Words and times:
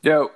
Yo. 0.00 0.30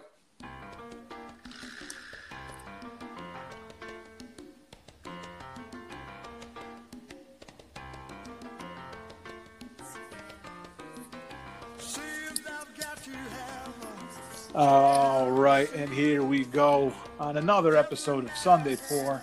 All 14.52 15.30
right, 15.30 15.72
and 15.74 15.88
here 15.92 16.24
we 16.24 16.44
go 16.44 16.92
on 17.20 17.36
another 17.36 17.76
episode 17.76 18.24
of 18.24 18.36
Sunday 18.36 18.76
Pour. 18.88 19.22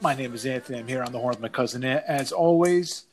My 0.00 0.16
name 0.16 0.34
is 0.34 0.44
Anthony. 0.44 0.80
I'm 0.80 0.88
here 0.88 1.04
on 1.04 1.12
the 1.12 1.20
horn 1.20 1.34
with 1.34 1.40
my 1.40 1.48
cousin 1.48 1.84
As 1.84 2.32
always, 2.32 3.04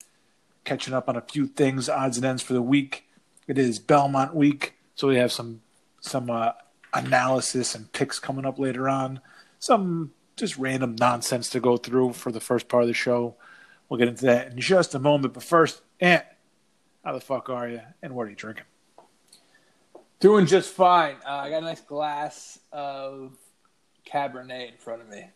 catching 0.63 0.95
up 0.95 1.07
on 1.07 1.15
a 1.15 1.21
few 1.21 1.45
things, 1.45 1.87
odds 1.87 2.17
and 2.17 2.25
ends 2.25 2.41
for 2.41 2.53
the 2.53 2.63
week. 2.63 3.05
It 3.47 3.59
is 3.59 3.77
Belmont 3.77 4.33
week, 4.33 4.73
so 4.95 5.07
we 5.07 5.17
have 5.17 5.31
some 5.31 5.61
some 5.99 6.29
uh, 6.29 6.51
analysis 6.93 7.75
and 7.75 7.91
picks 7.91 8.19
coming 8.19 8.45
up 8.45 8.59
later 8.59 8.87
on. 8.89 9.21
Some 9.59 10.11
just 10.35 10.57
random 10.57 10.95
nonsense 10.99 11.49
to 11.49 11.59
go 11.59 11.77
through 11.77 12.13
for 12.13 12.31
the 12.31 12.39
first 12.39 12.67
part 12.67 12.83
of 12.83 12.87
the 12.87 12.93
show. 12.93 13.35
We'll 13.89 13.97
get 13.97 14.07
into 14.07 14.25
that 14.25 14.51
in 14.51 14.59
just 14.59 14.95
a 14.95 14.99
moment. 14.99 15.33
But 15.33 15.43
first, 15.43 15.81
Ant, 15.99 16.23
how 17.03 17.13
the 17.13 17.21
fuck 17.21 17.49
are 17.49 17.67
you? 17.67 17.81
And 18.01 18.13
what 18.13 18.27
are 18.27 18.29
you 18.29 18.35
drinking? 18.35 18.65
Doing 20.19 20.45
just 20.45 20.73
fine. 20.73 21.15
Uh, 21.25 21.31
I 21.31 21.49
got 21.49 21.63
a 21.63 21.65
nice 21.65 21.81
glass 21.81 22.59
of 22.71 23.37
Cabernet 24.05 24.71
in 24.71 24.77
front 24.77 25.01
of 25.01 25.09
me. 25.09 25.29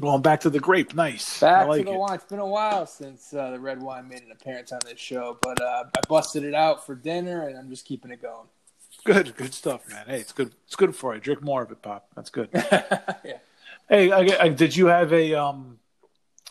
Going 0.00 0.22
back 0.22 0.40
to 0.40 0.50
the 0.50 0.60
grape, 0.60 0.94
nice. 0.94 1.40
Back 1.40 1.68
like 1.68 1.80
to 1.80 1.84
the 1.84 1.92
it. 1.92 1.98
wine. 1.98 2.14
It's 2.14 2.24
been 2.24 2.38
a 2.38 2.46
while 2.46 2.86
since 2.86 3.34
uh, 3.34 3.50
the 3.50 3.60
red 3.60 3.82
wine 3.82 4.08
made 4.08 4.22
an 4.22 4.30
appearance 4.30 4.72
on 4.72 4.80
this 4.84 4.98
show, 4.98 5.38
but 5.42 5.60
uh, 5.60 5.84
I 5.96 6.00
busted 6.08 6.44
it 6.44 6.54
out 6.54 6.86
for 6.86 6.94
dinner, 6.94 7.48
and 7.48 7.58
I'm 7.58 7.68
just 7.68 7.84
keeping 7.84 8.10
it 8.10 8.22
going. 8.22 8.46
Good, 9.08 9.36
good 9.36 9.54
stuff, 9.54 9.88
man. 9.88 10.04
Hey, 10.06 10.20
it's 10.20 10.32
good. 10.32 10.52
It's 10.66 10.76
good 10.76 10.94
for 10.94 11.14
you. 11.14 11.20
Drink 11.22 11.42
more 11.42 11.62
of 11.62 11.70
it, 11.70 11.80
Pop. 11.80 12.08
That's 12.14 12.28
good. 12.28 12.50
yeah. 12.54 13.38
hey, 13.88 14.12
I, 14.12 14.18
I, 14.38 14.48
did 14.50 14.76
you 14.76 14.88
have 14.88 15.14
a 15.14 15.32
um? 15.32 15.78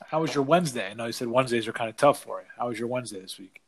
How 0.08 0.22
was 0.22 0.34
your 0.34 0.44
Wednesday? 0.44 0.90
I 0.90 0.96
know 0.96 1.06
you 1.06 1.12
said 1.12 1.28
Wednesdays 1.28 1.68
are 1.68 1.72
kind 1.72 1.88
of 1.88 1.98
tough 1.98 2.24
for 2.24 2.40
you. 2.42 2.48
How 2.58 2.70
was 2.70 2.80
your 2.80 2.88
Wednesday 2.88 3.20
this 3.20 3.38
week? 3.38 3.62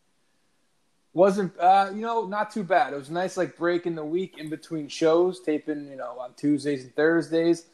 Wasn't 1.13 1.55
uh, 1.59 1.91
you 1.93 2.01
know 2.01 2.25
not 2.25 2.49
too 2.49 2.63
bad. 2.63 2.93
It 2.93 2.95
was 2.95 3.11
nice, 3.11 3.37
like 3.37 3.57
breaking 3.57 3.93
the 3.93 4.03
week 4.03 4.39
in 4.39 4.49
between 4.49 4.87
shows, 4.87 5.39
taping 5.39 5.87
you 5.87 5.95
know 5.95 6.17
on 6.19 6.33
Tuesdays 6.33 6.83
and 6.83 6.95
Thursdays. 6.95 7.67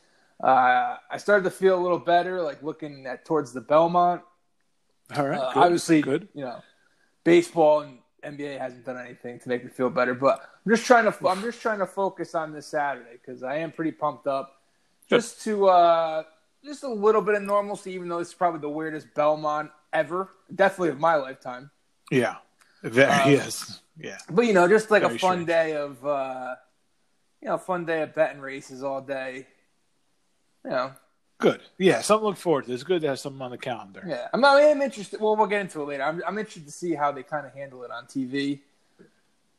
Uh, 0.43 0.97
I 1.09 1.15
started 1.15 1.45
to 1.45 1.51
feel 1.51 1.79
a 1.79 1.81
little 1.81 1.97
better, 1.99 2.41
like 2.41 2.61
looking 2.61 3.05
at 3.05 3.23
towards 3.23 3.53
the 3.53 3.61
Belmont. 3.61 4.21
All 5.15 5.25
right, 5.25 5.39
Uh, 5.39 5.53
good, 5.53 5.63
obviously, 5.63 6.01
good. 6.01 6.27
you 6.33 6.43
know, 6.43 6.61
baseball 7.23 7.79
and 7.83 7.99
NBA 8.25 8.57
hasn't 8.59 8.85
done 8.85 8.97
anything 8.97 9.39
to 9.39 9.49
make 9.49 9.63
me 9.63 9.69
feel 9.69 9.89
better, 9.89 10.13
but 10.13 10.41
I'm 10.65 10.71
just 10.71 10.85
trying 10.85 11.11
to 11.11 11.27
I'm 11.27 11.41
just 11.41 11.61
trying 11.61 11.79
to 11.79 11.85
focus 11.85 12.35
on 12.35 12.51
this 12.53 12.67
Saturday 12.67 13.13
because 13.13 13.43
I 13.43 13.57
am 13.57 13.71
pretty 13.71 13.91
pumped 13.91 14.27
up, 14.27 14.61
just 15.09 15.41
to 15.43 15.67
uh, 15.67 16.23
just 16.63 16.83
a 16.83 16.89
little 16.89 17.21
bit 17.21 17.35
of 17.35 17.43
normalcy. 17.43 17.91
Even 17.93 18.09
though 18.09 18.19
this 18.19 18.29
is 18.29 18.33
probably 18.33 18.59
the 18.61 18.69
weirdest 18.69 19.07
Belmont 19.15 19.71
ever, 19.93 20.29
definitely 20.53 20.89
of 20.89 20.99
my 20.99 21.15
lifetime. 21.15 21.71
Yeah, 22.11 22.35
very 22.83 23.11
Um, 23.11 23.31
yes, 23.31 23.81
yeah. 23.97 24.17
But 24.29 24.45
you 24.45 24.53
know, 24.53 24.67
just 24.67 24.91
like 24.91 25.03
Very 25.03 25.15
a 25.15 25.19
fun 25.19 25.43
strange. 25.43 25.47
day 25.47 25.75
of 25.75 26.05
uh, 26.05 26.55
you 27.41 27.47
know, 27.49 27.57
fun 27.57 27.85
day 27.85 28.01
of 28.01 28.15
betting 28.15 28.41
races 28.41 28.83
all 28.83 29.01
day. 29.01 29.47
You 30.63 30.71
know, 30.71 30.93
Good. 31.37 31.61
Yeah, 31.77 32.01
something 32.01 32.23
to 32.23 32.27
look 32.29 32.37
forward 32.37 32.65
to. 32.65 32.73
It's 32.73 32.83
good 32.83 33.01
to 33.01 33.09
have 33.09 33.19
something 33.19 33.41
on 33.41 33.51
the 33.51 33.57
calendar. 33.57 34.03
yeah. 34.07 34.27
I'm, 34.33 34.43
I 34.45 34.61
am 34.61 34.81
interested. 34.81 35.19
Well, 35.19 35.35
we'll 35.35 35.47
get 35.47 35.61
into 35.61 35.81
it 35.81 35.85
later. 35.85 36.03
I'm, 36.03 36.21
I'm 36.25 36.37
interested 36.37 36.65
to 36.65 36.71
see 36.71 36.95
how 36.95 37.11
they 37.11 37.23
kind 37.23 37.45
of 37.45 37.53
handle 37.53 37.83
it 37.83 37.91
on 37.91 38.05
TV. 38.05 38.59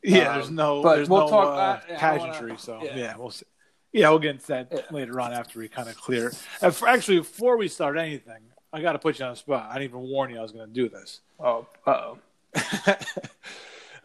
Yeah, 0.02 0.28
Um, 0.30 0.34
there's 0.36 0.50
no, 0.50 0.82
but 0.82 0.96
there's 0.96 1.08
we'll 1.10 1.20
no 1.24 1.28
talk- 1.28 1.56
uh, 1.80 1.80
yeah, 1.88 1.98
pageantry. 1.98 2.48
wanna- 2.48 2.58
so 2.58 2.80
yeah. 2.82 2.96
yeah. 2.96 3.16
we'll 3.16 3.30
see. 3.30 3.44
Yeah, 3.92 4.10
we'll 4.10 4.18
get 4.18 4.32
into 4.36 4.46
that 4.48 4.68
Yeah. 4.72 4.80
later 4.90 5.20
on 5.20 5.32
after 5.32 5.58
we 5.58 5.68
kind 5.68 5.88
of 5.88 5.96
clear. 5.96 6.30
For- 6.30 6.88
actually, 6.88 7.18
before 7.18 7.56
we 7.56 7.68
start 7.68 7.96
anything, 7.98 8.42
I 8.72 8.80
got 8.82 8.92
to 8.92 8.98
put 8.98 9.18
you 9.18 9.24
on 9.24 9.32
the 9.32 9.36
spot. 9.36 9.68
I 9.70 9.74
didn't 9.78 9.90
even 9.96 10.08
warn 10.10 10.30
you 10.30 10.38
I 10.38 10.42
was 10.42 10.52
going 10.52 10.66
to 10.66 10.72
do 10.72 10.88
this. 10.88 11.20
Oh, 11.40 11.66
uh 11.86 12.14
oh. 12.54 12.96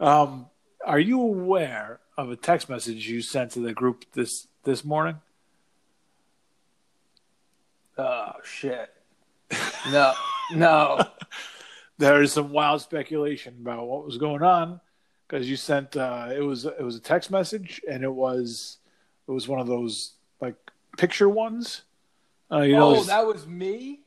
um, 0.00 0.46
are 0.86 0.98
you 1.00 1.20
aware 1.20 2.00
of 2.18 2.30
a 2.30 2.36
text 2.36 2.68
message 2.68 3.08
you 3.08 3.22
sent 3.22 3.52
to 3.52 3.60
the 3.60 3.72
group 3.72 4.04
this 4.12 4.46
this 4.64 4.84
morning? 4.84 5.20
Oh 7.98 8.32
shit. 8.44 8.90
No, 9.90 10.12
no. 10.52 11.00
There 11.98 12.20
is 12.22 12.32
some 12.32 12.50
wild 12.50 12.80
speculation 12.82 13.58
about 13.60 13.86
what 13.86 14.04
was 14.04 14.18
going 14.18 14.42
on 14.42 14.80
because 15.28 15.48
you 15.48 15.54
sent 15.56 15.96
uh, 15.96 16.30
it 16.34 16.40
was 16.40 16.64
it 16.64 16.80
was 16.82 16.96
a 16.96 17.00
text 17.00 17.30
message 17.30 17.80
and 17.88 18.02
it 18.02 18.12
was 18.12 18.78
it 19.28 19.30
was 19.30 19.46
one 19.46 19.60
of 19.60 19.68
those 19.68 20.14
like 20.40 20.56
picture 20.98 21.28
ones. 21.28 21.82
Uh, 22.50 22.62
you 22.62 22.72
know, 22.72 22.88
oh, 22.88 22.94
those- 22.94 23.06
that 23.06 23.24
was 23.24 23.46
me. 23.46 24.00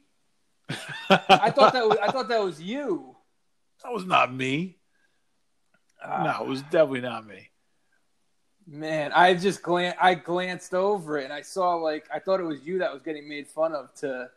I 1.09 1.51
thought 1.51 1.71
that 1.71 1.87
was 1.87 1.97
I 2.01 2.11
thought 2.11 2.27
that 2.27 2.43
was 2.43 2.61
you. 2.61 3.15
that 3.83 3.93
was 3.93 4.03
not 4.05 4.33
me. 4.33 4.77
Ah, 6.03 6.23
no, 6.39 6.45
it 6.45 6.49
was 6.49 6.63
definitely 6.63 7.01
not 7.01 7.25
me. 7.25 7.49
Man, 8.67 9.11
I 9.13 9.35
just 9.35 9.61
glan 9.61 9.93
I 10.01 10.15
glanced 10.15 10.73
over 10.73 11.19
it 11.19 11.25
and 11.25 11.33
I 11.33 11.41
saw 11.41 11.75
like 11.75 12.05
I 12.13 12.19
thought 12.19 12.39
it 12.39 12.43
was 12.43 12.61
you 12.63 12.79
that 12.79 12.91
was 12.91 13.01
getting 13.03 13.29
made 13.29 13.47
fun 13.47 13.73
of 13.73 13.93
to 13.95 14.29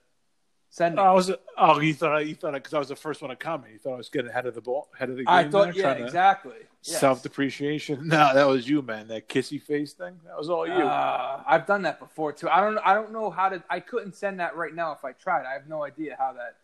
send 0.68 0.98
it. 0.98 1.00
I 1.00 1.12
was 1.12 1.30
oh 1.56 1.80
you 1.80 1.94
thought 1.94 2.14
I 2.14 2.20
you 2.20 2.34
thought 2.34 2.52
because 2.52 2.74
I 2.74 2.78
was 2.78 2.88
the 2.88 2.96
first 2.96 3.22
one 3.22 3.30
to 3.30 3.36
comment. 3.36 3.72
You 3.72 3.78
thought 3.78 3.94
I 3.94 3.96
was 3.96 4.10
getting 4.10 4.30
ahead 4.30 4.44
of 4.44 4.54
the 4.54 4.60
ball, 4.60 4.88
ahead 4.94 5.08
of 5.08 5.16
the 5.16 5.24
game. 5.24 5.34
I 5.34 5.44
thought 5.48 5.74
there, 5.74 5.98
yeah, 5.98 6.04
exactly. 6.04 6.56
Yes. 6.84 7.00
Self 7.00 7.22
depreciation. 7.22 8.06
No, 8.08 8.34
that 8.34 8.46
was 8.46 8.68
you, 8.68 8.82
man. 8.82 9.08
That 9.08 9.30
kissy 9.30 9.60
face 9.60 9.94
thing. 9.94 10.20
That 10.26 10.36
was 10.36 10.50
all 10.50 10.66
you. 10.66 10.72
Uh, 10.74 11.42
I've 11.46 11.66
done 11.66 11.82
that 11.82 11.98
before 11.98 12.34
too. 12.34 12.50
I 12.50 12.60
don't 12.60 12.76
I 12.78 12.92
don't 12.92 13.12
know 13.12 13.30
how 13.30 13.48
to 13.48 13.62
I 13.70 13.80
couldn't 13.80 14.14
send 14.14 14.40
that 14.40 14.56
right 14.56 14.74
now 14.74 14.92
if 14.92 15.06
I 15.06 15.12
tried. 15.12 15.46
I 15.46 15.54
have 15.54 15.68
no 15.68 15.84
idea 15.84 16.16
how 16.18 16.34
that 16.34 16.56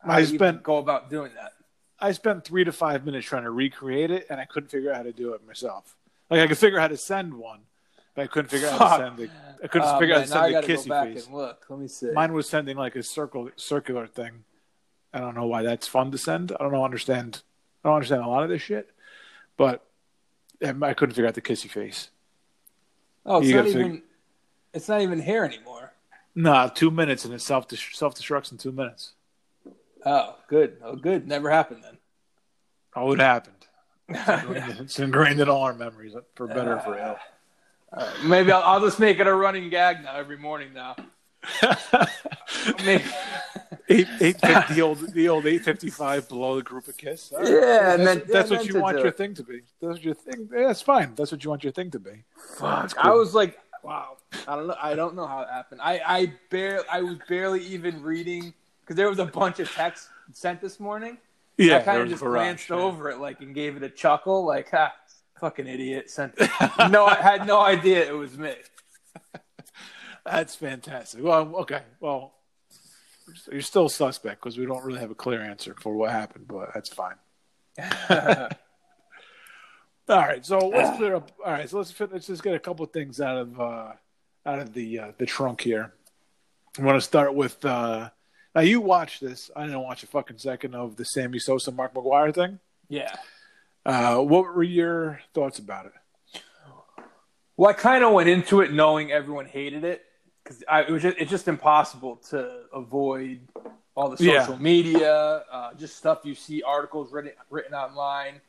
how 0.00 0.14
I 0.14 0.24
spent- 0.24 0.64
go 0.64 0.78
about 0.78 1.10
doing 1.10 1.30
that. 1.36 1.52
I 2.00 2.10
spent 2.10 2.44
three 2.44 2.64
to 2.64 2.72
five 2.72 3.04
minutes 3.06 3.28
trying 3.28 3.44
to 3.44 3.52
recreate 3.52 4.10
it, 4.10 4.26
and 4.28 4.40
I 4.40 4.44
couldn't 4.46 4.70
figure 4.70 4.90
out 4.90 4.96
how 4.96 5.02
to 5.04 5.12
do 5.12 5.34
it 5.34 5.46
myself. 5.46 5.94
Like 6.32 6.40
I 6.40 6.46
could 6.46 6.58
figure 6.58 6.78
out 6.78 6.82
how 6.82 6.88
to 6.88 6.96
send 6.96 7.34
one, 7.34 7.60
but 8.14 8.22
I 8.22 8.26
couldn't 8.26 8.48
figure 8.48 8.68
out 8.68 8.78
how 8.78 8.96
to 8.96 9.04
send 9.04 9.16
the. 9.18 9.30
I 9.62 9.66
couldn't 9.68 9.88
Oh, 9.88 9.98
figure 9.98 10.14
out 10.14 10.18
how 10.18 10.24
to 10.24 10.52
send 10.52 10.54
the 10.54 10.72
kissy 10.72 11.14
face. 11.14 11.26
and 11.26 11.34
look. 11.36 11.64
Let 11.68 11.78
me 11.78 11.88
see. 11.88 12.10
Mine 12.12 12.32
was 12.32 12.48
sending 12.48 12.76
like 12.76 12.96
a 12.96 13.02
circle 13.02 13.50
circular 13.56 14.06
thing. 14.06 14.44
I 15.12 15.20
don't 15.20 15.34
know 15.34 15.46
why 15.46 15.62
that's 15.62 15.86
fun 15.86 16.10
to 16.10 16.18
send. 16.18 16.50
I 16.52 16.56
don't 16.62 16.72
know 16.72 16.84
understand. 16.84 17.42
I 17.84 17.88
don't 17.88 17.96
understand 17.96 18.22
a 18.22 18.28
lot 18.28 18.44
of 18.44 18.48
this 18.48 18.62
shit, 18.62 18.90
but 19.58 19.84
I 20.64 20.94
couldn't 20.94 21.14
figure 21.14 21.26
out 21.28 21.34
the 21.34 21.42
kissy 21.42 21.68
face. 21.68 22.08
oh, 23.26 23.40
it's 23.40 23.48
you 23.48 23.56
not 23.56 23.66
even 23.66 24.02
it's 24.72 24.88
not 24.88 25.02
even 25.02 25.20
here 25.20 25.44
anymore. 25.44 25.92
Nah, 26.34 26.68
two 26.68 26.90
minutes 26.90 27.26
and 27.26 27.34
it 27.34 27.42
self 27.42 27.66
self 27.70 28.14
destructs 28.14 28.50
in 28.52 28.56
two 28.58 28.72
minutes. 28.72 29.12
Oh, 30.06 30.36
good. 30.48 30.78
Oh, 30.82 30.96
good. 30.96 31.28
Never 31.28 31.50
happened 31.50 31.84
then. 31.84 31.98
Oh, 32.96 33.12
it 33.12 33.20
happened. 33.20 33.66
It's 34.14 34.98
ingrained 34.98 35.40
in 35.40 35.48
all 35.48 35.62
our 35.62 35.74
memories, 35.74 36.14
for 36.34 36.46
better 36.46 36.76
or 36.76 36.80
for 36.80 36.98
ill. 36.98 37.16
Uh, 37.92 38.00
right, 38.00 38.24
maybe 38.24 38.52
I'll, 38.52 38.62
I'll 38.62 38.80
just 38.80 38.98
make 38.98 39.18
it 39.18 39.26
a 39.26 39.34
running 39.34 39.68
gag 39.68 40.02
now 40.02 40.16
every 40.16 40.38
morning 40.38 40.72
now. 40.72 40.96
Maybe. 42.84 43.04
eight 43.88 44.06
eight 44.20 44.38
the 44.40 44.80
old 44.80 45.12
the 45.12 45.28
old 45.28 45.44
eight 45.46 45.64
fifty 45.64 45.90
five 45.90 46.28
below 46.28 46.56
the 46.56 46.62
group 46.62 46.86
of 46.86 46.96
kiss. 46.96 47.32
Right. 47.36 47.48
Yeah, 47.48 47.60
that's, 47.60 47.98
and 47.98 48.06
then- 48.06 48.22
that's 48.28 48.50
yeah, 48.50 48.56
what 48.56 48.66
you 48.66 48.80
want 48.80 48.98
your 48.98 49.08
it. 49.08 49.16
thing 49.16 49.34
to 49.34 49.42
be. 49.42 49.62
That's 49.80 49.94
what 49.94 50.04
your 50.04 50.14
thing. 50.14 50.48
Yeah, 50.52 50.68
that's 50.68 50.82
fine. 50.82 51.14
That's 51.16 51.32
what 51.32 51.42
you 51.42 51.50
want 51.50 51.64
your 51.64 51.72
thing 51.72 51.90
to 51.90 51.98
be. 51.98 52.22
Fuck. 52.58 52.94
I 52.96 53.10
was 53.10 53.34
like, 53.34 53.58
wow. 53.82 54.16
I 54.46 54.56
don't 54.56 54.68
know. 54.68 54.76
I 54.80 54.94
don't 54.94 55.14
know 55.16 55.26
how 55.26 55.40
it 55.42 55.48
happened. 55.48 55.80
I 55.82 56.00
I 56.06 56.32
barely 56.48 56.84
I 56.90 57.02
was 57.02 57.16
barely 57.28 57.64
even 57.66 58.02
reading 58.02 58.54
because 58.80 58.96
there 58.96 59.08
was 59.08 59.18
a 59.18 59.26
bunch 59.26 59.58
of 59.58 59.70
texts 59.70 60.08
sent 60.32 60.60
this 60.60 60.78
morning. 60.80 61.18
Yeah, 61.58 61.78
I 61.78 61.80
kind 61.80 62.02
of 62.02 62.08
just 62.08 62.22
a 62.22 62.24
barrage, 62.24 62.44
glanced 62.44 62.70
yeah. 62.70 62.76
over 62.76 63.10
it 63.10 63.18
like 63.18 63.40
and 63.40 63.54
gave 63.54 63.76
it 63.76 63.82
a 63.82 63.90
chuckle, 63.90 64.44
like, 64.44 64.70
ha, 64.70 64.92
fucking 65.38 65.66
idiot. 65.66 66.10
Sent. 66.10 66.38
no, 66.90 67.04
I 67.04 67.16
had 67.16 67.46
no 67.46 67.60
idea 67.60 68.06
it 68.06 68.16
was 68.16 68.36
me. 68.38 68.54
That's 70.24 70.54
fantastic. 70.54 71.22
Well, 71.22 71.56
okay. 71.56 71.82
Well, 72.00 72.32
you're 73.50 73.60
still 73.60 73.88
suspect 73.88 74.42
because 74.42 74.58
we 74.58 74.66
don't 74.66 74.84
really 74.84 75.00
have 75.00 75.10
a 75.10 75.14
clear 75.14 75.40
answer 75.40 75.74
for 75.80 75.94
what 75.94 76.10
happened, 76.10 76.46
but 76.48 76.70
that's 76.74 76.88
fine. 76.88 77.14
All 80.08 80.18
right, 80.18 80.44
so 80.44 80.58
let's 80.58 80.96
clear 80.96 81.16
up. 81.16 81.30
All 81.44 81.52
right, 81.52 81.68
so 81.68 81.78
let's 81.78 81.90
fit, 81.90 82.12
let's 82.12 82.26
just 82.26 82.42
get 82.42 82.54
a 82.54 82.58
couple 82.58 82.84
of 82.84 82.92
things 82.92 83.20
out 83.20 83.38
of 83.38 83.60
uh, 83.60 83.92
out 84.44 84.58
of 84.58 84.74
the 84.74 84.98
uh, 84.98 85.12
the 85.18 85.26
trunk 85.26 85.60
here. 85.60 85.92
I 86.78 86.82
want 86.82 86.96
to 86.96 87.00
start 87.00 87.34
with 87.34 87.64
uh, 87.64 88.10
now. 88.54 88.60
You 88.60 88.80
watch 88.80 89.20
this. 89.20 89.50
I 89.56 89.64
didn't 89.66 89.80
watch 89.82 90.02
a 90.02 90.06
fucking 90.06 90.38
second 90.38 90.74
of 90.74 90.96
the 90.96 91.04
Sammy 91.04 91.38
Sosa 91.38 91.70
Mark 91.72 91.94
McGwire 91.94 92.34
thing. 92.34 92.58
yeah. 92.88 93.14
Uh, 93.84 94.18
what 94.18 94.44
were 94.54 94.62
your 94.62 95.20
thoughts 95.34 95.58
about 95.58 95.86
it? 95.86 96.40
Well, 97.56 97.70
I 97.70 97.72
kind 97.72 98.04
of 98.04 98.12
went 98.12 98.28
into 98.28 98.60
it 98.60 98.72
knowing 98.72 99.10
everyone 99.10 99.46
hated 99.46 99.82
it 99.84 100.04
because 100.42 100.62
it 100.62 100.90
was 100.90 101.02
just, 101.02 101.16
it's 101.18 101.30
just 101.30 101.48
impossible 101.48 102.16
to 102.30 102.62
avoid 102.72 103.40
all 103.96 104.08
the 104.10 104.24
Yeah. 104.24 104.42
social 104.46 104.60
media, 104.62 105.12
uh, 105.50 105.74
just 105.74 105.96
stuff 105.96 106.20
you 106.24 106.34
see, 106.36 106.62
articles 106.62 107.12
written 107.12 107.32
written 107.50 107.74
online. 107.74 108.40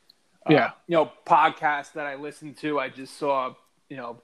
Uh, 0.46 0.52
Yeah. 0.52 0.70
you 0.86 0.94
know, 0.96 1.10
podcasts 1.26 1.92
that 1.94 2.06
I 2.06 2.14
listened 2.14 2.56
to. 2.58 2.78
I 2.78 2.88
just 2.88 3.16
saw 3.16 3.54
you 3.90 3.96
know, 3.98 4.22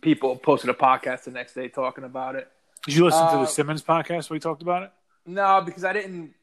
people 0.00 0.36
posted 0.36 0.68
a 0.70 0.74
podcast 0.74 1.24
the 1.24 1.30
next 1.30 1.54
day 1.54 1.68
talking 1.68 2.04
about 2.04 2.34
it. 2.34 2.50
Did 2.86 2.94
you 2.96 3.04
listen 3.04 3.26
to 3.28 3.34
Uh, 3.34 3.40
the 3.40 3.46
Simmons 3.46 3.82
podcast 3.82 4.28
where 4.30 4.36
we 4.36 4.40
talked 4.40 4.62
about 4.62 4.82
it? 4.82 4.92
No, 5.26 5.60
because 5.62 5.84
I 5.84 5.92
didn't. 5.92 6.34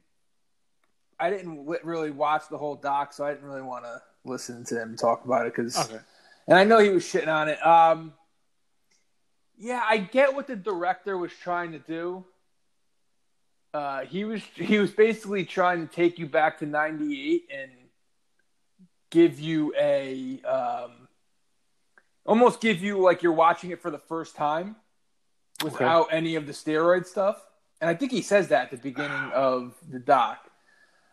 I 1.19 1.29
didn't 1.29 1.65
really 1.83 2.09
watch 2.09 2.43
the 2.49 2.57
whole 2.57 2.75
doc, 2.75 3.13
so 3.13 3.23
I 3.23 3.31
didn't 3.33 3.45
really 3.47 3.61
want 3.61 3.85
to 3.85 4.01
listen 4.25 4.63
to 4.65 4.81
him 4.81 4.95
talk 4.95 5.23
about 5.23 5.45
it. 5.45 5.53
Because, 5.55 5.77
Okay. 5.77 5.99
and 6.47 6.57
I 6.57 6.63
know 6.63 6.79
he 6.79 6.89
was 6.89 7.03
shitting 7.03 7.27
on 7.27 7.47
it. 7.47 7.63
Um, 7.63 8.13
yeah, 9.55 9.83
I 9.88 9.97
get 9.97 10.33
what 10.33 10.47
the 10.47 10.55
director 10.55 11.15
was 11.19 11.31
trying 11.31 11.73
to 11.73 11.79
do. 11.79 12.25
Uh, 13.71 14.01
he 14.05 14.23
was 14.25 14.41
he 14.55 14.79
was 14.79 14.89
basically 14.91 15.45
trying 15.45 15.88
to 15.88 15.93
take 15.93 16.17
you 16.17 16.25
back 16.25 16.57
to 16.59 16.65
'98 16.65 17.47
and 17.55 17.71
give 19.11 19.39
you 19.39 19.73
a 19.79 20.41
um, 20.41 21.07
almost 22.25 22.61
give 22.61 22.81
you 22.81 22.97
like 22.99 23.21
you're 23.21 23.31
watching 23.31 23.69
it 23.69 23.79
for 23.79 23.91
the 23.91 23.99
first 23.99 24.35
time 24.35 24.75
without 25.63 26.08
any 26.12 26.36
of 26.36 26.46
the 26.48 26.54
steroid 26.54 27.06
stuff. 27.06 27.42
And 27.80 27.90
I 27.90 27.96
think 27.96 28.12
he 28.12 28.22
says 28.22 28.50
that 28.50 28.66
at 28.66 28.72
the 28.72 28.78
beginning 28.78 29.12
of 29.34 29.74
the 29.90 30.00
doc. 30.00 30.40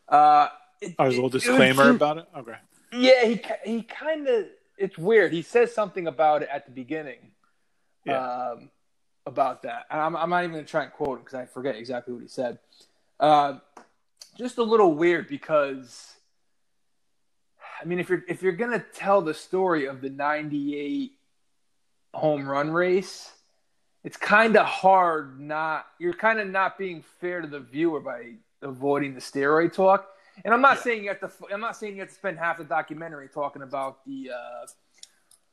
Uh, 0.08 0.48
it, 0.80 0.94
Oh, 0.98 1.04
there's 1.04 1.16
a 1.18 1.22
little 1.22 1.26
it- 1.26 1.30
it 1.30 1.34
was- 1.34 1.42
disclaimer 1.44 1.90
about 1.90 2.18
it. 2.18 2.26
Okay. 2.36 2.56
yeah, 2.92 3.24
he 3.24 3.42
he 3.64 3.82
kind 3.82 4.28
of 4.28 4.46
it's 4.76 4.96
weird. 4.96 5.32
He 5.32 5.42
says 5.42 5.74
something 5.74 6.06
about 6.06 6.42
it 6.42 6.48
at 6.52 6.64
the 6.66 6.70
beginning. 6.72 7.32
Yeah. 8.04 8.18
Um, 8.52 8.70
about 9.26 9.62
that. 9.62 9.86
And 9.90 10.00
I'm 10.00 10.16
I'm 10.16 10.30
not 10.30 10.44
even 10.44 10.52
gonna 10.54 10.64
try 10.64 10.84
and 10.84 10.92
quote 10.92 11.18
him 11.18 11.24
because 11.24 11.34
I 11.34 11.44
forget 11.46 11.76
exactly 11.76 12.14
what 12.14 12.22
he 12.22 12.28
said. 12.28 12.58
Uh, 13.20 13.58
just 14.38 14.56
a 14.58 14.62
little 14.62 14.94
weird 14.94 15.26
because 15.28 16.14
I 17.82 17.84
mean 17.84 17.98
if 17.98 18.08
you're 18.08 18.22
if 18.28 18.42
you're 18.42 18.52
gonna 18.52 18.84
tell 18.94 19.20
the 19.20 19.34
story 19.34 19.86
of 19.86 20.00
the 20.00 20.08
'98 20.10 21.12
home 22.14 22.48
run 22.48 22.70
race, 22.70 23.30
it's 24.04 24.16
kind 24.16 24.56
of 24.56 24.66
hard 24.66 25.40
not 25.40 25.86
you're 25.98 26.12
kind 26.12 26.38
of 26.38 26.48
not 26.48 26.78
being 26.78 27.02
fair 27.20 27.40
to 27.40 27.48
the 27.48 27.60
viewer 27.60 28.00
by 28.00 28.32
avoiding 28.62 29.14
the 29.14 29.20
steroid 29.20 29.72
talk. 29.72 30.08
And 30.44 30.54
I'm 30.54 30.60
not 30.60 30.78
saying 30.78 31.02
you 31.02 31.08
have 31.08 31.20
to. 31.20 31.30
I'm 31.52 31.60
not 31.60 31.76
saying 31.76 31.94
you 31.94 32.00
have 32.00 32.08
to 32.10 32.14
spend 32.14 32.38
half 32.38 32.58
the 32.58 32.64
documentary 32.64 33.28
talking 33.28 33.62
about 33.62 34.04
the. 34.06 34.30
Uh, 34.30 34.66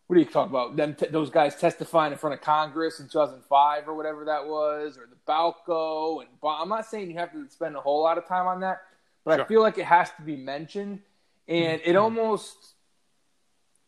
what 0.07 0.15
do 0.15 0.19
you 0.19 0.27
talk 0.27 0.47
about? 0.47 0.75
Them, 0.75 0.93
t- 0.93 1.07
those 1.07 1.31
guys 1.31 1.55
testifying 1.55 2.11
in 2.11 2.19
front 2.19 2.35
of 2.35 2.41
Congress 2.41 2.99
in 2.99 3.07
2005 3.07 3.87
or 3.87 3.95
whatever 3.95 4.25
that 4.25 4.45
was, 4.45 4.97
or 4.97 5.09
the 5.09 5.15
Balco 5.27 6.21
and. 6.21 6.29
Ba- 6.39 6.59
I'm 6.61 6.69
not 6.69 6.85
saying 6.85 7.09
you 7.09 7.17
have 7.17 7.31
to 7.31 7.49
spend 7.49 7.75
a 7.75 7.81
whole 7.81 8.03
lot 8.03 8.19
of 8.19 8.27
time 8.27 8.45
on 8.45 8.59
that, 8.59 8.81
but 9.23 9.37
Sure. 9.37 9.45
I 9.45 9.47
feel 9.47 9.61
like 9.61 9.79
it 9.79 9.85
has 9.85 10.11
to 10.17 10.21
be 10.21 10.35
mentioned, 10.35 10.99
and 11.47 11.81
it 11.83 11.95
almost. 11.95 12.74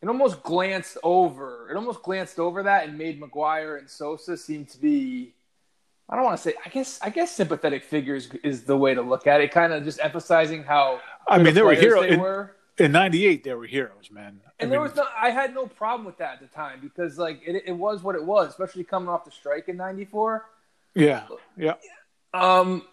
It 0.01 0.07
almost 0.07 0.43
glanced 0.43 0.97
over. 1.03 1.69
It 1.71 1.75
almost 1.75 2.03
glanced 2.03 2.39
over 2.39 2.63
that 2.63 2.87
and 2.87 2.97
made 2.97 3.19
McGwire 3.21 3.79
and 3.79 3.89
Sosa 3.89 4.37
seem 4.37 4.65
to 4.67 4.77
be 4.79 5.33
I 6.09 6.15
don't 6.15 6.23
want 6.23 6.37
to 6.37 6.43
say. 6.43 6.53
I 6.65 6.69
guess. 6.69 6.99
I 7.01 7.09
guess 7.09 7.35
sympathetic 7.35 7.83
figures 7.83 8.29
is 8.43 8.63
the 8.63 8.77
way 8.77 8.93
to 8.93 9.01
look 9.01 9.27
at 9.27 9.41
it. 9.41 9.51
Kind 9.51 9.73
of 9.73 9.83
just 9.83 9.99
emphasizing 10.01 10.63
how. 10.63 11.01
I 11.27 11.37
mean, 11.37 11.53
they 11.53 11.61
were 11.61 11.73
heroes. 11.73 12.03
They 12.07 12.13
in, 12.13 12.19
were. 12.21 12.55
in 12.77 12.91
'98. 12.93 13.43
They 13.43 13.53
were 13.53 13.65
heroes, 13.65 14.09
man. 14.09 14.39
I 14.45 14.51
And 14.59 14.71
there 14.71 14.79
mean, 14.79 14.87
was 14.87 14.95
no. 14.95 15.05
I 15.21 15.31
had 15.31 15.53
no 15.53 15.67
problem 15.67 16.05
with 16.05 16.17
that 16.19 16.35
at 16.35 16.39
the 16.39 16.47
time 16.47 16.79
because 16.81 17.17
like 17.17 17.41
it, 17.45 17.63
it 17.65 17.73
was 17.73 18.03
what 18.03 18.15
it 18.15 18.23
was, 18.23 18.49
especially 18.49 18.85
coming 18.85 19.09
off 19.09 19.25
the 19.25 19.31
strike 19.31 19.67
in 19.67 19.75
'94. 19.75 20.45
yeah, 20.95 21.27
yeah. 21.57 21.73
Um. 22.33 22.83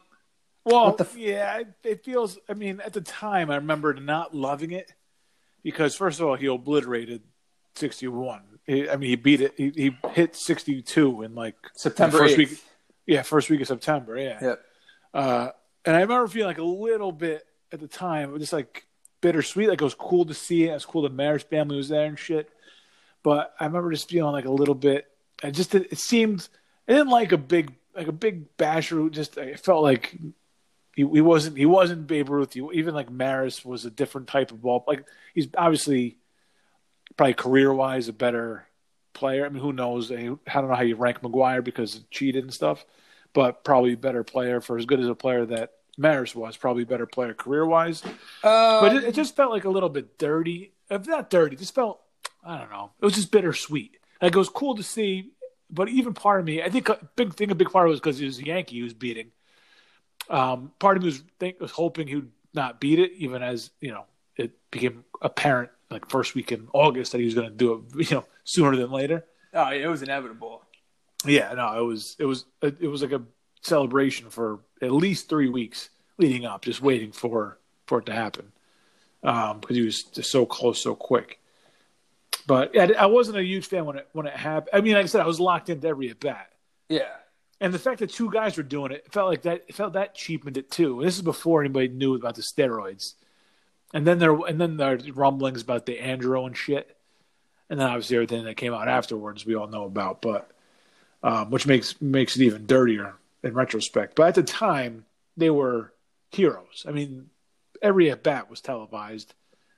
Well, 0.65 0.97
f- 0.99 1.17
yeah, 1.17 1.59
it, 1.59 1.69
it 1.85 2.05
feels. 2.05 2.39
I 2.49 2.55
mean, 2.55 2.81
at 2.81 2.95
the 2.95 3.01
time, 3.01 3.49
I 3.51 3.57
remember 3.57 3.95
not 3.95 4.35
loving 4.35 4.73
it 4.73 4.93
because, 5.65 5.97
first 5.97 6.21
of 6.21 6.27
all, 6.27 6.37
he 6.37 6.47
obliterated 6.47 7.23
61. 7.75 8.43
He, 8.67 8.89
I 8.89 8.97
mean, 8.97 9.11
he 9.11 9.17
beat 9.17 9.41
it. 9.41 9.55
He, 9.57 9.73
he 9.75 9.97
hit 10.13 10.37
62 10.37 11.23
in 11.23 11.35
like 11.35 11.57
September 11.75 12.19
first 12.19 12.35
8th. 12.35 12.39
week. 12.39 12.65
Yeah, 13.07 13.23
first 13.23 13.51
week 13.51 13.61
of 13.61 13.67
September. 13.67 14.17
Yeah. 14.17 14.39
Yep. 14.41 14.65
Uh, 15.13 15.49
and 15.85 15.97
I 15.97 16.01
remember 16.01 16.29
feeling 16.29 16.49
like 16.49 16.59
a 16.59 16.63
little 16.63 17.13
bit 17.13 17.45
at 17.73 17.81
the 17.81 17.89
time, 17.89 18.39
just 18.39 18.53
like 18.53 18.87
bittersweet. 19.21 19.69
Like 19.69 19.81
it 19.81 19.85
was 19.85 19.95
cool 19.95 20.25
to 20.27 20.35
see 20.35 20.65
it. 20.65 20.71
It 20.71 20.75
was 20.75 20.87
cool 20.87 21.03
the 21.03 21.11
Maris 21.11 21.43
family 21.43 21.77
was 21.77 21.89
there 21.89 22.07
and 22.07 22.19
shit. 22.19 22.49
But 23.23 23.55
I 23.59 23.67
remember 23.67 23.91
just 23.91 24.09
feeling 24.09 24.33
like 24.33 24.45
a 24.45 24.51
little 24.51 24.75
bit. 24.75 25.07
I 25.43 25.51
just 25.51 25.75
it 25.75 25.99
seemed 25.99 26.49
I 26.89 26.93
didn't 26.93 27.09
like 27.09 27.33
a 27.33 27.39
big 27.39 27.75
like 27.97 28.07
a 28.07 28.13
big 28.13 28.57
basher. 28.57 29.09
Just 29.09 29.39
I 29.39 29.55
felt 29.55 29.83
like 29.83 30.17
he, 30.95 31.03
he 31.03 31.21
wasn't 31.21 31.57
he 31.57 31.67
wasn't 31.67 32.07
Babe 32.07 32.29
Ruth. 32.29 32.53
He, 32.53 32.67
even 32.73 32.95
like 32.95 33.11
Maris 33.11 33.65
was 33.65 33.85
a 33.85 33.91
different 33.91 34.29
type 34.29 34.51
of 34.53 34.63
ball. 34.63 34.85
Like 34.87 35.05
he's 35.35 35.49
obviously 35.57 36.19
probably 37.17 37.35
career 37.35 37.73
wise 37.73 38.09
a 38.09 38.13
better 38.13 38.67
player. 39.13 39.45
I 39.45 39.49
mean, 39.49 39.63
who 39.63 39.73
knows? 39.73 40.11
I, 40.11 40.17
don't 40.17 40.69
know 40.69 40.75
how 40.75 40.83
you 40.83 40.97
rank 40.97 41.21
McGwire 41.21 41.63
because 41.63 41.95
he 41.95 42.05
cheated 42.11 42.45
and 42.45 42.55
stuff, 42.55 42.85
but 43.33 43.65
probably 43.65 43.95
better 43.95 44.25
player 44.25 44.61
for 44.61 44.79
as 44.79 44.87
good 44.87 45.01
as 45.01 45.09
a 45.09 45.15
player 45.15 45.47
that 45.47 45.73
Maris 45.97 46.35
was. 46.35 46.57
Probably 46.57 46.85
better 46.85 47.07
player 47.07 47.35
career 47.35 47.67
wise. 47.67 48.03
Uh, 48.43 48.81
But 48.81 48.97
it, 48.97 49.05
it 49.05 49.15
just 49.15 49.37
felt 49.37 49.51
like 49.51 49.65
a 49.65 49.71
little 49.71 49.89
bit 49.89 50.19
dirty. 50.19 50.73
If 50.91 51.07
not 51.07 51.31
dirty, 51.31 51.57
just 51.57 51.75
felt 51.75 52.01
I 52.45 52.59
don't 52.59 52.71
know. 52.71 52.93
It 53.01 53.05
was 53.05 53.15
just 53.15 53.31
bittersweet. 53.31 53.97
Like 54.21 54.35
it 54.35 54.39
was 54.39 54.49
cool 54.49 54.77
to 54.77 54.83
see, 54.83 55.33
but 55.71 55.89
even 55.89 56.15
part 56.15 56.41
of 56.41 56.47
me, 56.47 56.63
I 56.63 56.71
think 56.71 56.89
a 56.89 56.99
big 57.17 57.35
thing, 57.35 57.51
a 57.51 57.55
big 57.55 57.71
part 57.71 57.87
of 57.87 57.91
it 57.91 57.93
was 57.93 58.01
because 58.01 58.19
he 58.19 58.27
was 58.27 58.39
a 58.39 58.47
Yankee 58.47 58.77
he 58.77 58.83
was 58.83 58.95
beating. 58.95 59.33
Um, 60.29 60.73
part 60.79 60.97
of 60.97 61.03
me 61.03 61.09
was 61.09 61.23
think 61.39 61.61
was 61.61 61.71
hoping 61.71 62.07
he 62.07 62.17
would 62.17 62.31
not 62.55 62.81
beat 62.81 62.99
it, 62.99 63.13
even 63.17 63.43
as 63.43 63.71
you 63.81 63.93
know 63.93 64.05
it 64.37 64.53
became 64.71 65.05
apparent 65.23 65.71
like 65.91 66.09
first 66.09 66.35
week 66.35 66.51
in 66.53 66.69
August 66.73 67.13
that 67.13 67.19
he 67.19 67.25
was 67.25 67.35
going 67.35 67.49
to 67.49 67.55
do 67.55 67.85
it, 67.99 68.09
you 68.11 68.17
know, 68.17 68.25
sooner 68.45 68.77
than 68.77 68.91
later. 68.91 69.25
oh, 69.53 69.71
it 69.71 69.87
was 69.87 70.03
inevitable. 70.03 70.63
Yeah, 71.25 71.53
no, 71.55 71.79
it 71.79 71.85
was 71.85 72.17
it 72.19 72.25
was 72.25 72.45
it 72.63 72.89
was 72.89 73.03
like 73.03 73.13
a 73.13 73.23
celebration 73.63 74.29
for 74.31 74.61
at 74.83 74.93
least 74.93 75.29
three 75.29 75.49
weeks 75.49 75.91
leading 76.19 76.45
up, 76.45 76.65
just 76.65 76.83
waiting 76.83 77.13
for 77.13 77.59
for 77.87 77.99
it 77.99 78.07
to 78.07 78.13
happen 78.13 78.53
um, 79.23 79.61
because 79.61 79.77
he 79.77 79.83
was 79.83 80.03
just 80.05 80.31
so 80.31 80.47
close, 80.47 80.83
so 80.83 80.95
quick. 80.95 81.39
But 82.47 82.75
yeah, 82.75 82.91
I 82.99 83.07
wasn't 83.07 83.39
a 83.39 83.45
huge 83.45 83.67
fan 83.67 83.85
when 83.87 83.97
it 83.97 84.09
when 84.13 84.27
it 84.27 84.35
happened. 84.35 84.71
I 84.73 84.81
mean, 84.81 84.95
like 84.95 85.05
I 85.05 85.07
said, 85.07 85.23
I 85.23 85.27
was 85.27 85.41
locked 85.41 85.71
into 85.71 85.89
every 85.89 86.11
at 86.11 86.21
bat, 86.21 86.51
Yeah. 86.89 87.09
And 87.61 87.73
the 87.73 87.79
fact 87.79 88.01
that 88.01 88.11
two 88.11 88.31
guys 88.31 88.57
were 88.57 88.63
doing 88.63 88.93
it, 88.93 89.05
it 89.07 89.13
felt 89.13 89.31
like 89.31 89.43
that 89.43 89.65
it 89.69 89.75
felt 89.75 89.93
that 89.95 90.15
cheapened 90.15 90.57
it 90.57 90.71
too. 90.71 90.99
And 90.99 91.09
this 91.09 91.17
is 91.17 91.23
before 91.23 91.61
anybody 91.61 91.89
knew 91.89 92.15
about 92.15 92.35
the 92.35 92.43
steroids. 92.43 93.15
And 93.93 94.07
then 94.07 94.19
there 94.19 94.35
and 94.35 94.61
then 94.61 94.77
there 94.77 94.99
rumblings 95.15 95.63
about 95.63 95.87
the 95.87 95.99
Andro 95.99 96.47
and 96.47 96.57
shit, 96.57 96.97
and 97.71 97.79
then 97.79 97.89
obviously 97.89 98.17
everything 98.17 98.45
that 98.45 98.57
came 98.57 98.75
out 98.75 98.89
afterwards 98.89 99.47
we 99.47 99.55
all 99.55 99.69
know 99.69 99.85
about, 99.85 100.21
but 100.21 100.51
um, 101.23 101.51
which 101.51 101.67
makes 101.67 102.01
makes 102.01 102.37
it 102.37 102.43
even 102.43 102.67
dirtier 102.67 103.15
in 103.43 103.55
retrospect. 103.55 104.17
But 104.17 104.29
at 104.29 104.35
the 104.35 104.43
time, 104.43 105.05
they 105.37 105.51
were 105.51 105.93
heroes. 106.31 106.85
I 106.89 106.91
mean, 106.91 107.31
every 107.81 108.11
at 108.11 108.23
bat 108.23 108.51
was 108.51 108.61
televised. 108.61 109.35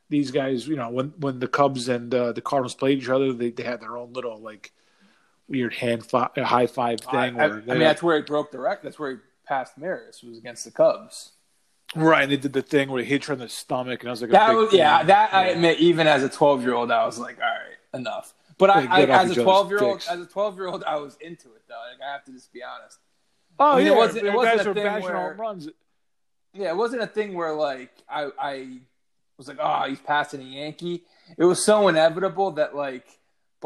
These 0.09 0.31
guys, 0.31 0.67
you 0.67 0.77
know, 0.77 0.89
when 0.89 1.13
when 1.19 1.41
the 1.41 1.49
Cubs 1.49 1.89
and 1.89 2.15
uh, 2.15 2.33
the 2.33 2.41
Cardinals 2.41 2.75
played 2.75 2.99
each 2.99 3.09
other, 3.09 3.33
they, 3.33 3.51
they 3.51 3.65
had 3.65 3.81
their 3.81 3.97
own 3.97 4.13
little 4.13 4.39
like 4.39 4.73
weird 5.49 5.75
hand 5.75 6.05
fi- 6.05 6.31
uh, 6.37 6.45
high 6.45 6.67
five 6.67 7.01
thing. 7.01 7.41
I- 7.41 7.45
I 7.45 7.49
they- 7.49 7.73
mean, 7.73 7.79
that's 7.81 8.03
where 8.03 8.17
he 8.17 8.23
broke 8.23 8.51
the 8.53 8.59
record. 8.59 8.85
That's 8.87 8.99
where 8.99 9.11
he 9.13 9.17
passed 9.47 9.79
Maris. 9.79 10.23
Was 10.23 10.39
against 10.39 10.65
the 10.65 10.71
Cubs. 10.71 11.33
right. 11.95 12.23
And 12.25 12.33
they 12.33 12.37
did 12.37 12.53
the 12.53 12.63
thing 12.63 12.91
where 12.91 13.03
he 13.03 13.09
hit 13.09 13.25
her 13.27 13.35
in 13.35 13.39
the 13.39 13.49
stomach, 13.49 14.01
and 14.01 14.09
I 14.09 14.13
was 14.13 14.21
like, 14.23 14.31
That 14.33 14.55
was 14.55 14.73
yeah. 14.73 15.03
That 15.05 15.33
I 15.33 15.49
admit, 15.49 15.79
even 15.79 16.07
as 16.07 16.23
a 16.25 16.29
12 16.29 16.63
year 16.63 16.75
old, 16.75 16.91
I 16.91 17.07
was 17.07 17.19
like, 17.19 17.39
all 17.39 17.45
right, 17.45 17.99
enough. 17.99 18.35
But 18.59 18.71
I, 18.71 18.87
I 18.87 19.03
as 19.05 19.31
a 19.37 19.43
12 19.43 19.69
year 19.71 19.79
old, 19.83 20.03
as 20.11 20.21
a 20.21 20.27
12 20.27 20.57
year 20.57 20.67
old, 20.67 20.83
I 20.85 20.97
was 20.97 21.17
into 21.21 21.49
it 21.55 21.63
though. 21.69 21.75
Like 21.93 22.01
I 22.07 22.13
have 22.13 22.25
to 22.25 22.33
just 22.33 22.53
be 22.53 22.63
honest. 22.63 22.99
Oh 23.59 23.73
I 23.73 23.79
mean, 23.79 23.87
it 23.89 23.95
wasn't- 23.97 24.27
it 24.27 24.33
wasn't 24.35 24.57
guys 24.59 24.67
a 24.67 24.75
thing 24.75 25.03
where- 25.03 25.17
home 25.17 25.41
runs. 25.41 25.69
Yeah, 26.55 26.71
it 26.71 26.77
wasn't 26.77 27.03
a 27.03 27.07
thing 27.07 27.35
where 27.35 27.53
like 27.53 27.91
I 28.09 28.31
I 28.39 28.79
was 29.37 29.47
like, 29.49 29.59
oh, 29.61 29.85
he's 29.89 30.01
passing 30.01 30.41
a 30.41 30.45
Yankee. 30.45 31.05
It 31.37 31.45
was 31.45 31.63
so 31.63 31.89
inevitable 31.89 32.53
that 32.53 32.75
like 32.75 33.07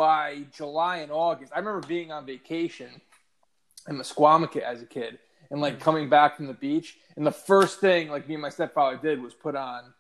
by 0.01 0.45
July 0.51 0.97
and 1.01 1.13
August, 1.13 1.53
I 1.55 1.59
remember 1.59 1.87
being 1.87 2.11
on 2.11 2.25
vacation 2.25 2.89
in 3.87 3.97
Misquamicut 3.97 4.63
as 4.63 4.81
a 4.81 4.87
kid 4.87 5.19
and 5.51 5.61
like 5.61 5.79
coming 5.79 6.09
back 6.09 6.39
from 6.39 6.47
the 6.47 6.55
beach, 6.55 6.97
and 7.17 7.27
the 7.27 7.31
first 7.31 7.81
thing 7.81 8.09
like 8.09 8.27
me 8.27 8.33
and 8.33 8.41
my 8.41 8.49
stepfather 8.49 8.97
did 8.97 9.23
was 9.23 9.35
put 9.35 9.55
on 9.55 9.93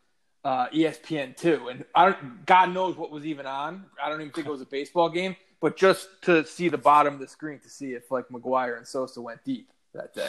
uh, 0.42 0.68
ESPN 0.68 1.36
two, 1.36 1.68
and 1.68 1.84
I 1.94 2.06
don't, 2.06 2.46
God 2.46 2.72
knows 2.72 2.96
what 2.96 3.10
was 3.10 3.26
even 3.26 3.44
on. 3.44 3.84
I 4.02 4.08
don't 4.08 4.22
even 4.22 4.32
think 4.32 4.46
it 4.46 4.50
was 4.50 4.62
a 4.62 4.66
baseball 4.66 5.10
game, 5.10 5.36
but 5.60 5.76
just 5.76 6.08
to 6.22 6.46
see 6.46 6.70
the 6.70 6.78
bottom 6.78 7.12
of 7.12 7.20
the 7.20 7.28
screen 7.28 7.58
to 7.58 7.68
see 7.68 7.92
if 7.92 8.10
like 8.10 8.26
McGwire 8.28 8.78
and 8.78 8.88
Sosa 8.88 9.20
went 9.20 9.44
deep 9.44 9.70
that 9.94 10.14
day. 10.14 10.28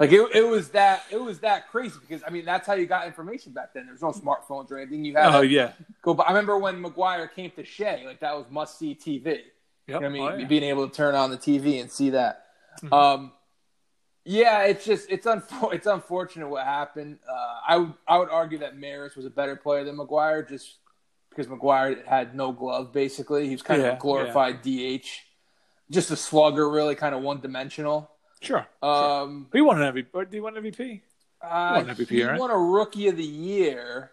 Like 0.00 0.10
it, 0.12 0.26
it 0.34 0.46
was 0.46 0.70
that 0.70 1.04
it 1.10 1.20
was 1.20 1.40
that 1.40 1.68
crazy 1.70 1.96
because 2.00 2.22
I 2.26 2.30
mean 2.30 2.44
that's 2.44 2.66
how 2.66 2.74
you 2.74 2.86
got 2.86 3.06
information 3.06 3.52
back 3.52 3.74
then. 3.74 3.86
There's 3.86 4.02
no 4.02 4.10
smartphones 4.12 4.70
or 4.70 4.78
anything. 4.78 5.04
You 5.04 5.14
had 5.16 5.34
Oh 5.34 5.40
yeah, 5.42 5.72
go. 6.02 6.14
I 6.16 6.28
remember 6.30 6.58
when 6.58 6.82
McGwire 6.82 7.32
came 7.32 7.50
to 7.52 7.64
Shea, 7.64 8.04
like 8.06 8.20
that 8.20 8.34
was 8.36 8.46
must 8.50 8.78
see 8.78 8.94
TV. 8.94 9.24
yep. 9.24 9.40
You 9.86 9.94
know 9.94 9.98
what 10.00 10.04
I 10.04 10.08
mean, 10.08 10.22
Oh, 10.22 10.36
yeah. 10.36 10.46
being 10.46 10.62
able 10.64 10.88
to 10.88 10.94
turn 10.94 11.14
on 11.14 11.30
the 11.30 11.36
TV 11.38 11.80
and 11.80 11.90
see 11.90 12.10
that. 12.10 12.44
Um, 12.90 13.32
yeah, 14.24 14.62
it's 14.64 14.84
just 14.84 15.10
it's 15.10 15.26
unfor- 15.26 15.74
it's 15.74 15.86
unfortunate 15.86 16.48
what 16.48 16.64
happened. 16.64 17.18
Uh, 17.28 17.54
I 17.68 17.76
would 17.76 17.92
I 18.06 18.18
would 18.18 18.30
argue 18.30 18.58
that 18.58 18.78
Maris 18.78 19.16
was 19.16 19.26
a 19.26 19.30
better 19.30 19.56
player 19.56 19.84
than 19.84 19.96
McGwire 19.96 20.48
just 20.48 20.76
because 21.28 21.48
McGwire 21.48 22.04
had 22.06 22.34
no 22.34 22.52
glove. 22.52 22.92
Basically, 22.92 23.46
he 23.46 23.52
was 23.52 23.62
kind 23.62 23.82
of 23.82 23.94
a 23.94 23.98
glorified 23.98 24.62
DH, 24.62 25.06
just 25.90 26.10
a 26.12 26.16
slugger, 26.16 26.70
really 26.70 26.94
kind 26.94 27.14
of 27.14 27.22
one 27.22 27.40
dimensional. 27.40 28.10
Sure. 28.42 28.66
Um, 28.82 29.46
he 29.52 29.60
won 29.60 29.80
an 29.80 29.94
MVP. 29.94 30.06
or 30.12 30.24
Did 30.24 30.34
he 30.34 30.40
win 30.40 30.54
MVP? 30.54 31.00
uh, 31.40 31.72
won 31.76 31.88
an 31.90 31.96
MVP, 31.96 32.08
he 32.08 32.22
right? 32.24 32.38
won 32.38 32.50
a 32.50 32.58
Rookie 32.58 33.08
of 33.08 33.16
the 33.16 33.24
Year. 33.24 34.10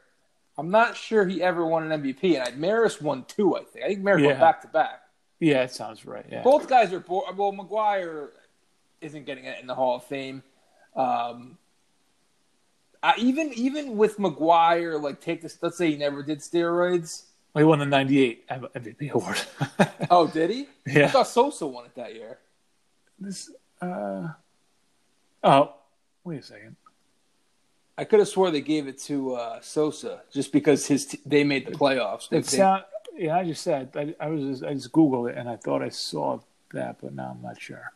I'm 0.57 0.69
not 0.71 0.95
sure 0.97 1.25
he 1.25 1.41
ever 1.41 1.65
won 1.65 1.89
an 1.91 2.01
MVP, 2.03 2.35
and 2.37 2.47
I, 2.47 2.51
Maris 2.57 3.01
won 3.01 3.25
two. 3.27 3.55
I 3.55 3.63
think. 3.63 3.85
I 3.85 3.87
think 3.89 4.01
Maris 4.01 4.21
Yeah. 4.23 4.31
won 4.31 4.39
back 4.39 4.61
to 4.61 4.67
back. 4.67 5.01
Yeah, 5.39 5.63
it 5.63 5.71
sounds 5.71 6.05
right. 6.05 6.25
Yeah. 6.29 6.43
Both 6.43 6.67
guys 6.67 6.91
are 6.93 6.99
bo- 6.99 7.23
well. 7.35 7.53
McGwire 7.53 8.29
isn't 9.01 9.25
getting 9.25 9.45
it 9.45 9.57
in 9.61 9.67
the 9.67 9.75
Hall 9.75 9.95
of 9.95 10.03
Fame. 10.03 10.43
Um, 10.95 11.57
I, 13.01 13.13
even 13.17 13.53
even 13.53 13.95
with 13.95 14.17
McGwire, 14.17 15.01
like 15.01 15.21
take 15.21 15.41
this. 15.41 15.57
Let's 15.61 15.77
say 15.77 15.91
he 15.91 15.97
never 15.97 16.21
did 16.23 16.39
steroids. 16.39 17.23
Well, 17.53 17.63
he 17.63 17.65
won 17.65 17.79
the 17.79 17.85
'98 17.85 18.47
MVP 18.49 19.11
award. 19.11 19.39
Oh, 20.11 20.27
did 20.27 20.49
he? 20.49 20.67
Yeah. 20.87 21.05
I 21.05 21.07
thought 21.09 21.27
Sosa 21.27 21.67
won 21.67 21.85
it 21.85 21.95
that 21.95 22.15
year. 22.15 22.39
This. 23.19 23.49
Uh, 23.81 24.29
oh, 25.43 25.73
wait 26.23 26.41
a 26.41 26.43
second. 26.43 26.75
I 27.97 28.05
could 28.05 28.19
have 28.19 28.29
swore 28.29 28.49
they 28.49 28.61
gave 28.61 28.87
it 28.87 28.97
to 29.03 29.33
uh, 29.33 29.59
Sosa 29.61 30.21
just 30.31 30.53
because 30.53 30.87
his 30.87 31.05
t- 31.07 31.19
they 31.25 31.43
made 31.43 31.67
the 31.67 31.71
playoffs. 31.71 32.31
It 32.31 32.45
sound, 32.45 32.83
yeah, 33.17 33.35
I 33.35 33.43
just 33.43 33.61
said 33.61 33.91
I, 33.95 34.15
I 34.19 34.29
was 34.29 34.41
just, 34.41 34.63
I 34.63 34.73
just 34.73 34.91
googled 34.93 35.31
it 35.31 35.37
and 35.37 35.49
I 35.49 35.57
thought 35.57 35.81
I 35.81 35.89
saw 35.89 36.39
that, 36.73 36.97
but 37.01 37.13
now 37.13 37.35
I'm 37.35 37.41
not 37.41 37.59
sure. 37.59 37.91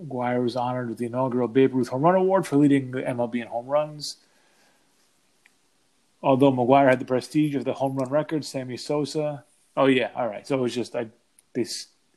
McGwire 0.00 0.42
was 0.42 0.54
honored 0.54 0.90
with 0.90 0.98
the 0.98 1.06
inaugural 1.06 1.48
Babe 1.48 1.74
Ruth 1.74 1.88
Home 1.88 2.02
Run 2.02 2.14
Award 2.14 2.46
for 2.46 2.56
leading 2.56 2.90
the 2.90 3.02
MLB 3.02 3.36
in 3.36 3.48
home 3.48 3.66
runs. 3.66 4.18
Although 6.22 6.52
McGwire 6.52 6.88
had 6.88 6.98
the 6.98 7.04
prestige 7.04 7.54
of 7.54 7.64
the 7.64 7.72
home 7.72 7.96
run 7.96 8.10
record, 8.10 8.44
Sammy 8.44 8.76
Sosa. 8.76 9.44
Oh 9.76 9.86
yeah, 9.86 10.10
all 10.14 10.28
right. 10.28 10.46
So 10.46 10.58
it 10.58 10.60
was 10.60 10.74
just 10.74 10.94
I 10.94 11.06
they 11.52 11.64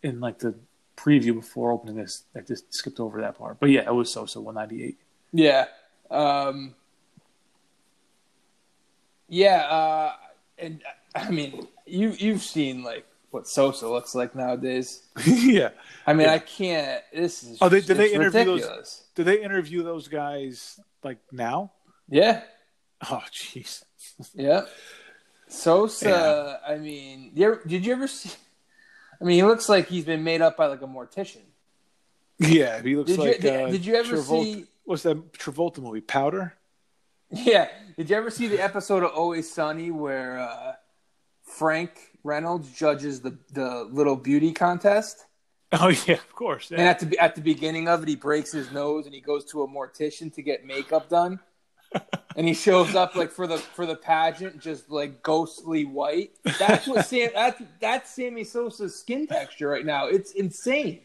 in 0.03 0.19
like 0.19 0.39
the 0.39 0.55
preview 0.97 1.33
before 1.35 1.71
opening 1.71 1.95
this, 1.95 2.23
I 2.35 2.41
just 2.41 2.73
skipped 2.73 2.99
over 2.99 3.21
that 3.21 3.37
part. 3.37 3.59
But 3.59 3.69
yeah, 3.69 3.81
it 3.81 3.93
was 3.93 4.11
Sosa 4.11 4.39
198. 4.41 4.97
yeah, 5.33 5.65
um, 6.09 6.75
yeah, 9.27 9.57
uh, 9.67 10.13
and 10.57 10.81
I 11.15 11.29
mean 11.31 11.67
you 11.85 12.11
you've 12.11 12.41
seen 12.41 12.83
like 12.83 13.05
what 13.31 13.47
Sosa 13.47 13.87
looks 13.87 14.13
like 14.13 14.35
nowadays. 14.35 15.03
yeah. 15.25 15.69
I 16.05 16.13
mean, 16.13 16.27
Yeah. 16.27 16.33
I 16.33 16.39
can't. 16.39 17.01
This 17.13 17.43
is 17.43 17.57
Oh, 17.61 17.69
they- 17.69 17.79
did 17.81 17.95
they 17.97 18.11
interview 18.13 18.43
those- 18.43 18.61
ridiculous. 18.61 19.03
Did 19.15 19.25
they 19.25 19.41
interview 19.43 19.83
those 19.83 20.07
guys 20.09 20.79
like 21.03 21.19
now? 21.31 21.71
Yeah, 22.09 22.41
Oh, 23.09 23.23
jeez. 23.31 23.83
yeah. 24.33 24.65
Sosa. 25.47 26.59
I 26.67 26.77
mean, 26.77 27.33
did 27.33 27.85
you 27.85 27.93
ever 27.93 28.07
see? 28.07 28.31
I 29.21 29.23
mean, 29.23 29.35
he 29.35 29.43
looks 29.43 29.69
like 29.69 29.87
he's 29.87 30.05
been 30.05 30.23
made 30.23 30.41
up 30.41 30.57
by 30.57 30.65
like 30.65 30.81
a 30.81 30.87
mortician. 30.87 31.43
Yeah, 32.39 32.81
he 32.81 32.95
looks 32.95 33.11
Did 33.11 33.19
you- 33.19 33.25
like. 33.25 33.39
did- 33.41 33.61
uh, 33.61 33.69
did 33.69 33.85
you 33.85 33.95
ever 33.95 34.15
Travolta- 34.17 34.43
see- 34.43 34.65
What's 34.83 35.03
that 35.03 35.31
Travolta 35.33 35.77
movie? 35.79 36.01
Powder. 36.01 36.53
Yeah. 37.29 37.69
Did 37.97 38.09
you 38.09 38.15
ever 38.15 38.29
see 38.31 38.47
the 38.47 38.59
episode 38.61 39.03
of 39.03 39.11
Always 39.11 39.49
Sunny 39.53 39.91
where 39.91 40.39
uh, 40.39 40.73
Frank 41.43 41.91
Reynolds 42.23 42.71
judges 42.71 43.21
the 43.21 43.37
the 43.53 43.83
little 43.91 44.15
beauty 44.15 44.51
contest? 44.53 45.17
Oh 45.73 45.87
yeah, 45.87 46.15
of 46.15 46.35
course. 46.35 46.69
And 46.71 46.81
at 46.81 46.99
the 46.99 47.17
at 47.17 47.35
the 47.35 47.39
beginning 47.41 47.87
of 47.87 48.03
it, 48.03 48.09
he 48.09 48.17
breaks 48.17 48.51
his 48.51 48.69
nose 48.73 49.05
and 49.05 49.15
he 49.15 49.21
goes 49.21 49.45
to 49.51 49.61
a 49.63 49.67
mortician 49.69 50.33
to 50.33 50.41
get 50.41 50.65
makeup 50.65 51.07
done. 51.07 51.39
And 52.35 52.47
he 52.47 52.53
shows 52.53 52.95
up 52.95 53.15
like 53.15 53.31
for 53.31 53.47
the 53.47 53.57
for 53.57 53.85
the 53.85 53.95
pageant, 53.95 54.59
just 54.59 54.89
like 54.89 55.21
ghostly 55.23 55.85
white. 55.85 56.31
That's 56.59 56.87
what 56.87 57.05
Sam. 57.05 57.29
That's 57.33 57.61
that's 57.79 58.09
Sammy 58.09 58.43
Sosa's 58.43 58.97
skin 58.97 59.27
texture 59.27 59.67
right 59.69 59.85
now. 59.85 60.07
It's 60.07 60.31
insane. 60.31 61.01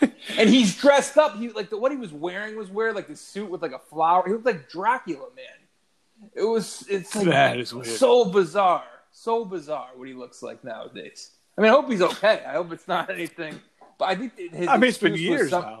and 0.00 0.48
he's 0.48 0.76
dressed 0.76 1.18
up. 1.18 1.36
He 1.36 1.48
like 1.50 1.68
the, 1.70 1.76
what 1.76 1.90
he 1.92 1.98
was 1.98 2.12
wearing 2.12 2.56
was 2.56 2.70
wearing 2.70 2.94
like 2.94 3.08
the 3.08 3.16
suit 3.16 3.50
with 3.50 3.62
like 3.62 3.72
a 3.72 3.78
flower. 3.78 4.22
He 4.26 4.32
looked 4.32 4.46
like 4.46 4.68
Dracula, 4.68 5.26
man. 5.36 6.30
It 6.34 6.44
was 6.44 6.84
it's 6.88 7.14
like 7.16 7.26
That 7.26 7.58
is 7.58 7.74
weird. 7.74 7.86
so 7.86 8.24
bizarre, 8.24 8.84
so 9.10 9.44
bizarre 9.44 9.88
what 9.96 10.06
he 10.06 10.14
looks 10.14 10.42
like 10.42 10.62
nowadays. 10.62 11.32
I 11.58 11.60
mean, 11.60 11.70
I 11.70 11.74
hope 11.74 11.90
he's 11.90 12.00
okay. 12.00 12.42
I 12.46 12.52
hope 12.54 12.72
it's 12.72 12.86
not 12.88 13.10
anything. 13.10 13.60
But 13.98 14.04
I 14.06 14.14
think 14.14 14.38
his 14.38 14.68
I 14.68 14.76
mean, 14.78 14.88
it's 14.88 14.98
been 14.98 15.14
years 15.16 15.50
some- 15.50 15.80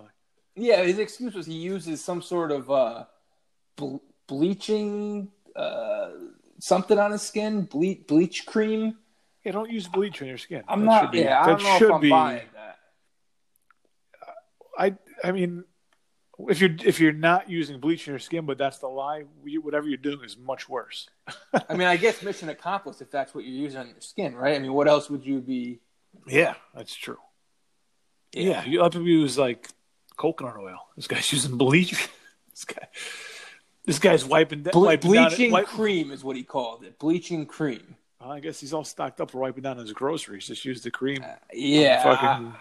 yeah, 0.54 0.82
his 0.82 0.98
excuse 0.98 1.32
was 1.34 1.46
he 1.46 1.54
uses 1.54 2.04
some 2.04 2.20
sort 2.20 2.50
of 2.52 2.70
uh, 2.70 3.04
ble- 3.76 4.02
bleaching 4.26 5.28
uh, 5.56 6.10
something 6.60 6.98
on 6.98 7.12
his 7.12 7.22
skin, 7.22 7.62
bleach 7.62 8.06
bleach 8.06 8.46
cream. 8.46 8.96
Yeah, 9.44 9.52
don't 9.52 9.70
use 9.70 9.88
bleach 9.88 10.22
on 10.22 10.28
your 10.28 10.38
skin. 10.38 10.62
I'm 10.68 10.80
That 10.80 11.02
not. 11.04 11.12
be- 11.12 11.18
yeah, 11.20 11.42
I 11.42 11.46
don't 11.48 11.62
know 11.62 11.76
if 11.76 11.92
I'm 11.92 12.00
be- 12.00 12.10
buying 12.10 12.42
that. 12.54 12.78
I 14.78 14.96
I 15.24 15.32
mean, 15.32 15.64
if 16.48 16.60
you're 16.60 16.74
if 16.84 17.00
you're 17.00 17.12
not 17.12 17.50
using 17.50 17.80
bleach 17.80 18.06
on 18.08 18.12
your 18.12 18.18
skin, 18.18 18.46
but 18.46 18.56
that's 18.58 18.78
the 18.78 18.86
lie, 18.88 19.24
whatever 19.60 19.86
you're 19.88 19.96
doing 19.98 20.24
is 20.24 20.36
much 20.36 20.68
worse. 20.68 21.08
I 21.68 21.74
mean, 21.74 21.88
I 21.88 21.96
guess 21.96 22.22
mission 22.22 22.48
accomplished 22.48 23.02
if 23.02 23.10
that's 23.10 23.34
what 23.34 23.44
you're 23.44 23.52
using 23.54 23.80
on 23.80 23.88
your 23.88 24.00
skin, 24.00 24.34
right? 24.34 24.54
I 24.54 24.58
mean, 24.58 24.72
what 24.72 24.88
else 24.88 25.10
would 25.10 25.24
you 25.26 25.40
be? 25.40 25.80
Yeah, 26.26 26.54
that's 26.74 26.94
true. 26.94 27.18
Yeah, 28.32 28.64
you 28.64 28.82
have 28.82 28.92
to 28.92 29.04
use 29.04 29.36
like 29.36 29.68
coconut 30.16 30.56
oil. 30.56 30.78
This 30.96 31.06
guy's 31.06 31.30
using 31.36 31.58
bleach. 31.58 32.08
this 32.50 32.64
guy, 32.64 32.86
this 33.84 33.98
guy's 33.98 34.24
wiping, 34.24 34.62
Ble- 34.62 34.82
wiping 34.84 35.12
down. 35.12 35.28
bleaching 35.28 35.50
wipe- 35.52 35.66
cream 35.66 36.10
is 36.10 36.22
what 36.22 36.36
he 36.36 36.42
called 36.42 36.84
it. 36.84 36.98
Bleaching 36.98 37.46
cream. 37.46 37.96
Well, 38.20 38.30
I 38.30 38.40
guess 38.40 38.60
he's 38.60 38.72
all 38.72 38.84
stocked 38.84 39.20
up 39.20 39.30
for 39.32 39.38
wiping 39.38 39.62
down 39.64 39.78
his 39.78 39.92
groceries. 39.92 40.46
Just 40.46 40.64
use 40.64 40.82
the 40.82 40.90
cream. 40.90 41.24
Uh, 41.24 41.34
yeah, 41.52 42.02
fucking, 42.04 42.54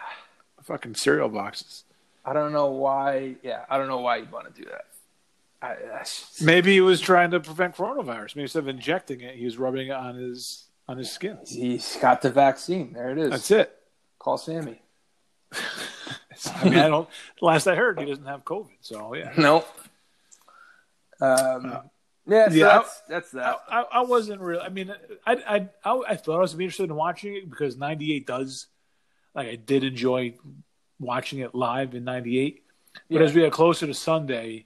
fucking 0.63 0.96
cereal 0.96 1.30
boxes. 1.30 1.84
I, 2.25 2.34
don't 2.34 2.51
know 2.51 2.72
why. 2.72 3.36
Yeah, 3.44 3.66
I 3.70 3.78
don't 3.78 3.88
know 3.88 4.00
why 4.00 4.18
you'd 4.18 4.32
want 4.32 4.54
to 4.54 4.62
do 4.62 4.68
that. 4.70 4.86
I, 5.62 5.75
that's, 5.92 6.42
Maybe 6.42 6.74
he 6.74 6.82
was 6.82 7.00
trying 7.00 7.30
to 7.32 7.40
prevent 7.40 7.75
coronavirus. 7.75 8.36
Maybe 8.36 8.44
instead 8.44 8.60
of 8.60 8.68
injecting 8.68 9.22
it, 9.22 9.36
he 9.36 9.46
was 9.46 9.58
rubbing 9.58 9.90
it 9.90 9.92
on 9.92 10.16
his 10.16 10.66
on 10.88 10.98
his 10.98 11.12
skin. 11.12 11.38
he's 11.48 11.96
got 12.01 12.24
the 12.24 12.32
vaccine. 12.32 12.94
There 12.94 13.12
it 13.12 13.20
is. 13.20 13.30
That's 13.30 13.51
it. 13.51 13.78
Call 14.18 14.38
Sammy. 14.40 14.82
I 16.56 16.63
mean, 16.63 16.80
I 16.80 16.88
don't. 16.88 17.08
Last 17.40 17.68
I 17.68 17.75
heard, 17.75 18.00
he 18.00 18.06
doesn't 18.06 18.25
have 18.25 18.44
COVID. 18.44 18.70
So 18.82 19.13
yeah, 19.13 19.32
Nope. 19.38 19.68
Um, 21.22 21.80
yeah, 22.28 22.50
so 22.50 22.56
yeah, 22.56 22.66
that's 22.66 23.01
that's 23.10 23.32
that. 23.32 23.62
I, 23.70 23.82
I 23.94 24.01
wasn't 24.01 24.42
really. 24.42 24.62
I 24.62 24.70
mean, 24.70 24.94
I, 25.25 25.34
I 25.34 25.70
I 25.92 26.01
I 26.10 26.16
thought 26.16 26.38
I 26.38 26.42
was 26.42 26.54
interested 26.54 26.84
in 26.90 26.96
watching 26.96 27.36
it 27.36 27.50
because 27.50 27.78
'98 27.78 28.28
does. 28.28 28.68
Like 29.34 29.48
I 29.48 29.56
did 29.56 29.84
enjoy 29.84 30.36
watching 31.00 31.40
it 31.40 31.56
live 31.56 31.96
in 31.96 32.04
'98, 32.04 32.63
but 32.94 33.01
Yeah. 33.10 33.22
as 33.22 33.34
we 33.34 33.42
got 33.42 33.51
closer 33.51 33.88
to 33.88 33.94
Sunday, 33.94 34.66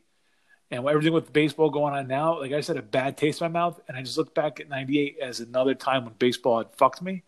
and 0.72 0.86
everything 0.88 1.14
with 1.14 1.32
baseball 1.32 1.70
going 1.70 1.94
on 1.94 2.08
now, 2.08 2.40
like 2.40 2.52
I 2.52 2.62
said, 2.62 2.78
a 2.78 2.82
bad 2.82 3.18
taste 3.18 3.42
in 3.42 3.52
my 3.52 3.60
mouth, 3.60 3.80
and 3.88 3.96
I 3.96 4.02
just 4.02 4.18
looked 4.18 4.36
back 4.36 4.60
at 4.60 4.68
'98 4.70 5.18
as 5.22 5.40
another 5.40 5.76
time 5.76 6.06
when 6.06 6.14
baseball 6.20 6.58
had 6.60 6.72
fucked 6.76 7.02
me, 7.02 7.24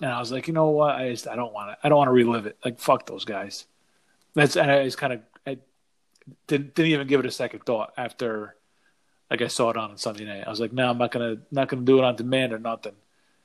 and 0.00 0.10
I 0.10 0.18
was 0.20 0.32
like, 0.32 0.48
you 0.48 0.54
know 0.54 0.68
what, 0.70 0.96
I 0.96 1.10
just 1.10 1.28
I 1.28 1.36
don't 1.36 1.52
want 1.52 1.70
to, 1.70 1.86
I 1.86 1.88
don't 1.88 1.98
want 1.98 2.08
to 2.08 2.12
relive 2.12 2.46
it. 2.46 2.56
Like 2.64 2.78
fuck 2.78 3.06
those 3.06 3.24
guys. 3.24 3.66
That's 4.34 4.56
and 4.56 4.70
I 4.70 4.84
just 4.84 4.96
kind 4.98 5.12
of 5.12 5.20
didn't 6.46 6.74
didn't 6.74 6.92
even 6.92 7.06
give 7.06 7.20
it 7.20 7.26
a 7.26 7.30
second 7.30 7.64
thought 7.64 7.92
after 7.96 8.56
like 9.30 9.42
I 9.42 9.46
saw 9.46 9.70
it 9.70 9.76
on 9.76 9.96
Sunday 9.96 10.24
night. 10.24 10.44
I 10.46 10.50
was 10.50 10.60
like, 10.60 10.72
no, 10.72 10.90
I'm 10.90 10.98
not 10.98 11.12
gonna 11.12 11.38
not 11.50 11.68
gonna 11.68 11.82
do 11.82 11.98
it 11.98 12.04
on 12.04 12.16
demand 12.16 12.52
or 12.52 12.58
nothing. 12.58 12.94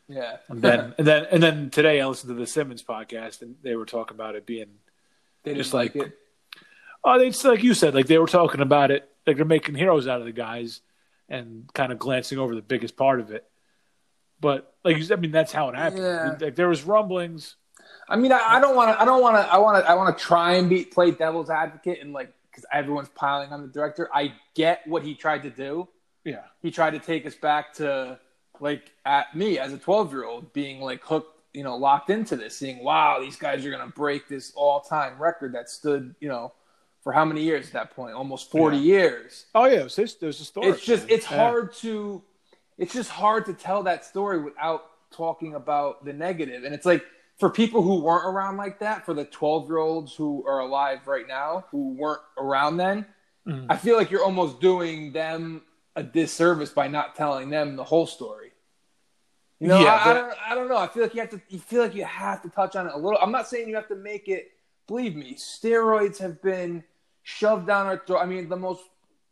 Yeah. 0.07 0.37
And 0.49 0.61
then 0.61 0.93
and 0.97 1.07
then 1.07 1.27
and 1.31 1.43
then 1.43 1.69
today 1.69 2.01
I 2.01 2.07
listened 2.07 2.29
to 2.29 2.39
the 2.39 2.47
Simmons 2.47 2.83
podcast 2.83 3.41
and 3.41 3.55
they 3.61 3.75
were 3.75 3.85
talking 3.85 4.15
about 4.15 4.35
it 4.35 4.45
being 4.45 4.69
they 5.43 5.53
just 5.53 5.73
like, 5.73 5.95
like- 5.95 6.07
it. 6.07 6.17
oh 7.03 7.19
it's 7.19 7.43
like 7.43 7.63
you 7.63 7.73
said 7.73 7.93
like 7.93 8.07
they 8.07 8.17
were 8.17 8.27
talking 8.27 8.61
about 8.61 8.91
it 8.91 9.09
like 9.27 9.35
they're 9.35 9.45
making 9.45 9.75
heroes 9.75 10.07
out 10.07 10.19
of 10.19 10.25
the 10.25 10.31
guys 10.31 10.81
and 11.29 11.71
kind 11.73 11.91
of 11.91 11.99
glancing 11.99 12.37
over 12.37 12.55
the 12.55 12.61
biggest 12.61 12.95
part 12.95 13.19
of 13.19 13.31
it. 13.31 13.45
But 14.39 14.73
like 14.83 14.97
you 14.97 15.03
said, 15.03 15.17
I 15.17 15.21
mean 15.21 15.31
that's 15.31 15.51
how 15.51 15.69
it 15.69 15.75
happened. 15.75 16.03
Yeah. 16.03 16.35
Like 16.39 16.55
there 16.55 16.69
was 16.69 16.83
rumblings. 16.83 17.55
I 18.07 18.15
mean, 18.17 18.31
I, 18.31 18.39
I 18.39 18.59
don't 18.59 18.75
want 18.75 18.91
to. 18.91 19.01
I 19.01 19.05
don't 19.05 19.21
want 19.21 19.37
to. 19.37 19.51
I 19.51 19.57
want 19.57 19.83
to. 19.83 19.89
I 19.89 19.95
want 19.95 20.15
to 20.15 20.23
try 20.23 20.55
and 20.55 20.69
be 20.69 20.85
play 20.85 21.11
devil's 21.11 21.49
advocate 21.49 21.99
and 22.01 22.13
like 22.13 22.34
because 22.55 22.65
everyone's 22.71 23.09
piling 23.09 23.51
on 23.51 23.61
the 23.61 23.67
director. 23.67 24.09
I 24.13 24.33
get 24.55 24.87
what 24.87 25.03
he 25.03 25.13
tried 25.13 25.43
to 25.43 25.49
do. 25.49 25.87
Yeah. 26.23 26.43
He 26.61 26.71
tried 26.71 26.91
to 26.91 26.99
take 26.99 27.25
us 27.25 27.35
back 27.35 27.73
to 27.75 28.19
like 28.61 28.91
at 29.05 29.35
me 29.35 29.59
as 29.59 29.73
a 29.73 29.77
12 29.77 30.11
year 30.13 30.23
old 30.23 30.53
being 30.53 30.79
like 30.79 31.03
hooked, 31.03 31.41
you 31.53 31.63
know, 31.63 31.75
locked 31.75 32.09
into 32.09 32.35
this, 32.37 32.57
seeing 32.57 32.83
wow, 32.83 33.19
these 33.19 33.35
guys 33.35 33.65
are 33.65 33.71
gonna 33.71 33.87
break 33.91 34.27
this 34.29 34.53
all 34.55 34.79
time 34.79 35.21
record 35.21 35.53
that 35.53 35.69
stood, 35.69 36.15
you 36.21 36.29
know, 36.29 36.53
for 37.03 37.11
how 37.11 37.25
many 37.25 37.41
years 37.43 37.67
at 37.67 37.73
that 37.73 37.91
point? 37.95 38.15
Almost 38.15 38.49
40 38.51 38.77
Yeah. 38.77 38.83
years. 38.83 39.45
Oh 39.53 39.65
yeah, 39.65 39.81
it 39.81 39.83
was, 39.83 39.95
his- 39.95 40.19
was 40.21 40.39
a 40.39 40.45
story. 40.45 40.67
it's 40.69 40.83
just 40.85 41.09
it's 41.09 41.29
Yeah. 41.29 41.37
hard 41.37 41.73
to 41.75 42.23
it's 42.77 42.93
just 42.93 43.09
hard 43.11 43.45
to 43.45 43.53
tell 43.53 43.83
that 43.83 44.03
story 44.05 44.41
without 44.41 44.85
talking 45.11 45.53
about 45.53 46.03
the 46.05 46.11
negative 46.13 46.63
and 46.63 46.73
it's 46.73 46.85
like 46.85 47.05
for 47.37 47.49
people 47.49 47.81
who 47.81 47.99
weren't 48.01 48.25
around 48.25 48.57
like 48.57 48.79
that 48.79 49.05
for 49.05 49.13
the 49.13 49.25
12 49.25 49.67
year 49.67 49.77
olds 49.77 50.15
who 50.15 50.45
are 50.47 50.59
alive 50.59 51.05
right 51.07 51.27
now 51.27 51.65
who 51.71 51.93
weren't 51.93 52.21
around 52.37 52.77
then 52.77 53.05
Mhm. 53.47 53.67
i 53.69 53.77
feel 53.77 53.95
like 53.97 54.09
you're 54.09 54.23
almost 54.23 54.59
doing 54.59 55.11
them 55.11 55.61
a 55.95 56.03
disservice 56.03 56.71
by 56.71 56.87
not 56.87 57.15
telling 57.15 57.49
them 57.49 57.75
the 57.77 57.83
whole 57.83 58.05
story. 58.05 58.51
You 59.59 59.69
know, 59.69 59.79
Yeah, 59.79 59.93
I, 59.93 60.09
I 60.09 60.13
don't, 60.13 60.33
I 60.49 60.55
don't 60.55 60.67
know. 60.67 60.75
I 60.77 60.87
feel 60.87 61.03
like 61.03 61.13
you 61.13 61.21
have 61.21 61.29
to. 61.29 61.41
You 61.47 61.59
feel 61.59 61.81
like 61.81 61.95
you 61.95 62.03
have 62.03 62.41
to 62.41 62.49
touch 62.49 62.75
on 62.75 62.85
it 62.87 62.93
a 62.93 62.97
little. 62.97 63.17
I'm 63.21 63.31
not 63.31 63.47
saying 63.47 63.69
you 63.69 63.75
have 63.75 63.87
to 63.87 63.95
make 63.95 64.27
it. 64.27 64.51
Believe 64.87 65.15
me, 65.15 65.35
steroids 65.35 66.17
have 66.17 66.41
been 66.41 66.83
shoved 67.23 67.65
down 67.65 67.85
our 67.85 68.03
throat. 68.05 68.19
I 68.19 68.25
mean, 68.25 68.49
the 68.49 68.57
most 68.57 68.81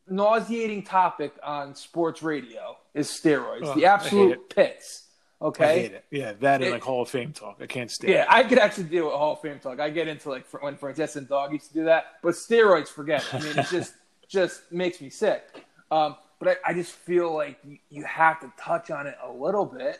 nauseating 0.07 0.83
topic 0.83 1.33
on 1.43 1.75
sports 1.75 2.23
radio 2.23 2.77
is 2.93 3.09
steroids. 3.09 3.65
Ugh, 3.67 3.75
the 3.75 3.85
absolute 3.85 4.49
pits. 4.49 5.02
Okay. 5.43 5.65
I 5.65 5.73
hate 5.79 5.91
it. 5.91 6.05
Yeah, 6.09 6.33
that 6.39 6.61
is 6.61 6.69
It- 6.69 6.71
like 6.71 6.81
Hall 6.83 7.01
of 7.01 7.09
Fame 7.09 7.33
talk. 7.33 7.57
I 7.61 7.65
can't 7.67 7.91
stand. 7.91 8.13
Yeah, 8.13 8.21
it. 8.23 8.27
I 8.29 8.43
could 8.43 8.59
actually 8.59 8.85
deal 8.85 9.05
with 9.05 9.13
Hall 9.15 9.33
of 9.33 9.41
Fame 9.41 9.59
talk. 9.59 9.79
I 9.79 9.89
get 9.89 10.07
into 10.07 10.29
like 10.29 10.45
fr- 10.45 10.59
when 10.61 10.75
Francesa 10.77 11.17
and 11.17 11.27
Dog 11.27 11.51
used 11.51 11.67
to 11.67 11.73
do 11.73 11.83
that, 11.85 12.05
but 12.21 12.33
steroids, 12.35 12.87
forget 12.87 13.21
it. 13.23 13.33
I 13.33 13.39
mean, 13.39 13.57
it 13.59 13.67
just 13.69 13.93
just 14.27 14.71
makes 14.71 15.01
me 15.01 15.09
sick. 15.09 15.43
Um, 15.91 16.15
but 16.39 16.47
I, 16.65 16.71
I 16.71 16.73
just 16.73 16.91
feel 16.93 17.33
like 17.33 17.57
you, 17.67 17.77
you 17.89 18.03
have 18.05 18.39
to 18.41 18.51
touch 18.57 18.89
on 18.89 19.05
it 19.07 19.15
a 19.23 19.31
little 19.31 19.65
bit. 19.65 19.99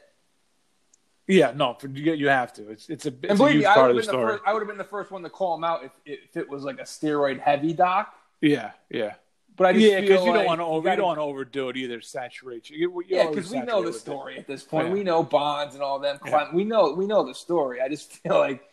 yeah. 1.28 1.52
No, 1.56 1.74
for, 1.80 1.88
you, 1.88 2.14
you 2.14 2.30
have 2.30 2.52
to. 2.54 2.70
It's 2.70 2.90
it's 2.90 3.06
a, 3.06 3.10
it's 3.10 3.18
And 3.24 3.32
a 3.32 3.36
believe 3.36 3.54
huge 3.54 3.64
me, 3.64 3.66
I 3.68 3.74
part 3.76 3.88
would 3.94 3.98
of 3.98 4.06
have 4.06 4.06
the 4.06 4.12
been 4.12 4.20
the 4.22 4.24
story. 4.26 4.34
first. 4.38 4.44
I 4.48 4.54
would 4.54 4.60
have 4.62 4.68
been 4.68 4.78
the 4.78 4.84
first 4.84 5.12
one 5.12 5.24
to 5.24 5.30
call 5.30 5.56
him 5.56 5.64
out 5.64 5.84
if 5.84 5.92
if 6.06 6.38
it 6.38 6.50
was 6.50 6.64
like 6.64 6.80
a 6.80 6.84
steroid 6.84 7.40
heavy 7.40 7.74
doc. 7.74 8.14
Yeah, 8.42 8.72
yeah, 8.90 9.14
But 9.56 9.68
I 9.68 9.74
just 9.74 9.86
yeah. 9.86 10.02
Because 10.02 10.26
you 10.26 10.32
like 10.32 10.40
don't 10.40 10.46
want 10.48 10.60
to 10.62 10.66
over, 10.66 10.90
you 10.90 10.96
don't 10.96 11.06
want 11.06 11.18
to 11.20 11.24
overdo 11.24 11.70
it 11.70 11.78
either. 11.78 12.02
Saturate 12.02 12.70
you. 12.70 12.78
you 12.78 13.04
Yeah, 13.08 13.30
because 13.30 13.52
we 13.52 13.62
know 13.62 13.82
the 13.82 13.88
with 13.88 13.98
it. 13.98 14.00
story 14.00 14.38
at 14.38 14.48
this 14.48 14.64
oh, 14.68 14.70
point. 14.72 14.88
Yeah. 14.88 14.94
We 14.94 15.04
know 15.04 15.24
Bonds 15.24 15.76
and 15.76 15.84
all 15.84 16.00
them. 16.00 16.18
Yeah. 16.26 16.54
We 16.54 16.64
know 16.64 16.94
we 16.94 17.06
know 17.06 17.26
the 17.26 17.36
story. 17.36 17.82
I 17.82 17.90
just 17.90 18.12
feel 18.24 18.38
like 18.38 18.64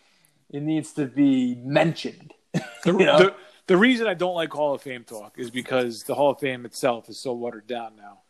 it 0.50 0.62
needs 0.62 0.92
to 0.94 1.06
be 1.06 1.54
mentioned. 1.56 2.32
The, 2.82 2.92
You 2.92 3.04
know? 3.04 3.18
the, 3.18 3.34
the 3.66 3.76
reason 3.76 4.06
I 4.06 4.14
don't 4.14 4.34
like 4.34 4.50
Hall 4.54 4.74
of 4.74 4.80
Fame 4.80 5.04
talk 5.04 5.34
is 5.36 5.50
because 5.50 6.04
the 6.04 6.14
Hall 6.14 6.30
of 6.30 6.40
Fame 6.40 6.64
itself 6.64 7.10
is 7.10 7.18
so 7.18 7.34
watered 7.34 7.66
down 7.66 7.94
now. 7.96 8.20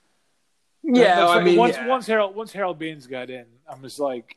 yeah, 0.83 1.25
Once- 1.25 1.41
I 1.41 1.45
mean, 1.45 1.57
once 1.57 1.77
yeah. 1.77 1.87
once 1.87 2.07
Harold 2.09 2.35
once 2.35 2.53
Harold 2.53 2.79
Baines 2.81 3.07
got 3.07 3.31
in, 3.31 3.47
I'm 3.69 3.81
just 3.81 4.01
like 4.01 4.37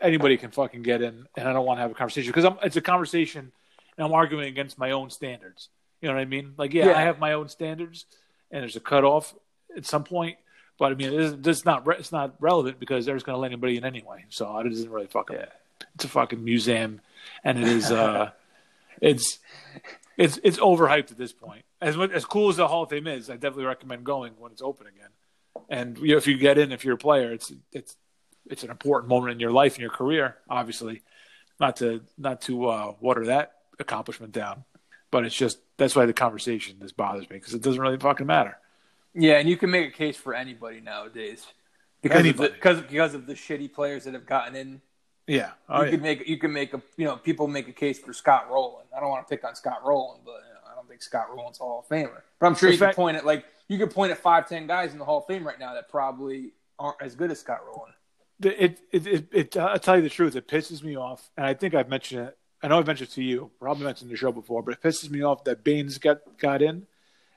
anybody 0.00 0.36
can 0.36 0.50
fucking 0.50 0.82
get 0.82 1.02
in, 1.02 1.26
and 1.36 1.48
I 1.48 1.52
don't 1.52 1.64
want 1.64 1.78
to 1.78 1.82
have 1.82 1.92
a 1.92 1.94
conversation 1.94 2.32
because 2.32 2.52
it's 2.64 2.76
a 2.76 2.80
conversation, 2.80 3.52
and 3.96 4.06
I'm 4.06 4.12
arguing 4.12 4.48
against 4.48 4.76
my 4.76 4.90
own 4.90 5.08
standards. 5.10 5.68
You 6.04 6.10
know 6.10 6.16
what 6.16 6.20
I 6.20 6.26
mean? 6.26 6.52
Like, 6.58 6.74
yeah, 6.74 6.88
Yeah. 6.88 6.98
I 6.98 7.00
have 7.00 7.18
my 7.18 7.32
own 7.32 7.48
standards, 7.48 8.04
and 8.50 8.60
there's 8.60 8.76
a 8.76 8.80
cutoff 8.80 9.34
at 9.74 9.86
some 9.86 10.04
point. 10.04 10.36
But 10.78 10.92
I 10.92 10.96
mean, 10.96 11.18
it's, 11.18 11.48
it's 11.48 11.64
not 11.64 11.86
re- 11.86 11.96
it's 11.98 12.12
not 12.12 12.34
relevant 12.40 12.78
because 12.78 13.06
they're 13.06 13.14
just 13.14 13.24
going 13.24 13.36
to 13.36 13.40
let 13.40 13.46
anybody 13.52 13.78
in 13.78 13.84
anyway. 13.86 14.26
So 14.28 14.58
it 14.58 14.68
doesn't 14.68 14.90
really 14.90 15.06
fucking. 15.06 15.36
Yeah. 15.36 15.46
It's 15.94 16.04
a 16.04 16.08
fucking 16.08 16.44
museum, 16.44 17.00
and 17.42 17.58
it 17.58 17.66
is. 17.68 17.90
uh 17.90 18.30
It's 19.00 19.38
it's 20.16 20.38
it's 20.44 20.58
overhyped 20.58 21.10
at 21.10 21.16
this 21.16 21.32
point. 21.32 21.64
As 21.80 21.96
as 21.98 22.24
cool 22.26 22.50
as 22.50 22.56
the 22.56 22.68
Hall 22.68 22.82
of 22.84 22.90
Fame 22.90 23.06
is, 23.06 23.30
I 23.30 23.34
definitely 23.34 23.64
recommend 23.64 24.04
going 24.04 24.34
when 24.38 24.52
it's 24.52 24.62
open 24.62 24.86
again. 24.86 25.08
And 25.70 25.96
you 25.98 26.08
know, 26.12 26.16
if 26.18 26.26
you 26.26 26.36
get 26.36 26.58
in, 26.58 26.70
if 26.70 26.84
you're 26.84 26.94
a 26.94 26.98
player, 26.98 27.32
it's 27.32 27.50
it's 27.72 27.96
it's 28.46 28.62
an 28.62 28.70
important 28.70 29.08
moment 29.08 29.32
in 29.32 29.40
your 29.40 29.50
life 29.52 29.74
and 29.74 29.80
your 29.80 29.90
career. 29.90 30.36
Obviously, 30.50 31.02
not 31.58 31.76
to 31.76 32.02
not 32.18 32.42
to 32.42 32.66
uh, 32.68 32.94
water 33.00 33.26
that 33.26 33.52
accomplishment 33.80 34.32
down, 34.32 34.64
but 35.10 35.24
it's 35.24 35.34
just 35.34 35.58
that's 35.76 35.96
why 35.96 36.06
the 36.06 36.12
conversation 36.12 36.76
this 36.80 36.92
bothers 36.92 37.28
me 37.28 37.36
because 37.36 37.54
it 37.54 37.62
doesn't 37.62 37.80
really 37.80 37.98
fucking 37.98 38.26
matter. 38.26 38.56
Yeah, 39.14 39.34
and 39.38 39.48
you 39.48 39.56
can 39.56 39.70
make 39.70 39.88
a 39.88 39.96
case 39.96 40.16
for 40.16 40.34
anybody 40.34 40.80
nowadays 40.80 41.46
because 42.02 42.26
of 42.26 42.36
the, 42.36 42.48
because 42.50 42.80
because 42.80 43.14
of 43.14 43.26
the 43.26 43.34
shitty 43.34 43.72
players 43.72 44.04
that 44.04 44.14
have 44.14 44.26
gotten 44.26 44.56
in. 44.56 44.80
Yeah, 45.26 45.52
oh, 45.68 45.80
you 45.80 45.84
yeah. 45.84 45.90
could 45.92 46.02
make 46.02 46.28
you 46.28 46.36
can 46.38 46.52
make 46.52 46.74
a 46.74 46.82
you 46.96 47.04
know 47.06 47.16
people 47.16 47.46
make 47.48 47.68
a 47.68 47.72
case 47.72 47.98
for 47.98 48.12
Scott 48.12 48.50
Rolen. 48.50 48.84
I 48.94 49.00
don't 49.00 49.08
want 49.10 49.26
to 49.26 49.30
pick 49.34 49.44
on 49.44 49.54
Scott 49.54 49.80
Rolen, 49.84 50.20
but 50.24 50.32
you 50.32 50.52
know, 50.54 50.60
I 50.70 50.74
don't 50.74 50.88
think 50.88 51.02
Scott 51.02 51.34
Rolen's 51.34 51.58
a 51.60 51.62
Hall 51.62 51.80
of 51.80 51.88
Famer. 51.88 52.22
But 52.38 52.46
I'm 52.46 52.54
sure 52.54 52.68
The 52.68 52.74
you 52.74 52.78
fact- 52.78 52.96
can 52.96 53.02
point 53.04 53.16
at 53.16 53.24
like 53.24 53.44
you 53.68 53.78
could 53.78 53.90
point 53.90 54.12
at 54.12 54.18
five 54.18 54.48
ten 54.48 54.66
guys 54.66 54.92
in 54.92 54.98
the 54.98 55.04
Hall 55.04 55.18
of 55.18 55.26
Fame 55.26 55.46
right 55.46 55.58
now 55.58 55.74
that 55.74 55.88
probably 55.88 56.52
aren't 56.78 57.00
as 57.00 57.14
good 57.14 57.30
as 57.30 57.40
Scott 57.40 57.60
Rolen. 57.66 57.92
It, 58.42 58.80
it, 58.92 59.06
it, 59.06 59.28
it, 59.32 59.56
I'll 59.56 59.78
tell 59.78 59.96
you 59.96 60.02
the 60.02 60.10
truth, 60.10 60.34
it 60.36 60.48
pisses 60.48 60.82
me 60.82 60.96
off. 60.96 61.30
And 61.36 61.46
I 61.46 61.54
think 61.54 61.72
I've 61.74 61.88
mentioned 61.88 62.26
it. 62.28 62.38
I 62.64 62.68
know 62.68 62.78
I've 62.78 62.86
mentioned 62.86 63.10
to 63.10 63.22
you, 63.22 63.50
probably 63.60 63.84
mentioned 63.84 64.10
the 64.10 64.16
show 64.16 64.32
before, 64.32 64.62
but 64.62 64.72
it 64.72 64.80
pisses 64.82 65.10
me 65.10 65.20
off 65.22 65.44
that 65.44 65.62
Baines 65.62 65.98
got, 65.98 66.20
got 66.38 66.62
in 66.62 66.86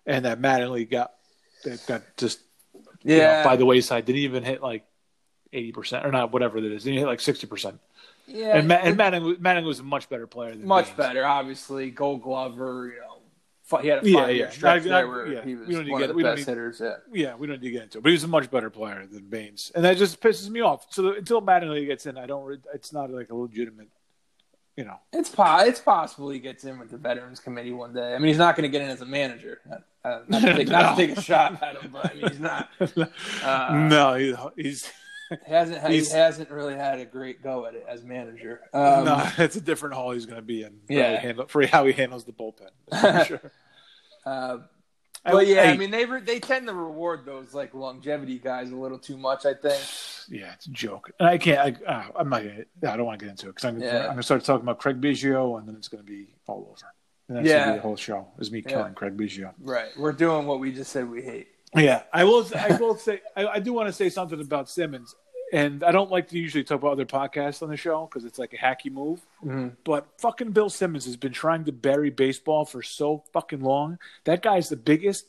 and 0.06 0.23
that 0.25 0.39
Mattingly 0.41 0.89
got, 0.89 1.12
that 1.65 1.86
got 1.86 2.02
just 2.15 2.39
you 2.73 3.17
know, 3.17 3.23
Yeah, 3.23 3.43
by 3.43 3.58
the 3.58 3.65
wayside. 3.65 4.06
Didn't 4.06 4.21
even 4.21 4.43
hit 4.43 4.62
like 4.62 4.86
80% 5.54 6.06
or 6.06 6.12
not, 6.12 6.32
whatever 6.32 6.62
that 6.62 6.71
is. 6.71 6.86
Didn't 6.86 6.99
hit 6.99 7.08
like 7.08 7.19
60%. 7.19 7.78
yeah, 8.28 8.58
And, 8.58 8.69
Ma- 8.69 8.75
and 8.75 8.95
Manning, 8.95 9.23
was- 9.23 9.65
was 9.65 9.80
a 9.80 9.84
much 9.84 10.08
better 10.08 10.28
player 10.28 10.52
than 10.52 10.60
Baines. 10.60 10.67
much 10.69 10.86
Baines. 10.86 10.97
better. 10.97 11.25
Obviously, 11.25 11.91
Gold 11.91 12.21
Glover. 12.21 12.93
You 12.95 13.02
know, 13.02 13.80
he 13.82 13.88
had 13.89 14.06
a 14.06 14.10
Yeah, 14.10 14.19
five 14.21 14.30
year 14.36 14.45
yeah. 14.45 14.49
stretch 14.52 14.84
Not- 14.86 14.89
there 14.89 15.08
where 15.10 15.28
yeah. 15.28 15.41
he 15.43 15.56
We 15.56 15.65
was 15.65 15.75
don't 15.75 15.86
need 15.86 15.91
one 15.91 16.02
to 16.04 16.10
of 16.10 16.15
get- 16.15 16.17
the 16.17 16.23
best 16.23 16.38
need- 16.47 16.52
hitters. 16.54 16.80
Yeah. 16.82 16.95
Yeah, 17.12 17.36
we 17.36 17.47
don't 17.47 17.62
need 17.62 17.67
to 17.67 17.71
get 17.73 17.84
into 17.84 17.97
it, 17.97 18.02
but 18.02 18.12
he's 18.13 18.23
a 18.23 18.28
much 18.30 18.49
better 18.49 18.69
player 18.69 19.06
than 19.12 19.23
Baines, 19.28 19.73
and 19.75 19.84
that 19.84 19.97
just 19.97 20.21
pisses 20.21 20.49
me 20.49 20.62
off. 20.62 20.86
So 20.93 21.12
until 21.15 21.41
Mattingly 21.41 21.86
gets 21.86 22.06
in, 22.06 22.17
I 22.17 22.28
don't. 22.28 22.45
re- 22.45 22.58
It's 22.73 22.93
not 22.93 23.10
like 23.12 23.30
a 23.30 23.36
legitimate, 23.36 23.89
you 24.78 24.86
know. 24.86 24.98
It's 25.12 25.30
po- 25.30 25.60
it's 25.66 25.80
possible 25.82 26.30
he 26.30 26.40
gets 26.40 26.63
in 26.63 26.80
with 26.80 26.90
the 26.92 26.98
Veterans 26.98 27.40
Committee 27.42 27.72
one 27.74 27.94
day. 27.94 28.13
I 28.16 28.18
mean, 28.20 28.28
he's 28.28 28.38
not 28.38 28.56
going 28.56 28.63
to 28.63 28.70
get 28.70 28.82
in 28.84 28.90
as 28.90 29.02
a 29.02 29.06
manager. 29.06 29.60
Not, 29.70 29.84
uh, 30.06 30.24
not, 30.30 30.42
to, 30.42 30.54
take, 30.56 30.68
not 30.70 30.96
to 30.96 31.08
take 31.08 31.18
a 31.18 31.22
shot 31.22 31.62
at 31.62 31.82
him, 31.82 31.92
but 31.92 32.12
I 32.12 32.13
mean, 32.16 32.30
he's 32.30 32.40
not. 32.40 32.70
Uh, 33.44 33.88
no, 33.90 34.13
he, 34.13 34.34
he's 34.56 34.90
He 35.46 35.52
hasn't 35.52 35.86
he 35.86 35.96
He's- 35.96 36.13
hasn't 36.13 36.50
really 36.50 36.76
had 36.76 37.00
a 37.00 37.06
great 37.06 37.44
go 37.44 37.66
at 37.66 37.74
it 37.76 37.86
as 37.90 38.06
manager. 38.06 38.62
Um, 38.74 39.04
no. 39.04 39.30
It's 39.38 39.58
a 39.58 39.62
different 39.62 39.96
hall 39.96 40.12
he's 40.12 40.26
going 40.26 40.38
to 40.38 40.42
be 40.46 40.62
in. 40.63 40.80
For 40.88 40.94
Yeah. 40.94 41.10
how 41.16 41.18
he, 41.20 41.28
handle, 41.28 41.48
for 41.48 41.68
how 41.68 41.86
he 41.86 41.92
handles 41.92 42.24
the 42.24 42.32
bullpen. 42.32 42.70
for 42.90 43.26
sure. 43.26 43.52
uh, 44.26 44.58
but 45.26 45.46
yeah, 45.48 45.63
I, 45.63 45.66
I- 45.72 45.78
mean, 45.78 45.92
they 45.92 46.06
re- 46.06 46.22
they 46.22 46.40
tend 46.40 46.68
to 46.68 46.74
reward 46.74 47.26
those 47.26 47.54
like 47.54 47.74
longevity 47.74 48.40
guys 48.40 48.72
a 48.72 48.76
little 48.78 49.00
too 49.00 49.18
much. 49.18 49.46
I 49.46 49.56
think. 49.56 49.84
Yeah, 50.30 50.54
it's 50.54 50.66
a 50.68 50.72
joke. 50.72 51.12
And 51.20 51.28
I 51.30 51.38
can't. 51.38 51.80
I, 51.86 51.86
uh, 51.92 52.04
I'm 52.16 52.30
not. 52.30 52.44
Gonna, 52.44 52.66
I 52.94 52.98
don't 52.98 53.06
want 53.06 53.20
to 53.20 53.26
get 53.26 53.32
into 53.32 53.48
it 53.48 53.56
because 53.56 53.66
I'm, 53.66 53.80
Yeah. 53.82 54.08
I'm 54.10 54.18
to 54.18 54.24
start 54.24 54.44
talking 54.44 54.63
about 54.63 54.80
Craig 54.80 55.00
Biggio, 55.02 55.58
and 55.60 55.68
then 55.68 55.76
it's 55.76 55.88
going 55.88 56.04
to 56.04 56.10
be 56.10 56.28
all 56.48 56.68
over. 56.72 56.94
And 57.30 57.38
that's 57.38 57.48
Yeah. 57.48 57.66
to 57.66 57.72
be 57.72 57.76
the 57.78 57.82
whole 57.82 57.96
show 57.98 58.28
is 58.40 58.52
me 58.52 58.60
Yeah. 58.66 58.70
killing 58.72 58.94
Craig 58.94 59.18
Biggio. 59.18 59.54
Right, 59.60 59.90
we're 59.98 60.13
doing 60.13 60.46
what 60.48 60.60
we 60.60 60.72
just 60.72 60.92
said 60.92 61.10
we 61.10 61.22
hate. 61.22 61.48
Yeah, 61.76 62.04
I 62.13 62.24
will. 62.24 62.46
I 62.56 62.78
will 62.78 62.96
say. 62.96 63.22
I, 63.36 63.48
I 63.48 63.60
do 63.60 63.74
want 63.74 63.88
to 63.88 63.94
say 63.94 64.10
something 64.10 64.40
about 64.40 64.70
Simmons, 64.70 65.13
and 65.52 65.84
I 65.84 65.92
don't 65.92 66.10
like 66.10 66.30
to 66.30 66.38
usually 66.38 66.63
talk 66.63 66.80
about 66.80 66.94
other 66.94 67.06
podcasts 67.06 67.62
on 67.62 67.70
the 67.70 67.76
show 67.78 68.06
because 68.06 68.24
it's 68.24 68.40
like 68.40 68.54
a 68.54 68.58
hacky 68.58 68.90
move. 68.92 69.20
Mhm. 69.44 69.76
But 69.84 70.08
fucking 70.20 70.52
Bill 70.52 70.70
Simmons 70.70 71.06
has 71.06 71.18
been 71.18 71.34
trying 71.34 71.66
to 71.66 71.72
bury 71.74 72.10
baseball 72.10 72.63
for 72.63 72.82
so 72.82 73.24
fucking 73.34 73.60
long. 73.62 74.00
That 74.24 74.42
guy's 74.42 74.70
the 74.70 74.78
biggest 74.78 75.26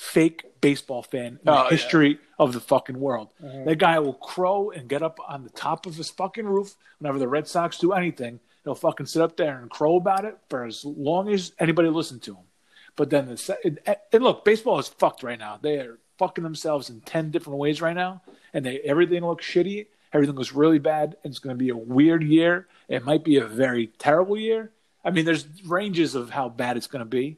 fake 0.00 0.46
baseball 0.62 1.02
fan 1.02 1.38
in 1.42 1.48
Oh, 1.48 1.52
the 1.52 1.62
yeah. 1.64 1.70
history 1.70 2.18
of 2.38 2.54
the 2.54 2.60
fucking 2.60 2.98
world. 2.98 3.28
Mhm. 3.42 3.66
That 3.66 3.76
guy 3.78 3.98
will 3.98 4.14
crow 4.14 4.70
and 4.70 4.88
get 4.88 5.02
up 5.02 5.18
on 5.28 5.44
the 5.44 5.50
top 5.50 5.84
of 5.84 5.96
his 5.96 6.08
fucking 6.10 6.46
roof 6.46 6.74
whenever 6.98 7.18
the 7.18 7.28
Red 7.28 7.46
Sox 7.46 7.76
do 7.78 7.92
anything. 7.92 8.40
He'll 8.64 8.74
fucking 8.74 9.06
sit 9.06 9.20
up 9.20 9.36
there 9.36 9.58
and 9.58 9.70
crow 9.70 9.96
about 9.96 10.24
it 10.24 10.38
for 10.48 10.64
as 10.64 10.84
long 10.86 11.28
as 11.28 11.52
anybody 11.58 11.90
listens 11.90 12.22
to 12.22 12.34
him. 12.34 12.44
But 12.96 13.10
then 13.10 13.26
the 13.26 13.98
and, 14.12 14.24
look, 14.24 14.42
baseball 14.44 14.78
is 14.78 14.88
fucked 14.88 15.22
right 15.22 15.38
now. 15.38 15.58
They 15.60 15.78
are 15.78 15.98
fucking 16.18 16.44
themselves 16.44 16.88
in 16.88 17.02
ten 17.02 17.30
different 17.30 17.58
ways 17.58 17.82
right 17.82 17.94
now, 17.96 18.22
and 18.54 18.64
they 18.64 18.80
everything 18.80 19.22
looks 19.24 19.44
shitty. 19.46 19.86
Everything 20.14 20.34
looks 20.34 20.52
really 20.52 20.78
bad. 20.78 21.16
And 21.22 21.30
it's 21.30 21.38
going 21.38 21.54
to 21.54 21.58
be 21.62 21.68
a 21.68 21.76
weird 21.76 22.22
year. 22.24 22.68
It 22.88 23.04
might 23.04 23.22
be 23.22 23.36
a 23.36 23.44
very 23.46 23.88
terrible 23.98 24.36
year. 24.38 24.72
I 25.04 25.10
mean, 25.10 25.24
there's 25.26 25.46
ranges 25.66 26.14
of 26.14 26.30
how 26.30 26.48
bad 26.48 26.76
it's 26.78 26.86
going 26.88 27.00
to 27.00 27.06
be. 27.20 27.36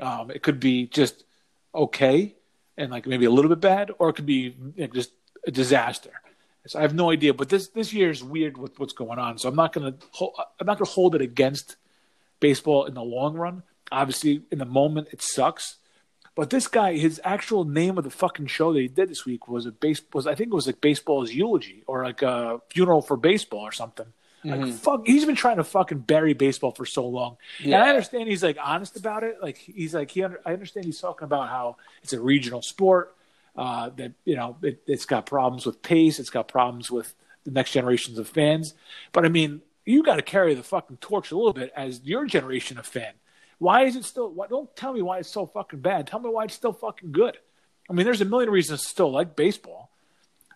Um, 0.00 0.30
it 0.30 0.42
could 0.42 0.58
be 0.60 0.86
just 0.86 1.24
okay 1.76 2.34
and 2.76 2.90
like 2.90 3.06
maybe 3.06 3.24
a 3.26 3.30
little 3.30 3.48
bit 3.48 3.60
bad, 3.60 3.90
or 3.98 4.08
it 4.10 4.14
could 4.14 4.26
be 4.26 4.56
you 4.74 4.86
know, 4.86 4.86
just 4.88 5.12
a 5.46 5.50
disaster. 5.50 6.10
So 6.66 6.78
I 6.78 6.82
have 6.82 6.94
no 6.94 7.10
idea. 7.10 7.32
But 7.32 7.48
this 7.48 7.68
this 7.68 7.92
year 7.92 8.10
is 8.10 8.24
weird 8.24 8.56
with 8.58 8.78
what's 8.78 8.92
going 8.92 9.18
on. 9.18 9.38
So 9.38 9.48
I'm 9.48 9.54
not 9.54 9.72
to 9.74 9.94
I'm 10.60 10.66
not 10.66 10.78
to 10.78 10.84
hold 10.84 11.14
it 11.14 11.22
against 11.22 11.76
baseball 12.40 12.84
in 12.86 12.94
the 12.94 13.02
long 13.02 13.34
run. 13.34 13.62
Obviously, 13.92 14.42
in 14.50 14.58
the 14.58 14.64
moment, 14.64 15.08
it 15.12 15.22
sucks. 15.22 15.76
But 16.34 16.50
this 16.50 16.68
guy, 16.68 16.96
his 16.98 17.20
actual 17.24 17.64
name 17.64 17.96
of 17.96 18.04
the 18.04 18.10
fucking 18.10 18.48
show 18.48 18.72
that 18.72 18.80
he 18.80 18.88
did 18.88 19.08
this 19.08 19.24
week 19.24 19.48
was 19.48 19.64
a 19.64 19.72
base 19.72 20.02
was 20.12 20.26
I 20.26 20.34
think 20.34 20.48
it 20.52 20.54
was 20.54 20.66
like 20.66 20.80
baseball's 20.80 21.32
eulogy 21.32 21.84
or 21.86 22.04
like 22.04 22.22
a 22.22 22.60
funeral 22.70 23.00
for 23.00 23.16
baseball 23.16 23.60
or 23.60 23.72
something. 23.72 24.06
Like 24.44 24.60
Mhm. 24.60 24.74
fuck, 24.74 25.06
he's 25.06 25.24
been 25.24 25.34
trying 25.34 25.56
to 25.56 25.64
fucking 25.64 26.00
bury 26.00 26.32
baseball 26.32 26.70
for 26.70 26.86
so 26.86 27.06
long. 27.06 27.36
And 27.64 27.74
I 27.74 27.88
understand 27.88 28.28
he's 28.28 28.42
like 28.44 28.58
honest 28.62 28.96
about 28.96 29.24
it. 29.24 29.38
Like 29.42 29.56
he's 29.56 29.94
like 29.94 30.10
he, 30.10 30.22
under, 30.22 30.40
I 30.46 30.52
understand 30.52 30.86
he's 30.86 31.00
talking 31.00 31.24
about 31.24 31.48
how 31.48 31.76
it's 32.02 32.12
a 32.12 32.20
regional 32.20 32.62
sport. 32.62 33.14
Uh, 33.56 33.88
that 33.96 34.12
you 34.26 34.36
know 34.36 34.56
it, 34.62 34.82
it's 34.86 35.06
got 35.06 35.24
problems 35.26 35.64
with 35.66 35.80
pace. 35.82 36.18
It's 36.20 36.30
got 36.30 36.46
problems 36.46 36.90
with 36.90 37.14
the 37.44 37.50
next 37.50 37.72
generations 37.72 38.18
of 38.18 38.28
fans. 38.28 38.74
But 39.12 39.24
I 39.24 39.28
mean, 39.28 39.62
you 39.86 40.02
got 40.02 40.16
to 40.16 40.22
carry 40.22 40.54
the 40.54 40.62
fucking 40.62 40.98
torch 40.98 41.30
a 41.30 41.36
little 41.36 41.54
bit 41.54 41.72
as 41.74 42.02
your 42.04 42.26
generation 42.26 42.76
of 42.78 42.86
fan. 42.86 43.14
Why 43.58 43.84
is 43.84 43.96
it 43.96 44.04
still? 44.04 44.30
Why, 44.30 44.46
don't 44.48 44.74
tell 44.76 44.92
me 44.92 45.00
why 45.00 45.18
it's 45.20 45.30
so 45.30 45.46
fucking 45.46 45.80
bad. 45.80 46.06
Tell 46.06 46.20
me 46.20 46.28
why 46.28 46.44
it's 46.44 46.54
still 46.54 46.74
fucking 46.74 47.12
good. 47.12 47.38
I 47.88 47.94
mean, 47.94 48.04
there's 48.04 48.20
a 48.20 48.26
million 48.26 48.50
reasons 48.50 48.82
to 48.82 48.88
still 48.88 49.10
like 49.10 49.34
baseball. 49.34 49.90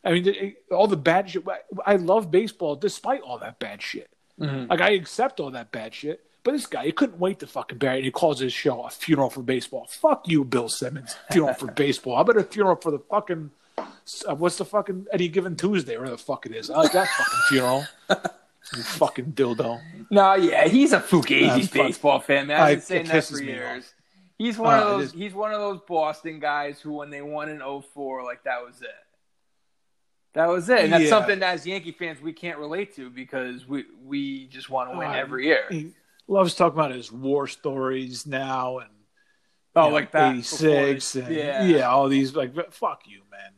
I 0.05 0.13
mean, 0.13 0.27
it- 0.29 0.65
all 0.71 0.87
the 0.87 0.97
bad 0.97 1.31
shit. 1.31 1.45
I 1.87 1.97
love 1.97 2.31
baseball 2.31 2.77
despite 2.77 3.21
all 3.23 3.39
that 3.39 3.59
bad 3.59 3.83
shit. 3.83 4.09
Mhm. 4.39 4.69
Like 4.71 4.81
I 4.81 4.91
accept 4.91 5.41
all 5.41 5.51
that 5.51 5.71
bad 5.73 5.95
shit, 5.95 6.25
But 6.43 6.53
this 6.53 6.65
guy, 6.67 6.87
he 6.87 6.93
couldn't 6.93 7.19
wait 7.21 7.39
to 7.41 7.47
fucking 7.47 7.77
bury 7.77 7.99
it. 7.99 8.05
He 8.05 8.11
calls 8.11 8.41
his 8.41 8.53
show 8.55 8.83
a 8.85 8.89
funeral 8.91 9.29
for 9.29 9.43
baseball. 9.43 9.87
Fuck 9.91 10.27
you, 10.27 10.43
Bill 10.43 10.71
Simmons. 10.71 11.15
Funeral 11.31 11.53
for 11.53 11.67
baseball. 11.85 12.15
How 12.17 12.23
about 12.23 12.39
a 12.39 12.45
funeral 12.45 12.77
for 12.77 12.91
the 12.91 12.99
fucking 13.11 13.51
uh, 13.77 14.35
what's 14.35 14.57
the 14.57 14.65
fucking 14.65 15.07
Any 15.13 15.29
Given 15.29 15.57
Tuesday, 15.57 15.97
where 15.99 16.09
the 16.09 16.17
fuck 16.19 16.47
it 16.47 16.53
is? 16.53 16.71
I 16.71 16.79
like 16.79 16.93
that 16.93 17.09
fucking 17.09 17.41
funeral. 17.49 17.85
You 18.77 18.83
fucking 18.83 19.33
dildo. 19.33 19.81
No, 20.11 20.35
yeah, 20.35 20.69
he's 20.69 20.93
a 20.93 21.01
fugazi 21.01 21.63
fuck. 21.63 21.73
baseball 21.73 22.21
fan, 22.21 22.47
man. 22.47 22.61
I've 22.61 22.77
been 22.79 22.81
saying 22.83 23.07
that 23.07 23.25
for 23.25 23.43
years. 23.43 23.95
He's 24.39 24.59
one 24.59 24.79
Uh, 24.79 24.83
of 24.83 25.01
those. 25.01 25.13
He's 25.13 25.33
one 25.35 25.53
of 25.53 25.59
those 25.61 25.81
Boston 25.89 26.39
guys 26.41 26.79
who, 26.79 26.93
when 26.93 27.09
they 27.11 27.23
won 27.23 27.49
in 27.49 27.61
04, 27.61 28.23
like 28.23 28.45
that 28.45 28.63
was 28.65 28.81
it. 28.83 28.89
That 30.35 30.47
was 30.49 30.69
it, 30.69 30.85
and 30.85 30.93
that's 30.93 31.05
Yeah. 31.05 31.11
something 31.11 31.41
that 31.41 31.55
as 31.55 31.67
Yankee 31.67 31.93
fans 31.93 32.21
we 32.21 32.33
can't 32.33 32.59
relate 32.59 32.95
to 32.97 33.11
because 33.11 33.67
we 33.67 33.85
we 34.05 34.47
just 34.47 34.71
want 34.71 34.93
to 34.93 34.97
win 34.99 35.09
Uh, 35.09 35.15
every 35.15 35.47
year. 35.47 35.65
He 35.71 35.93
loves 36.29 36.55
talking 36.55 36.79
about 36.79 36.93
his 36.93 37.11
war 37.11 37.49
stories 37.49 38.27
now 38.27 38.79
and 38.79 38.91
oh, 39.75 39.83
know, 39.83 39.89
like 39.89 40.13
that 40.13 40.35
86 40.35 41.17
and 41.17 41.35
yeah, 41.35 41.65
yeah. 41.65 41.89
all 41.91 42.09
these 42.09 42.35
like 42.37 42.55
fuck 42.73 43.03
you, 43.09 43.23
man. 43.31 43.53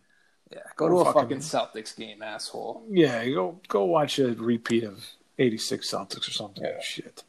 yeah. 0.51 0.61
Go 0.77 0.89
to 0.89 0.95
a 1.01 1.05
Fucking- 1.13 1.21
fucking 1.21 1.39
Celtics 1.39 1.95
game, 1.97 2.23
asshole. 2.23 2.85
Yeah, 2.89 3.27
go 3.29 3.61
go 3.69 3.85
watch 3.85 4.19
a 4.19 4.33
repeat 4.35 4.85
of 4.85 5.05
86 5.39 5.91
Celtics 5.91 6.27
or 6.29 6.33
something. 6.33 6.65
Yeah. 6.65 6.81
Shit. 6.81 7.23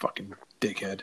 Fucking 0.00 0.34
dickhead. 0.60 1.02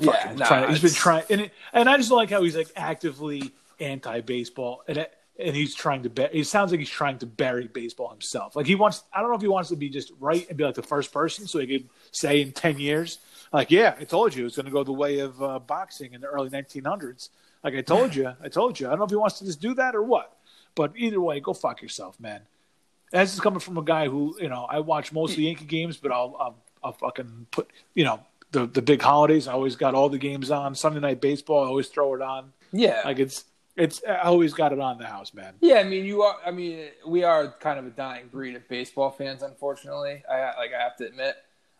Yeah, 0.00 0.34
nah, 0.36 0.46
trying- 0.46 0.68
he's 0.70 0.82
been 0.82 0.92
trying, 0.92 1.24
and 1.30 1.40
it, 1.40 1.52
and 1.72 1.88
I 1.88 1.96
just 1.96 2.10
like 2.12 2.30
how 2.30 2.42
he's 2.42 2.54
like 2.56 2.70
actively 2.76 3.52
anti-baseball, 3.80 4.82
and 4.86 4.98
it, 4.98 5.17
and 5.38 5.54
he's 5.54 5.74
trying 5.74 6.02
to. 6.02 6.10
Be, 6.10 6.22
it 6.32 6.46
sounds 6.46 6.70
like 6.70 6.80
he's 6.80 6.90
trying 6.90 7.18
to 7.18 7.26
bury 7.26 7.68
baseball 7.68 8.10
himself. 8.10 8.56
Like 8.56 8.66
he 8.66 8.74
wants. 8.74 9.04
I 9.12 9.20
don't 9.20 9.30
know 9.30 9.36
if 9.36 9.42
he 9.42 9.48
wants 9.48 9.68
to 9.70 9.76
be 9.76 9.88
just 9.88 10.12
right 10.18 10.48
and 10.48 10.56
be 10.56 10.64
like 10.64 10.74
the 10.74 10.82
first 10.82 11.12
person, 11.12 11.46
so 11.46 11.58
he 11.58 11.66
could 11.66 11.88
say 12.12 12.40
in 12.40 12.52
ten 12.52 12.78
years, 12.78 13.18
like, 13.52 13.70
yeah, 13.70 13.94
I 13.98 14.04
told 14.04 14.34
you 14.34 14.42
it 14.42 14.44
was 14.44 14.56
going 14.56 14.66
to 14.66 14.72
go 14.72 14.84
the 14.84 14.92
way 14.92 15.20
of 15.20 15.42
uh, 15.42 15.58
boxing 15.58 16.12
in 16.12 16.20
the 16.20 16.26
early 16.26 16.50
1900s. 16.50 17.30
Like 17.64 17.74
I 17.74 17.80
told 17.80 18.14
you, 18.14 18.32
I 18.42 18.48
told 18.48 18.78
you. 18.78 18.86
I 18.86 18.90
don't 18.90 18.98
know 19.00 19.04
if 19.04 19.10
he 19.10 19.16
wants 19.16 19.38
to 19.38 19.44
just 19.44 19.60
do 19.60 19.74
that 19.74 19.94
or 19.94 20.02
what, 20.02 20.36
but 20.74 20.92
either 20.96 21.20
way, 21.20 21.40
go 21.40 21.54
fuck 21.54 21.82
yourself, 21.82 22.18
man. 22.20 22.42
And 23.12 23.22
This 23.22 23.34
is 23.34 23.40
coming 23.40 23.60
from 23.60 23.78
a 23.78 23.82
guy 23.82 24.06
who, 24.08 24.36
you 24.40 24.48
know, 24.48 24.66
I 24.68 24.80
watch 24.80 25.12
most 25.12 25.30
of 25.30 25.36
the 25.38 25.44
Yankee 25.44 25.64
games, 25.64 25.96
but 25.96 26.12
I'll, 26.12 26.36
I'll, 26.38 26.56
I'll 26.84 26.92
fucking 26.92 27.46
put, 27.50 27.70
you 27.94 28.04
know, 28.04 28.20
the 28.52 28.66
the 28.66 28.82
big 28.82 29.02
holidays. 29.02 29.48
I 29.48 29.52
always 29.52 29.76
got 29.76 29.94
all 29.94 30.08
the 30.08 30.18
games 30.18 30.50
on. 30.50 30.74
Sunday 30.74 31.00
night 31.00 31.20
baseball, 31.20 31.64
I 31.64 31.68
always 31.68 31.88
throw 31.88 32.14
it 32.14 32.22
on. 32.22 32.52
Yeah, 32.72 33.02
Like 33.04 33.18
it's, 33.18 33.44
it's, 33.78 34.02
always 34.22 34.52
got 34.52 34.72
it 34.72 34.80
on 34.80 34.98
the 34.98 35.06
house, 35.06 35.32
man. 35.32 35.54
Yeah, 35.60 35.76
I 35.76 35.84
mean, 35.84 36.04
you 36.04 36.22
are. 36.22 36.36
I 36.44 36.50
mean, 36.50 36.88
we 37.06 37.22
are 37.22 37.48
kind 37.60 37.78
of 37.78 37.86
a 37.86 37.90
dying 37.90 38.28
breed 38.28 38.56
of 38.56 38.68
baseball 38.68 39.10
fans, 39.10 39.42
unfortunately. 39.42 40.22
I 40.30 40.40
like. 40.56 40.70
I 40.78 40.82
have 40.82 40.96
to 40.96 41.06
admit. 41.06 41.36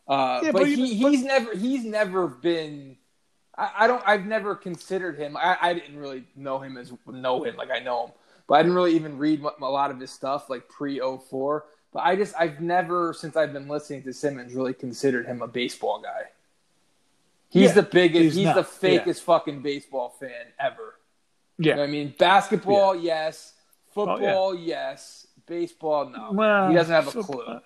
Uh, 0.07 0.41
Yeah, 0.45 0.53
but, 0.53 0.61
but 0.61 0.69
he, 0.69 1.03
but- 1.03 1.11
he's 1.13 1.25
never. 1.25 1.57
He's 1.57 1.85
never 1.85 2.29
been. 2.29 2.97
I, 3.57 3.71
I 3.81 3.87
don't. 3.87 4.03
I've 4.07 4.27
never 4.27 4.55
considered 4.55 5.19
him. 5.19 5.37
I, 5.37 5.59
I 5.61 5.75
didn't 5.75 5.99
really 5.99 6.25
know 6.37 6.59
him 6.61 6.77
as 6.77 6.93
know 7.07 7.43
him 7.45 7.57
like 7.57 7.71
I 7.71 7.81
know 7.81 8.07
him, 8.07 8.13
but 8.47 8.55
I 8.55 8.63
didn't 8.63 8.77
really 8.77 8.95
even 8.95 9.19
read 9.19 9.43
a 9.43 9.65
lot 9.65 9.91
of 9.91 9.99
his 9.99 10.11
stuff 10.11 10.49
like 10.49 10.69
pre 10.69 11.01
04. 11.01 11.65
But 11.93 12.01
I 12.01 12.17
just. 12.17 12.35
I've 12.39 12.61
never 12.61 13.13
since 13.13 13.37
I've 13.37 13.53
been 13.53 13.67
listening 13.67 14.05
to 14.05 14.13
Simmons 14.13 14.55
really 14.55 14.75
considered 14.75 15.27
him 15.27 15.43
a 15.43 15.49
baseball 15.49 16.01
guy. 16.01 16.31
He's 17.49 17.69
Yeah, 17.71 17.73
the 17.73 17.83
biggest. 17.83 18.37
he's 18.37 18.47
He's, 18.47 18.55
the 18.55 18.63
fakest 18.63 19.23
fucking 19.23 19.63
baseball 19.63 20.11
fan 20.21 20.53
ever. 20.61 20.98
You 21.59 21.71
know 21.73 21.77
Yeah. 21.77 21.83
I 21.83 21.87
mean, 21.87 22.15
basketball, 22.19 22.97
yes. 22.97 23.53
Oh, 23.97 24.01
yeah. 24.01 24.17
Football, 24.17 24.55
yes. 24.55 25.27
Baseball, 25.47 26.11
no. 26.11 26.31
Well, 26.33 26.69
he 26.69 26.75
doesn't 26.75 26.95
have 26.95 27.09
a 27.15 27.23
clue. 27.23 27.61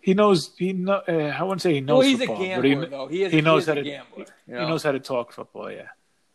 He 0.00 0.14
knows. 0.14 0.50
He 0.56 0.72
know. 0.72 1.00
Uh, 1.06 1.12
I 1.12 1.42
wouldn't 1.42 1.62
say 1.62 1.74
he 1.74 1.80
knows. 1.80 1.98
Well, 1.98 2.08
he's 2.08 2.18
football, 2.18 2.42
a 2.42 2.46
gambler, 2.46 2.68
he, 2.68 2.86
though. 2.86 3.06
He, 3.06 3.22
is, 3.22 3.32
he 3.32 3.40
knows 3.40 3.62
is 3.62 3.66
how 3.68 3.72
a 3.72 3.76
to. 3.76 3.82
gambler. 3.82 4.26
you 4.48 4.56
He 4.58 4.66
knows 4.66 4.82
how 4.82 4.92
to 4.92 5.00
talk 5.00 5.32
football. 5.32 5.70
Yeah. 5.70 5.88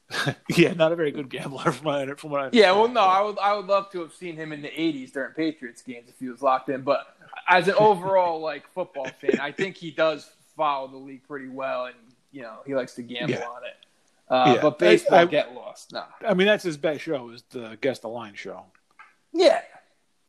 yeah, 0.56 0.71
not 0.71 0.93
a 0.93 0.95
very 0.95 1.12
good 1.12 1.30
gambler 1.30 1.71
from 1.73 1.86
what 1.86 2.10
I, 2.10 2.13
from 2.13 2.30
what 2.30 2.41
I 2.41 2.50
Yeah, 2.54 2.71
well, 2.71 2.88
no, 2.88 3.02
I 3.02 3.21
would, 3.21 3.38
I 3.39 3.54
would 3.54 3.65
love 3.65 3.91
to 3.91 4.00
have 4.00 4.13
seen 4.13 4.38
him 4.38 4.54
in 4.54 4.62
the 4.62 4.69
'80s 4.69 5.12
during 5.12 5.34
Patriots 5.34 5.82
games 5.82 6.08
if 6.08 6.17
he 6.17 6.30
was 6.30 6.41
locked 6.41 6.69
in. 6.69 6.82
But 6.82 7.06
as 7.50 7.67
an 7.67 7.73
overall 7.78 8.39
like 8.52 8.71
football 8.71 9.10
fan, 9.19 9.39
I 9.41 9.52
think 9.52 9.76
he 9.76 9.91
does 9.91 10.30
follow 10.56 10.88
the 10.88 10.95
league 10.97 11.28
pretty 11.28 11.50
well, 11.50 11.88
and 11.88 11.95
you 12.32 12.43
know 12.43 12.60
he 12.65 12.73
likes 12.73 12.95
to 12.95 13.02
gamble 13.02 13.34
Yeah. 13.34 13.47
on 13.47 13.65
it. 13.65 13.76
Uh, 14.29 14.53
Yeah. 14.55 14.61
But 14.61 14.79
baseball, 14.79 15.19
I- 15.19 15.21
I- 15.21 15.25
get 15.25 15.53
lost. 15.53 15.91
No. 15.93 16.03
I 16.27 16.33
mean, 16.33 16.47
that's 16.47 16.63
his 16.63 16.77
best 16.77 17.01
show 17.01 17.29
is 17.29 17.43
the 17.49 17.77
guest 17.81 18.01
the 18.01 18.09
line 18.09 18.33
show. 18.35 18.63
Yeah, 19.33 19.61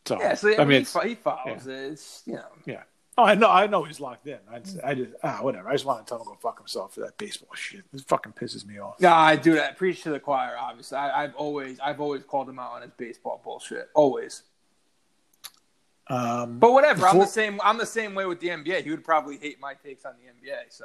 So 0.06 0.20
yeah. 0.20 0.34
So 0.34 0.50
I, 0.50 0.62
I 0.62 0.64
mean, 0.64 0.84
he, 0.84 1.08
he 1.08 1.14
follows 1.14 1.66
it. 1.66 1.72
It's 1.92 2.22
you 2.26 2.34
know. 2.34 2.46
yeah. 2.66 2.82
Oh, 3.16 3.24
I 3.24 3.34
know. 3.34 3.50
I 3.50 3.66
know 3.66 3.82
he's 3.82 3.98
locked 3.98 4.28
in. 4.28 4.38
I 4.48 4.60
just, 4.60 4.78
I 4.84 4.94
just, 4.94 5.10
ah, 5.24 5.38
whatever. 5.40 5.68
I 5.68 5.72
just 5.72 5.84
want 5.84 6.06
to 6.06 6.08
tell 6.08 6.18
him 6.18 6.24
to 6.26 6.30
go 6.30 6.36
fuck 6.40 6.56
himself 6.58 6.94
for 6.94 7.00
that 7.00 7.18
baseball 7.18 7.48
shit. 7.54 7.82
This 7.92 8.02
fucking 8.02 8.32
pisses 8.34 8.64
me 8.64 8.78
off. 8.78 8.94
Yeah, 9.00 9.16
I 9.16 9.34
do 9.34 9.54
that. 9.56 9.76
Preach 9.76 10.02
to 10.04 10.10
the 10.10 10.20
choir. 10.20 10.56
Obviously, 10.56 10.98
I, 10.98 11.24
I've 11.24 11.34
always, 11.34 11.80
I've 11.80 12.00
always 12.00 12.22
called 12.22 12.48
him 12.48 12.60
out 12.60 12.72
on 12.72 12.82
his 12.82 12.92
baseball 12.96 13.40
bullshit. 13.42 13.88
Always. 13.94 14.42
Um, 16.08 16.58
But 16.58 16.72
whatever. 16.72 17.06
I'm 17.06 17.18
the 17.18 17.26
same. 17.26 17.60
I'm 17.62 17.76
the 17.78 17.86
same 17.86 18.14
way 18.14 18.24
with 18.26 18.40
the 18.40 18.48
NBA. 18.48 18.82
He 18.84 18.90
would 18.90 19.04
probably 19.04 19.36
hate 19.36 19.60
my 19.60 19.74
takes 19.74 20.04
on 20.04 20.14
the 20.18 20.30
NBA. 20.50 20.56
So 20.70 20.84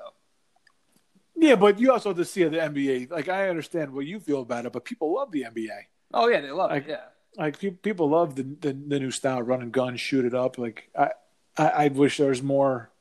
yeah, 1.36 1.56
but 1.56 1.80
you 1.80 1.92
also 1.92 2.10
have 2.10 2.18
to 2.18 2.26
see 2.26 2.44
the 2.44 2.58
NBA. 2.58 3.10
Like, 3.12 3.30
I 3.30 3.50
understand 3.50 3.92
what 3.94 4.06
you 4.06 4.20
feel 4.20 4.42
about 4.42 4.66
it, 4.66 4.72
but 4.74 4.86
people 4.86 5.14
love 5.14 5.32
the 5.32 5.44
NBA. 5.44 5.80
oh 6.14 6.28
yeah, 6.28 6.42
they 6.42 6.52
love 6.52 6.72
Like- 6.72 6.84
it. 6.86 6.90
Yeah. 6.90 7.06
Like, 7.36 7.58
pe- 7.60 7.72
people 7.72 8.10
love 8.10 8.36
the, 8.36 8.44
the 8.44 8.74
the 8.74 9.00
new 9.00 9.10
style, 9.10 9.42
run 9.42 9.64
and 9.64 9.72
gun, 9.72 9.98
shoot 9.98 10.24
it 10.26 10.36
up. 10.36 10.60
Like, 10.60 10.90
I, 10.96 11.10
I, 11.58 11.68
I 11.70 11.88
wish 11.88 12.18
there 12.18 12.30
was 12.30 12.44
more 12.44 12.92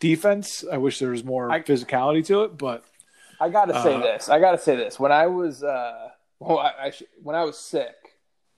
defense. 0.00 0.64
I 0.70 0.78
wish 0.78 0.98
there 0.98 1.10
was 1.10 1.24
more 1.24 1.50
I- 1.50 1.62
physicality 1.62 2.24
to 2.26 2.42
it. 2.44 2.58
But 2.58 2.84
I 3.40 3.48
gotta 3.48 3.74
say 3.82 3.94
Uh, 3.94 4.00
this. 4.00 4.28
I 4.28 4.40
gotta 4.40 4.58
say 4.58 4.76
this. 4.76 4.98
When 4.98 5.12
I 5.12 5.26
was, 5.28 5.62
uh, 5.62 6.08
well, 6.40 6.58
I, 6.58 6.72
I 6.86 6.90
sh- 6.90 7.04
when 7.22 7.36
I 7.36 7.44
was 7.44 7.58
sick, 7.58 7.94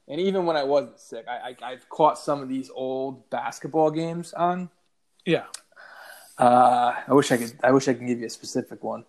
and 0.09 0.21
even 0.21 0.47
when 0.47 0.57
I 0.57 0.65
wasn't 0.65 0.99
sick, 0.99 1.27
I, 1.29 1.51
I 1.63 1.73
I've 1.73 1.89
caught 1.89 2.19
some 2.19 2.41
of 2.43 2.49
these 2.49 2.71
old 2.75 3.29
basketball 3.31 3.91
games 3.91 4.33
on. 4.33 4.71
yeah, 5.27 5.45
Uh, 6.39 6.95
I 7.09 7.15
wish 7.15 7.33
I 7.33 7.37
could. 7.39 7.53
I 7.63 7.73
wish 7.73 7.89
I 7.89 7.95
could 7.95 8.07
give 8.07 8.21
you 8.21 8.27
a 8.27 8.31
specific 8.31 8.83
one. 8.85 9.05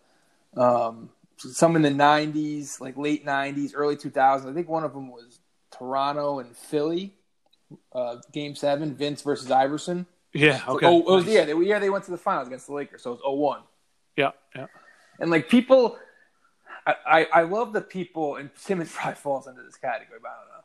Um, 0.56 1.10
some 1.38 1.76
in 1.76 1.82
the 1.82 1.90
'90s, 1.90 2.80
like 2.80 2.98
late 2.98 3.26
'90s, 3.26 3.72
early 3.76 3.96
2000s. 3.98 4.50
I 4.50 4.54
think 4.54 4.70
one 4.70 4.84
of 4.84 4.94
them 4.94 5.10
was 5.10 5.40
Toronto 5.78 6.40
and 6.40 6.56
Philly, 6.56 7.14
uh, 7.94 8.18
Game 8.32 8.56
Seven, 8.56 8.96
Vince 8.96 9.22
versus 9.22 9.52
Iverson. 9.52 10.06
yeah, 10.34 10.62
okay, 10.68 10.86
Oh, 10.88 11.00
it 11.00 11.06
was 11.06 11.26
Nice. 11.26 11.34
yeah. 11.36 11.46
They, 11.46 11.54
yeah, 11.66 11.80
they 11.80 11.90
went 11.90 12.06
to 12.06 12.12
the 12.12 12.18
finals 12.18 12.48
against 12.48 12.68
the 12.68 12.74
Lakers, 12.74 13.02
so 13.04 13.12
it 13.14 13.20
was 13.24 13.60
0-1. 13.60 13.62
yeah, 14.16 14.32
yeah. 14.56 14.68
And 15.20 15.30
like 15.30 15.50
people, 15.50 15.98
I, 16.86 16.96
I, 17.06 17.28
I 17.34 17.42
love 17.44 17.74
the 17.74 17.82
people, 17.82 18.38
and 18.38 18.50
Simmons 18.56 18.92
probably 18.96 19.16
falls 19.16 19.48
into 19.48 19.62
this 19.64 19.76
category, 19.76 20.20
but 20.22 20.30
I 20.30 20.36
don't 20.40 20.48
know. 20.50 20.57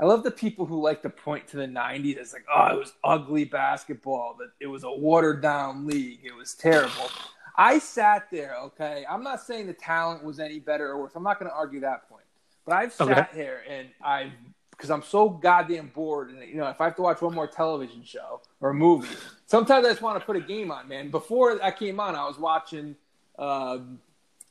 I 0.00 0.04
love 0.04 0.22
the 0.22 0.30
people 0.30 0.64
who 0.64 0.80
like 0.80 1.02
to 1.02 1.10
point 1.10 1.48
to 1.48 1.56
the 1.56 1.66
'90s 1.66 2.18
as 2.18 2.32
like, 2.32 2.44
oh, 2.54 2.74
it 2.74 2.78
was 2.78 2.92
ugly 3.02 3.44
basketball. 3.44 4.36
That 4.38 4.50
it 4.60 4.66
was 4.68 4.84
a 4.84 4.90
watered 4.90 5.42
down 5.42 5.86
league. 5.86 6.20
It 6.24 6.34
was 6.34 6.54
terrible. 6.54 7.10
I 7.56 7.78
sat 7.80 8.28
there. 8.30 8.56
Okay, 8.66 9.04
I'm 9.10 9.24
not 9.24 9.40
saying 9.40 9.66
the 9.66 9.72
talent 9.72 10.22
was 10.22 10.38
any 10.38 10.60
better 10.60 10.88
or 10.90 11.00
worse. 11.02 11.12
I'm 11.16 11.24
not 11.24 11.40
going 11.40 11.50
to 11.50 11.56
argue 11.56 11.80
that 11.80 12.08
point. 12.08 12.22
But 12.64 12.76
I've 12.76 12.92
sat 12.92 13.08
Okay. 13.08 13.26
here 13.34 13.62
and 13.68 13.88
I, 14.04 14.30
because 14.70 14.90
I'm 14.90 15.02
so 15.02 15.28
goddamn 15.28 15.90
bored, 15.92 16.30
and 16.30 16.46
you 16.48 16.54
know, 16.56 16.68
if 16.68 16.80
I 16.80 16.84
have 16.84 16.94
to 16.96 17.02
watch 17.02 17.20
one 17.20 17.34
more 17.34 17.48
television 17.48 18.04
show 18.04 18.42
or 18.60 18.70
a 18.70 18.74
movie, 18.74 19.08
sometimes 19.46 19.84
I 19.84 19.88
just 19.88 20.02
want 20.02 20.20
to 20.20 20.24
put 20.24 20.36
a 20.36 20.40
game 20.40 20.70
on. 20.70 20.86
Man, 20.86 21.10
before 21.10 21.60
I 21.60 21.72
came 21.72 21.98
on, 21.98 22.14
I 22.14 22.24
was 22.28 22.38
watching 22.38 22.94
um, 23.38 23.98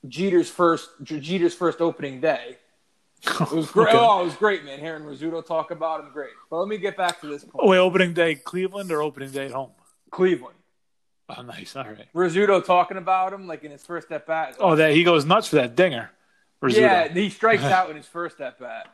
Jeter's 0.10 0.50
first 0.50 0.90
Jeter's 1.04 1.54
first 1.54 1.80
opening 1.80 2.20
day. 2.20 2.58
It 3.24 3.52
was 3.52 3.72
great. 3.72 3.90
Okay. 3.90 3.98
Oh, 4.00 4.22
it 4.22 4.26
was 4.26 4.36
great, 4.36 4.64
man. 4.64 4.80
Hearing 4.80 5.04
Rizzuto 5.04 5.46
talk 5.46 5.72
about 5.72 6.02
him, 6.02 6.12
great. 6.14 6.32
But 6.50 6.58
let 6.60 6.68
me 6.68 6.78
get 6.78 6.96
back 6.98 7.20
to 7.22 7.28
this 7.28 7.44
point. 7.44 7.56
Oh, 7.60 7.70
wait, 7.70 7.78
opening 7.80 8.14
day 8.14 8.36
Cleveland 8.36 8.92
or 8.92 9.02
opening 9.02 9.32
day 9.32 9.46
at 9.46 9.52
home? 9.52 9.72
Cleveland. 10.12 10.56
Oh, 11.30 11.42
nice. 11.42 11.76
All 11.76 11.84
right. 11.84 12.08
Rizzuto 12.16 12.64
talking 12.64 12.98
about 12.98 13.34
him 13.34 13.48
like 13.48 13.64
in 13.64 13.72
his 13.72 13.84
first 13.86 14.12
at 14.12 14.26
bat. 14.26 14.56
Oh, 14.60 14.76
that 14.76 14.94
he 14.94 15.04
goes 15.04 15.26
nuts 15.26 15.50
for 15.50 15.58
that 15.58 15.76
dinger. 15.76 16.12
Rizzuto. 16.62 16.78
yeah, 16.78 17.08
he 17.10 17.30
strikes 17.30 17.64
out 17.66 17.90
in 17.90 17.98
his 17.98 18.08
first 18.08 18.40
at 18.40 18.60
bat. 18.60 18.88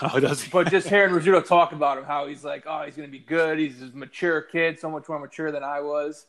Oh, 0.00 0.20
does 0.20 0.42
he? 0.42 0.50
But 0.50 0.70
just 0.70 0.88
hearing 0.90 1.12
Rizzuto 1.12 1.44
talk 1.44 1.72
about 1.72 1.98
him, 1.98 2.04
how 2.04 2.26
he's 2.26 2.44
like, 2.44 2.64
oh, 2.66 2.82
he's 2.82 2.96
going 2.96 3.08
to 3.08 3.12
be 3.12 3.18
good. 3.18 3.58
He's 3.58 3.82
a 3.82 3.86
mature 3.86 4.40
kid, 4.40 4.78
so 4.78 4.88
much 4.90 5.08
more 5.08 5.18
mature 5.18 5.50
than 5.50 5.62
I 5.64 5.80
was. 5.80 6.26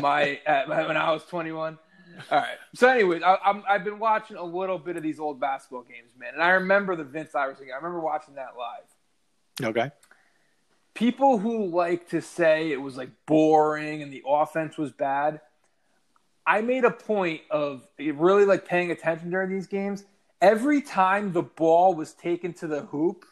my 0.00 0.40
at, 0.46 0.68
when 0.68 0.96
I 0.96 1.12
was 1.12 1.24
21. 1.24 1.78
All 2.30 2.38
right. 2.38 2.56
So, 2.74 2.88
anyways, 2.88 3.22
I, 3.22 3.36
I'm, 3.44 3.62
I've 3.68 3.84
been 3.84 3.98
watching 3.98 4.36
a 4.36 4.44
little 4.44 4.78
bit 4.78 4.96
of 4.96 5.02
these 5.02 5.20
old 5.20 5.40
basketball 5.40 5.82
games, 5.82 6.12
man, 6.18 6.34
and 6.34 6.42
I 6.42 6.50
remember 6.50 6.96
the 6.96 7.04
Vince 7.04 7.34
Iverson 7.34 7.66
game. 7.66 7.74
I 7.74 7.76
remember 7.76 8.00
watching 8.00 8.34
that 8.34 8.54
live. 8.56 9.68
okay. 9.68 9.90
People 10.94 11.38
who 11.38 11.66
like 11.66 12.08
to 12.10 12.20
say 12.20 12.70
it 12.70 12.80
was 12.80 12.96
like 12.96 13.10
boring 13.26 14.02
and 14.02 14.12
the 14.12 14.22
offense 14.26 14.76
was 14.76 14.92
bad. 14.92 15.40
I 16.46 16.60
made 16.60 16.84
a 16.84 16.90
point 16.90 17.42
of 17.50 17.86
really 17.98 18.44
like 18.44 18.66
paying 18.66 18.90
attention 18.90 19.30
during 19.30 19.50
these 19.50 19.66
games. 19.66 20.04
Every 20.40 20.82
time 20.82 21.32
the 21.32 21.42
ball 21.42 21.94
was 21.94 22.14
taken 22.14 22.52
to 22.54 22.66
the 22.66 22.82
hoop, 22.82 23.24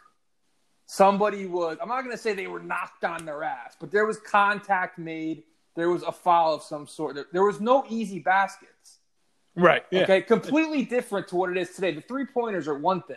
somebody 0.86 1.46
was, 1.46 1.76
I'm 1.82 1.88
not 1.88 2.02
going 2.02 2.16
to 2.16 2.22
say 2.22 2.34
they 2.34 2.46
were 2.46 2.60
knocked 2.60 3.04
on 3.04 3.24
their 3.24 3.42
ass, 3.42 3.76
but 3.78 3.90
there 3.90 4.06
was 4.06 4.18
contact 4.18 4.98
made. 4.98 5.42
There 5.80 5.90
was 5.90 6.02
a 6.02 6.12
foul 6.12 6.54
of 6.54 6.62
some 6.62 6.86
sort. 6.86 7.14
There, 7.14 7.26
there 7.32 7.44
was 7.44 7.60
no 7.60 7.84
easy 7.88 8.18
baskets. 8.18 8.98
Right. 9.56 9.84
Yeah. 9.90 10.02
Okay, 10.02 10.22
completely 10.22 10.84
different 10.84 11.28
to 11.28 11.36
what 11.36 11.50
it 11.50 11.56
is 11.56 11.70
today. 11.70 11.92
The 11.92 12.00
three 12.00 12.26
pointers 12.26 12.68
are 12.68 12.78
one 12.78 13.02
thing. 13.02 13.16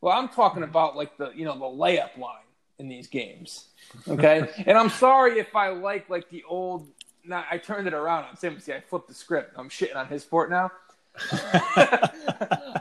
Well, 0.00 0.16
I'm 0.16 0.28
talking 0.28 0.62
mm-hmm. 0.62 0.70
about 0.70 0.96
like 0.96 1.16
the 1.16 1.32
you 1.34 1.44
know 1.44 1.54
the 1.54 1.64
layup 1.64 2.16
line 2.18 2.44
in 2.78 2.88
these 2.88 3.06
games. 3.06 3.66
Okay, 4.08 4.48
and 4.66 4.78
I'm 4.78 4.90
sorry 4.90 5.38
if 5.38 5.54
I 5.54 5.68
like 5.68 6.08
like 6.08 6.30
the 6.30 6.44
old. 6.48 6.88
Not, 7.26 7.46
I 7.50 7.56
turned 7.56 7.86
it 7.86 7.94
around 7.94 8.24
on 8.24 8.36
Simmons. 8.36 8.68
I 8.68 8.80
flipped 8.80 9.08
the 9.08 9.14
script. 9.14 9.54
I'm 9.56 9.70
shitting 9.70 9.96
on 9.96 10.06
his 10.08 10.22
sport 10.22 10.50
now. 10.50 10.70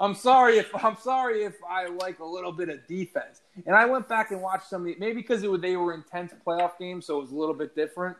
I'm 0.02 0.16
sorry 0.16 0.58
if 0.58 0.74
I'm 0.84 0.98
sorry 0.98 1.44
if 1.44 1.56
I 1.70 1.88
like 1.88 2.20
a 2.20 2.26
little 2.26 2.52
bit 2.52 2.70
of 2.70 2.86
defense. 2.88 3.42
And 3.66 3.76
I 3.76 3.86
went 3.86 4.10
back 4.10 4.32
and 4.32 4.42
watched 4.42 4.68
some 4.68 4.82
of 4.82 4.88
the, 4.88 4.96
maybe 5.00 5.22
because 5.22 5.44
it 5.44 5.52
was, 5.52 5.62
they 5.62 5.78
were 5.78 5.94
intense 5.94 6.34
playoff 6.46 6.78
games, 6.80 7.06
so 7.06 7.20
it 7.20 7.22
was 7.22 7.32
a 7.32 7.36
little 7.36 7.54
bit 7.54 7.76
different. 7.76 8.18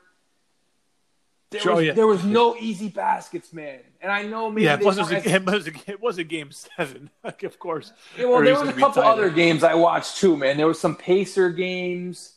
There, 1.54 1.62
Sure, 1.62 1.76
was, 1.76 1.86
yeah. 1.86 1.94
there 1.94 2.08
was 2.08 2.24
no 2.26 2.56
easy 2.58 2.90
baskets, 2.90 3.54
man. 3.54 3.80
And 4.02 4.12
I 4.12 4.24
know 4.24 4.50
maybe 4.52 4.66
Yeah, 4.66 4.74
it 4.80 4.84
was, 4.86 4.98
weren't 4.98 5.12
a, 5.26 5.30
it, 5.36 5.46
was 5.46 5.68
a, 5.68 5.72
it 5.88 6.02
was 6.02 6.18
a 6.18 6.24
game 6.24 6.52
seven, 6.78 7.10
like, 7.24 7.44
of 7.44 7.58
course. 7.60 7.94
Yeah, 8.18 8.26
well, 8.26 8.34
Or 8.36 8.44
there 8.44 8.54
is 8.54 8.60
was 8.60 8.70
a 8.70 8.74
couple 8.74 9.02
tighter? 9.02 9.08
other 9.24 9.30
games 9.30 9.64
I 9.64 9.74
watched 9.76 10.18
too, 10.18 10.36
man. 10.36 10.58
There 10.58 10.68
was 10.68 10.80
some 10.80 10.96
Pacer 10.96 11.50
games 11.50 12.34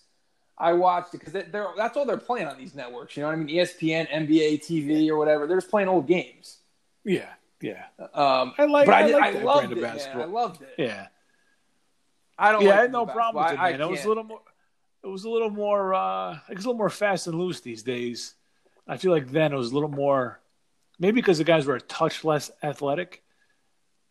I 0.58 0.72
watched 0.72 1.12
because 1.12 1.32
they're 1.32 1.68
that's 1.76 1.96
all 1.96 2.06
they're 2.06 2.16
playing 2.16 2.46
on 2.46 2.56
these 2.56 2.74
networks. 2.74 3.16
You 3.16 3.22
know 3.22 3.28
what 3.28 3.34
I 3.34 3.36
mean? 3.42 3.54
ESPN, 3.56 4.08
NBA 4.08 4.64
TV, 4.64 5.08
or 5.10 5.16
whatever. 5.18 5.46
They're 5.46 5.58
just 5.58 5.70
playing 5.70 5.88
old 5.88 6.06
games. 6.06 6.58
Yeah, 7.04 7.28
yeah, 7.60 7.84
Um, 8.14 8.54
I 8.58 8.64
like- 8.64 8.86
but 8.86 8.94
I 8.94 9.00
I, 9.02 9.06
like 9.12 9.22
I 9.22 9.32
that 9.32 9.44
loved 9.44 9.60
brand 9.60 9.72
of 9.72 9.78
it, 9.78 9.82
man. 10.14 10.20
I 10.20 10.24
loved 10.24 10.62
it. 10.62 10.74
yeah. 10.78 11.08
I 12.38 12.52
don't. 12.52 12.62
Yeah, 12.62 12.68
like 12.70 12.78
I 12.78 12.82
had 12.82 12.92
no 12.92 13.06
problem 13.06 13.44
with 13.44 13.52
it, 13.52 13.56
basketball. 13.56 13.66
I- 13.66 13.72
man. 13.72 13.80
I 13.82 13.84
it 13.86 13.90
was 13.90 14.04
a 14.04 14.08
little 14.08 14.24
more. 14.24 14.40
It 15.04 15.06
was 15.08 15.24
a 15.24 15.30
little 15.30 15.50
more. 15.50 15.94
uh 15.94 16.38
It 16.50 16.56
was 16.56 16.64
a 16.64 16.68
little 16.68 16.78
more 16.78 16.90
fast 16.90 17.26
and 17.26 17.38
loose 17.38 17.60
these 17.60 17.82
days. 17.82 18.34
I 18.86 18.96
feel 18.96 19.10
like 19.12 19.30
then 19.30 19.52
it 19.52 19.56
was 19.56 19.70
a 19.70 19.74
little 19.74 19.88
more. 19.90 20.40
Maybe 20.98 21.20
because 21.20 21.38
the 21.38 21.44
guys 21.44 21.66
were 21.66 21.76
a 21.76 21.80
touch 21.80 22.24
less 22.24 22.50
athletic, 22.62 23.22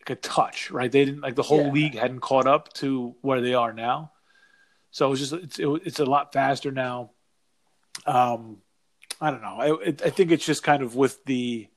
like 0.02 0.18
a 0.18 0.22
touch, 0.22 0.70
right? 0.70 0.92
They 0.92 1.06
didn't 1.06 1.22
like 1.22 1.36
the 1.36 1.44
whole 1.44 1.66
Yeah. 1.66 1.72
league 1.72 1.96
hadn't 1.96 2.20
caught 2.20 2.46
up 2.48 2.74
to 2.74 3.16
where 3.22 3.42
they 3.42 3.54
are 3.54 3.74
now. 3.74 4.12
So 4.92 5.08
it 5.08 5.10
was 5.10 5.20
just 5.20 5.34
it's 5.34 5.60
it, 5.60 5.68
it's 5.86 6.00
a 6.00 6.06
lot 6.06 6.32
faster 6.34 6.72
now. 6.72 7.12
Um, 8.06 8.62
I 9.22 9.32
don't 9.32 9.42
know. 9.42 9.56
I 9.58 9.88
it, 9.88 10.02
I 10.06 10.10
think 10.10 10.32
it's 10.32 10.46
just 10.46 10.64
kind 10.64 10.84
of 10.84 10.96
with 10.96 11.24
the 11.26 11.68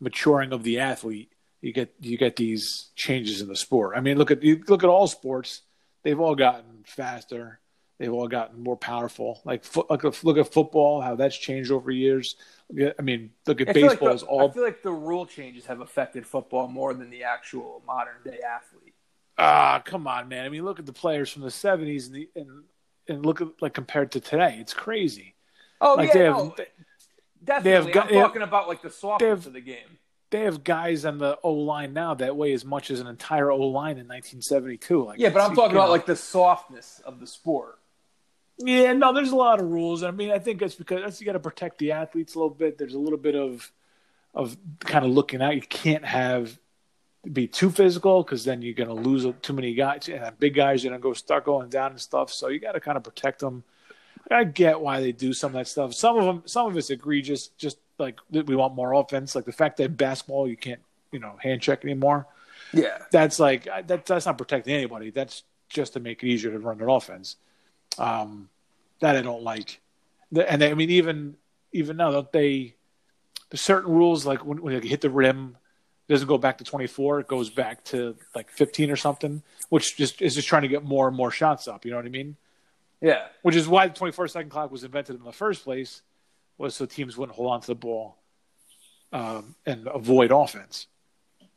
maturing 0.00 0.52
of 0.52 0.62
the 0.64 0.80
athlete, 0.80 1.32
you 1.62 1.72
get 1.72 1.94
you 2.00 2.18
get 2.18 2.36
these 2.36 2.90
changes 2.96 3.40
in 3.40 3.48
the 3.48 3.56
sport. 3.56 3.96
I 3.96 4.00
mean, 4.00 4.18
look 4.18 4.30
at 4.30 4.42
you 4.42 4.62
look 4.68 4.82
at 4.82 4.90
all 4.90 5.06
sports; 5.06 5.62
they've 6.02 6.18
all 6.20 6.34
gotten 6.34 6.82
faster. 6.84 7.60
They've 8.04 8.12
all 8.12 8.28
gotten 8.28 8.62
more 8.62 8.76
powerful. 8.76 9.40
Like, 9.44 9.64
fo- 9.64 9.86
like 9.90 10.04
look 10.24 10.38
at 10.38 10.52
football, 10.52 11.00
how 11.00 11.14
that's 11.16 11.36
changed 11.36 11.70
over 11.70 11.90
years. 11.90 12.36
I 12.98 13.02
mean, 13.02 13.30
look 13.46 13.60
at 13.60 13.68
I 13.68 13.72
feel 13.72 13.86
like 13.88 14.00
baseball 14.00 14.16
the- 14.16 14.24
all 14.26 14.50
I 14.50 14.52
feel 14.52 14.62
like 14.62 14.82
the 14.82 14.92
rule 14.92 15.26
changes 15.26 15.66
have 15.66 15.80
affected 15.80 16.26
football 16.26 16.68
more 16.68 16.94
than 16.94 17.10
the 17.10 17.24
actual 17.24 17.82
modern 17.86 18.16
day 18.24 18.38
athlete. 18.40 18.94
ah, 19.38 19.82
come 19.84 20.06
on, 20.06 20.28
man. 20.28 20.44
I 20.44 20.48
mean, 20.48 20.64
look 20.64 20.78
at 20.78 20.86
the 20.86 20.92
players 20.92 21.30
from 21.30 21.42
the 21.42 21.48
'70s 21.48 22.06
and 22.06 22.14
the 22.14 22.28
and, 22.36 22.64
and 23.08 23.26
look 23.26 23.40
at 23.40 23.48
like 23.60 23.74
compared 23.74 24.12
to 24.12 24.20
today, 24.20 24.58
it's 24.60 24.74
crazy. 24.74 25.34
Oh 25.80 25.94
Like 25.94 26.08
yeah, 26.08 26.12
they 26.14 26.24
have 26.24 26.36
no, 26.36 26.54
they, 26.56 26.66
definitely. 27.44 27.92
got- 27.92 28.04
I'm 28.04 28.08
they 28.10 28.16
have- 28.18 28.26
talking 28.28 28.42
about 28.42 28.68
like 28.68 28.82
the 28.82 28.90
softness 28.90 29.20
they 29.26 29.28
have- 29.28 29.46
of 29.46 29.52
the 29.52 29.60
game. 29.60 29.98
they 30.30 30.40
have 30.42 30.64
guys 30.64 31.04
on 31.04 31.18
the 31.18 31.38
O 31.42 31.52
line 31.52 31.92
now 31.92 32.14
that 32.14 32.34
weigh 32.36 32.54
as 32.54 32.64
much 32.64 32.90
as 32.90 33.00
an 33.00 33.06
entire 33.06 33.50
O 33.50 33.58
line 33.58 33.98
in 33.98 34.06
1972. 34.08 35.04
Like, 35.04 35.18
Yeah, 35.18 35.28
but 35.30 35.42
I'm 35.42 35.54
talking 35.54 35.76
about 35.76 35.86
know. 35.86 35.90
like 35.92 36.06
the 36.06 36.16
softness 36.16 37.00
of 37.04 37.20
the 37.20 37.26
sport. 37.26 37.78
Yeah, 38.58 38.92
no, 38.92 39.12
there's 39.12 39.32
a 39.32 39.36
lot 39.36 39.60
of 39.60 39.66
rules. 39.66 40.02
I 40.02 40.10
mean, 40.10 40.30
I 40.30 40.38
think 40.38 40.62
it's 40.62 40.74
because 40.74 41.02
that's, 41.02 41.20
you 41.20 41.26
got 41.26 41.32
to 41.32 41.40
protect 41.40 41.78
the 41.78 41.92
athletes 41.92 42.34
a 42.34 42.38
little 42.38 42.54
bit. 42.54 42.78
There's 42.78 42.94
a 42.94 42.98
little 42.98 43.18
bit 43.18 43.34
of 43.34 43.70
of 44.34 44.56
kind 44.80 45.04
of 45.04 45.12
looking 45.12 45.42
out. 45.42 45.54
You 45.54 45.62
can't 45.62 46.04
have 46.04 46.58
be 47.32 47.46
too 47.46 47.70
physical 47.70 48.22
because 48.22 48.44
then 48.44 48.62
you're 48.62 48.74
going 48.74 48.88
to 48.88 48.94
lose 48.94 49.26
too 49.42 49.52
many 49.52 49.74
guys, 49.74 50.08
and 50.08 50.38
big 50.38 50.54
guys 50.54 50.84
are 50.84 50.88
going 50.88 51.00
to 51.00 51.02
go 51.02 51.12
start 51.14 51.44
going 51.44 51.68
down 51.68 51.92
and 51.92 52.00
stuff. 52.00 52.30
So 52.32 52.48
you 52.48 52.60
got 52.60 52.72
to 52.72 52.80
kind 52.80 52.96
of 52.96 53.02
protect 53.02 53.40
them. 53.40 53.64
I 54.30 54.44
get 54.44 54.80
why 54.80 55.00
they 55.00 55.12
do 55.12 55.32
some 55.32 55.48
of 55.48 55.54
that 55.54 55.68
stuff. 55.68 55.94
Some 55.94 56.18
of 56.18 56.24
them, 56.24 56.42
some 56.46 56.66
of 56.66 56.76
it's 56.76 56.90
egregious. 56.90 57.48
Just 57.48 57.78
like 57.98 58.18
we 58.30 58.56
want 58.56 58.74
more 58.74 58.92
offense, 58.92 59.34
like 59.34 59.44
the 59.44 59.52
fact 59.52 59.76
that 59.78 59.96
basketball 59.96 60.48
you 60.48 60.56
can't, 60.56 60.80
you 61.12 61.18
know, 61.18 61.36
hand 61.40 61.60
check 61.60 61.84
anymore 61.84 62.26
Yeah, 62.72 62.98
that's 63.10 63.38
like 63.38 63.64
that, 63.64 64.06
that's 64.06 64.26
not 64.26 64.38
protecting 64.38 64.74
anybody. 64.74 65.10
That's 65.10 65.44
just 65.68 65.92
to 65.94 66.00
make 66.00 66.22
it 66.22 66.28
easier 66.28 66.50
to 66.50 66.58
run 66.58 66.80
an 66.80 66.88
offense. 66.88 67.36
Um, 67.98 68.48
that 69.00 69.16
I 69.16 69.22
don't 69.22 69.42
like. 69.42 69.80
The- 70.32 70.50
And 70.50 70.60
they, 70.60 70.70
I 70.70 70.74
mean, 70.74 70.90
even 70.90 71.36
even 71.72 71.96
now, 71.96 72.10
don't 72.10 72.32
they? 72.32 72.74
There's 73.50 73.60
certain 73.60 73.92
rules 73.92 74.24
like 74.24 74.44
when, 74.44 74.62
when 74.62 74.74
you 74.74 74.80
hit 74.88 75.00
the 75.00 75.10
rim, 75.10 75.56
it 76.08 76.12
doesn't 76.12 76.28
go 76.28 76.38
back 76.38 76.58
to 76.58 76.64
24. 76.64 77.20
It 77.20 77.28
goes 77.28 77.50
back 77.50 77.84
to 77.84 78.16
like 78.34 78.50
15 78.50 78.90
or 78.90 78.96
something, 78.96 79.42
which 79.68 79.96
just 79.96 80.22
is 80.22 80.34
just 80.34 80.48
trying 80.48 80.62
to 80.62 80.68
get 80.68 80.84
more 80.84 81.08
and 81.08 81.16
more 81.16 81.30
shots 81.30 81.68
up. 81.68 81.84
You 81.84 81.90
know 81.90 81.96
what 81.98 82.06
I 82.06 82.10
mean? 82.10 82.36
yeah, 83.00 83.26
Which 83.42 83.56
is 83.56 83.68
why 83.68 83.88
the 83.88 83.94
24 83.94 84.28
second 84.28 84.50
clock 84.50 84.70
was 84.70 84.82
invented 84.84 85.16
in 85.16 85.24
the 85.24 85.32
first 85.32 85.64
place, 85.64 86.02
was 86.58 86.74
so 86.74 86.86
teams 86.86 87.16
wouldn't 87.16 87.36
hold 87.36 87.50
on 87.52 87.60
to 87.60 87.66
the 87.66 87.74
ball 87.74 88.16
um, 89.12 89.54
and 89.66 89.86
avoid 89.86 90.30
offense 90.30 90.86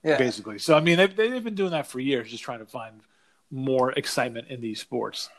yeah. 0.04 0.18
basically. 0.18 0.60
So 0.60 0.76
I 0.76 0.82
mean, 0.82 0.98
they've 0.98 1.16
they've 1.16 1.44
been 1.44 1.56
doing 1.56 1.72
that 1.72 1.88
for 1.88 2.00
years, 2.00 2.30
just 2.32 2.44
trying 2.44 2.60
to 2.60 2.66
find 2.66 3.02
more 3.52 3.92
excitement 3.92 4.48
in 4.50 4.62
these 4.62 4.80
sports. 4.80 5.30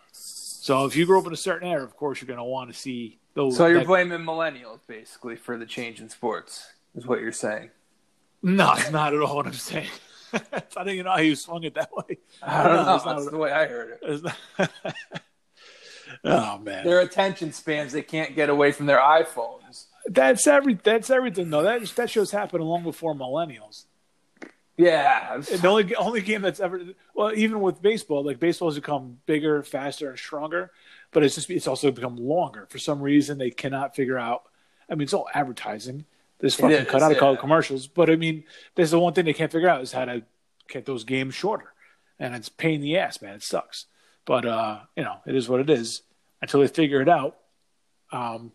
So 0.68 0.84
if 0.84 0.94
you 0.96 1.06
grew 1.06 1.18
up 1.18 1.26
in 1.26 1.32
a 1.32 1.36
certain 1.36 1.66
era, 1.66 1.82
of 1.82 1.96
course, 1.96 2.20
you're 2.20 2.26
going 2.26 2.36
to 2.36 2.44
want 2.44 2.70
to 2.70 2.78
see 2.78 3.18
those. 3.32 3.56
So 3.56 3.68
you're 3.68 3.78
that- 3.78 3.86
blaming 3.86 4.18
millennials 4.20 4.80
basically 4.86 5.34
for 5.34 5.56
the 5.56 5.64
change 5.64 5.98
in 5.98 6.10
sports, 6.10 6.66
is 6.94 7.06
what 7.06 7.20
you're 7.22 7.32
saying. 7.32 7.70
no, 8.42 8.74
it's 8.74 8.90
not 8.90 9.14
at 9.14 9.22
all 9.22 9.36
what 9.36 9.46
I'm 9.46 9.54
saying. 9.54 9.88
I 10.34 10.38
didn't 10.76 10.88
even 10.90 11.04
know 11.06 11.12
how 11.12 11.20
you 11.20 11.36
swung 11.36 11.64
it 11.64 11.72
that 11.76 11.88
way. 11.90 12.18
I 12.42 12.64
don't 12.64 12.76
No, 12.76 12.82
know. 12.84 12.94
it's 12.96 13.04
not- 13.06 13.16
That's 13.16 13.30
the 13.30 13.38
way 13.38 13.50
I 13.50 13.66
heard 13.66 13.98
it. 14.02 14.22
Not- 14.58 14.70
oh 16.24 16.58
man, 16.58 16.84
Their 16.84 17.00
attention 17.00 17.54
spans, 17.54 17.94
they 17.94 18.02
can't 18.02 18.36
get 18.36 18.50
away 18.50 18.72
from 18.72 18.84
their 18.84 18.98
iPhones. 18.98 19.86
that's 20.06 20.46
every 20.46 20.74
that's 20.74 21.08
everything 21.08 21.48
though. 21.48 21.62
That 21.62 21.82
that 21.96 22.10
show's 22.10 22.30
happened 22.30 22.62
long 22.62 22.82
before 22.82 23.14
millennials. 23.14 23.86
Yeah. 24.78 25.38
The 25.38 25.68
only 25.68 25.94
only 25.96 26.20
game 26.22 26.40
that's 26.40 26.60
ever 26.60 26.80
well, 27.12 27.32
even 27.34 27.60
with 27.60 27.82
baseball, 27.82 28.24
like 28.24 28.38
baseball 28.38 28.68
has 28.68 28.76
become 28.76 29.18
bigger, 29.26 29.62
faster, 29.64 30.08
and 30.08 30.18
stronger, 30.18 30.70
but 31.10 31.24
it's 31.24 31.34
just 31.34 31.50
it's 31.50 31.66
also 31.66 31.90
become 31.90 32.16
longer. 32.16 32.66
For 32.70 32.78
some 32.78 33.02
reason, 33.02 33.38
they 33.38 33.50
cannot 33.50 33.96
figure 33.96 34.18
out. 34.18 34.44
I 34.88 34.94
mean, 34.94 35.02
it's 35.02 35.12
all 35.12 35.28
advertising. 35.34 36.04
There's 36.38 36.54
fucking 36.54 36.76
is, 36.76 36.88
cut 36.88 37.02
out 37.02 37.10
of 37.10 37.20
yeah. 37.20 37.36
commercials, 37.40 37.88
but 37.88 38.08
I 38.08 38.14
mean, 38.14 38.44
there's 38.76 38.92
the 38.92 39.00
one 39.00 39.12
thing 39.12 39.24
they 39.24 39.32
can't 39.32 39.50
figure 39.50 39.68
out 39.68 39.82
is 39.82 39.90
how 39.90 40.04
to 40.04 40.22
get 40.68 40.86
those 40.86 41.02
games 41.02 41.34
shorter, 41.34 41.72
and 42.20 42.36
it's 42.36 42.46
a 42.46 42.52
pain 42.52 42.76
in 42.76 42.80
the 42.82 42.98
ass, 42.98 43.20
man. 43.20 43.34
It 43.34 43.42
sucks, 43.42 43.86
but 44.24 44.46
uh, 44.46 44.78
you 44.96 45.02
know, 45.02 45.16
it 45.26 45.34
is 45.34 45.48
what 45.48 45.58
it 45.60 45.68
is. 45.68 46.02
Until 46.40 46.60
they 46.60 46.68
figure 46.68 47.02
it 47.02 47.08
out, 47.08 47.36
um, 48.12 48.52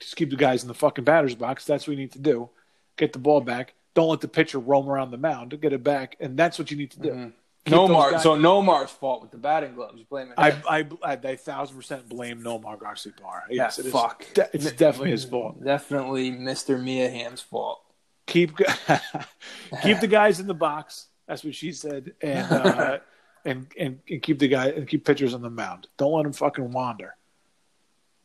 just 0.00 0.16
keep 0.16 0.30
the 0.30 0.36
guys 0.36 0.62
in 0.62 0.68
the 0.68 0.74
fucking 0.74 1.04
batter's 1.04 1.36
box. 1.36 1.64
That's 1.64 1.86
what 1.86 1.92
you 1.92 2.00
need 2.00 2.12
to 2.12 2.18
do. 2.18 2.50
Get 2.96 3.12
the 3.12 3.20
ball 3.20 3.40
back. 3.40 3.74
Don't 3.94 4.08
let 4.08 4.20
the 4.20 4.28
pitcher 4.28 4.58
roam 4.58 4.88
around 4.88 5.10
the 5.10 5.18
mound. 5.18 5.58
Get 5.60 5.72
it 5.72 5.82
back, 5.84 6.16
and 6.20 6.36
that's 6.36 6.58
what 6.58 6.70
you 6.70 6.76
need 6.76 6.90
to 6.92 7.00
do. 7.00 7.10
Mhm. 7.10 7.32
Keep 7.64 7.74
Nomar, 7.74 8.10
guys- 8.12 8.22
so 8.24 8.34
Nomar's 8.36 8.90
fault 8.90 9.22
with 9.22 9.30
the 9.30 9.36
batting 9.38 9.74
gloves. 9.74 9.96
You 9.96 10.04
blame 10.10 10.28
it. 10.28 10.34
I, 10.36 10.50
I, 10.68 10.86
I, 11.04 11.12
I 11.12 11.36
thousand 11.36 11.76
percent 11.76 12.08
blame 12.08 12.42
Nomar 12.42 12.78
Garcia 12.78 13.12
Yes, 13.50 13.78
it 13.78 13.86
is. 13.86 13.92
fuck. 13.92 14.26
de- 14.34 14.48
it's 14.52 14.72
definitely 14.72 15.10
his 15.12 15.24
fault. 15.24 15.62
Definitely 15.62 16.32
Mr. 16.32 16.82
Mia 16.82 17.08
Hamm's 17.08 17.40
fault. 17.40 17.80
Keep 18.26 18.56
keep 19.82 20.00
the 20.00 20.08
guys 20.08 20.40
in 20.40 20.46
the 20.46 20.54
box. 20.54 21.06
That's 21.28 21.44
what 21.44 21.54
she 21.54 21.72
said, 21.72 22.14
and 22.20 22.50
uh, 22.50 22.98
and, 23.44 23.66
and 23.78 24.00
and 24.10 24.22
keep 24.22 24.38
the 24.40 24.48
guy 24.48 24.68
and 24.70 24.88
keep 24.88 25.04
pitchers 25.04 25.34
on 25.34 25.42
the 25.42 25.50
mound. 25.50 25.86
Don't 25.98 26.12
let 26.12 26.22
them 26.24 26.32
fucking 26.32 26.72
wander. 26.72 27.14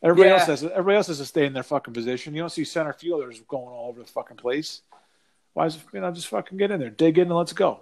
Everybody 0.03 0.29
Yeah. 0.29 0.35
else 0.37 0.45
has 0.47 0.63
everybody 0.63 0.95
else 0.97 1.07
has 1.07 1.17
to 1.19 1.25
stay 1.25 1.45
in 1.45 1.53
their 1.53 1.63
fucking 1.63 1.93
position. 1.93 2.33
You 2.33 2.41
don't 2.41 2.49
see 2.51 2.63
center 2.63 2.93
fielders 2.93 3.39
going 3.47 3.67
all 3.67 3.89
over 3.89 4.01
the 4.01 4.07
fucking 4.07 4.37
place. 4.37 4.81
Why 5.57 5.65
is 5.65 5.79
you 5.91 6.01
know 6.01 6.11
just 6.11 6.27
fucking 6.27 6.55
get 6.59 6.69
in 6.69 6.79
there, 6.79 6.91
dig 6.91 7.17
in, 7.17 7.29
and 7.29 7.35
let's 7.35 7.51
go. 7.51 7.79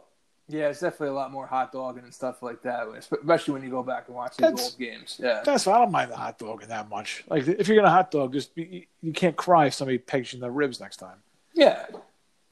Yeah, 0.48 0.70
it's 0.70 0.80
definitely 0.80 1.10
a 1.10 1.14
lot 1.14 1.30
more 1.30 1.46
hot 1.46 1.74
dogging 1.74 2.06
and 2.06 2.14
stuff 2.14 2.42
like 2.42 2.62
that, 2.62 2.88
especially 2.88 3.54
when 3.54 3.64
you 3.64 3.70
go 3.70 3.84
back 3.84 4.06
and 4.08 4.16
watch 4.16 4.38
these 4.38 4.46
That's- 4.48 4.64
old 4.72 4.80
games. 4.80 5.20
Yeah. 5.22 5.42
That's 5.44 5.66
why 5.66 5.74
I 5.74 5.80
don't 5.80 5.92
mind 5.92 6.10
the 6.10 6.16
hot 6.16 6.40
dogging 6.40 6.70
that 6.70 6.88
much. 6.88 7.26
Like 7.28 7.46
if 7.46 7.68
you're 7.68 7.76
gonna 7.76 7.90
hot 7.90 8.12
dog, 8.12 8.32
just 8.32 8.56
be, 8.56 8.88
you 9.02 9.12
can't 9.12 9.36
cry 9.36 9.66
if 9.66 9.74
somebody 9.74 9.98
pegs 9.98 10.32
you 10.32 10.38
in 10.38 10.42
the 10.42 10.50
ribs 10.50 10.80
next 10.80 10.98
time. 10.98 11.18
Yeah. 11.54 11.86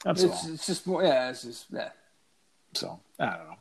That's 0.03 0.23
It's, 0.23 0.43
all. 0.45 0.53
it's 0.53 0.65
just 0.67 0.85
more, 0.85 1.03
yeah, 1.03 1.29
it's 1.29 1.43
just, 1.43 1.67
yeah. 1.71 1.91
So 2.73 2.99
I 3.17 3.25
don't 3.27 3.47
know. 3.47 3.55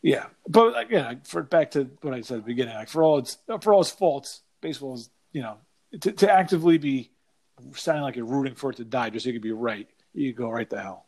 Yeah, 0.00 0.26
but 0.48 0.72
like, 0.72 0.88
yeah, 0.88 1.12
for 1.24 1.42
back 1.42 1.72
to 1.72 1.90
what 2.00 2.14
I 2.14 2.22
said 2.22 2.38
at 2.38 2.44
the 2.44 2.46
beginning, 2.46 2.74
like 2.74 2.88
for 2.88 3.02
all 3.02 3.18
its 3.18 3.36
for 3.60 3.74
all 3.74 3.82
its 3.82 3.90
faults, 3.90 4.40
baseball 4.62 4.94
is 4.94 5.10
you 5.34 5.42
know 5.42 5.58
to, 6.00 6.10
to 6.12 6.32
actively 6.32 6.78
be 6.78 7.10
sounding 7.74 8.02
like 8.04 8.16
you're 8.16 8.24
rooting 8.24 8.54
for 8.54 8.70
it 8.70 8.76
to 8.76 8.84
die 8.84 9.10
just 9.10 9.24
so 9.24 9.28
you 9.28 9.34
could 9.34 9.42
be 9.42 9.52
right. 9.52 9.88
You 10.14 10.32
go 10.32 10.48
right 10.48 10.68
the 10.68 10.80
hell. 10.80 11.06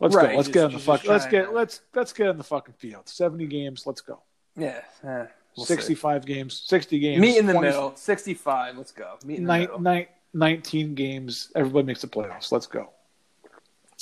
Let's 0.00 0.14
Right, 0.14 0.30
go. 0.30 0.36
Let's 0.36 0.48
just- 0.48 0.54
get 0.54 0.64
on 0.64 0.72
the 0.72 0.78
fuck. 0.78 1.04
Let's 1.04 1.26
get 1.26 1.46
to- 1.46 1.50
let's 1.52 1.80
let's 1.94 2.12
get 2.12 2.28
on 2.28 2.36
the 2.38 2.44
fucking 2.44 2.74
field. 2.74 3.08
Seventy 3.08 3.46
games. 3.46 3.86
Let's 3.86 4.00
go. 4.00 4.20
Yeah. 4.56 4.82
yeah. 5.02 5.26
We'll 5.56 5.64
see. 5.66 5.74
65 5.74 6.26
games, 6.26 6.62
60 6.66 6.98
games. 6.98 7.20
Meet 7.20 7.38
in 7.38 7.46
the 7.46 7.54
20 7.54 7.68
middle. 7.68 7.96
65. 7.96 8.76
Let's 8.76 8.92
go. 8.92 9.16
Meet 9.24 9.38
in 9.38 9.44
the 9.44 9.48
nine- 9.48 9.60
middle. 9.62 9.80
nine- 9.80 10.06
19 10.34 10.94
games. 10.94 11.50
Everybody 11.56 11.86
makes 11.86 12.02
the 12.02 12.08
playoffs. 12.08 12.52
Let's 12.52 12.66
go. 12.66 12.90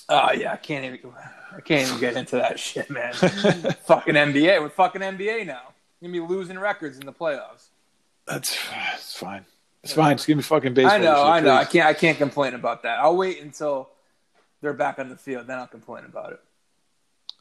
Oh 0.08 0.32
yeah, 0.32 0.52
I 0.52 0.56
can't 0.56 0.84
even. 0.84 1.12
I 1.56 1.60
can't 1.60 1.86
even 1.88 2.00
get 2.00 2.16
into 2.16 2.36
that 2.36 2.58
shit, 2.58 2.90
man. 2.90 3.12
fucking 3.14 4.14
NBA. 4.14 4.60
We're 4.60 4.68
fucking 4.68 5.00
NBA 5.00 5.46
now. 5.46 5.60
You're 6.00 6.10
gonna 6.12 6.26
be 6.28 6.34
losing 6.34 6.58
records 6.58 6.98
in 6.98 7.06
the 7.06 7.12
playoffs. 7.12 7.68
That's, 8.26 8.56
that's 8.70 9.16
fine. 9.16 9.44
It's 9.84 9.92
fine. 9.92 10.16
Just 10.16 10.26
give 10.26 10.36
me 10.36 10.42
fucking 10.42 10.74
baseball. 10.74 10.94
I 10.94 10.98
know. 10.98 11.16
year, 11.16 11.32
I 11.32 11.40
know. 11.40 11.54
I 11.54 11.64
can't. 11.64 11.86
I 11.86 11.94
can't 11.94 12.18
complain 12.18 12.54
about 12.54 12.82
that. 12.82 12.98
I'll 13.00 13.16
wait 13.16 13.40
until 13.42 13.90
they're 14.62 14.72
back 14.72 14.98
on 14.98 15.08
the 15.10 15.16
field. 15.16 15.46
Then 15.46 15.58
I'll 15.58 15.66
complain 15.66 16.04
about 16.04 16.32
it. 16.32 16.40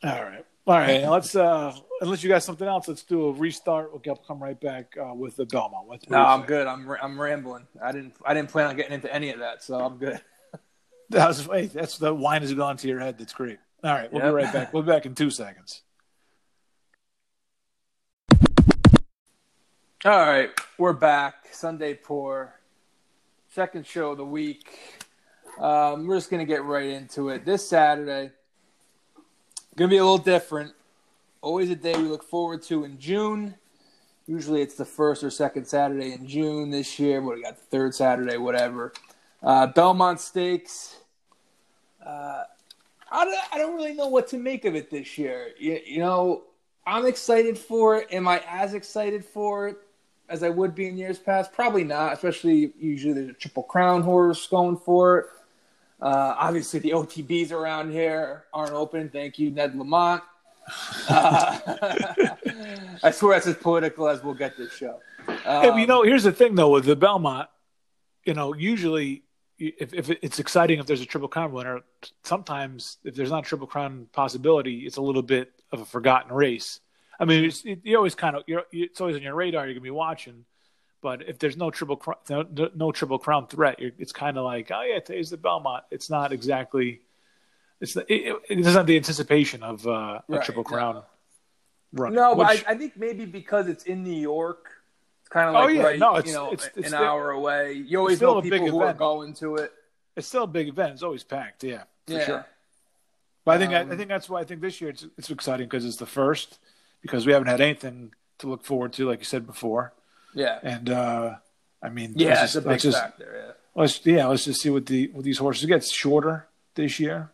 All 0.03 0.23
right. 0.23 0.45
All 0.67 0.77
right. 0.77 1.03
Let's, 1.10 1.36
uh, 1.36 1.73
unless 2.01 2.21
you 2.23 2.29
got 2.29 2.43
something 2.43 2.67
else, 2.67 2.88
let's 2.88 3.03
do 3.03 3.27
a 3.27 3.32
restart. 3.34 3.91
We'll 3.91 3.99
get- 3.99 4.25
come 4.27 4.41
right 4.43 4.60
back 4.60 4.95
uh, 5.01 5.13
with 5.13 5.36
the 5.38 5.45
Belmont. 5.45 5.88
What, 5.88 6.10
No, 6.10 6.17
I'm 6.21 6.43
good. 6.43 6.67
I'm 6.67 6.89
I'm 7.01 7.19
rambling. 7.19 7.65
I 7.82 7.91
didn't. 7.93 8.15
I 8.25 8.34
didn't 8.34 8.49
plan 8.49 8.67
on 8.67 8.75
getting 8.75 8.93
into 8.93 9.13
any 9.13 9.32
of 9.32 9.39
that, 9.39 9.63
so 9.63 9.79
I'm 9.79 9.97
good. 9.97 10.19
That 11.10 11.27
was, 11.27 11.45
hey, 11.45 11.67
that's 11.67 11.97
the 11.97 12.13
wine 12.13 12.41
has 12.41 12.53
gone 12.53 12.75
to 12.77 12.88
your 12.88 12.99
head. 12.99 13.17
That's 13.19 13.34
great. 13.34 13.60
All 13.84 13.93
right. 13.93 14.12
We'll 14.12 14.23
Yep. 14.23 14.32
be 14.32 14.36
right 14.36 14.53
back. 14.53 14.73
We'll 14.73 14.84
be 14.84 14.91
back 14.91 15.06
in 15.06 15.15
two 15.15 15.29
seconds. 15.29 15.82
All 20.06 20.20
right, 20.20 20.50
we're 20.78 20.92
back. 20.92 21.48
Sunday 21.54 21.94
pour, 21.94 22.60
second 23.48 23.88
show 23.88 24.12
of 24.12 24.18
the 24.18 24.26
week. 24.26 24.78
Um, 25.58 26.08
we're 26.08 26.18
just 26.18 26.30
gonna 26.30 26.44
get 26.44 26.66
right 26.66 26.89
into 26.89 27.30
it. 27.30 27.46
This 27.46 27.66
Saturday, 27.66 28.32
gonna 29.78 29.88
be 29.88 29.96
a 29.96 30.04
little 30.04 30.18
different. 30.18 30.74
Always 31.42 31.70
a 31.70 31.76
day 31.78 31.96
we 31.96 32.04
look 32.04 32.26
forward 32.26 32.63
to 32.63 32.84
in 32.84 33.00
June. 33.00 33.56
Usually 34.28 34.62
it's 34.62 34.76
the 34.76 34.84
first 34.84 35.24
or 35.24 35.30
second 35.30 35.68
Saturday 35.68 36.12
in 36.12 36.28
June. 36.28 36.70
This 36.70 37.00
year, 37.00 37.22
what 37.22 37.38
we 37.38 37.44
got 37.44 37.58
third 37.58 37.96
Saturday, 37.96 38.36
whatever. 38.36 38.92
Uh, 39.42 39.68
Belmont 39.68 40.20
Stakes. 40.20 40.98
Uh, 42.06 42.44
I 43.10 43.24
don't, 43.24 43.38
I 43.54 43.58
don't 43.58 43.76
really 43.78 43.94
know 43.94 44.10
what 44.10 44.28
to 44.28 44.38
make 44.38 44.66
of 44.66 44.76
it 44.76 44.92
this 44.92 45.18
year. 45.18 45.52
You, 45.58 45.80
you 45.86 46.00
know, 46.00 46.44
I'm 46.86 47.06
excited 47.06 47.58
for 47.58 48.00
it. 48.00 48.12
Am 48.12 48.28
I 48.28 48.44
as 48.50 48.74
excited 48.74 49.24
for 49.24 49.70
it 49.70 49.78
as 50.30 50.44
I 50.44 50.50
would 50.50 50.74
be 50.76 50.88
in 50.88 50.98
years 50.98 51.20
past? 51.20 51.52
Probably 51.54 51.84
not, 51.84 52.14
especially 52.14 52.74
usually 52.80 53.14
there's 53.14 53.30
a 53.30 53.34
Triple 53.34 53.64
Crown 53.64 54.02
horse 54.02 54.48
going 54.48 54.78
for 54.78 55.20
it. 55.20 55.26
Uh, 56.02 56.36
obviously, 56.38 56.80
the 56.80 56.92
OTBs 56.92 57.52
around 57.52 57.92
here 57.92 58.46
aren't 58.54 58.74
open. 58.74 59.10
Thank 59.10 59.40
you, 59.40 59.52
Ned 59.52 59.76
Lamont. 59.76 60.22
Uh, 61.10 61.60
I 63.04 63.12
swear 63.12 63.36
that's 63.36 63.48
as 63.48 63.56
political 63.58 64.08
as 64.08 64.24
we'll 64.24 64.34
get 64.34 64.58
this 64.58 64.74
show. 64.74 65.00
Hey, 65.28 65.70
Um, 65.70 65.80
you 65.80 65.88
know, 65.88 66.04
here's 66.04 66.24
the 66.24 66.32
thing 66.32 66.56
though 66.56 66.70
with 66.70 66.86
the 66.86 66.96
Belmont. 66.96 67.50
You 68.26 68.34
know, 68.34 68.54
usually 68.54 69.24
if, 69.60 69.94
if 69.94 70.10
it's 70.10 70.40
exciting 70.40 70.80
if 70.80 70.86
there's 70.86 71.02
a 71.02 71.06
triple 71.06 71.28
crown 71.30 71.52
winner, 71.52 71.82
sometimes 72.24 72.98
if 73.04 73.16
there's 73.16 73.32
not 73.32 73.46
a 73.46 73.48
triple 73.48 73.68
crown 73.68 74.08
possibility, 74.12 74.80
it's 74.80 74.98
a 74.98 75.02
little 75.02 75.22
bit 75.22 75.52
of 75.72 75.82
a 75.82 75.86
forgotten 75.86 76.34
race. 76.34 76.80
I 77.24 77.26
mean, 77.26 77.46
it's, 77.46 77.64
it, 77.64 77.80
you 77.84 77.96
always 77.96 78.16
kind 78.16 78.36
of 78.36 78.44
you're, 78.48 78.64
it's 78.74 79.00
always 79.00 79.16
on 79.16 79.22
your 79.22 79.34
radar. 79.36 79.66
You're 79.66 79.76
gonna 79.76 79.84
be 79.84 79.90
watching, 79.92 80.44
but 81.02 81.28
if 81.28 81.40
there's 81.40 81.56
no 81.56 81.72
triple 81.72 81.96
crown, 81.96 82.18
no, 82.30 82.70
no 82.76 82.92
triple 82.92 83.18
crown 83.18 83.48
threat, 83.48 83.80
you're, 83.80 83.92
it's 83.98 84.12
kind 84.12 84.38
of 84.38 84.44
like, 84.44 84.72
oh 84.72 84.82
yeah, 84.82 85.00
today's 85.00 85.30
the 85.30 85.38
Belmont. 85.38 85.86
It's 85.90 86.10
not 86.10 86.34
exactly. 86.34 87.00
It's 87.80 87.96
it, 87.96 88.06
it, 88.10 88.36
it 88.50 88.56
doesn't 88.58 88.74
have 88.74 88.86
the 88.88 88.98
anticipation 88.98 89.64
of 89.64 89.88
uh, 89.88 89.90
a 89.92 90.24
Right, 90.28 90.44
triple 90.44 90.64
no. 90.64 90.70
crown 90.70 91.04
run. 91.94 92.14
No, 92.14 92.36
but 92.36 92.46
I, 92.48 92.72
I 92.74 92.76
think 92.78 92.98
maybe 92.98 93.26
because 93.26 93.68
it's 93.68 93.86
in 93.86 94.04
New 94.04 94.20
York, 94.20 94.66
it's 95.22 95.30
kind 95.30 95.48
of 95.50 95.56
Oh, 95.56 95.66
like 95.66 95.76
yeah, 95.76 95.82
right, 95.84 96.00
no, 96.00 96.18
it's- 96.18 96.28
you 96.28 96.34
know, 96.34 96.52
it's- 96.52 96.68
it's 96.76 96.88
an 96.88 96.94
still- 96.94 97.04
hour 97.04 97.32
away. 97.32 97.74
You 97.74 98.00
always 98.00 98.20
know 98.22 98.42
people 98.42 98.68
who 98.70 98.82
are 98.82 98.94
going 98.94 99.34
to 99.36 99.56
it. 99.56 99.72
it's 100.18 100.28
still 100.28 100.44
a 100.44 100.48
big 100.48 100.68
event. 100.68 100.94
It's 100.94 101.04
always 101.04 101.24
packed. 101.24 101.64
Yeah, 101.64 101.84
for 102.06 102.14
yeah, 102.14 102.26
sure. 102.26 102.46
But 103.46 103.52
I 103.56 103.58
think 103.58 103.74
Um, 103.74 103.90
I, 103.90 103.94
I 103.94 103.98
think 103.98 104.10
that's 104.10 104.30
why 104.30 104.40
I 104.42 104.44
think 104.46 104.62
this 104.62 104.80
year 104.82 104.90
it's 104.92 105.06
it's 105.18 105.30
exciting 105.30 105.68
because 105.68 105.86
it's 105.86 105.98
the 105.98 106.06
first 106.06 106.60
because 107.04 107.28
we 107.28 107.34
haven't 107.34 107.50
had 107.50 107.62
anything 107.62 108.13
to 108.39 108.48
look 108.48 108.63
forward 108.66 108.94
to, 108.94 109.08
like 109.08 109.20
you 109.20 109.26
said 109.26 109.46
before. 109.46 109.94
yeah, 110.34 110.58
And 110.63 110.89
uh, 110.89 111.36
I 111.84 111.89
mean, 111.89 112.13
yeah. 112.16 112.30
let's 112.30 112.42
It's 112.44 112.56
a 112.56 112.58
just, 112.62 112.68
big 112.68 112.80
just 112.80 112.98
factor. 112.98 113.56
let's 113.76 114.04
yeah, 114.06 114.26
let's 114.26 114.46
just 114.46 114.62
see 114.62 114.72
what 114.72 114.88
the 114.88 115.08
what 115.13 115.24
these 115.24 115.38
horses 115.38 115.66
get. 115.68 115.78
It's 115.78 115.92
shorter 115.92 116.48
this 116.74 117.00
year, 117.00 117.30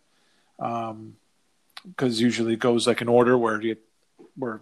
because 0.58 2.19
usually 2.19 2.53
it 2.53 2.60
goes 2.60 2.86
like 2.88 2.99
an 3.01 3.08
order 3.08 3.38
where 3.38 3.62
you 3.62 3.77
where 4.36 4.60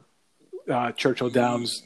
uh, 0.69 0.91
Churchill 0.91 1.29
Downs, 1.29 1.83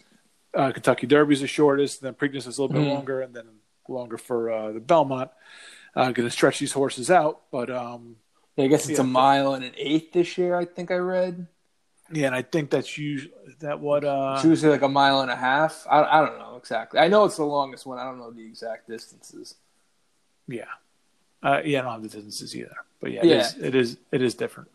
uh, 0.54 0.72
Kentucky 0.72 1.08
Derby 1.08 1.34
is 1.36 1.42
the 1.42 1.48
shortest, 1.48 2.02
then 2.02 2.14
Preakness 2.16 2.48
is 2.48 2.58
a 2.58 2.62
little 2.64 2.70
bit 2.76 2.82
Mhm. 2.84 2.94
longer, 2.94 3.22
and 3.22 3.34
then 3.34 3.46
longer 3.88 4.18
for 4.18 4.52
uh, 4.52 4.72
the 4.72 4.80
Belmont. 4.80 5.30
Uh, 5.96 6.12
going 6.12 6.28
to 6.28 6.32
stretch 6.32 6.58
these 6.60 6.72
horses 6.72 7.12
out, 7.12 7.42
but 7.52 7.70
um, 7.70 8.16
Yeah, 8.56 8.66
I 8.66 8.68
guess 8.68 8.88
it's 8.90 8.98
Yeah. 9.00 9.04
a 9.06 9.08
mile 9.08 9.54
and 9.54 9.64
an 9.64 9.74
eighth 9.78 10.14
this 10.14 10.38
year. 10.38 10.56
I 10.56 10.66
think 10.66 10.90
I 10.92 10.96
read. 10.96 11.48
Yeah, 12.13 12.28
and 12.28 12.36
I 12.36 12.41
think 12.41 12.69
that's 12.69 12.97
usually 12.97 13.34
that 13.60 13.80
what 13.80 14.04
uh, 14.04 14.34
It's 14.36 14.45
usually 14.45 14.71
like 14.71 14.82
a 14.82 14.89
mile 14.89 15.21
and 15.21 15.32
a 15.32 15.36
half. 15.36 15.86
I, 15.89 16.04
I 16.04 16.26
don't 16.26 16.38
know 16.39 16.58
exactly. 16.58 17.00
I 17.00 17.08
know 17.08 17.26
it's 17.26 17.38
the 17.38 17.43
longest 17.45 17.86
one. 17.86 17.97
I 17.97 18.04
don't 18.04 18.17
know 18.17 18.32
the 18.32 18.45
exact 18.45 18.88
distances. 18.89 19.56
yeah, 20.47 20.65
uh, 21.43 21.62
yeah, 21.63 21.80
I 21.80 21.82
don't 21.84 21.91
have 21.93 22.02
the 22.04 22.10
distances 22.10 22.56
either, 22.56 22.76
but 23.00 23.12
yeah, 23.12 23.21
Yeah. 23.24 23.34
It, 23.36 23.39
is, 23.39 23.56
it 23.58 23.76
is 23.76 23.97
it 24.12 24.21
is 24.21 24.36
different. 24.36 24.69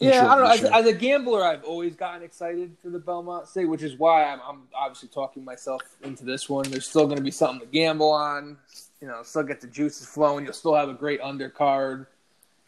I'm 0.00 0.08
Yeah, 0.08 0.12
sure, 0.22 0.30
I 0.30 0.34
don't 0.34 0.44
know. 0.44 0.50
I'm 0.50 0.74
As, 0.74 0.86
as 0.86 0.86
a 0.86 0.92
gambler, 0.94 1.44
I've 1.44 1.64
always 1.64 1.94
gotten 1.94 2.22
excited 2.22 2.74
for 2.82 2.88
the 2.88 2.98
Belmont 2.98 3.48
Stakes, 3.48 3.68
which 3.68 3.82
is 3.82 3.96
why 3.98 4.24
I'm, 4.24 4.40
I'm 4.46 4.62
obviously 4.74 5.10
talking 5.10 5.44
myself 5.44 5.82
into 6.02 6.24
this 6.24 6.48
one. 6.48 6.70
There's 6.70 6.86
still 6.86 7.04
going 7.04 7.18
to 7.18 7.22
be 7.22 7.30
something 7.30 7.60
to 7.60 7.66
gamble 7.66 8.10
on. 8.10 8.56
You 9.02 9.08
know, 9.08 9.22
still 9.22 9.42
get 9.42 9.60
the 9.60 9.66
juices 9.66 10.06
flowing. 10.06 10.44
You'll 10.44 10.54
still 10.54 10.74
have 10.74 10.88
a 10.88 10.94
great 10.94 11.20
undercard. 11.20 12.06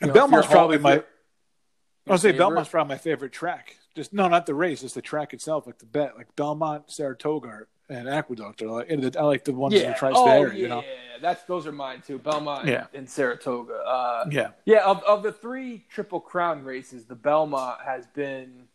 And 0.01 0.09
know, 0.09 0.15
Belmont's 0.15 0.47
probably 0.49 0.77
home- 0.77 0.83
my. 0.83 1.03
I 2.07 2.13
was 2.13 2.21
say 2.21 2.33
favorite? 2.33 2.39
Belmont's 2.39 2.69
probably 2.71 2.95
my 2.95 2.99
favorite 2.99 3.33
track. 3.33 3.77
Just 3.95 4.13
no, 4.13 4.27
not 4.29 4.47
the 4.47 4.55
race, 4.55 4.81
just 4.81 4.95
the 4.95 5.03
track 5.03 5.35
itself, 5.35 5.67
like 5.67 5.79
the 5.79 5.85
bet, 5.87 6.17
like 6.17 6.35
Belmont, 6.35 6.91
Saratoga, 6.91 7.67
and 7.91 8.09
Aqueduct. 8.09 8.63
Are 8.63 8.67
like, 8.69 8.91
I 8.91 9.23
like 9.23 9.45
the 9.45 9.53
ones 9.53 9.75
in 9.75 9.81
the 9.83 9.87
Yeah. 9.89 9.95
tri-state 9.95 10.21
Oh, 10.23 10.29
area. 10.31 10.55
yeah, 10.55 10.59
You 10.63 10.69
know, 10.69 10.81
yeah. 10.83 11.19
That's 11.21 11.43
those 11.45 11.67
are 11.67 11.73
mine 11.73 12.01
too. 12.07 12.19
Belmont 12.19 12.67
Yeah. 12.67 12.87
and 12.95 13.09
Saratoga. 13.09 13.75
Uh, 13.75 14.25
yeah, 14.31 14.51
Yeah, 14.65 14.85
of, 14.87 15.03
of 15.05 15.23
the 15.23 15.31
three 15.33 15.85
Triple 15.91 16.21
Crown 16.21 16.65
races, 16.65 17.05
the 17.05 17.15
Belmont 17.15 17.81
has 17.85 18.07
been 18.07 18.69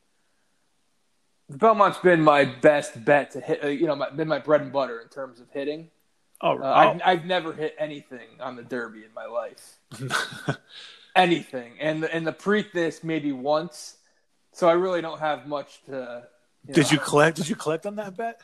the 1.49 1.57
Belmont's 1.57 1.97
been 1.99 2.21
my 2.21 2.43
best 2.45 3.03
bet 3.05 3.31
to 3.31 3.39
hit. 3.39 3.63
Uh, 3.63 3.67
you 3.67 3.87
know, 3.87 3.95
my, 3.95 4.09
been 4.09 4.27
my 4.27 4.39
bread 4.39 4.61
and 4.61 4.71
butter 4.71 4.99
in 4.99 5.07
terms 5.07 5.39
of 5.39 5.49
hitting. 5.51 5.89
Oh, 6.41 6.57
Uh, 6.59 6.71
I've, 6.73 7.01
I've 7.03 7.25
never 7.25 7.53
hit 7.53 7.73
anything 7.79 8.27
on 8.39 8.55
the 8.55 8.63
Derby 8.63 8.99
in 9.03 9.13
my 9.15 9.25
life, 9.25 9.77
anything, 11.15 11.73
and 11.79 12.03
the, 12.03 12.13
and 12.13 12.25
the 12.27 12.33
Preakness 12.33 13.03
maybe 13.03 13.31
once. 13.31 13.96
So 14.57 14.67
I 14.67 14.73
really 14.73 15.01
don't 15.01 15.19
have 15.19 15.47
much 15.47 15.83
to. 15.85 16.27
You 16.67 16.73
did 16.73 16.85
know- 16.85 16.89
you 16.93 16.97
collect? 16.97 17.37
Did 17.37 17.47
you 17.47 17.55
collect 17.55 17.85
on 17.85 17.95
that 17.97 18.17
bet? 18.17 18.41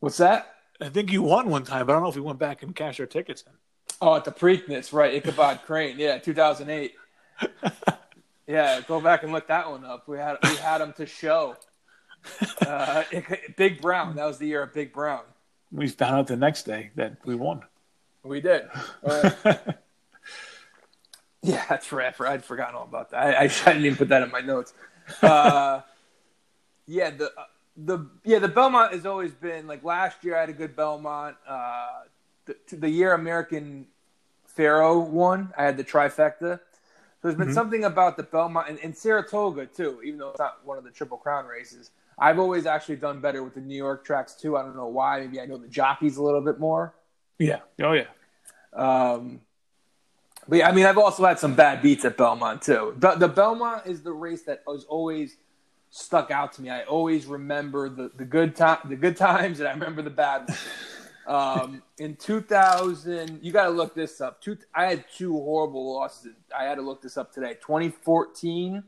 What's 0.00 0.16
that? 0.16 0.52
I 0.80 0.88
think 0.88 1.12
you 1.12 1.22
won 1.22 1.48
one 1.48 1.62
time, 1.62 1.86
but 1.86 1.92
I 1.92 1.94
don't 1.94 2.02
know 2.02 2.08
if 2.08 2.16
we 2.16 2.22
went 2.22 2.40
back 2.40 2.64
and 2.64 2.74
cashed 2.74 2.98
our 2.98 3.06
tickets 3.06 3.44
in. 3.46 3.52
Oh, 4.00 4.16
at 4.16 4.24
the 4.24 4.32
Preakness, 4.32 4.92
right? 4.92 5.14
Ichabod 5.14 5.60
Crane, 5.64 5.96
yeah, 5.98 6.18
2008. 6.18 6.94
Yeah, 8.48 8.80
go 8.86 9.00
back 9.00 9.24
and 9.24 9.32
look 9.32 9.48
that 9.48 9.68
one 9.68 9.84
up. 9.84 10.06
We 10.06 10.18
had 10.18 10.36
we 10.44 10.54
had 10.56 10.78
them 10.78 10.92
to 10.98 11.06
show. 11.06 11.56
Uh, 12.64 13.02
Big 13.56 13.80
Brown. 13.80 14.14
That 14.14 14.24
was 14.26 14.38
the 14.38 14.46
year 14.46 14.62
of 14.62 14.72
Big 14.72 14.92
Brown. 14.92 15.22
We 15.72 15.88
found 15.88 16.14
out 16.14 16.26
the 16.28 16.36
next 16.36 16.62
day 16.62 16.90
that 16.94 17.16
we 17.24 17.34
won. 17.34 17.62
We 18.22 18.40
did. 18.40 18.68
Yeah, 21.42 21.64
that's 21.68 21.92
right. 21.92 22.12
I'd 22.20 22.44
forgotten 22.44 22.74
all 22.74 22.82
about 22.84 23.10
that. 23.10 23.38
I, 23.38 23.44
I 23.44 23.46
didn't 23.46 23.84
even 23.84 23.96
put 23.96 24.08
that 24.08 24.22
in 24.22 24.30
my 24.32 24.40
notes. 24.40 24.74
Uh, 25.22 25.82
yeah, 26.86 27.10
the 27.10 27.32
the 27.76 28.06
yeah 28.24 28.38
the 28.38 28.48
Belmont 28.48 28.92
has 28.92 29.06
always 29.06 29.32
been 29.32 29.66
like 29.66 29.84
last 29.84 30.24
year. 30.24 30.36
I 30.36 30.40
had 30.40 30.48
a 30.48 30.52
good 30.54 30.74
Belmont. 30.76 31.36
Uh, 31.46 32.02
the, 32.46 32.56
the 32.76 32.88
year 32.88 33.12
American 33.12 33.86
Pharoah 34.46 34.98
won, 35.00 35.52
I 35.58 35.64
had 35.64 35.76
the 35.76 35.84
trifecta. 35.84 36.58
So 36.60 37.28
there's 37.28 37.34
been 37.34 37.48
Mhm. 37.48 37.54
something 37.54 37.84
about 37.84 38.16
the 38.16 38.22
Belmont 38.22 38.68
and, 38.68 38.78
and 38.80 38.96
Saratoga 38.96 39.66
too, 39.66 40.00
even 40.04 40.18
though 40.18 40.30
it's 40.30 40.38
not 40.38 40.64
one 40.64 40.78
of 40.78 40.84
the 40.84 40.90
Triple 40.90 41.18
Crown 41.18 41.46
races. 41.46 41.90
I've 42.18 42.38
always 42.38 42.64
actually 42.66 42.96
done 42.96 43.20
better 43.20 43.42
with 43.42 43.54
the 43.54 43.60
New 43.60 43.76
York 43.76 44.04
tracks 44.04 44.34
too. 44.34 44.56
I 44.56 44.62
don't 44.62 44.76
know 44.76 44.86
why. 44.86 45.20
Maybe 45.20 45.40
I 45.40 45.46
know 45.46 45.56
the 45.58 45.68
jockeys 45.68 46.16
a 46.16 46.22
little 46.22 46.40
bit 46.40 46.58
more. 46.60 46.94
Yeah. 47.38 47.60
Oh 47.82 47.92
yeah. 47.92 48.06
Um, 48.72 49.40
but 50.48 50.58
yeah, 50.58 50.68
I 50.68 50.72
mean, 50.72 50.86
I've 50.86 50.98
also 50.98 51.24
had 51.24 51.38
some 51.38 51.54
bad 51.54 51.82
beats 51.82 52.04
at 52.04 52.16
Belmont 52.16 52.62
too. 52.62 52.94
But 52.98 53.18
the 53.20 53.28
Belmont 53.28 53.86
is 53.86 54.02
the 54.02 54.12
race 54.12 54.42
that 54.42 54.62
has 54.68 54.84
always 54.84 55.36
stuck 55.90 56.30
out 56.30 56.52
to 56.54 56.62
me. 56.62 56.70
I 56.70 56.82
always 56.84 57.26
remember 57.26 57.88
the, 57.88 58.10
the 58.16 58.24
good 58.24 58.54
time, 58.56 58.78
the 58.84 58.96
good 58.96 59.16
times, 59.16 59.60
and 59.60 59.68
I 59.68 59.72
remember 59.72 60.02
the 60.02 60.10
bad 60.10 60.48
ones. 60.48 60.60
um, 61.26 61.82
in 61.98 62.16
2000, 62.16 63.40
you 63.42 63.52
got 63.52 63.64
to 63.64 63.70
look 63.70 63.94
this 63.94 64.20
up. 64.20 64.40
Two, 64.40 64.58
I 64.74 64.86
had 64.86 65.04
two 65.16 65.32
horrible 65.32 65.94
losses. 65.94 66.34
I 66.56 66.64
had 66.64 66.74
to 66.76 66.82
look 66.82 67.02
this 67.02 67.16
up 67.16 67.32
today. 67.32 67.54
2014, 67.54 68.82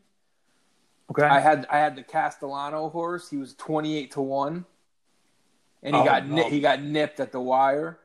Okay. 1.10 1.22
I 1.22 1.40
had 1.40 1.66
I 1.70 1.78
had 1.78 1.96
the 1.96 2.02
Castellano 2.02 2.90
horse. 2.90 3.30
He 3.30 3.38
was 3.38 3.54
28 3.54 4.10
to 4.12 4.20
one. 4.20 4.66
and 5.82 5.96
he 5.96 6.02
Oh, 6.02 6.04
got 6.04 6.26
no. 6.26 6.46
he 6.50 6.60
got 6.60 6.82
nipped 6.82 7.18
at 7.18 7.32
the 7.32 7.40
wire. 7.40 7.98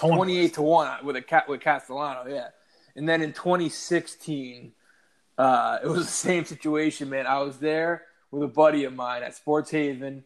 Tony- 0.00 0.16
28 0.16 0.54
to 0.54 0.62
1 0.62 1.04
with 1.04 1.16
a 1.16 1.22
cat 1.22 1.48
with 1.48 1.60
Castellano, 1.60 2.28
yeah. 2.28 2.48
And 2.96 3.08
then 3.08 3.22
in 3.22 3.32
2016, 3.32 4.72
uh, 5.38 5.78
it 5.84 5.86
was 5.88 6.06
the 6.06 6.12
same 6.12 6.44
situation, 6.44 7.08
man. 7.10 7.26
I 7.26 7.38
was 7.40 7.58
there 7.58 8.04
with 8.30 8.42
a 8.42 8.48
buddy 8.48 8.84
of 8.84 8.94
mine 8.94 9.22
at 9.22 9.34
Sports 9.34 9.70
Haven, 9.70 10.24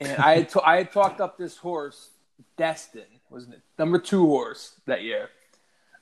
and 0.00 0.20
I 0.22 0.36
had 0.36 0.48
ta- 0.48 0.62
I 0.64 0.76
had 0.78 0.92
talked 0.92 1.20
up 1.20 1.36
this 1.38 1.56
horse, 1.56 2.10
Destin, 2.56 3.04
wasn't 3.28 3.54
it? 3.54 3.60
Number 3.78 3.98
two 3.98 4.26
horse 4.26 4.74
that 4.86 5.02
year. 5.02 5.28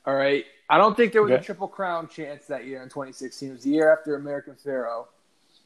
All 0.07 0.15
right. 0.15 0.45
I 0.71 0.77
don't 0.79 0.97
think 0.97 1.13
there 1.13 1.23
was 1.23 1.31
a 1.33 1.39
Triple 1.43 1.69
Crown 1.69 2.09
chance 2.09 2.47
that 2.47 2.67
year 2.67 2.83
in 2.83 2.89
2016. 2.89 3.49
It 3.49 3.53
was 3.53 3.63
the 3.65 3.71
year 3.71 3.93
after 3.93 4.17
American 4.17 4.55
Pharoah. 4.55 5.07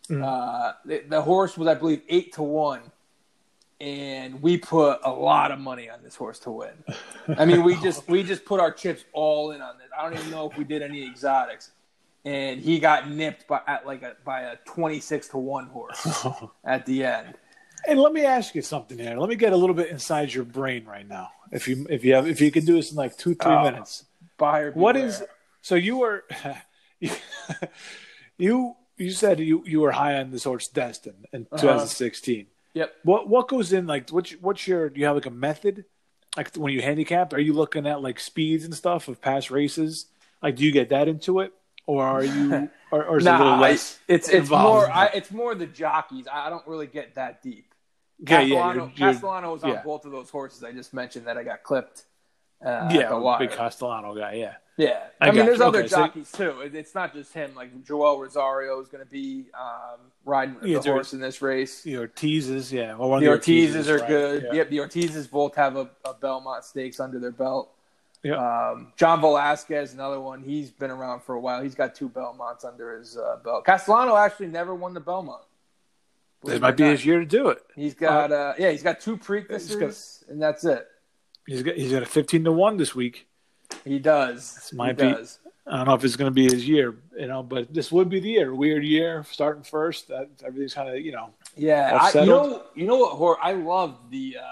Mhm. 0.08 0.22
Uh, 0.24 0.72
the, 0.84 1.02
the 1.08 1.22
horse 1.22 1.56
was, 1.56 1.68
I 1.68 1.74
believe, 1.74 2.02
eight 2.08 2.32
to 2.34 2.42
one, 2.42 2.80
and 3.82 4.40
we 4.40 4.56
put 4.56 5.00
a 5.02 5.10
lot 5.10 5.50
of 5.50 5.58
money 5.58 5.90
on 5.90 5.98
this 6.04 6.14
horse 6.14 6.38
to 6.38 6.52
win. 6.52 6.70
I 7.36 7.44
mean, 7.44 7.64
we 7.64 7.74
just 7.80 8.06
we 8.08 8.22
just 8.22 8.44
put 8.44 8.60
our 8.60 8.70
chips 8.70 9.04
all 9.12 9.50
in 9.50 9.60
on 9.60 9.76
this. 9.78 9.88
I 9.98 10.04
don't 10.08 10.16
even 10.18 10.30
know 10.30 10.48
if 10.48 10.56
we 10.56 10.62
did 10.62 10.82
any 10.82 11.04
exotics, 11.04 11.72
and 12.24 12.60
he 12.60 12.78
got 12.78 13.10
nipped 13.10 13.48
by 13.48 13.60
at 13.66 13.84
like 13.84 14.02
a 14.04 14.14
by 14.24 14.42
a 14.42 14.56
26 14.66 15.28
to 15.28 15.38
one 15.38 15.66
horse 15.66 16.24
at 16.64 16.86
the 16.86 17.04
end. 17.04 17.34
And 17.88 17.98
let 17.98 18.12
me 18.12 18.24
ask 18.24 18.54
you 18.54 18.62
something 18.62 18.96
here. 18.96 19.16
Let 19.18 19.28
me 19.28 19.34
get 19.34 19.52
a 19.52 19.56
little 19.56 19.74
bit 19.74 19.88
inside 19.90 20.32
your 20.32 20.44
brain 20.44 20.84
right 20.84 21.06
now. 21.08 21.30
If 21.50 21.66
you 21.66 21.84
if 21.90 22.04
you 22.04 22.14
have 22.14 22.28
if 22.28 22.40
you 22.40 22.52
can 22.52 22.64
do 22.64 22.74
this 22.74 22.92
in 22.92 22.96
like 22.96 23.16
two 23.18 23.34
two 23.34 23.42
three 23.42 23.52
Oh. 23.52 23.64
minutes. 23.64 24.04
Buyer 24.38 24.70
What 24.72 24.92
beware. 24.94 25.08
is 25.08 25.22
so 25.60 25.74
you 25.74 25.96
were 25.98 26.22
you 28.38 28.76
you 28.96 29.10
said 29.10 29.40
you 29.40 29.64
you 29.66 29.80
were 29.80 29.90
high 29.90 30.16
on 30.20 30.30
this 30.30 30.44
horse 30.44 30.68
Destin 30.68 31.24
in 31.32 31.42
Uh-huh. 31.50 31.60
2016. 31.62 32.46
Yep. 32.74 32.94
What 33.04 33.28
what 33.28 33.48
goes 33.48 33.72
in 33.72 33.86
like 33.86 34.08
what's 34.10 34.32
what's 34.32 34.66
your 34.66 34.88
do 34.88 34.98
you 35.00 35.06
have 35.06 35.14
like 35.16 35.26
a 35.26 35.30
method 35.30 35.84
like 36.36 36.54
when 36.56 36.72
you 36.72 36.80
handicap 36.80 37.32
are 37.34 37.38
you 37.40 37.52
looking 37.52 37.86
at 37.86 38.00
like 38.00 38.18
speeds 38.18 38.64
and 38.64 38.74
stuff 38.74 39.08
of 39.08 39.20
past 39.20 39.50
races 39.50 40.06
like 40.42 40.56
do 40.56 40.64
you 40.64 40.72
get 40.72 40.88
that 40.88 41.06
into 41.08 41.40
it 41.40 41.52
or 41.86 42.02
are 42.02 42.24
you 42.24 42.70
or, 42.90 43.04
or 43.04 43.18
is 43.18 43.26
it 43.26 43.28
a 43.28 43.32
little 43.36 43.56
Nah, 43.56 43.60
less 43.60 43.98
it's 44.08 44.28
it's 44.30 44.48
more 44.48 44.90
I, 44.90 45.06
it's 45.14 45.30
more 45.30 45.54
the 45.54 45.66
jockeys. 45.66 46.26
I 46.32 46.48
don't 46.48 46.66
really 46.66 46.86
get 46.86 47.16
that 47.16 47.42
deep. 47.42 47.74
yeah 48.18 48.40
yeah 48.40 48.54
Castellano, 48.56 48.72
you're- 48.74 48.92
you're- 48.96 49.12
Castellano 49.12 49.52
was 49.52 49.64
on 49.64 49.70
yeah. 49.70 49.82
both 49.82 50.06
of 50.06 50.12
those 50.12 50.30
horses 50.30 50.64
I 50.64 50.72
just 50.72 50.94
mentioned 50.94 51.26
that 51.26 51.36
I 51.36 51.42
got 51.44 51.62
clipped. 51.62 52.04
Uh, 52.64 52.88
yeah 52.92 53.36
big 53.38 53.50
Castellano 53.50 54.14
guy 54.14 54.34
yeah 54.34 54.54
Yeah, 54.78 55.00
I 55.20 55.28
I, 55.28 55.30
mean, 55.32 55.44
there's 55.44 55.58
you. 55.58 55.64
other 55.66 55.80
Okay, 55.80 55.88
so- 55.88 55.96
jockeys 55.98 56.32
too. 56.32 56.60
It's 56.72 56.94
not 56.94 57.12
just 57.12 57.32
him. 57.34 57.54
Like 57.54 57.84
Joel 57.84 58.18
Rosario 58.20 58.80
is 58.80 58.88
going 58.88 59.04
to 59.04 59.10
be 59.10 59.44
um, 59.58 60.00
riding 60.24 60.56
Yeah, 60.62 60.78
the 60.78 60.90
horse 60.92 61.12
in 61.12 61.20
this 61.20 61.42
race. 61.42 61.82
the 61.82 61.94
Ortizes 61.94 62.72
yeah 62.72 62.94
or 62.96 63.10
one 63.10 63.22
The 63.22 63.32
of 63.32 63.40
Ortizes 63.40 63.88
are 63.88 63.98
right? 63.98 64.08
good. 64.08 64.42
yeah. 64.46 64.52
Yep, 64.54 64.70
the 64.70 64.78
Ortizes 64.78 65.30
both 65.30 65.54
have 65.56 65.76
a, 65.76 65.90
a 66.06 66.14
Belmont 66.14 66.64
Stakes 66.64 67.00
under 67.00 67.18
their 67.18 67.30
belt. 67.32 67.70
Yeah. 68.22 68.36
Um, 68.70 68.92
John 68.96 69.20
Velazquez, 69.20 69.92
another 69.94 70.20
one. 70.20 70.42
He's 70.42 70.70
been 70.70 70.90
around 70.92 71.22
for 71.22 71.34
a 71.34 71.40
while. 71.40 71.60
He's 71.62 71.74
got 71.74 71.94
two 71.94 72.08
Belmonts 72.08 72.64
under 72.64 72.96
his 72.96 73.16
uh, 73.18 73.38
belt. 73.44 73.66
Castellano 73.66 74.16
actually 74.16 74.46
never 74.46 74.74
won 74.74 74.94
the 74.94 75.00
Belmont. 75.00 75.42
This 76.44 76.60
might 76.60 76.76
be 76.76 76.84
his 76.84 77.04
year 77.04 77.20
to 77.20 77.26
do 77.26 77.48
it. 77.50 77.58
He's 77.76 77.94
got 77.94 78.32
uh, 78.32 78.54
yeah, 78.58 78.70
he's 78.70 78.82
got 78.82 79.00
two 79.00 79.16
Preaknesses, 79.16 79.78
got- 79.78 80.30
and 80.32 80.40
that's 80.42 80.64
it. 80.64 80.86
He's 81.46 81.62
got 81.62 81.74
he's 81.76 81.92
got 81.92 82.02
a 82.02 82.06
fifteen 82.06 82.42
to 82.44 82.52
one 82.52 82.78
this 82.78 82.94
week. 82.94 83.26
He 83.84 83.98
does. 83.98 84.68
He 84.70 84.76
might 84.76 84.96
be- 84.96 85.12
does. 85.12 85.38
I 85.64 85.76
don't 85.76 85.86
know 85.86 85.94
if 85.94 86.02
it's 86.04 86.16
going 86.16 86.26
to 86.28 86.34
be 86.34 86.44
his 86.52 86.66
year, 86.66 86.96
you 87.16 87.28
know, 87.28 87.40
but 87.44 87.72
this 87.72 87.92
would 87.92 88.08
be 88.08 88.18
the 88.18 88.28
year. 88.30 88.52
Weird 88.52 88.82
year, 88.84 89.24
starting 89.30 89.62
first. 89.62 90.08
That 90.08 90.28
everything's 90.44 90.74
kind 90.74 90.88
of, 90.88 90.98
you 91.00 91.12
know, 91.12 91.30
Yeah, 91.56 91.96
I, 92.02 92.18
you 92.20 92.26
know, 92.26 92.62
you 92.74 92.84
know 92.84 92.96
what 92.96 93.12
horse? 93.16 93.38
I 93.40 93.52
love 93.52 94.10
the 94.10 94.38
uh, 94.40 94.42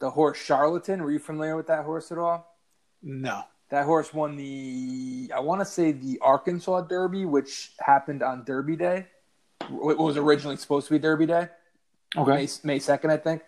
the 0.00 0.10
horse 0.10 0.38
Charlatan. 0.38 1.04
Were 1.04 1.12
you 1.12 1.20
familiar 1.20 1.56
with 1.56 1.68
that 1.68 1.84
horse 1.84 2.10
at 2.12 2.18
all? 2.18 2.56
no. 3.02 3.42
That 3.70 3.86
horse 3.86 4.12
won 4.12 4.36
the 4.36 5.30
I 5.34 5.40
want 5.40 5.62
to 5.62 5.64
say 5.64 5.92
the 5.92 6.18
Arkansas 6.20 6.82
Derby, 6.82 7.24
which 7.24 7.72
happened 7.80 8.22
on 8.22 8.44
Derby 8.44 8.76
Day. 8.76 9.06
It 9.62 9.70
was 9.98 10.18
originally 10.18 10.56
supposed 10.58 10.88
to 10.88 10.92
be 10.92 10.98
Derby 10.98 11.24
Day, 11.24 11.48
Okay. 12.16 12.48
May 12.64 12.78
second, 12.80 13.12
I 13.12 13.16
think. 13.16 13.42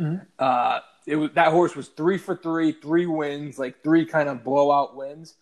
Mhm. 0.00 0.26
Uh, 0.38 0.80
it 1.08 1.16
was 1.16 1.30
that 1.34 1.50
horse 1.52 1.74
was 1.74 1.88
three 1.88 2.18
for 2.18 2.36
three, 2.36 2.72
three 2.72 3.06
wins, 3.06 3.58
like 3.58 3.82
three 3.82 4.04
kind 4.04 4.28
of 4.28 4.44
blowout 4.44 4.94
wins. 4.96 5.34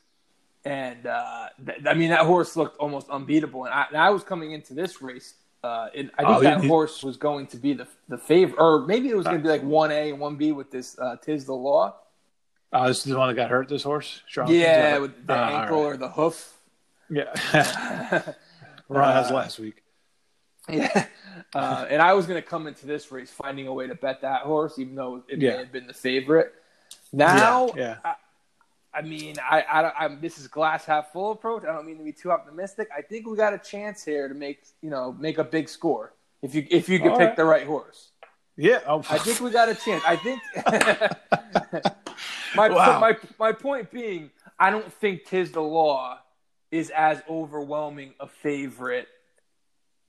And 0.64 1.06
uh, 1.06 1.48
th- 1.64 1.78
I 1.86 1.94
mean, 1.94 2.10
that 2.10 2.26
horse 2.26 2.56
looked 2.56 2.78
almost 2.78 3.08
unbeatable. 3.08 3.64
And 3.66 3.74
I, 3.74 3.86
and 3.88 3.96
I 3.96 4.10
was 4.10 4.24
coming 4.24 4.50
into 4.52 4.74
this 4.74 5.00
race, 5.00 5.34
uh, 5.62 5.88
and 5.94 6.10
I 6.18 6.24
think 6.24 6.36
Oh, 6.38 6.42
that 6.42 6.60
he- 6.62 6.68
horse 6.68 7.02
was 7.04 7.16
going 7.16 7.46
to 7.48 7.56
be 7.56 7.72
the 7.74 7.86
the 8.08 8.18
favorite, 8.18 8.58
or 8.60 8.86
maybe 8.86 9.08
it 9.08 9.16
was 9.16 9.24
going 9.26 9.36
to 9.38 9.42
be 9.42 9.48
like 9.48 9.62
one 9.62 9.90
A 9.92 10.10
and 10.10 10.18
one 10.18 10.36
B 10.36 10.52
with 10.52 10.70
this 10.70 10.98
uh, 10.98 11.16
Tiz 11.16 11.44
the 11.44 11.54
Law. 11.54 11.94
Uh, 12.72 12.88
this 12.88 12.98
is 12.98 13.04
the 13.04 13.16
one 13.18 13.28
that 13.28 13.34
got 13.34 13.48
hurt. 13.48 13.68
This 13.68 13.84
horse, 13.84 14.22
Charlotte? 14.26 14.54
Yeah, 14.54 14.98
with 14.98 15.26
the 15.26 15.34
Ah, 15.34 15.62
ankle 15.62 15.84
right. 15.84 15.92
or 15.92 15.96
the 15.96 16.08
hoof. 16.08 16.54
yeah. 17.08 17.32
Ron 18.88 19.12
has 19.14 19.30
Uh, 19.30 19.34
last 19.34 19.58
week. 19.60 19.82
Yeah, 20.68 21.06
uh, 21.54 21.86
and 21.88 22.02
I 22.02 22.12
was 22.14 22.26
going 22.26 22.40
to 22.42 22.46
come 22.48 22.66
into 22.66 22.86
this 22.86 23.10
race 23.12 23.30
finding 23.30 23.66
a 23.66 23.72
way 23.72 23.86
to 23.86 23.94
bet 23.94 24.20
that 24.22 24.42
horse, 24.42 24.78
even 24.78 24.94
though 24.94 25.22
it 25.28 25.38
Yeah. 25.40 25.52
may 25.52 25.58
have 25.58 25.72
been 25.72 25.86
the 25.86 25.94
favorite. 25.94 26.52
Now, 27.12 27.70
yeah, 27.76 27.98
I, 28.04 28.14
I 28.94 29.02
mean, 29.02 29.36
I, 29.38 29.60
I, 29.62 30.04
I'm, 30.04 30.20
this 30.20 30.38
is 30.38 30.48
glass 30.48 30.84
half 30.84 31.12
full 31.12 31.32
approach. 31.32 31.62
I 31.64 31.72
don't 31.72 31.86
mean 31.86 31.98
to 31.98 32.04
be 32.04 32.12
too 32.12 32.32
optimistic. 32.32 32.88
I 32.96 33.02
think 33.02 33.28
we 33.28 33.36
got 33.36 33.52
a 33.54 33.58
chance 33.58 34.04
here 34.04 34.28
to 34.28 34.34
make 34.34 34.64
you 34.82 34.90
know 34.90 35.12
make 35.18 35.38
a 35.38 35.44
big 35.44 35.68
score 35.68 36.14
if 36.42 36.54
you 36.54 36.66
if 36.70 36.88
you 36.88 36.98
could 36.98 37.12
All 37.12 37.18
pick 37.18 37.28
right. 37.28 37.36
the 37.36 37.44
right 37.44 37.66
horse. 37.66 38.10
yeah. 38.56 38.80
Oh, 38.86 39.02
I 39.10 39.18
think 39.18 39.40
we 39.40 39.50
got 39.50 39.68
a 39.68 39.74
chance. 39.74 40.02
I 40.06 40.16
think 40.16 40.40
my 42.56 42.68
Wow. 42.70 43.00
my 43.00 43.16
my 43.38 43.52
point 43.52 43.90
being, 43.90 44.30
I 44.58 44.70
don't 44.70 44.92
think 44.92 45.24
Tiz 45.26 45.52
the 45.52 45.60
Law 45.62 46.18
is 46.70 46.90
as 46.90 47.22
overwhelming 47.28 48.14
a 48.18 48.26
favorite 48.26 49.08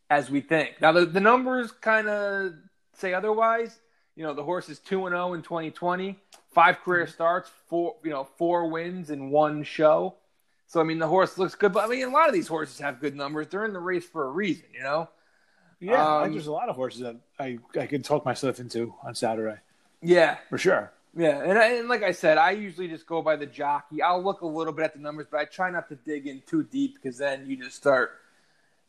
as 0.09 0.29
we 0.29 0.41
think. 0.41 0.79
Now 0.81 0.91
the 0.91 1.05
the 1.05 1.19
numbers 1.19 1.71
kind 1.71 2.07
of 2.07 2.53
say 2.93 3.13
otherwise. 3.13 3.79
You 4.15 4.23
know, 4.23 4.33
the 4.33 4.43
horse 4.43 4.67
is 4.69 4.79
two 4.79 5.05
and 5.05 5.13
zero 5.13 5.33
in 5.33 5.43
2020, 5.43 6.17
five 6.51 6.79
career 6.79 7.03
Mm-hmm. 7.05 7.11
starts, 7.13 7.51
four 7.67 7.95
you 8.03 8.09
know 8.09 8.23
four 8.37 8.67
wins 8.69 9.09
in 9.11 9.29
one 9.29 9.63
show. 9.63 10.15
So 10.65 10.81
I 10.81 10.83
mean, 10.83 10.97
the 10.99 11.07
horse 11.07 11.37
looks 11.37 11.55
good, 11.55 11.71
but 11.71 11.85
I 11.85 11.87
mean, 11.87 12.03
a 12.07 12.09
lot 12.09 12.27
of 12.27 12.33
these 12.33 12.47
horses 12.47 12.79
have 12.79 12.99
good 12.99 13.15
numbers. 13.15 13.47
They're 13.47 13.65
in 13.65 13.73
the 13.73 13.79
race 13.79 14.05
for 14.05 14.25
a 14.25 14.31
reason, 14.31 14.65
you 14.73 14.81
know. 14.83 15.07
yeah. 15.79 16.21
Um, 16.21 16.31
there's 16.33 16.47
a 16.47 16.51
lot 16.51 16.67
of 16.69 16.75
horses 16.75 17.01
that 17.01 17.15
I 17.39 17.59
I 17.79 17.85
could 17.85 18.03
talk 18.03 18.25
myself 18.25 18.59
into 18.59 18.93
on 19.03 19.13
Saturday 19.15 19.59
Yeah, 20.01 20.37
for 20.49 20.57
sure. 20.57 20.91
Yeah, 21.15 21.41
and, 21.41 21.57
I- 21.57 21.73
and 21.77 21.87
like 21.87 22.03
I 22.03 22.11
said, 22.11 22.37
I 22.37 22.51
usually 22.51 22.87
just 22.87 23.05
go 23.07 23.21
by 23.21 23.35
the 23.37 23.45
jockey. 23.45 24.01
I'll 24.01 24.21
look 24.23 24.41
a 24.41 24.47
little 24.47 24.73
bit 24.73 24.85
at 24.85 24.93
the 24.93 24.99
numbers, 24.99 25.25
but 25.31 25.39
I 25.39 25.45
try 25.45 25.69
not 25.71 25.87
to 25.89 25.95
dig 25.95 26.27
in 26.27 26.41
too 26.45 26.63
deep 26.63 26.95
because 26.95 27.17
then 27.17 27.45
you 27.47 27.55
just 27.55 27.75
start 27.77 28.11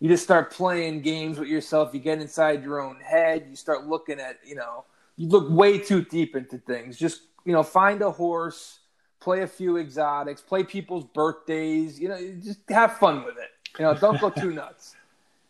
you 0.01 0.09
just 0.09 0.23
start 0.25 0.51
playing 0.53 1.03
games 1.03 1.39
with 1.39 1.49
yourself. 1.49 1.93
You 1.93 2.01
get 2.01 2.21
inside 2.21 2.63
your 2.63 2.81
own 2.81 3.01
head. 3.01 3.47
You 3.51 3.57
start 3.57 3.87
looking 3.87 4.21
at 4.21 4.39
you 4.45 4.55
know 4.55 4.85
you 5.17 5.29
look 5.29 5.49
way 5.51 5.79
too 5.79 6.03
deep 6.03 6.37
into 6.37 6.59
things. 6.59 6.97
Just 6.97 7.23
you 7.45 7.53
know, 7.53 7.63
find 7.63 8.03
a 8.03 8.11
horse, 8.11 8.81
play 9.21 9.43
a 9.43 9.47
few 9.47 9.77
exotics, 9.79 10.41
play 10.41 10.63
people's 10.65 11.05
birthdays. 11.05 11.99
You 11.99 12.09
know, 12.09 12.19
just 12.43 12.61
have 12.69 12.99
fun 12.99 13.25
with 13.25 13.37
it. 13.39 13.51
You 13.79 13.85
know, 13.87 13.95
don't 13.95 14.21
go 14.21 14.31
too 14.31 14.51
nuts. 14.61 14.95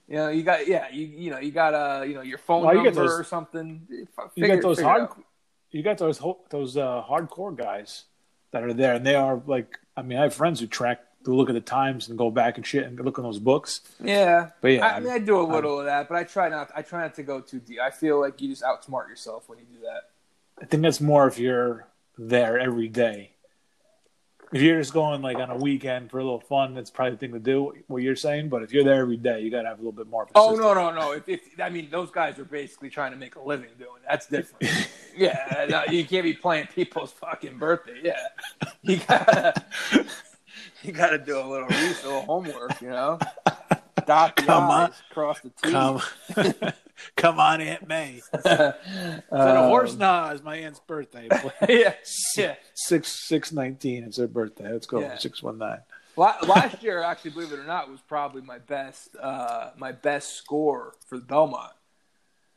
You 0.09 0.17
know, 0.17 0.29
you 0.29 0.43
got 0.43 0.67
yeah, 0.67 0.89
you 0.91 1.07
you 1.07 1.31
know, 1.31 1.39
you 1.39 1.51
got 1.53 1.75
uh, 1.75 2.03
you 2.05 2.15
know, 2.15 2.23
your 2.23 2.39
phone 2.39 2.65
Well, 2.65 2.75
number 2.75 2.91
get 2.91 2.97
those- 2.97 3.21
or 3.21 3.25
something. 3.25 3.87
F- 4.19 4.31
You 4.35 4.43
figure- 4.43 4.57
got 4.57 4.63
those 4.63 4.81
hard, 4.81 5.09
you 5.71 5.83
got 5.83 5.99
those 5.99 6.23
those 6.49 6.77
uh, 6.79 7.03
hardcore 7.07 7.55
guys 7.55 8.05
that 8.53 8.63
are 8.63 8.73
there, 8.73 8.95
and 8.95 9.05
they 9.07 9.15
are 9.15 9.43
like. 9.47 9.79
I 9.97 10.03
mean, 10.03 10.17
I 10.17 10.23
have 10.23 10.33
friends 10.35 10.61
who 10.61 10.69
track, 10.69 11.01
who 11.25 11.35
look 11.35 11.49
at 11.51 11.55
the 11.55 11.61
times 11.61 12.09
and 12.09 12.17
go 12.17 12.31
back 12.31 12.57
and 12.57 12.67
shit 12.67 12.85
and 12.85 12.99
look 13.01 13.19
in 13.19 13.25
those 13.25 13.39
books. 13.39 13.81
Yeah, 14.03 14.51
But 14.61 14.69
yeah, 14.69 14.87
I, 14.87 15.01
mean, 15.01 15.13
I 15.13 15.19
do 15.19 15.41
a 15.41 15.43
little 15.43 15.81
of 15.81 15.87
that, 15.87 16.09
but 16.09 16.17
I 16.17 16.25
try 16.25 16.49
not. 16.49 16.71
I 16.75 16.83
try 16.83 17.03
not 17.03 17.15
to 17.15 17.23
go 17.23 17.41
too 17.41 17.59
deep. 17.59 17.81
I 17.81 17.91
feel 17.91 18.21
like 18.21 18.41
you 18.41 18.49
just 18.49 18.63
outsmart 18.63 19.09
yourself 19.09 19.49
when 19.49 19.59
you 19.59 19.65
do 19.65 19.81
that. 19.83 20.11
I 20.63 20.67
think 20.67 20.83
that's 20.83 21.01
more 21.01 21.27
if 21.29 21.39
you're 21.39 21.87
there 22.17 22.59
every 22.59 22.89
day. 22.89 23.33
If 24.51 24.63
you're 24.63 24.81
just 24.81 24.95
going 24.95 25.21
like 25.21 25.37
on 25.37 25.51
a 25.51 25.57
weekend 25.57 26.11
for 26.11 26.19
a 26.19 26.25
little 26.25 26.41
fun, 26.41 26.73
that's 26.73 26.91
probably 26.91 27.13
the 27.13 27.19
thing 27.19 27.33
to 27.33 27.39
do. 27.39 27.75
What 27.87 28.03
you're 28.03 28.17
saying, 28.17 28.49
but 28.49 28.63
if 28.63 28.73
you're 28.73 28.83
there 28.83 29.03
every 29.03 29.19
day, 29.19 29.43
you 29.43 29.51
got 29.51 29.63
to 29.63 29.69
have 29.69 29.79
a 29.79 29.83
little 29.83 29.93
bit 29.93 30.09
more. 30.09 30.27
Oh 30.35 30.55
no, 30.55 30.73
no, 30.73 30.91
no! 30.91 31.13
If, 31.13 31.29
if 31.29 31.41
I 31.63 31.69
mean, 31.69 31.89
those 31.91 32.11
guys 32.11 32.39
are 32.39 32.47
basically 32.47 32.89
trying 32.89 33.11
to 33.11 33.19
make 33.19 33.37
a 33.37 33.43
living 33.43 33.69
doing 33.79 34.01
that's 34.09 34.27
different. 34.27 34.89
yeah, 35.17 35.67
no, 35.69 35.85
you 35.91 36.05
can't 36.07 36.25
be 36.25 36.33
playing 36.33 36.69
people's 36.75 37.13
fucking 37.13 37.59
birthday. 37.59 38.01
Yeah, 38.03 38.17
you 38.81 38.97
gotta 39.07 39.53
you 40.83 40.93
gotta 40.93 41.19
do 41.19 41.39
a 41.39 41.47
little 41.47 41.67
research, 41.69 42.05
little 42.05 42.23
homework. 42.23 42.81
You 42.81 42.91
know, 42.91 43.19
dot 44.07 44.37
the 44.37 44.43
Come 44.43 44.65
on. 44.71 44.93
Cross 45.11 45.41
the 45.41 45.51
T's. 45.51 45.73
Come, 45.73 46.73
come 47.17 47.41
on, 47.41 47.61
Aunt 47.61 47.87
May. 47.89 48.15
Is 48.15 48.29
Uh, 48.33 48.73
that 49.31 49.57
a 49.57 49.63
horse? 49.69 49.97
Nah, 49.97 50.31
it's 50.31 50.43
my 50.43 50.57
aunt's 50.57 50.81
birthday. 50.81 51.29
yeah, 51.69 51.95
yeah. 52.37 52.55
Six 52.75 53.29
six 53.29 53.53
nineteen. 53.53 54.05
It's 54.05 54.17
her 54.19 54.27
birthday. 54.27 54.73
Let's 54.73 54.87
go 54.87 55.01
Yeah. 55.01 55.19
six 55.19 55.43
one 55.43 55.59
nine. 55.59 55.81
Last 56.17 56.83
year, 56.83 57.01
actually, 57.01 57.31
believe 57.31 57.53
it 57.53 57.61
or 57.61 57.65
not, 57.65 57.89
was 57.89 58.01
probably 58.01 58.43
my 58.43 58.59
best 58.59 59.15
uh, 59.21 59.71
my 59.79 59.93
best 59.93 60.35
score 60.37 60.95
for 61.07 61.19
Belmont. 61.19 61.73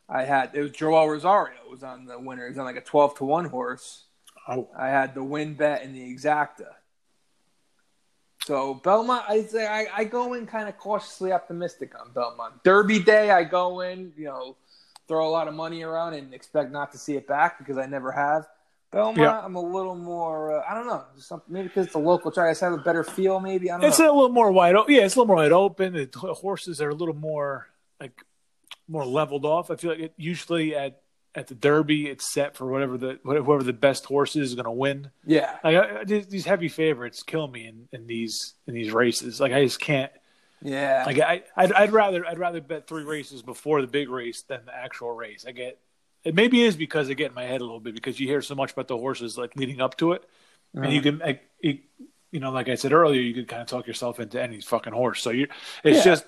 I 0.09 0.24
had 0.24 0.51
it 0.53 0.61
was 0.61 0.72
Joel 0.72 1.07
Rosario 1.09 1.57
was 1.69 1.84
on 1.84 2.05
the 2.05 2.19
winner. 2.19 2.45
He 2.45 2.49
was 2.49 2.57
on 2.57 2.65
like 2.65 2.76
a 2.76 2.82
twelve 2.82 3.15
to 3.17 3.24
one 3.26 3.45
horse. 3.45 4.05
Oh, 4.47 4.67
I 4.76 4.88
had 4.88 5.13
the 5.13 5.24
win 5.24 5.53
bet 5.53 5.84
and 5.84 5.95
the 5.95 6.01
exacta. 6.01 6.69
So 8.45 8.75
Belmont, 8.75 9.23
I 9.27 9.43
say 9.43 9.67
I, 9.67 9.85
I 9.95 10.03
go 10.03 10.33
in 10.33 10.47
kind 10.47 10.67
of 10.67 10.77
cautiously 10.77 11.31
optimistic 11.31 11.93
on 11.99 12.11
Belmont. 12.11 12.63
Derby 12.63 12.99
day, 12.99 13.29
I 13.29 13.43
go 13.43 13.81
in, 13.81 14.11
you 14.17 14.25
know, 14.25 14.55
throw 15.07 15.27
a 15.27 15.29
lot 15.29 15.47
of 15.47 15.53
money 15.53 15.83
around 15.83 16.13
and 16.15 16.33
expect 16.33 16.71
not 16.71 16.91
to 16.93 16.97
see 16.97 17.15
it 17.15 17.27
back 17.27 17.59
because 17.59 17.77
I 17.77 17.85
never 17.85 18.11
have. 18.11 18.47
Belmont, 18.91 19.17
Yeah. 19.19 19.39
I'm 19.39 19.55
a 19.55 19.61
little 19.61 19.95
more. 19.95 20.59
Uh, 20.59 20.63
I 20.69 20.73
don't 20.73 20.87
know, 20.87 21.03
something, 21.17 21.53
maybe 21.53 21.67
because 21.67 21.85
it's 21.85 21.95
a 21.95 21.99
local 21.99 22.31
track, 22.31 22.47
I 22.47 22.51
just 22.51 22.61
have 22.61 22.73
a 22.73 22.77
better 22.77 23.03
feel. 23.03 23.39
Maybe 23.39 23.69
I 23.71 23.77
don't 23.79 23.87
it's 23.87 23.99
know. 23.99 24.05
a 24.11 24.13
little 24.15 24.29
more 24.33 24.51
wide 24.51 24.75
open. 24.75 24.93
Yeah, 24.95 25.01
it's 25.05 25.15
a 25.15 25.19
little 25.19 25.27
more 25.27 25.37
wide 25.43 25.51
open. 25.51 25.93
The 25.93 26.33
horses 26.33 26.81
are 26.81 26.89
a 26.89 26.95
little 26.95 27.15
more 27.15 27.67
like 27.99 28.21
more 28.87 29.05
leveled 29.05 29.45
off. 29.45 29.69
I 29.71 29.75
feel 29.75 29.91
like 29.91 29.99
it 29.99 30.13
usually 30.17 30.75
at 30.75 30.99
at 31.34 31.47
the 31.47 31.55
Derby, 31.55 32.07
it's 32.07 32.32
set 32.32 32.55
for 32.57 32.65
whatever 32.67 32.97
the 32.97 33.19
whoever 33.23 33.63
the 33.63 33.73
best 33.73 34.05
horse 34.05 34.36
is 34.36 34.53
going 34.55 34.65
to 34.65 34.71
win. 34.71 35.11
yeah, 35.25 35.57
Like 35.63 35.77
I, 35.77 36.03
these 36.03 36.45
heavy 36.45 36.67
favorites 36.67 37.23
kill 37.23 37.47
me 37.47 37.67
in, 37.67 37.88
in 37.91 38.07
these 38.07 38.53
in 38.67 38.73
these 38.73 38.91
races. 38.91 39.39
Like 39.39 39.53
I 39.53 39.63
just 39.63 39.79
can't. 39.79 40.11
yeah, 40.61 41.03
Like 41.05 41.19
I 41.19 41.43
I'd, 41.55 41.71
I'd 41.73 41.91
rather 41.93 42.25
I'd 42.25 42.39
rather 42.39 42.61
bet 42.61 42.88
three 42.88 43.03
races 43.03 43.41
before 43.41 43.82
the 43.82 43.88
big 43.88 44.09
race 44.09 44.41
than 44.43 44.65
the 44.65 44.75
actual 44.75 45.11
race. 45.11 45.45
I 45.47 45.51
get 45.51 45.79
it 46.23 46.36
maybe 46.36 46.63
is 46.63 46.75
because 46.75 47.09
I 47.09 47.13
get 47.13 47.29
in 47.29 47.34
my 47.36 47.43
head 47.45 47.61
a 47.61 47.63
little 47.63 47.79
bit 47.79 47.95
because 47.95 48.19
you 48.19 48.27
hear 48.27 48.41
so 48.41 48.53
much 48.55 48.73
about 48.73 48.88
the 48.88 48.97
horses 48.97 49.38
like 49.38 49.55
leading 49.55 49.82
up 49.82 49.97
to 49.97 50.11
it, 50.11 50.23
and 50.82 50.91
you 50.93 50.99
uh-huh. 50.99 51.09
can 51.11 51.19
like 51.19 51.41
you, 51.61 51.79
you 52.32 52.39
know 52.39 52.51
like 52.51 52.69
I 52.69 52.75
said 52.75 52.91
earlier 52.93 53.21
you 53.21 53.34
could 53.34 53.47
kind 53.47 53.61
of 53.61 53.67
talk 53.67 53.88
yourself 53.88 54.19
into 54.19 54.41
any 54.41 54.61
fucking 54.61 54.93
horse. 54.93 55.21
So 55.21 55.29
you 55.32 55.47
it's 55.84 55.99
Yeah. 55.99 56.03
just 56.03 56.25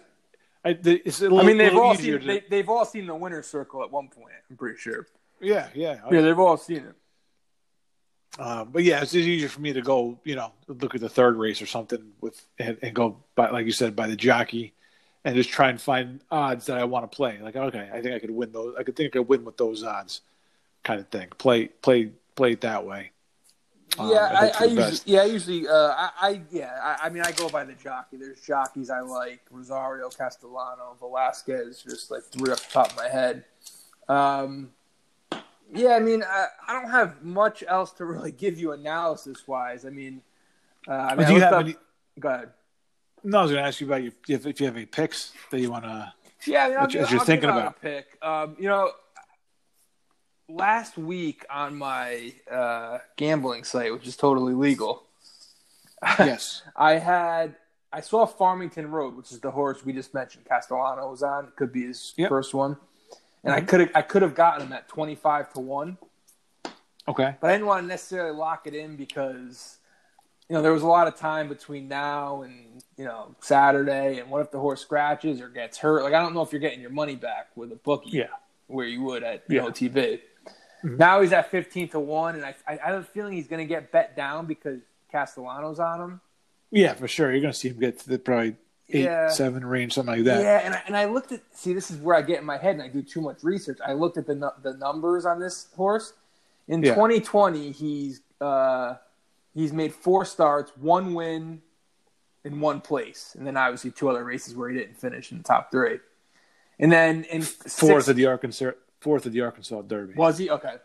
I, 0.66 0.74
the- 0.74 1.01
it's 1.05 1.20
little, 1.22 1.39
I 1.39 1.43
mean, 1.43 1.57
they've 1.57 1.76
all 1.76 1.95
seen 1.95 2.20
to, 2.20 2.26
they, 2.26 2.43
they've 2.49 2.70
all 2.70 2.86
seen 2.86 3.05
the 3.07 3.16
winner's 3.16 3.47
circle 3.47 3.84
at 3.84 3.91
one 3.91 4.07
point. 4.07 4.34
I'm 4.49 4.55
pretty 4.57 4.78
sure. 4.78 5.07
yeah 5.41 5.68
yeah 5.74 5.99
Yeah, 6.11 6.22
they've 6.22 6.39
all 6.39 6.57
seen 6.57 6.78
it. 6.86 6.95
Uh, 8.39 8.66
but 8.66 8.84
yeah, 8.84 9.01
it's 9.01 9.11
just 9.11 9.28
easier 9.28 9.47
for 9.49 9.61
me 9.61 9.74
to 9.74 9.82
go, 9.82 10.20
you 10.24 10.36
know, 10.36 10.51
look 10.68 10.95
at 10.95 11.01
the 11.01 11.09
third 11.09 11.36
race 11.38 11.61
or 11.61 11.68
something 11.68 12.14
with 12.20 12.43
and, 12.57 12.78
and 12.82 12.95
go 12.95 13.18
by, 13.36 13.49
like 13.51 13.66
you 13.68 13.72
said, 13.72 13.95
by 13.95 14.07
the 14.07 14.16
jockey, 14.16 14.74
and 15.24 15.36
just 15.36 15.51
try 15.51 15.70
and 15.70 15.80
find 15.80 16.20
odds 16.32 16.66
that 16.66 16.78
I 16.80 16.84
want 16.86 17.09
to 17.09 17.16
play. 17.16 17.39
Like, 17.41 17.55
okay, 17.55 17.89
I 17.93 18.01
think 18.01 18.16
I 18.16 18.20
could 18.20 18.32
win 18.32 18.51
those. 18.51 18.76
I 18.78 18.84
could 18.84 18.95
think 18.95 19.09
I 19.16 19.20
could 19.20 19.28
win 19.28 19.45
with 19.45 19.57
those 19.57 19.84
odds, 19.84 20.22
kind 20.84 20.99
of 20.99 21.07
thing. 21.09 21.28
Play, 21.38 21.68
play, 21.68 22.09
play 22.36 22.53
it 22.53 22.61
that 22.61 22.86
way. 22.86 23.11
Um, 24.00 24.10
Yeah, 24.10 24.52
I, 24.60 24.64
I 24.64 24.64
usually, 24.66 25.00
yeah, 25.06 25.22
I 25.22 25.26
usually, 25.26 25.68
uh, 25.68 25.74
I, 25.74 26.10
I, 26.22 26.41
yeah, 26.52 26.72
I, 26.82 27.06
I 27.08 27.10
mean, 27.10 27.24
I 27.24 27.32
go 27.32 27.48
by 27.50 27.64
the 27.64 27.74
jockey. 27.74 28.18
There's 28.18 28.39
jockeys 28.41 28.89
I 28.89 29.02
like: 29.02 29.41
Rosario, 29.52 30.10
Castellano, 30.10 30.96
Velazquez, 31.00 31.84
just 31.84 32.10
like 32.12 32.24
three 32.24 32.52
off 32.52 32.66
the 32.68 32.72
top 32.74 32.91
of 32.91 32.98
my 32.98 33.08
head. 33.08 33.46
Um, 34.10 34.72
yeah, 35.74 35.96
I 35.96 36.00
mean, 36.00 36.24
I, 36.24 36.48
I 36.68 36.74
don't 36.74 36.89
have 36.91 37.24
much 37.24 37.64
else 37.68 37.91
to 37.94 38.06
really 38.14 38.32
give 38.32 38.58
you 38.60 38.72
analysis 38.72 39.48
wise. 39.48 39.86
I 39.86 39.89
mean, 39.89 40.22
uh, 40.88 40.91
I 40.91 41.16
mean, 41.16 41.28
Do 41.28 41.34
you 41.34 41.41
have 41.41 41.54
up- 41.54 41.66
any? 41.66 41.76
Go 42.20 42.30
ahead. 42.30 42.50
No, 43.24 43.39
I 43.39 43.41
was 43.44 43.52
going 43.52 43.64
to 43.64 43.68
ask 43.68 43.80
you 43.80 43.88
about 43.88 44.04
your 44.04 44.12
if, 44.28 44.46
if 44.46 44.60
you 44.60 44.66
have 44.66 44.76
any 44.76 44.86
picks 44.86 45.32
that 45.52 45.60
you 45.60 45.72
want 45.72 45.86
to. 45.86 46.14
Yeah, 46.46 46.66
I 46.66 46.70
mean, 46.70 46.78
I'll, 46.78 46.86
As 46.88 46.91
give, 46.94 47.10
you're 47.10 47.20
I'll 47.22 47.26
thinking 47.26 47.50
about. 47.50 47.78
a 47.78 47.80
pick. 47.80 48.18
Um, 48.22 48.56
you 48.60 48.68
know, 48.68 48.91
last 50.50 50.98
week 50.98 51.46
on 51.50 51.76
my 51.78 52.34
uh, 52.52 53.00
gambling 53.18 53.64
site, 53.64 53.91
which 53.94 54.08
is 54.08 54.16
totally 54.18 54.54
legal, 54.54 55.04
Yes. 56.20 56.62
I 56.76 56.94
had 56.94 57.56
I 57.94 58.02
saw 58.02 58.26
Farmington 58.26 58.89
Road, 58.91 59.16
which 59.16 59.32
is 59.32 59.39
the 59.39 59.52
horse 59.52 59.86
we 59.86 59.94
just 59.94 60.14
mentioned. 60.14 60.46
Castellano 60.46 61.10
was 61.12 61.22
on. 61.24 61.46
It 61.46 61.56
could 61.56 61.72
be 61.72 61.84
his 61.86 62.14
Yep. 62.18 62.30
first 62.30 62.54
one, 62.54 62.76
and 63.44 63.54
I 63.54 63.62
Mhm. 63.62 63.68
could 63.68 63.80
have 63.82 63.89
I 63.96 64.02
could 64.02 64.22
have 64.22 64.36
gotten 64.36 64.68
him 64.68 64.74
at 64.74 64.88
twenty 64.88 65.16
five 65.16 65.54
to 65.54 65.60
one, 65.62 65.98
Okay. 67.08 67.36
but 67.39 67.50
I 67.50 67.54
didn't 67.54 67.68
want 67.68 67.84
to 67.84 67.88
necessarily 67.88 68.36
lock 68.36 68.68
it 68.68 68.74
in 68.76 68.96
because 68.98 69.78
you 70.50 70.56
know 70.56 70.62
there 70.62 70.74
was 70.74 70.84
a 70.84 70.88
lot 70.88 71.08
of 71.08 71.16
time 71.16 71.48
between 71.48 71.88
now 71.88 72.41
and 72.41 72.84
you 72.98 73.06
know 73.06 73.34
Saturday, 73.39 74.20
and 74.20 74.30
what 74.30 74.41
if 74.41 74.52
the 74.52 74.60
horse 74.60 74.82
scratches 74.82 75.39
or 75.39 75.48
gets 75.48 75.78
hurt? 75.78 76.04
Like 76.04 76.14
I 76.14 76.20
don't 76.22 76.34
know 76.34 76.41
if 76.41 76.52
you're 76.52 76.60
getting 76.62 76.82
your 76.82 76.89
money 76.89 77.16
back 77.16 77.48
with 77.56 77.72
a 77.72 77.76
bookie 77.78 78.10
Yeah. 78.10 78.28
where 78.68 78.86
you 78.88 79.02
would 79.04 79.24
at 79.24 79.44
Yeah. 79.48 79.62
OTB. 79.62 80.20
Mhm. 80.84 80.98
Now 80.98 81.22
he's 81.22 81.32
at 81.34 81.50
fifteen 81.50 81.88
to 81.90 82.00
one, 82.00 82.36
and 82.36 82.46
I 82.46 82.56
I, 82.68 82.74
I 82.84 82.88
have 82.92 83.02
a 83.02 83.04
feeling 83.06 83.34
he's 83.34 83.48
going 83.48 83.60
to 83.66 83.66
get 83.68 83.92
bet 83.92 84.16
down 84.16 84.46
because 84.46 84.80
Castellano's 85.12 85.80
on 85.80 86.02
him. 86.02 86.22
Yeah, 86.72 86.94
for 86.94 87.08
sure. 87.08 87.32
You're 87.32 87.42
going 87.42 87.54
to 87.54 87.58
see 87.58 87.70
him 87.70 87.80
get 87.80 88.00
to 88.00 88.10
the 88.10 88.18
probably 88.20 88.56
eight, 88.90 89.04
Yeah. 89.06 89.30
seven 89.30 89.64
range, 89.66 89.94
something 89.94 90.16
like 90.16 90.24
that. 90.26 90.42
Yeah, 90.42 90.62
and 90.64 90.74
I, 90.74 90.82
and 90.88 90.98
I 90.98 91.06
looked 91.06 91.32
at 91.32 91.42
see 91.56 91.74
this 91.74 91.90
is 91.92 91.98
where 91.98 92.16
I 92.16 92.22
get 92.22 92.40
in 92.40 92.46
my 92.46 92.58
head 92.58 92.76
and 92.76 92.82
I 92.84 92.88
do 92.88 93.02
too 93.02 93.22
much 93.22 93.44
research. 93.44 93.78
I 93.86 93.94
looked 93.94 94.18
at 94.18 94.26
the 94.28 94.54
the 94.62 94.74
numbers 94.74 95.26
on 95.26 95.40
this 95.40 95.68
horse. 95.76 96.14
In 96.68 96.82
Yeah. 96.82 96.96
2020, 96.96 97.72
he's 97.72 98.22
uh, 98.42 98.96
he's 99.54 99.72
made 99.72 99.94
four 99.94 100.26
starts, 100.26 100.72
one 100.78 101.14
win, 101.14 101.62
in 102.44 102.60
one 102.60 102.82
place, 102.82 103.36
and 103.38 103.46
then 103.48 103.56
obviously 103.56 103.92
two 103.92 104.10
other 104.10 104.24
races 104.24 104.56
where 104.56 104.70
he 104.70 104.78
didn't 104.78 104.96
finish 104.98 105.32
in 105.32 105.38
the 105.38 105.44
top 105.44 105.72
three. 105.72 106.00
And 106.80 106.92
then 106.92 107.24
in 107.26 107.42
Fourth 107.44 107.72
six, 107.72 108.08
of 108.08 108.16
the 108.16 108.26
Arkansas, 108.26 108.72
fourth 109.04 109.26
of 109.26 109.34
the 109.34 109.41
Arkansas 109.41 109.82
Derby. 109.84 110.14
was 110.16 110.38
he 110.38 110.49
okay? 110.49 110.76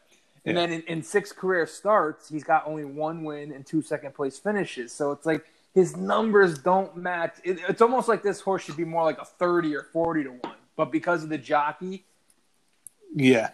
And 0.45 0.57
Yeah. 0.57 0.66
then 0.66 0.73
in, 0.73 0.83
in 0.83 1.03
six 1.03 1.33
career 1.33 1.66
starts, 1.66 2.29
he's 2.29 2.45
got 2.45 2.66
only 2.66 2.85
one 2.85 3.23
win 3.25 3.53
and 3.53 3.64
two 3.64 3.81
second 3.83 4.14
place 4.14 4.39
finishes. 4.39 4.93
So 4.93 5.12
it's 5.12 5.25
like 5.27 5.45
his 5.75 5.97
numbers 5.97 6.59
don't 6.59 6.97
match. 6.97 7.37
It, 7.45 7.59
it's 7.69 7.81
almost 7.83 8.09
like 8.09 8.23
this 8.23 8.41
horse 8.41 8.62
should 8.64 8.77
be 8.77 8.85
more 8.85 9.05
like 9.05 9.19
a 9.19 9.25
thirty 9.25 9.75
or 9.75 9.85
forty 9.85 10.25
to 10.25 10.31
one. 10.31 10.57
But 10.77 10.91
because 10.93 11.23
of 11.23 11.29
the 11.29 11.39
jockey, 11.39 12.05
Yeah. 13.14 13.51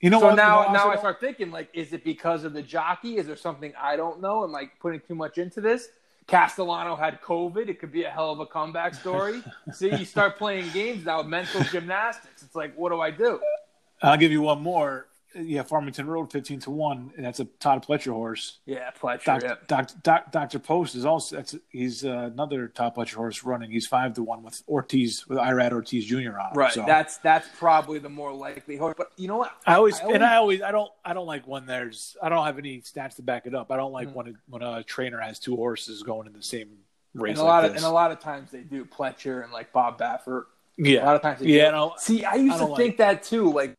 You 0.00 0.10
know 0.10 0.20
so 0.20 0.26
what? 0.26 0.36
now 0.36 0.60
you 0.62 0.66
know, 0.68 0.72
now 0.84 0.90
I 0.90 0.96
start 0.96 1.18
thinking 1.20 1.50
like, 1.50 1.68
is 1.74 1.92
it 1.92 2.04
because 2.04 2.44
of 2.44 2.52
the 2.52 2.62
jockey? 2.62 3.16
Is 3.16 3.26
there 3.26 3.36
something 3.36 3.72
I 3.80 3.96
don't 3.96 4.20
know? 4.20 4.44
Am 4.44 4.54
I 4.54 4.70
putting 4.80 5.00
too 5.00 5.14
much 5.16 5.38
into 5.38 5.60
this? 5.60 5.88
Castellano 6.28 6.94
had 6.94 7.20
COVID. 7.22 7.68
It 7.68 7.80
could 7.80 7.90
be 7.90 8.04
a 8.04 8.10
hell 8.10 8.30
of 8.30 8.38
a 8.38 8.46
comeback 8.46 8.94
story. 8.94 9.42
See, 9.72 9.88
you 9.96 10.04
start 10.04 10.36
playing 10.38 10.70
games 10.72 11.04
now, 11.04 11.22
mental 11.22 11.62
gymnastics. 11.64 12.42
It's 12.42 12.54
like, 12.54 12.74
what 12.76 12.90
do 12.90 13.00
I 13.00 13.10
do? 13.10 13.40
I'll 14.02 14.16
give 14.16 14.32
you 14.32 14.42
one 14.42 14.62
more. 14.62 15.06
Yeah, 15.34 15.62
Farmington 15.62 16.06
Road, 16.06 16.32
fifteen 16.32 16.58
to 16.60 16.70
one, 16.70 17.12
and 17.16 17.24
that's 17.24 17.38
a 17.38 17.44
Todd 17.44 17.84
Pletcher 17.86 18.12
horse. 18.12 18.58
Yeah, 18.64 18.90
Fletcher. 18.92 19.24
Doc, 19.26 19.42
yeah. 19.42 19.54
Doc, 19.66 19.90
Doc, 20.02 20.32
Doctor 20.32 20.58
Post 20.58 20.94
is 20.94 21.04
also 21.04 21.36
that's 21.36 21.54
he's 21.68 22.02
uh, 22.04 22.30
another 22.32 22.66
Todd 22.68 22.96
Pletcher 22.96 23.14
horse 23.16 23.44
running. 23.44 23.70
He's 23.70 23.86
five 23.86 24.14
to 24.14 24.22
one 24.22 24.42
with 24.42 24.62
Ortiz 24.66 25.28
with 25.28 25.38
Irad 25.38 25.72
Ortiz 25.72 26.06
Jr. 26.06 26.16
on 26.16 26.22
him. 26.24 26.34
Right. 26.54 26.72
So 26.72 26.82
That's 26.86 27.18
that's 27.18 27.46
probably 27.58 27.98
the 27.98 28.08
more 28.08 28.32
likely 28.32 28.76
horse. 28.78 28.94
But 28.96 29.12
you 29.16 29.28
know 29.28 29.36
what? 29.36 29.52
I 29.66 29.74
always 29.74 30.00
and 30.00 30.24
I 30.24 30.36
always 30.36 30.62
I 30.62 30.72
don't 30.72 30.90
I 31.04 31.12
don't 31.12 31.26
like 31.26 31.46
when 31.46 31.66
there's 31.66 32.16
I 32.22 32.30
don't 32.30 32.44
have 32.46 32.58
any 32.58 32.80
stats 32.80 33.16
to 33.16 33.22
back 33.22 33.46
it 33.46 33.54
up. 33.54 33.70
I 33.70 33.76
don't 33.76 33.92
like 33.92 34.08
Mhm. 34.08 34.14
when 34.14 34.28
a, 34.28 34.32
when 34.48 34.62
a 34.62 34.82
trainer 34.82 35.20
has 35.20 35.38
two 35.38 35.56
horses 35.56 36.02
going 36.02 36.26
in 36.26 36.32
the 36.32 36.42
same 36.42 36.70
race. 37.14 37.32
and 37.32 37.40
a 37.40 37.42
like 37.44 37.48
lot 37.48 37.64
of 37.66 37.76
and 37.76 37.84
a 37.84 37.90
lot 37.90 38.10
of 38.12 38.18
times 38.18 38.50
they 38.50 38.62
do 38.62 38.86
Pletcher 38.86 39.44
and 39.44 39.52
like 39.52 39.72
Bob 39.74 39.98
Baffert. 40.00 40.44
Yeah, 40.78 41.04
a 41.04 41.06
lot 41.06 41.16
of 41.16 41.22
times 41.22 41.40
they 41.40 41.48
yeah. 41.48 41.66
do. 41.66 41.76
No, 41.76 41.94
See, 41.98 42.24
I 42.24 42.36
used 42.36 42.56
I 42.62 42.66
to 42.66 42.76
think 42.76 42.96
that 42.96 43.22
too. 43.22 43.52
Like 43.52 43.74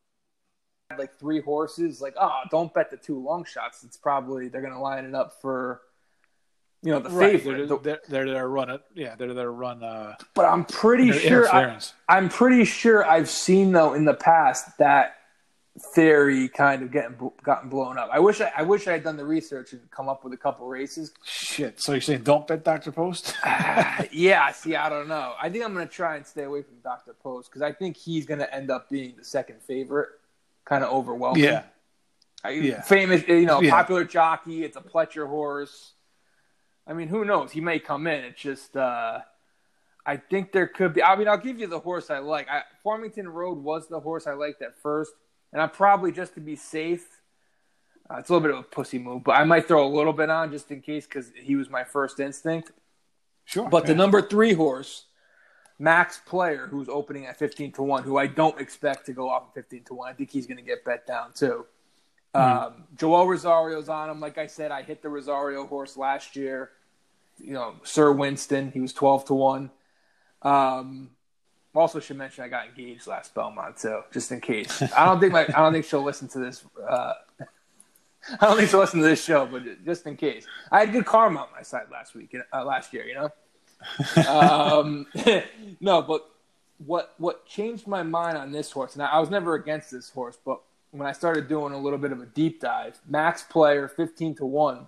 like 0.98 1.18
three 1.18 1.40
horses. 1.40 2.00
Like, 2.00 2.14
oh, 2.20 2.40
don't 2.50 2.72
bet 2.72 2.90
the 2.90 2.96
two 2.96 3.18
long 3.18 3.44
shots. 3.44 3.84
It's 3.84 3.96
probably 3.96 4.48
they're 4.48 4.62
gonna 4.62 4.80
line 4.80 5.04
it 5.04 5.14
up 5.14 5.40
for 5.40 5.82
you 6.82 6.92
know 6.92 7.00
the 7.00 7.10
right. 7.10 7.40
favorite. 7.40 7.68
They're, 7.68 7.78
they're, 8.08 8.26
they're 8.26 8.34
to 8.34 8.46
run. 8.46 8.78
Yeah, 8.94 9.14
they're 9.16 9.28
to 9.28 9.50
run. 9.50 9.82
Uh, 9.82 10.14
but 10.34 10.46
I'm 10.46 10.64
pretty 10.64 11.12
sure. 11.12 11.52
I, 11.52 11.78
I'm 12.08 12.28
pretty 12.28 12.64
sure 12.64 13.04
I've 13.04 13.28
seen 13.28 13.72
though 13.72 13.94
in 13.94 14.04
the 14.04 14.14
past 14.14 14.78
that 14.78 15.16
theory 15.94 16.48
kind 16.48 16.82
of 16.82 16.90
getting 16.90 17.30
gotten 17.42 17.68
blown 17.68 17.96
up. 17.96 18.10
I 18.12 18.18
wish 18.18 18.40
I, 18.40 18.52
I 18.56 18.62
wish 18.62 18.88
I 18.88 18.92
had 18.92 19.04
done 19.04 19.16
the 19.16 19.24
research 19.24 19.72
and 19.72 19.90
come 19.90 20.08
up 20.08 20.24
with 20.24 20.32
a 20.32 20.36
couple 20.36 20.66
races 20.66 21.12
Shit. 21.24 21.80
So 21.80 21.92
you're 21.92 22.00
saying 22.00 22.22
don't 22.22 22.46
bet 22.46 22.64
Doctor 22.64 22.92
Post? 22.92 23.34
yeah, 24.12 24.50
see, 24.52 24.76
I 24.76 24.88
don't 24.88 25.08
know. 25.08 25.34
I 25.40 25.48
think 25.48 25.64
I'm 25.64 25.74
going 25.74 25.86
to 25.86 25.92
try 25.92 26.16
and 26.16 26.26
stay 26.26 26.44
away 26.44 26.62
from 26.62 26.76
Dr. 26.82 27.12
Post 27.12 27.50
because 27.50 27.62
I 27.62 27.72
think 27.72 27.96
he's 27.96 28.24
going 28.24 28.40
to 28.40 28.54
end 28.54 28.70
up 28.70 28.88
being 28.88 29.14
the 29.16 29.24
second 29.24 29.60
favorite, 29.62 30.08
kind 30.64 30.84
of 30.84 30.90
overwhelming. 30.92 31.42
yeah. 31.44 31.62
Yeah. 32.48 32.80
famous, 32.82 33.26
you 33.28 33.44
know, 33.44 33.60
Yeah. 33.60 33.70
popular 33.70 34.04
jockey. 34.04 34.64
It's 34.64 34.76
a 34.76 34.80
Pletcher 34.80 35.26
horse. 35.28 35.92
I 36.86 36.94
mean, 36.94 37.08
who 37.08 37.24
knows? 37.24 37.52
He 37.52 37.60
may 37.60 37.78
come 37.78 38.06
in. 38.06 38.24
It's 38.24 38.40
just, 38.40 38.76
uh, 38.76 39.20
I 40.06 40.16
think 40.16 40.50
there 40.52 40.66
could 40.66 40.94
be. 40.94 41.02
I 41.02 41.14
mean, 41.16 41.28
I'll 41.28 41.36
give 41.36 41.60
you 41.60 41.66
the 41.66 41.78
horse 41.78 42.08
I 42.10 42.18
like. 42.18 42.48
I, 42.48 42.62
Farmington 42.82 43.28
Road 43.28 43.58
was 43.58 43.88
the 43.88 44.00
horse 44.00 44.26
I 44.26 44.32
liked 44.32 44.62
at 44.62 44.74
first, 44.80 45.12
and 45.52 45.60
I 45.60 45.66
probably 45.66 46.10
just 46.12 46.34
to 46.34 46.40
be 46.40 46.56
safe. 46.56 47.06
Uh, 48.10 48.16
it's 48.16 48.30
a 48.30 48.32
little 48.32 48.48
bit 48.48 48.56
of 48.56 48.64
a 48.64 48.66
pussy 48.68 48.98
move, 48.98 49.22
but 49.22 49.32
I 49.32 49.44
might 49.44 49.68
throw 49.68 49.86
a 49.86 49.92
little 49.94 50.14
bit 50.14 50.30
on 50.30 50.50
just 50.50 50.70
in 50.70 50.80
case 50.80 51.04
because 51.06 51.30
he 51.36 51.54
was 51.54 51.68
my 51.68 51.84
first 51.84 52.18
instinct. 52.18 52.72
Sure. 53.44 53.68
But 53.68 53.84
the 53.86 53.94
number 53.94 54.22
three 54.22 54.54
horse, 54.54 55.04
Max 55.80 56.20
Player, 56.26 56.66
who's 56.66 56.90
opening 56.90 57.24
at 57.24 57.38
fifteen 57.38 57.72
to 57.72 57.82
one, 57.82 58.02
who 58.02 58.18
I 58.18 58.26
don't 58.26 58.60
expect 58.60 59.06
to 59.06 59.14
go 59.14 59.30
off 59.30 59.44
at 59.48 59.54
fifteen 59.54 59.82
to 59.84 59.94
one. 59.94 60.10
I 60.10 60.12
think 60.12 60.30
he's 60.30 60.46
going 60.46 60.58
to 60.58 60.62
get 60.62 60.84
bet 60.84 61.06
down 61.06 61.32
too. 61.32 61.64
Um, 62.34 62.84
Joel 62.96 63.26
Rosario's 63.26 63.88
on 63.88 64.10
him. 64.10 64.20
Like 64.20 64.36
I 64.36 64.46
said, 64.46 64.70
I 64.70 64.82
hit 64.82 65.00
the 65.00 65.08
Rosario 65.08 65.66
horse 65.66 65.96
last 65.96 66.36
year. 66.36 66.70
You 67.38 67.54
know, 67.54 67.76
Sir 67.82 68.12
Winston, 68.12 68.70
he 68.72 68.80
was 68.80 68.92
twelve 68.92 69.24
to 69.24 69.34
one. 69.34 69.70
Um, 70.42 71.10
also 71.74 71.98
should 71.98 72.18
mention 72.18 72.44
I 72.44 72.48
got 72.48 72.66
engaged 72.66 73.06
last 73.06 73.34
Belmont, 73.34 73.78
so 73.78 74.04
just 74.12 74.30
in 74.32 74.42
case. 74.42 74.82
I 74.96 75.06
don't 75.06 75.18
think 75.18 75.32
my 75.32 75.46
I 75.46 75.62
don't 75.62 75.72
think 75.72 75.86
she'll 75.86 76.02
listen 76.04 76.28
to 76.28 76.40
this. 76.40 76.62
Uh, 76.86 77.14
I 78.38 78.46
don't 78.46 78.58
think 78.58 78.68
she'll 78.68 78.80
listen 78.80 79.00
to 79.00 79.06
this 79.06 79.24
show, 79.24 79.46
but 79.46 79.62
just 79.82 80.06
in 80.06 80.14
case, 80.14 80.46
I 80.70 80.80
had 80.80 80.92
good 80.92 81.06
karma 81.06 81.40
on 81.40 81.48
my 81.56 81.62
side 81.62 81.86
last 81.90 82.14
week, 82.14 82.36
uh, 82.52 82.64
last 82.66 82.92
year. 82.92 83.06
You 83.06 83.14
know. 83.14 83.30
Um, 84.28 85.06
no, 85.80 86.02
but 86.02 86.30
what 86.84 87.14
what 87.18 87.46
changed 87.46 87.86
my 87.86 88.02
mind 88.02 88.36
on 88.36 88.52
this 88.52 88.70
horse, 88.70 88.94
and 88.94 89.02
I, 89.02 89.06
I 89.06 89.20
was 89.20 89.30
never 89.30 89.54
against 89.54 89.90
this 89.90 90.10
horse, 90.10 90.38
but 90.44 90.60
when 90.92 91.06
I 91.06 91.12
started 91.12 91.48
doing 91.48 91.72
a 91.72 91.78
little 91.78 91.98
bit 91.98 92.12
of 92.12 92.20
a 92.20 92.26
deep 92.26 92.60
dive, 92.60 93.00
max 93.08 93.42
player 93.42 93.88
fifteen 93.88 94.34
to 94.36 94.46
one. 94.46 94.86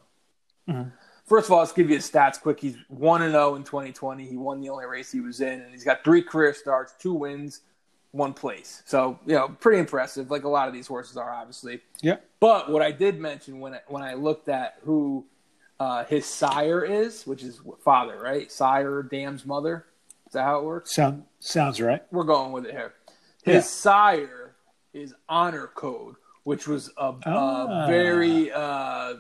Mm-hmm. 0.69 0.91
First 1.27 1.47
of 1.47 1.53
all, 1.53 1.61
let's 1.61 1.73
give 1.73 1.89
you 1.89 1.97
his 1.97 2.11
stats 2.11 2.41
quick. 2.41 2.61
He's 2.61 2.77
one 2.89 3.23
and 3.23 3.33
zero 3.33 3.53
oh 3.53 3.55
in 3.55 3.65
2020. 3.65 4.27
He 4.27 4.37
won 4.37 4.61
the 4.61 4.69
only 4.69 4.87
race 4.87 5.11
he 5.11 5.21
was 5.21 5.41
in, 5.41 5.61
and 5.61 5.71
he's 5.73 5.85
got 5.85 6.05
three 6.05 6.23
career 6.23 6.53
starts, 6.53 6.95
two 6.99 7.15
wins, 7.15 7.61
one 8.11 8.35
place. 8.35 8.83
So 8.87 9.19
you 9.27 9.35
know, 9.35 9.49
pretty 9.49 9.79
impressive. 9.79 10.31
Like 10.31 10.45
a 10.45 10.49
lot 10.49 10.69
of 10.69 10.75
these 10.75 10.87
horses 10.87 11.17
are, 11.17 11.33
obviously. 11.33 11.81
Yeah. 12.01 12.17
But 12.41 12.71
what 12.71 12.83
I 12.83 12.91
did 12.91 13.19
mention 13.21 13.61
when 13.61 13.75
I, 13.75 13.81
when 13.89 14.03
I 14.03 14.15
looked 14.15 14.49
at 14.49 14.79
who 14.83 15.25
uh, 15.81 16.05
his 16.05 16.27
sire 16.27 16.85
is, 16.85 17.27
which 17.27 17.43
is 17.43 17.61
father, 17.85 18.19
right? 18.21 18.51
Sire, 18.51 19.03
dam's 19.03 19.45
mother. 19.45 19.87
Is 20.27 20.33
that 20.35 20.45
how 20.45 20.59
it 20.59 20.65
works? 20.65 20.95
Sound 20.95 21.25
sounds 21.41 21.81
right. 21.81 22.03
We're 22.11 22.25
going 22.25 22.53
with 22.53 22.65
it 22.67 22.73
here. 22.73 22.95
His 23.43 23.55
yeah. 23.55 23.61
sire 23.61 24.55
is 24.93 25.15
Honor 25.29 25.67
Code, 25.75 26.15
which 26.45 26.69
was 26.69 26.89
a, 26.97 27.15
ah. 27.27 27.85
a 27.85 27.87
very 27.89 28.53
uh, 28.53 29.15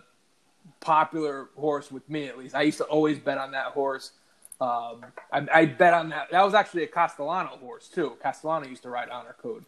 popular 0.80 1.48
horse 1.57 1.90
with 1.90 2.09
me, 2.09 2.26
at 2.26 2.38
least. 2.38 2.55
I 2.55 2.62
used 2.62 2.78
to 2.78 2.84
always 2.84 3.18
bet 3.18 3.38
on 3.38 3.53
that 3.53 3.66
horse. 3.66 4.12
Um, 4.61 5.05
I, 5.32 5.46
I, 5.53 5.66
bet 5.66 5.92
on 5.92 6.11
that. 6.11 6.30
That 6.30 6.44
was 6.44 6.55
actually 6.55 6.84
a 6.84 6.86
Castellano 6.86 7.57
horse 7.61 7.88
too. 7.88 8.16
Castellano 8.22 8.68
used 8.68 8.82
to 8.84 8.90
ride 8.90 9.09
Honor 9.09 9.34
Code. 9.42 9.64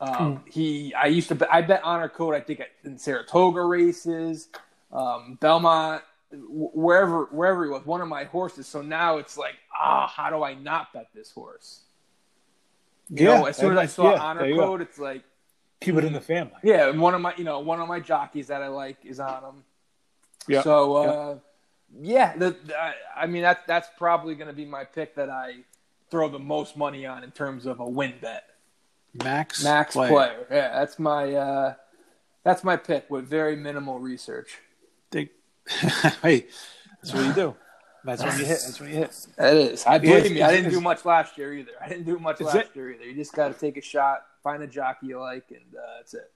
Um, 0.00 0.36
hmm. 0.36 0.50
He, 0.50 0.92
I 0.92 1.06
used 1.06 1.28
to, 1.28 1.34
bet, 1.34 1.48
I 1.50 1.62
bet 1.62 1.80
Honor 1.82 2.10
Code. 2.10 2.34
I 2.34 2.40
think 2.40 2.60
in 2.84 2.98
Saratoga 2.98 3.62
races, 3.62 4.48
um, 4.92 5.38
Belmont, 5.40 6.02
wherever, 6.48 7.24
wherever 7.26 7.64
he 7.64 7.70
was, 7.70 7.84
one 7.84 8.00
of 8.00 8.08
my 8.08 8.24
horses. 8.24 8.66
So 8.66 8.82
now 8.82 9.18
it's 9.18 9.36
like, 9.36 9.54
ah, 9.74 10.06
how 10.06 10.30
do 10.30 10.42
I 10.42 10.54
not 10.54 10.92
bet 10.92 11.08
this 11.14 11.30
horse? 11.30 11.80
You 13.08 13.26
yeah, 13.26 13.38
know, 13.38 13.46
as 13.46 13.56
soon 13.56 13.72
as 13.72 13.78
I 13.78 13.86
saw 13.86 14.12
yeah, 14.12 14.20
Honor 14.20 14.54
Code, 14.56 14.80
it's 14.80 14.98
like 14.98 15.22
keep 15.80 15.94
it 15.94 16.04
in 16.04 16.12
the 16.12 16.20
family. 16.20 16.54
Yeah, 16.62 16.88
and 16.88 17.00
one 17.00 17.14
of 17.14 17.20
my, 17.20 17.34
you 17.36 17.44
know, 17.44 17.60
one 17.60 17.80
of 17.80 17.86
my 17.86 18.00
jockeys 18.00 18.48
that 18.48 18.62
I 18.62 18.68
like 18.68 18.98
is 19.04 19.20
on 19.20 19.44
him. 19.44 19.64
Yeah. 20.48 20.62
So, 20.62 20.96
uh, 20.96 21.38
yeah, 22.00 22.36
the, 22.36 22.50
the, 22.50 22.74
I 23.16 23.26
mean 23.26 23.42
that's 23.42 23.62
that's 23.66 23.88
probably 23.96 24.34
going 24.34 24.48
to 24.48 24.52
be 24.52 24.64
my 24.64 24.84
pick 24.84 25.14
that 25.14 25.30
I 25.30 25.58
throw 26.10 26.28
the 26.28 26.38
most 26.38 26.76
money 26.76 27.06
on 27.06 27.22
in 27.22 27.30
terms 27.30 27.66
of 27.66 27.80
a 27.80 27.88
win 27.88 28.14
bet. 28.20 28.44
Max 29.22 29.62
Max 29.62 29.94
player. 29.94 30.10
player. 30.10 30.46
Yeah, 30.50 30.78
that's 30.78 30.98
my 30.98 31.32
uh, 31.32 31.74
that's 32.42 32.64
my 32.64 32.76
pick 32.76 33.08
with 33.08 33.28
very 33.28 33.56
minimal 33.56 33.98
research. 33.98 34.58
They, 35.10 35.30
hey, 36.22 36.46
that's 37.02 37.14
what 37.14 37.24
you 37.24 37.32
do. 37.32 37.56
That's 38.04 38.22
when 38.22 38.38
you 38.38 38.44
hit. 38.44 38.60
That's 38.64 38.80
when 38.80 38.90
you 38.90 38.96
hit. 38.96 39.26
That 39.36 39.56
is. 39.56 39.84
I 39.84 39.98
believe 39.98 40.32
me. 40.32 40.42
I 40.42 40.52
didn't 40.52 40.70
do 40.70 40.80
much 40.80 41.04
last 41.04 41.36
year 41.36 41.52
either. 41.52 41.72
I 41.80 41.88
didn't 41.88 42.04
do 42.04 42.18
much 42.18 42.40
last 42.40 42.54
it? 42.54 42.70
year 42.74 42.92
either. 42.92 43.04
You 43.04 43.14
just 43.14 43.32
got 43.32 43.52
to 43.52 43.58
take 43.58 43.76
a 43.76 43.80
shot, 43.80 44.20
find 44.44 44.62
a 44.62 44.66
jockey 44.66 45.08
you 45.08 45.20
like, 45.20 45.46
and 45.50 45.74
uh, 45.76 45.96
that's 45.96 46.14
it. 46.14 46.30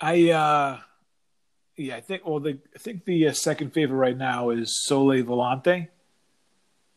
I 0.00 0.30
uh, 0.30 0.78
yeah, 1.76 1.96
I 1.96 2.00
think. 2.00 2.26
Well, 2.26 2.40
the 2.40 2.58
I 2.74 2.78
think 2.78 3.04
the 3.04 3.28
uh, 3.28 3.32
second 3.32 3.72
favorite 3.72 3.96
right 3.96 4.16
now 4.16 4.50
is 4.50 4.84
Sole 4.84 5.22
Volante. 5.22 5.88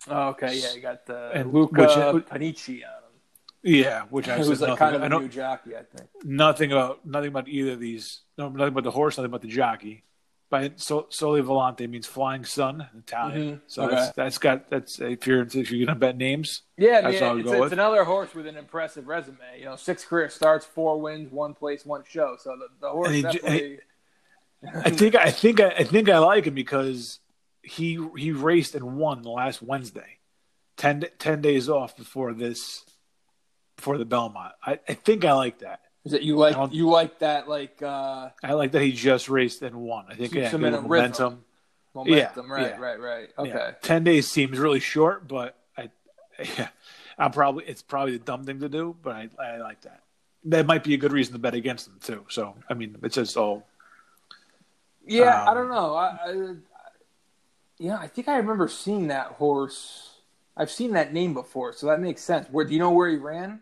Oh, 0.07 0.29
okay, 0.29 0.57
yeah, 0.57 0.73
you 0.73 0.82
got 0.82 1.05
the 1.05 1.32
and 1.32 1.53
Luca 1.53 2.13
which, 2.13 2.25
Panici 2.25 2.77
on 2.77 3.03
him. 3.03 3.11
Yeah, 3.61 4.03
which 4.09 4.27
I 4.27 4.39
was 4.39 4.61
like 4.61 4.79
kind 4.79 4.95
of 4.95 5.03
a 5.03 5.09
new 5.09 5.27
jockey, 5.27 5.75
I 5.75 5.84
think. 5.84 6.09
Nothing 6.23 6.71
about 6.71 7.05
nothing 7.05 7.29
about 7.29 7.47
either 7.47 7.73
of 7.73 7.79
these. 7.79 8.21
No, 8.36 8.49
nothing 8.49 8.69
about 8.69 8.84
the 8.84 8.91
horse, 8.91 9.17
nothing 9.17 9.29
about 9.29 9.43
the 9.43 9.47
jockey. 9.47 10.03
But 10.52 10.82
so, 10.82 11.08
Sole 11.10 11.41
Volante 11.41 11.89
means 11.89 12.06
flying 12.06 12.43
sun 12.43 12.86
in 12.93 12.99
Italian. 12.99 13.41
Mm-hmm. 13.41 13.60
So 13.68 13.84
okay. 13.84 13.95
that's, 13.95 14.16
that's 14.18 14.38
got 14.38 14.70
that's 14.70 14.99
if 14.99 15.26
you're 15.26 15.43
if 15.43 15.72
you're 15.72 15.86
gonna 15.88 15.97
bet 15.97 16.18
names. 16.18 16.64
Yeah, 16.78 17.08
it's, 17.08 17.22
it's 17.22 17.72
another 17.72 18.04
horse 18.04 18.36
with 18.36 18.45
an 18.47 18.58
impressive 18.58 19.08
resume. 19.08 19.38
You 19.58 19.66
know, 19.66 19.78
six 19.78 20.04
career 20.04 20.30
starts, 20.30 20.66
four 20.66 20.99
wins, 20.99 21.32
one 21.32 21.54
place, 21.54 21.86
one 21.86 22.04
show. 22.06 22.36
So 22.38 22.58
the, 22.58 22.68
the 22.82 22.89
horse 22.89 23.12
he, 23.12 23.22
definitely. 23.22 23.80
I 24.84 24.89
think 24.89 25.16
I 25.16 25.32
think 25.32 25.62
I, 25.62 25.70
I 25.70 25.84
think 25.86 26.10
I 26.10 26.18
like 26.18 26.43
him 26.43 26.54
because 26.54 27.22
he 27.64 28.06
he 28.18 28.34
raced 28.34 28.76
and 28.76 28.97
won 28.97 29.24
last 29.24 29.62
Wednesday, 29.62 30.18
10, 30.76 31.06
10 31.18 31.41
days 31.41 31.70
off 31.70 31.95
before 31.95 32.34
this, 32.34 32.84
before 33.78 33.97
the 33.97 34.06
Belmont. 34.06 34.54
I, 34.62 34.80
I 34.86 34.95
think 34.95 35.24
I 35.24 35.32
like 35.32 35.60
that. 35.60 35.80
Is 36.04 36.14
it 36.14 36.24
you 36.24 36.36
like 36.36 36.74
you 36.74 36.89
like 36.89 37.20
that 37.20 37.47
like? 37.47 37.82
uh 37.82 38.30
I 38.43 38.54
like 38.54 38.72
that 38.72 38.82
he 38.82 38.91
just 38.91 39.30
raced 39.30 39.62
and 39.62 39.76
won. 39.76 40.06
I 40.10 40.16
think 40.16 40.34
yeah, 40.34 40.52
momentum. 40.56 41.43
Momentum, 41.93 42.45
yeah, 42.47 42.54
right, 42.54 42.70
yeah. 42.70 42.78
right, 42.78 42.99
right. 42.99 43.30
Okay. 43.38 43.49
Yeah. 43.49 43.72
Ten 43.82 44.04
days 44.04 44.32
seems 44.32 44.58
really 44.58 44.80
short, 44.80 45.28
but 45.28 45.58
I, 45.78 45.89
yeah, 46.58 46.70
I'm 47.18 47.32
probably 47.32 47.66
it's 47.66 47.82
probably 47.82 48.18
the 48.18 48.24
dumb 48.24 48.45
thing 48.45 48.62
to 48.62 48.70
do, 48.70 48.95
but 49.04 49.16
I 49.16 49.30
I 49.39 49.58
like 49.58 49.82
that. 49.82 50.02
That 50.45 50.66
might 50.66 50.84
be 50.84 50.93
a 50.93 50.97
good 50.97 51.12
reason 51.12 51.34
to 51.34 51.39
bet 51.39 51.54
against 51.54 51.88
him 51.88 51.97
too. 52.02 52.26
So 52.30 52.56
I 52.70 52.74
mean, 52.74 52.97
it's 53.04 53.16
just 53.16 53.38
all 53.38 53.68
yeah, 55.06 55.43
um, 55.43 55.49
I 55.49 55.54
don't 55.54 55.70
know. 55.70 55.95
I, 55.95 56.18
I, 56.26 56.56
yeah, 57.78 57.97
I 57.97 58.08
think 58.08 58.28
I 58.28 58.38
remember 58.38 58.68
seeing 58.68 59.08
that 59.08 59.28
horse. 59.28 60.20
I've 60.56 60.72
seen 60.72 60.91
that 60.93 61.14
name 61.14 61.34
before, 61.34 61.74
so 61.74 61.88
that 61.88 61.99
makes 61.99 62.22
sense. 62.22 62.47
Where 62.52 62.66
do 62.66 62.74
you 62.74 62.80
know 62.80 62.91
where 62.91 63.10
he 63.10 63.18
ran? 63.18 63.62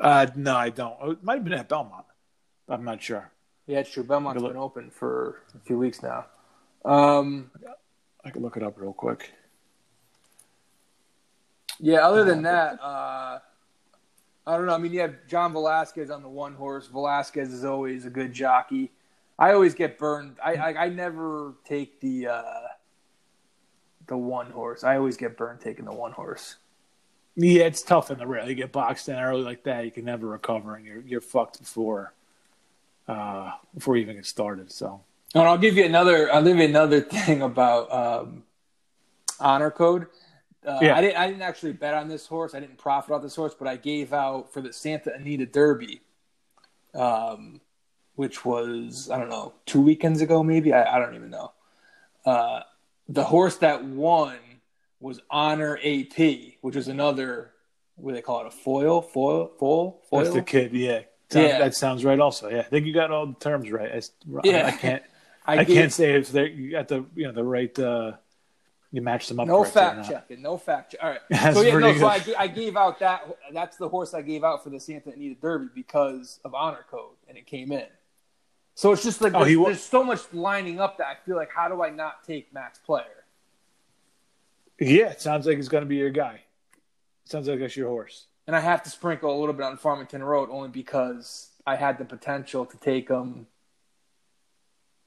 Uh, 0.00 0.26
no, 0.36 0.56
I 0.56 0.70
don't. 0.70 0.94
It 1.10 1.24
might 1.24 1.34
have 1.34 1.44
been 1.44 1.54
at 1.54 1.68
Belmont. 1.68 2.04
I'm 2.68 2.84
not 2.84 3.02
sure. 3.02 3.30
Yeah, 3.66 3.80
it's 3.80 3.90
true. 3.90 4.04
Belmont's 4.04 4.42
been 4.42 4.56
open 4.56 4.90
for 4.90 5.42
a 5.54 5.58
few 5.66 5.78
weeks 5.78 6.02
now. 6.02 6.26
Um, 6.84 7.50
I 8.24 8.30
can 8.30 8.42
look 8.42 8.56
it 8.56 8.62
up 8.62 8.74
real 8.78 8.92
quick. 8.92 9.32
Yeah, 11.80 12.06
other 12.06 12.24
than 12.24 12.42
that, 12.42 12.80
uh, 12.82 13.38
I 14.46 14.56
don't 14.56 14.66
know. 14.66 14.74
I 14.74 14.78
mean, 14.78 14.92
you 14.92 15.00
have 15.00 15.14
John 15.28 15.52
Velazquez 15.52 16.10
on 16.10 16.22
the 16.22 16.28
one 16.28 16.54
horse. 16.54 16.88
Velazquez 16.88 17.52
is 17.52 17.64
always 17.64 18.06
a 18.06 18.10
good 18.10 18.32
jockey. 18.32 18.90
I 19.38 19.52
always 19.52 19.74
get 19.74 19.98
burned. 19.98 20.38
I 20.44 20.54
I, 20.54 20.84
I 20.84 20.88
never 20.88 21.54
take 21.64 22.00
the 22.00 22.28
uh, 22.28 22.42
the 24.06 24.16
one 24.16 24.50
horse. 24.50 24.82
I 24.82 24.96
always 24.96 25.16
get 25.16 25.36
burned 25.36 25.60
taking 25.60 25.84
the 25.84 25.94
one 25.94 26.12
horse. 26.12 26.56
Yeah, 27.40 27.64
it's 27.64 27.82
tough 27.82 28.10
in 28.10 28.18
the 28.18 28.26
rail. 28.26 28.48
You 28.48 28.56
get 28.56 28.72
boxed 28.72 29.08
in 29.08 29.14
early 29.14 29.42
like 29.42 29.62
that, 29.62 29.84
you 29.84 29.92
can 29.92 30.04
never 30.04 30.26
recover, 30.26 30.74
and 30.74 30.84
you're 30.84 31.00
you're 31.02 31.20
fucked 31.20 31.60
before 31.60 32.12
uh, 33.06 33.52
before 33.72 33.96
you 33.96 34.02
even 34.02 34.16
get 34.16 34.26
started. 34.26 34.72
So, 34.72 35.02
and 35.34 35.44
I'll 35.44 35.56
give 35.56 35.76
you 35.76 35.84
another. 35.84 36.32
I'll 36.32 36.42
give 36.42 36.56
you 36.56 36.64
another 36.64 37.00
thing 37.26 37.42
about 37.42 37.92
um, 37.92 38.42
honor 39.38 39.70
code. 39.70 40.06
Uh, 40.66 40.80
yeah. 40.82 40.96
I 40.96 41.00
didn't. 41.00 41.16
I 41.16 41.28
didn't 41.28 41.42
actually 41.42 41.74
bet 41.74 41.94
on 41.94 42.08
this 42.08 42.26
horse. 42.26 42.56
I 42.56 42.60
didn't 42.60 42.78
profit 42.78 43.12
off 43.12 43.22
this 43.22 43.36
horse, 43.36 43.54
but 43.56 43.68
I 43.68 43.76
gave 43.76 44.12
out 44.12 44.52
for 44.52 44.60
the 44.60 44.72
Santa 44.72 45.14
Anita 45.14 45.46
Derby. 45.46 46.00
Um, 46.92 47.60
which 48.16 48.44
was 48.44 49.08
I 49.12 49.16
don't 49.16 49.28
know 49.28 49.52
two 49.64 49.80
weekends 49.80 50.20
ago, 50.22 50.42
maybe 50.42 50.72
I, 50.72 50.96
I 50.96 50.98
don't 50.98 51.14
even 51.14 51.30
know. 51.30 51.52
Uh, 52.26 52.62
the 53.08 53.22
horse 53.22 53.58
that 53.58 53.84
won 53.84 54.38
was 55.00 55.20
Honor 55.30 55.78
AP, 55.84 56.56
which 56.60 56.76
was 56.76 56.88
another 56.88 57.52
what 57.96 58.12
do 58.12 58.14
they 58.14 58.22
call 58.22 58.40
it 58.42 58.46
a 58.46 58.50
foil, 58.50 59.02
foil, 59.02 59.52
foil, 59.58 60.00
foil. 60.08 60.22
That's 60.22 60.34
the 60.34 60.42
kid, 60.42 60.72
yeah. 60.72 61.00
Sounds, 61.30 61.48
yeah, 61.48 61.58
that 61.58 61.74
sounds 61.74 62.04
right. 62.04 62.18
Also, 62.18 62.48
yeah, 62.48 62.60
I 62.60 62.62
think 62.62 62.86
you 62.86 62.94
got 62.94 63.10
all 63.10 63.26
the 63.26 63.34
terms 63.34 63.70
right. 63.70 63.92
I, 63.92 64.00
yeah, 64.44 64.66
I 64.66 64.70
can't, 64.70 65.02
I, 65.46 65.58
I 65.58 65.64
can't 65.64 65.92
say 65.92 66.14
if 66.14 66.30
they 66.30 66.50
you 66.50 66.70
got 66.70 66.88
the 66.88 67.04
you 67.14 67.26
know 67.26 67.32
the 67.32 67.44
right. 67.44 67.78
uh 67.78 68.12
you 68.90 69.02
match 69.02 69.28
them 69.28 69.38
up. 69.38 69.46
No 69.46 69.64
fact 69.64 70.08
checking. 70.08 70.40
No 70.40 70.56
fact. 70.56 70.92
Check. 70.92 71.00
All 71.02 71.10
right. 71.10 71.20
so 71.54 71.60
yeah, 71.60 71.76
no. 71.78 71.98
So 71.98 72.06
I, 72.06 72.22
I 72.38 72.46
gave 72.46 72.76
out 72.76 73.00
that. 73.00 73.22
That's 73.52 73.76
the 73.76 73.88
horse 73.88 74.14
I 74.14 74.22
gave 74.22 74.44
out 74.44 74.64
for 74.64 74.70
the 74.70 74.80
Santa 74.80 75.10
Anita 75.10 75.38
Derby 75.40 75.68
because 75.74 76.40
of 76.44 76.54
honor 76.54 76.86
code, 76.90 77.16
and 77.28 77.36
it 77.36 77.46
came 77.46 77.70
in. 77.72 77.86
So 78.74 78.92
it's 78.92 79.02
just 79.02 79.20
like 79.20 79.34
oh, 79.34 79.44
there's, 79.44 79.56
oh, 79.58 79.64
there's 79.64 79.82
so 79.82 80.02
much 80.02 80.20
lining 80.32 80.80
up 80.80 80.98
that 80.98 81.08
I 81.08 81.16
feel 81.26 81.36
like 81.36 81.50
how 81.54 81.68
do 81.68 81.82
I 81.82 81.90
not 81.90 82.24
take 82.24 82.52
Max 82.54 82.78
Player? 82.78 83.17
Yeah, 84.78 85.10
it 85.10 85.20
sounds 85.20 85.46
like 85.46 85.56
he's 85.56 85.68
going 85.68 85.82
to 85.82 85.88
be 85.88 85.96
your 85.96 86.10
guy. 86.10 86.40
It 87.24 87.30
sounds 87.30 87.48
like 87.48 87.58
that's 87.58 87.76
your 87.76 87.88
horse. 87.88 88.26
And 88.46 88.56
I 88.56 88.60
have 88.60 88.82
to 88.84 88.90
sprinkle 88.90 89.36
a 89.36 89.38
little 89.38 89.52
bit 89.52 89.64
on 89.64 89.76
Farmington 89.76 90.22
Road 90.22 90.48
only 90.50 90.68
because 90.68 91.50
I 91.66 91.76
had 91.76 91.98
the 91.98 92.04
potential 92.04 92.64
to 92.64 92.76
take 92.78 93.08
him. 93.08 93.46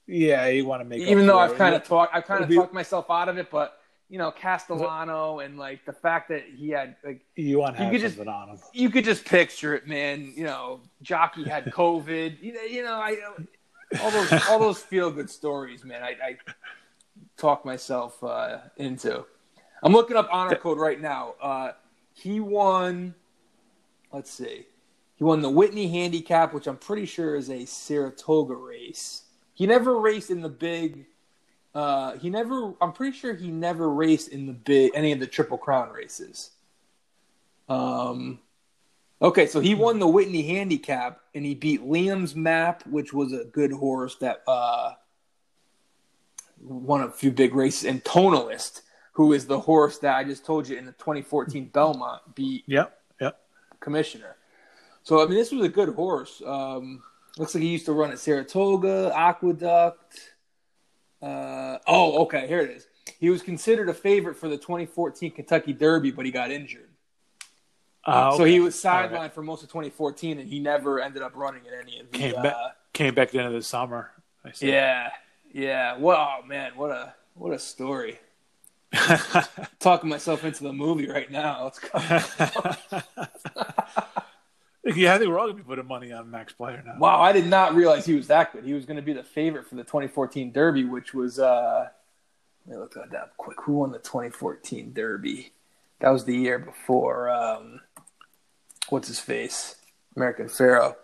Yeah, 0.08 0.48
you 0.48 0.66
want 0.66 0.82
to 0.82 0.86
make 0.86 1.02
even 1.02 1.26
though 1.26 1.40
I've 1.40 1.58
kind 1.58 1.74
of 1.74 1.84
talked, 1.84 2.14
I've 2.14 2.26
kind 2.26 2.44
of 2.44 2.54
talked 2.54 2.74
myself 2.74 3.10
out 3.10 3.30
of 3.30 3.38
it, 3.38 3.50
but 3.50 3.82
you 4.10 4.18
know 4.18 4.30
Castellano 4.30 5.40
and 5.40 5.58
like 5.58 5.86
the 5.86 5.94
fact 5.94 6.28
that 6.30 6.44
he 6.54 6.70
had 6.70 6.98
like 7.04 7.22
you 7.38 7.60
want 7.60 7.80
you 7.80 7.90
could 7.90 8.02
just 8.02 8.20
on 8.20 8.50
him. 8.50 8.60
You 8.74 8.90
could 8.90 9.06
just 9.06 9.24
picture 9.24 9.74
it, 9.74 9.88
man. 9.88 10.34
You 10.36 10.44
know, 10.44 10.82
jockey 11.02 11.46
had 11.46 11.66
COVID. 11.72 12.44
you 12.44 12.54
know, 12.54 12.62
you 12.62 12.84
know, 12.84 12.96
I 12.96 13.18
all 14.02 14.12
those 14.12 14.50
all 14.50 14.60
those 14.60 14.80
feel 14.80 15.12
good 15.12 15.30
stories, 15.30 15.86
man. 15.86 16.04
I, 16.04 16.10
I 16.10 16.38
talk 17.38 17.64
myself 17.64 18.22
uh, 18.22 18.58
into. 18.76 19.26
I'm 19.84 19.94
looking 19.94 20.18
up 20.18 20.30
honor 20.32 20.56
code 20.56 20.78
right 20.78 21.00
now. 21.00 21.36
Uh, 21.42 21.72
he 22.14 22.40
won. 22.40 23.16
Let's 24.12 24.32
see. 24.32 24.66
He 25.16 25.24
won 25.24 25.42
the 25.42 25.50
Whitney 25.50 25.88
Handicap, 25.88 26.54
which 26.54 26.68
I'm 26.68 26.78
pretty 26.78 27.06
sure 27.06 27.36
is 27.36 27.50
a 27.50 27.66
Saratoga 27.66 28.56
race. 28.56 29.24
He 29.54 29.68
never 29.68 30.00
raced 30.00 30.32
in 30.32 30.42
the 30.42 30.50
big. 30.50 31.06
Uh, 31.74 32.18
he 32.18 32.30
never. 32.30 32.74
I'm 32.82 32.92
pretty 32.92 33.16
sure 33.18 33.34
he 33.34 33.50
never 33.50 33.90
raced 33.90 34.30
in 34.30 34.48
the 34.48 34.54
big 34.54 34.92
any 34.94 35.12
of 35.12 35.20
the 35.20 35.28
Triple 35.28 35.58
Crown 35.58 35.92
races. 35.92 36.52
Um. 37.70 38.40
Okay, 39.22 39.46
so 39.46 39.60
he 39.60 39.76
won 39.76 40.00
the 40.00 40.08
Whitney 40.08 40.42
Handicap, 40.42 41.22
and 41.36 41.46
he 41.46 41.54
beat 41.54 41.84
Liam's 41.84 42.36
Map, 42.36 42.84
which 42.88 43.14
was 43.14 43.34
a 43.34 43.46
good 43.46 43.72
horse 43.72 44.16
that 44.16 44.42
uh, 44.48 44.94
won 46.60 47.02
a 47.02 47.12
few 47.12 47.30
big 47.30 47.54
races, 47.54 47.86
and 47.86 48.04
Tonalist, 48.04 48.82
who 49.12 49.34
is 49.34 49.46
the 49.46 49.60
horse 49.60 49.98
that 50.00 50.16
I 50.16 50.24
just 50.24 50.46
told 50.46 50.68
you 50.68 50.78
in 50.78 50.86
the 50.86 50.94
2014 50.94 51.66
Belmont 51.74 52.22
beat 52.36 52.64
Yep. 52.68 52.98
Yep. 53.20 53.40
Commissioner. 53.80 54.36
So 55.04 55.22
I 55.22 55.26
mean, 55.26 55.36
this 55.36 55.52
was 55.52 55.66
a 55.66 55.70
good 55.70 55.90
horse. 55.90 56.42
Um, 56.46 57.04
looks 57.38 57.56
like 57.56 57.64
he 57.64 57.70
used 57.70 57.86
to 57.86 57.94
run 57.94 58.12
at 58.12 58.20
Saratoga, 58.20 59.12
Aqueduct. 59.16 60.34
Uh, 61.22 61.78
oh, 61.88 62.24
okay, 62.24 62.48
here 62.48 62.62
it 62.62 62.72
is. 62.72 62.88
He 63.20 63.30
was 63.30 63.42
considered 63.42 63.90
a 63.90 63.94
favorite 63.94 64.36
for 64.36 64.48
the 64.48 64.58
2014 64.58 65.32
Kentucky 65.32 65.74
Derby, 65.74 66.12
but 66.12 66.26
he 66.26 66.32
got 66.32 66.52
injured. 66.52 66.90
Uh, 68.06 68.36
So 68.36 68.44
he 68.44 68.60
was 68.60 68.76
sidelined 68.76 69.12
right. 69.12 69.34
for 69.34 69.44
most 69.44 69.64
of 69.64 69.70
2014, 69.70 70.40
and 70.40 70.50
he 70.50 70.60
never 70.60 71.00
ended 71.00 71.22
up 71.22 71.34
running 71.36 71.66
in 71.66 71.74
any 71.74 72.00
of 72.00 72.12
the. 72.12 72.18
Came 72.18 72.36
uh, 72.36 72.44
back. 72.44 72.56
Came 72.94 73.14
back 73.14 73.28
at 73.28 73.32
the 73.34 73.40
end 73.40 73.48
of 73.48 73.54
the 73.54 73.62
summer. 73.62 74.12
I 74.44 74.52
see. 74.52 74.70
Yeah, 74.70 75.12
yeah. 75.54 75.98
Wow, 75.98 76.44
man, 76.46 76.72
what 76.76 76.92
a 76.92 77.14
what 77.36 77.54
a 77.54 77.60
story. 77.60 78.20
Talking 79.80 80.10
myself 80.10 80.44
into 80.44 80.64
the 80.64 80.74
movie 80.74 81.08
right 81.08 81.32
now. 81.32 81.64
Let's 81.64 81.80
go. 81.80 81.90
yeah, 84.96 85.16
I 85.16 85.18
think 85.18 85.30
we're 85.30 85.40
all 85.40 85.48
gonna 85.48 85.54
be 85.54 85.64
putting 85.64 85.88
money 85.88 86.12
on 86.12 86.30
Max 86.30 86.52
Player 86.54 86.84
now. 86.86 86.98
Wow, 87.00 87.22
I 87.22 87.32
did 87.32 87.48
not 87.48 87.74
realize 87.74 88.06
he 88.06 88.16
was 88.16 88.28
that 88.28 88.52
good. 88.52 88.66
He 88.66 88.74
was 88.74 88.86
going 88.86 88.98
to 88.98 89.02
be 89.02 89.14
the 89.14 89.24
favorite 89.24 89.68
for 89.68 89.76
the 89.76 89.84
2014 89.84 90.52
Derby, 90.52 90.84
which 90.84 91.14
was 91.14 91.40
uh 91.40 91.88
let 92.68 92.74
me 92.74 92.78
look 92.80 92.94
that 92.96 93.16
up 93.16 93.38
quick. 93.38 93.58
Who 93.62 93.74
won 93.74 93.92
the 93.92 94.00
2014 94.00 94.94
Derby? 94.94 95.54
That 96.00 96.10
was 96.10 96.26
the 96.26 96.36
year 96.36 96.60
before 96.60 97.30
um 97.30 97.82
what's 98.90 99.08
his 99.08 99.20
face? 99.20 99.78
American 100.16 100.50
Pharoah. 100.50 100.96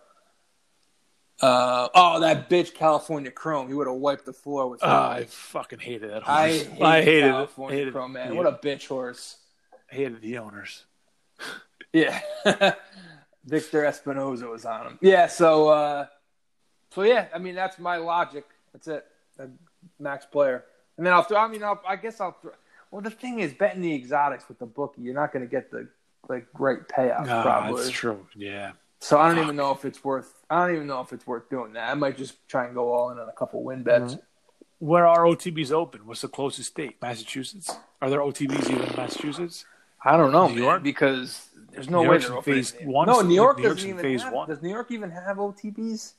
Uh 1.41 1.87
oh, 1.93 2.19
that 2.21 2.49
bitch 2.49 2.73
California 2.73 3.29
Chrome. 3.29 3.67
He 3.67 3.73
would 3.75 3.85
have 3.87 3.95
wiped 3.97 4.25
the 4.25 4.33
floor 4.33 4.67
with 4.69 4.81
him. 4.81 4.89
Ah, 4.89 5.11
I 5.11 5.25
fucking 5.25 5.79
hated 5.79 6.09
that 6.09 6.23
horse. 6.23 6.27
I 6.37 6.47
hate 6.49 6.81
I 6.81 7.01
hated 7.03 7.25
it. 7.25 7.31
California 7.31 7.77
Hated, 7.77 7.93
Chrome, 7.93 8.13
man. 8.13 8.35
What 8.35 8.47
a 8.47 8.53
bitch 8.53 8.87
horse. 8.87 9.37
hated 9.87 10.21
the 10.21 10.39
owners. 10.39 10.85
Yeah. 11.93 12.19
Victor 13.45 13.83
Espinoza 13.83 14.49
was 14.49 14.65
on 14.65 14.87
him. 14.87 14.99
Yeah, 15.01 15.27
so 15.27 15.69
uh 15.69 16.07
so 16.91 17.03
yeah, 17.03 17.27
I 17.33 17.37
mean 17.37 17.55
that's 17.55 17.77
my 17.79 17.97
logic. 17.97 18.45
That's 18.73 18.87
it. 18.87 19.05
Uh, 19.39 19.45
Max 19.99 20.25
player. 20.25 20.65
And 20.97 21.05
then 21.05 21.13
I'll 21.13 21.23
throw 21.23 21.37
I 21.37 21.47
mean 21.47 21.63
I'll, 21.63 21.81
I 21.87 21.95
guess 21.97 22.19
I'll 22.19 22.31
throw 22.41 22.51
well 22.91 23.01
the 23.01 23.11
thing 23.11 23.39
is 23.39 23.53
betting 23.53 23.81
the 23.81 23.93
exotics 23.93 24.47
with 24.47 24.57
the 24.59 24.65
bookie, 24.65 25.01
you're 25.03 25.13
not 25.13 25.31
gonna 25.31 25.45
get 25.45 25.69
the 25.71 25.87
like 26.27 26.51
great 26.51 26.87
payouts 26.89 27.27
Ah, 27.29 27.43
probably. 27.43 27.83
it's 27.83 27.91
true. 27.91 28.25
Yeah. 28.35 28.71
So 28.99 29.19
I 29.19 29.33
don't 29.33 29.43
even 29.43 29.55
know 29.55 29.71
if 29.71 29.85
it's 29.85 30.03
worth 30.03 30.33
I 30.49 30.65
don't 30.65 30.75
even 30.75 30.87
know 30.87 31.01
if 31.01 31.11
it's 31.13 31.27
worth 31.27 31.49
doing 31.49 31.73
that. 31.73 31.89
I 31.89 31.93
might 31.93 32.17
just 32.17 32.35
try 32.47 32.65
and 32.65 32.73
go 32.73 32.93
all 32.93 33.09
in 33.11 33.19
on 33.19 33.27
a 33.27 33.33
couple 33.33 33.63
win 33.63 33.83
bets. 33.83 34.15
Mhm. 34.15 34.21
Where 34.79 35.05
are 35.07 35.25
OTBs 35.25 35.71
open? 35.71 36.05
What's 36.05 36.21
the 36.21 36.27
closest 36.27 36.69
state? 36.71 37.01
Massachusetts. 37.01 37.69
Are 38.01 38.09
there 38.09 38.19
OTBs 38.21 38.69
even 38.69 38.83
in 38.87 38.95
Massachusetts? 38.95 39.65
I 40.03 40.15
don't 40.15 40.31
know, 40.31 40.47
New 40.47 40.55
man, 40.55 40.63
York? 40.63 40.83
because 40.83 41.49
there's 41.71 41.89
no 41.89 42.03
New 42.03 42.09
way 42.09 42.19
York's 42.19 42.27
they're 42.27 42.37
in 42.37 42.43
phase 42.43 42.75
one, 42.83 43.07
No, 43.07 43.21
New 43.21 43.33
York 43.35 43.57
New 43.57 43.63
York's 43.63 43.77
doesn't 43.81 43.89
even 43.89 44.01
phase 44.01 44.23
have, 44.23 44.33
one. 44.33 44.47
Does 44.47 44.61
New 44.61 44.69
York 44.69 44.91
even 44.91 45.09
have 45.11 45.37
OTBs? 45.37 46.13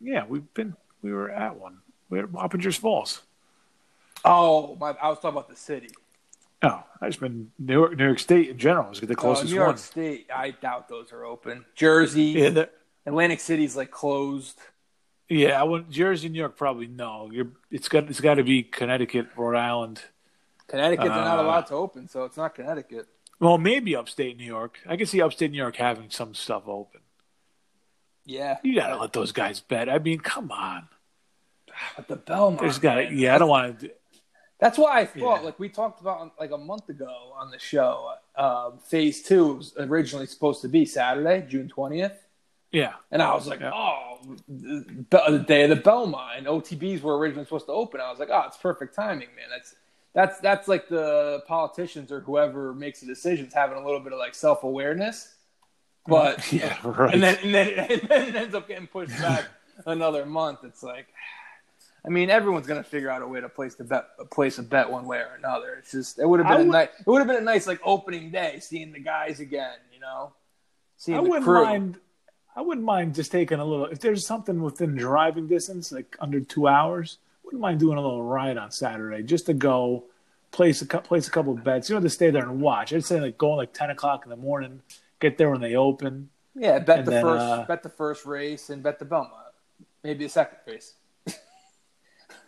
Yeah, 0.00 0.24
we've 0.26 0.52
been. 0.54 0.76
We 1.02 1.12
were 1.12 1.30
at 1.30 1.56
one. 1.56 1.78
We 2.08 2.18
were 2.18 2.24
at 2.24 2.30
Wappingers 2.32 2.78
Falls. 2.78 3.22
Oh, 4.24 4.74
my, 4.76 4.90
I 5.00 5.08
was 5.10 5.18
talking 5.18 5.30
about 5.30 5.48
the 5.48 5.56
city. 5.56 5.90
No, 6.64 6.82
I 7.00 7.08
just 7.08 7.20
been 7.20 7.50
New 7.58 7.74
York. 7.74 7.96
New 7.98 8.04
York 8.06 8.18
State 8.18 8.48
in 8.48 8.58
general 8.58 8.90
is 8.90 9.00
the 9.00 9.12
Uh, 9.12 9.14
closest 9.14 9.50
New 9.50 9.56
York 9.56 9.68
one. 9.68 9.76
State, 9.76 10.26
I 10.34 10.50
doubt 10.52 10.88
those 10.88 11.12
are 11.12 11.24
open. 11.24 11.64
Jersey, 11.74 12.22
Yeah, 12.24 12.64
Atlantic 13.06 13.40
City's 13.40 13.76
like 13.76 13.90
closed. 13.90 14.58
yeah. 15.28 15.60
I 15.60 15.64
wouldn't, 15.64 15.90
Jersey, 15.90 16.28
New 16.30 16.38
York, 16.38 16.56
probably 16.56 16.86
no. 16.86 17.28
You're, 17.32 17.48
it's 17.70 17.88
got. 17.88 18.08
It's 18.08 18.20
got 18.20 18.34
to 18.34 18.42
be 18.44 18.62
Connecticut, 18.62 19.26
Rhode 19.36 19.56
Island. 19.56 20.00
Connecticut, 20.66 21.04
they're 21.04 21.14
not 21.14 21.38
Uh, 21.38 21.42
allowed 21.42 21.66
to 21.66 21.74
open, 21.74 22.08
so 22.08 22.24
it's 22.24 22.38
not 22.38 22.54
Connecticut. 22.54 23.06
Well, 23.40 23.58
maybe 23.58 23.94
upstate 23.94 24.38
New 24.38 24.44
York. 24.46 24.78
I 24.86 24.96
can 24.96 25.06
see 25.06 25.20
upstate 25.20 25.50
New 25.50 25.58
York 25.58 25.76
having 25.76 26.08
some 26.08 26.34
stuff 26.34 26.62
open. 26.66 27.02
Yeah, 28.24 28.56
You 28.62 28.74
gotta 28.74 28.96
let 28.96 29.12
those 29.12 29.32
guys 29.32 29.60
bet. 29.60 29.90
I 29.90 29.98
mean, 29.98 30.20
come 30.20 30.50
on. 30.50 30.88
but 31.96 32.08
the 32.08 32.16
Belmont. 32.16 32.60
There's 32.62 32.78
got 32.78 33.12
Yeah, 33.12 33.34
I 33.34 33.38
don't 33.38 33.50
want 33.50 33.80
to. 33.80 33.90
That's 34.60 34.78
why 34.78 35.00
I 35.00 35.04
thought, 35.06 35.40
Yeah. 35.40 35.46
like 35.46 35.58
we 35.58 35.68
talked 35.68 36.00
about 36.00 36.32
like 36.38 36.50
a 36.52 36.58
month 36.58 36.88
ago 36.88 37.32
on 37.36 37.50
the 37.50 37.58
show, 37.58 38.12
um, 38.36 38.78
Phase 38.78 39.22
Two 39.22 39.54
was 39.54 39.74
originally 39.78 40.26
supposed 40.26 40.62
to 40.62 40.68
be 40.68 40.84
Saturday, 40.86 41.44
June 41.48 41.68
twentieth, 41.68 42.16
Yeah, 42.72 42.94
and 43.10 43.20
I 43.22 43.34
was 43.34 43.46
like, 43.46 43.60
Yeah. 43.60 43.72
oh, 43.74 44.36
the, 44.48 45.44
day 45.46 45.64
of 45.64 45.70
the 45.70 45.76
Belmont 45.76 46.38
and 46.38 46.46
OTBs 46.46 47.02
were 47.02 47.18
originally 47.18 47.44
supposed 47.44 47.66
to 47.66 47.72
open. 47.72 48.00
I 48.00 48.10
was 48.10 48.18
like, 48.18 48.30
oh, 48.32 48.44
it's 48.46 48.56
perfect 48.56 48.94
timing, 48.94 49.28
man. 49.36 49.46
That's 49.50 49.74
that's 50.14 50.38
that's 50.38 50.68
like 50.68 50.88
the 50.88 51.42
politicians 51.48 52.12
or 52.12 52.20
whoever 52.20 52.72
makes 52.72 53.00
the 53.00 53.06
decisions 53.06 53.52
having 53.52 53.76
a 53.76 53.84
little 53.84 54.00
bit 54.00 54.12
of 54.12 54.18
like 54.20 54.34
self 54.36 54.62
awareness, 54.62 55.34
but 56.06 56.52
yeah, 56.52 56.78
right. 56.84 57.12
and 57.12 57.22
then 57.22 57.36
and 57.42 57.52
then, 57.54 57.68
and 57.90 58.02
then 58.08 58.28
it 58.28 58.36
ends 58.36 58.54
up 58.54 58.68
getting 58.68 58.86
pushed 58.86 59.18
back 59.20 59.46
another 59.86 60.24
month. 60.24 60.60
It's 60.62 60.82
like, 60.84 61.08
I 62.06 62.10
mean, 62.10 62.28
everyone's 62.28 62.66
gonna 62.66 62.82
figure 62.82 63.08
out 63.10 63.22
a 63.22 63.26
way 63.26 63.40
to 63.40 63.48
place 63.48 63.74
the 63.76 63.84
bet, 63.84 64.04
place 64.30 64.58
a 64.58 64.62
bet 64.62 64.90
one 64.90 65.06
way 65.06 65.18
or 65.18 65.34
another. 65.38 65.74
It's 65.78 65.92
just 65.92 66.18
it 66.18 66.28
would 66.28 66.40
have 66.40 66.46
I 66.48 66.56
been 66.58 66.60
a 66.60 66.64
would- 66.64 66.72
nice, 66.72 66.88
it 67.00 67.06
would 67.06 67.18
have 67.18 67.26
been 67.28 67.36
a 67.36 67.40
nice 67.40 67.66
like 67.66 67.80
opening 67.84 68.30
day, 68.30 68.58
seeing 68.60 68.92
the 68.92 69.00
guys 69.00 69.40
again, 69.40 69.76
you 69.92 70.00
know, 70.00 70.32
seeing 70.96 71.18
I 71.18 71.22
the 71.22 71.28
wouldn't 71.28 71.44
crew. 71.46 71.64
mind. 71.64 71.98
I 72.56 72.60
wouldn't 72.60 72.84
mind 72.86 73.14
just 73.14 73.32
taking 73.32 73.58
a 73.58 73.64
little. 73.64 73.86
If 73.86 74.00
there's 74.00 74.26
something 74.26 74.62
within 74.62 74.94
driving 74.96 75.48
distance, 75.48 75.90
like 75.90 76.16
under 76.20 76.40
two 76.40 76.68
hours, 76.68 77.18
wouldn't 77.42 77.60
mind 77.60 77.80
doing 77.80 77.98
a 77.98 78.00
little 78.00 78.22
ride 78.22 78.58
on 78.58 78.70
Saturday 78.70 79.22
just 79.22 79.46
to 79.46 79.54
go 79.54 80.04
place 80.52 80.80
a 80.82 80.86
place 80.86 81.26
a 81.26 81.30
couple 81.30 81.52
of 81.54 81.64
bets. 81.64 81.88
You 81.88 81.94
don't 81.94 82.02
to 82.02 82.10
stay 82.10 82.30
there 82.30 82.42
and 82.44 82.60
watch. 82.60 82.92
I'd 82.92 83.04
say 83.04 83.18
like 83.20 83.38
going 83.38 83.56
like 83.56 83.72
ten 83.72 83.90
o'clock 83.90 84.24
in 84.24 84.30
the 84.30 84.36
morning, 84.36 84.82
get 85.20 85.36
there 85.38 85.50
when 85.50 85.60
they 85.62 85.74
open. 85.74 86.28
Yeah, 86.54 86.78
bet 86.78 87.04
the 87.06 87.10
then, 87.10 87.22
first, 87.22 87.42
uh, 87.42 87.64
bet 87.66 87.82
the 87.82 87.88
first 87.88 88.24
race, 88.26 88.70
and 88.70 88.82
bet 88.82 89.00
the 89.00 89.04
Belmont, 89.04 89.32
maybe 90.04 90.24
the 90.24 90.30
second 90.30 90.58
race. 90.66 90.94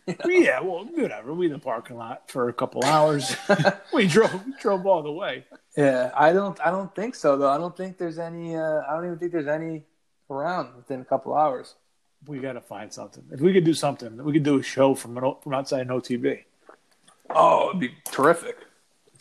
Yeah, 0.24 0.60
well, 0.60 0.84
whatever. 0.84 1.34
We 1.34 1.46
in 1.46 1.52
the 1.52 1.58
parking 1.58 1.96
lot 1.96 2.30
for 2.30 2.48
a 2.48 2.52
couple 2.52 2.84
hours. 2.84 3.36
we 3.92 4.06
drove 4.06 4.32
we 4.46 4.52
drove 4.60 4.86
all 4.86 5.02
the 5.02 5.10
way. 5.10 5.44
Yeah, 5.76 6.12
I 6.14 6.32
don't, 6.32 6.58
I 6.64 6.70
don't 6.70 6.94
think 6.94 7.14
so 7.16 7.36
though. 7.36 7.50
I 7.50 7.58
don't 7.58 7.76
think 7.76 7.98
there's 7.98 8.18
any. 8.18 8.54
Uh, 8.56 8.82
I 8.88 8.94
don't 8.94 9.06
even 9.06 9.18
think 9.18 9.32
there's 9.32 9.48
any 9.48 9.82
around 10.30 10.76
within 10.76 11.00
a 11.00 11.04
couple 11.04 11.34
hours. 11.34 11.74
We 12.26 12.38
got 12.38 12.52
to 12.54 12.60
find 12.60 12.92
something. 12.92 13.24
If 13.32 13.40
we 13.40 13.52
could 13.52 13.64
do 13.64 13.74
something, 13.74 14.22
we 14.24 14.32
could 14.32 14.42
do 14.42 14.58
a 14.58 14.62
show 14.62 14.94
from 14.94 15.16
an, 15.18 15.34
from 15.42 15.54
outside 15.54 15.80
an 15.82 15.88
OTB. 15.88 16.44
Oh, 17.30 17.70
it'd 17.70 17.80
be 17.80 17.94
terrific. 18.04 18.58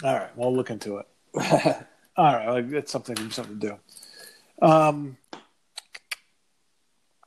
All 0.04 0.14
right, 0.14 0.36
we'll 0.38 0.56
look 0.56 0.70
into 0.70 0.98
it. 0.98 1.08
All 2.18 2.34
right, 2.34 2.50
like, 2.50 2.70
that's 2.70 2.92
something 2.92 3.16
something 3.32 3.60
to 3.60 3.68
do. 3.70 4.66
Um, 4.66 5.18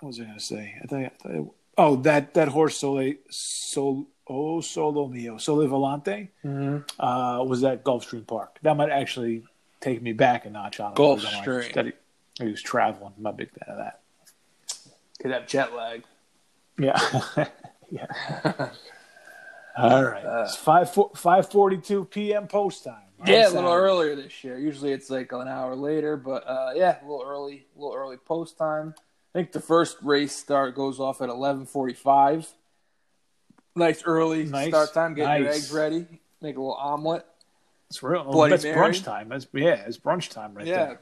what 0.00 0.08
was 0.08 0.20
I 0.20 0.24
going 0.24 0.38
to 0.38 0.40
say? 0.44 0.74
I 0.82 0.86
thought, 0.86 0.98
I 1.02 1.08
thought- 1.08 1.54
oh, 1.78 1.96
that 1.96 2.34
that 2.34 2.48
horse 2.48 2.76
Sole 2.76 3.14
Sol 3.30 4.06
Oh 4.30 4.60
Solo 4.60 5.06
Mio 5.08 5.38
Sole 5.38 5.66
Volante 5.66 6.28
Mm-hmm. 6.44 7.00
uh, 7.02 7.42
was 7.44 7.64
at 7.64 7.82
Gulfstream 7.84 8.26
Park. 8.26 8.58
That 8.62 8.76
might 8.76 8.90
actually 8.90 9.44
take 9.80 10.02
me 10.02 10.12
back 10.12 10.44
a 10.44 10.50
notch 10.50 10.80
on. 10.80 10.94
Gulfstream. 10.94 11.92
He, 12.38 12.44
he 12.44 12.50
was 12.50 12.60
traveling. 12.60 13.14
I'm 13.18 13.24
a 13.24 13.32
big 13.32 13.50
fan 13.52 13.68
of 13.74 13.78
that. 13.78 14.00
Could 15.22 15.30
have 15.30 15.46
jet 15.46 15.74
lag. 15.74 16.04
Yeah, 16.78 17.00
yeah. 17.90 18.06
All 19.76 20.04
right, 20.04 20.24
it's 20.44 20.56
five 20.56 20.94
five 21.14 21.50
forty 21.50 21.78
two 21.78 22.04
p.m. 22.04 22.48
post 22.48 22.84
time. 22.84 22.96
Yeah, 23.26 23.48
a 23.48 23.50
little 23.50 23.72
earlier 23.72 24.14
this 24.14 24.44
year. 24.44 24.58
Usually 24.58 24.92
it's 24.92 25.10
like 25.10 25.32
an 25.32 25.48
hour 25.48 25.74
later, 25.74 26.16
but 26.16 26.46
uh, 26.46 26.72
yeah, 26.76 26.98
a 27.00 27.04
little 27.04 27.24
early, 27.26 27.66
a 27.76 27.80
little 27.80 27.96
early 27.96 28.16
post 28.16 28.56
time. 28.58 28.94
I 29.38 29.42
think 29.42 29.52
the 29.52 29.60
first 29.60 29.98
race 30.02 30.34
start 30.34 30.74
goes 30.74 30.98
off 30.98 31.22
at 31.22 31.28
eleven 31.28 31.64
forty 31.64 31.94
five. 31.94 32.48
Nice 33.76 34.02
early 34.04 34.44
Nice. 34.44 34.66
start 34.66 34.92
time. 34.92 35.14
Get 35.14 35.38
your 35.38 35.48
eggs 35.50 35.70
ready. 35.70 36.06
Make 36.42 36.56
a 36.56 36.58
little 36.58 36.74
omelet. 36.74 37.24
It's 37.88 38.02
real. 38.02 38.24
Bloody 38.24 38.50
that's 38.50 38.64
Mary. 38.64 38.76
brunch 38.76 39.04
time. 39.04 39.28
That's 39.28 39.46
yeah, 39.52 39.84
it's 39.86 39.96
brunch 39.96 40.30
time 40.30 40.54
right 40.54 40.66
yeah. 40.66 40.96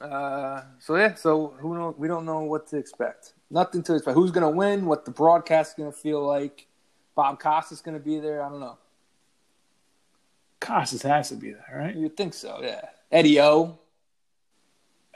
there. 0.00 0.10
Uh, 0.10 0.64
so 0.80 0.96
yeah, 0.96 1.14
so 1.14 1.54
who 1.58 1.78
know? 1.78 1.94
We 1.96 2.08
don't 2.08 2.26
know 2.26 2.40
what 2.40 2.66
to 2.70 2.78
expect. 2.78 3.34
Nothing 3.48 3.84
to 3.84 3.94
expect. 3.94 4.16
Who's 4.16 4.32
going 4.32 4.42
to 4.42 4.56
win? 4.56 4.84
What 4.86 5.04
the 5.04 5.12
broadcast 5.12 5.70
is 5.70 5.74
going 5.76 5.92
to 5.92 5.96
feel 5.96 6.26
like? 6.26 6.66
Bob 7.14 7.38
Costas 7.38 7.80
going 7.80 7.96
to 7.96 8.02
be 8.02 8.18
there. 8.18 8.42
I 8.42 8.48
don't 8.48 8.58
know. 8.58 8.76
Costas 10.58 11.02
has 11.02 11.28
to 11.28 11.36
be 11.36 11.52
there, 11.52 11.74
right? 11.76 11.94
You'd 11.94 12.16
think 12.16 12.34
so, 12.34 12.58
yeah. 12.60 12.88
Eddie 13.12 13.40
O. 13.40 13.78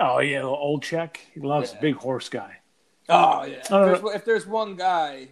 Oh 0.00 0.18
yeah, 0.20 0.40
Olczyk. 0.42 1.16
He 1.34 1.40
loves 1.40 1.72
Yeah. 1.74 1.80
big 1.80 1.94
horse 1.96 2.28
guy. 2.28 2.56
Oh 3.08 3.44
yeah. 3.44 3.56
If 3.56 3.72
I 3.72 3.84
there's, 3.84 4.14
if 4.14 4.24
there's 4.24 4.46
one 4.46 4.76
guy, 4.76 5.28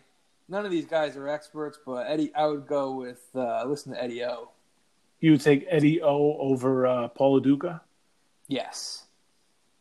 none 0.49 0.65
of 0.65 0.71
these 0.71 0.87
guys 0.87 1.17
are 1.17 1.29
experts, 1.29 1.79
but 1.85 2.07
Eddie, 2.09 2.35
I 2.35 2.47
would 2.47 2.67
go 2.67 2.93
with 2.93 3.21
uh, 3.35 3.65
listen 3.67 3.93
to 3.93 4.03
Eddie 4.03 4.25
O. 4.25 4.51
You 5.21 5.33
would 5.33 5.41
take 5.41 5.67
Eddie 5.69 6.03
O 6.03 6.37
over 6.39 6.87
uh, 6.87 7.09
Paul 7.09 7.35
Lo 7.35 7.41
Duca. 7.41 7.83
Yes, 8.49 9.05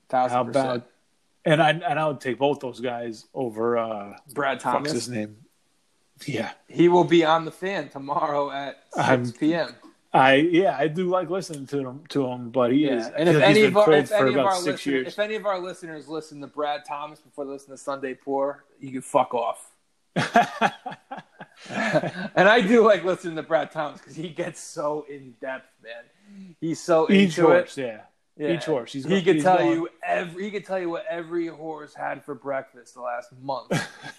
thousand 0.09 0.35
How 0.37 0.43
percent. 0.43 0.65
about? 0.67 0.87
And 1.45 1.61
I 1.61 1.69
and 1.71 1.99
I 1.99 2.07
would 2.07 2.19
take 2.19 2.37
both 2.39 2.59
those 2.59 2.79
guys 2.79 3.25
over. 3.33 3.77
uh 3.77 4.17
Brad 4.33 4.59
Thomas? 4.59 4.91
his 4.91 5.09
name? 5.09 5.37
Yeah, 6.25 6.51
He 6.69 6.87
will 6.87 7.03
be 7.03 7.25
on 7.25 7.43
the 7.43 7.51
fan 7.51 7.89
tomorrow 7.89 8.49
at 8.49 8.83
six 8.93 9.07
I'm- 9.07 9.31
p.m. 9.33 9.75
I 10.15 10.35
yeah 10.35 10.75
I 10.77 10.87
do 10.87 11.07
like 11.09 11.29
listening 11.29 11.67
to 11.67 11.79
him 11.79 12.03
to 12.09 12.25
him, 12.27 12.49
but 12.49 12.71
he 12.71 12.85
is. 12.85 13.05
Yeah, 13.07 13.11
I 13.15 13.19
and 13.19 13.29
if 13.29 13.41
any 13.41 13.63
of 13.63 13.77
our 13.77 13.91
if 13.93 14.09
for 14.09 14.15
any 14.27 14.35
of 14.35 14.45
our 14.45 14.55
six 14.55 14.65
listeners 14.65 14.85
years. 14.85 15.07
if 15.07 15.19
any 15.19 15.35
of 15.35 15.45
our 15.45 15.59
listeners 15.59 16.07
listen 16.07 16.41
to 16.41 16.47
Brad 16.47 16.85
Thomas 16.87 17.19
before 17.19 17.45
they 17.45 17.51
listen 17.51 17.71
to 17.71 17.77
Sunday 17.77 18.13
Pour, 18.13 18.63
you 18.79 18.91
can 18.91 19.01
fuck 19.01 19.33
off. 19.33 19.71
and 21.69 22.47
I 22.49 22.61
do 22.61 22.85
like 22.85 23.03
listening 23.03 23.35
to 23.35 23.43
Brad 23.43 23.71
Thomas 23.71 23.99
because 23.99 24.15
he 24.15 24.29
gets 24.29 24.59
so 24.59 25.05
in 25.09 25.35
depth, 25.41 25.69
man. 25.83 26.55
He's 26.61 26.79
so 26.79 27.09
Each 27.09 27.37
into 27.37 27.51
it. 27.51 27.53
horse, 27.59 27.77
yeah. 27.77 28.01
Yeah. 28.37 28.53
Each 28.53 28.65
horse. 28.65 28.91
He's 28.91 29.05
he 29.05 29.21
could 29.21 29.41
tell 29.41 29.57
going- 29.59 29.71
you 29.71 29.89
every. 30.03 30.43
He 30.43 30.51
could 30.51 30.65
tell 30.65 30.79
you 30.79 30.89
what 30.89 31.05
every 31.09 31.47
horse 31.47 31.93
had 31.93 32.23
for 32.23 32.35
breakfast 32.35 32.95
the 32.95 33.01
last 33.01 33.31
month. 33.41 33.71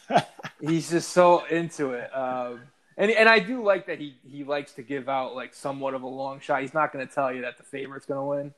He's 0.60 0.90
just 0.90 1.10
so 1.12 1.44
into 1.46 1.90
it, 1.92 2.08
um, 2.16 2.62
and 2.96 3.10
and 3.10 3.28
I 3.28 3.38
do 3.38 3.62
like 3.62 3.86
that 3.86 3.98
he 3.98 4.16
he 4.26 4.44
likes 4.44 4.72
to 4.74 4.82
give 4.82 5.08
out 5.08 5.34
like 5.34 5.54
somewhat 5.54 5.94
of 5.94 6.02
a 6.02 6.08
long 6.08 6.40
shot. 6.40 6.62
He's 6.62 6.74
not 6.74 6.92
going 6.92 7.06
to 7.06 7.12
tell 7.12 7.32
you 7.32 7.42
that 7.42 7.56
the 7.58 7.62
favorite's 7.64 8.06
going 8.06 8.20
to 8.20 8.24
win. 8.42 8.54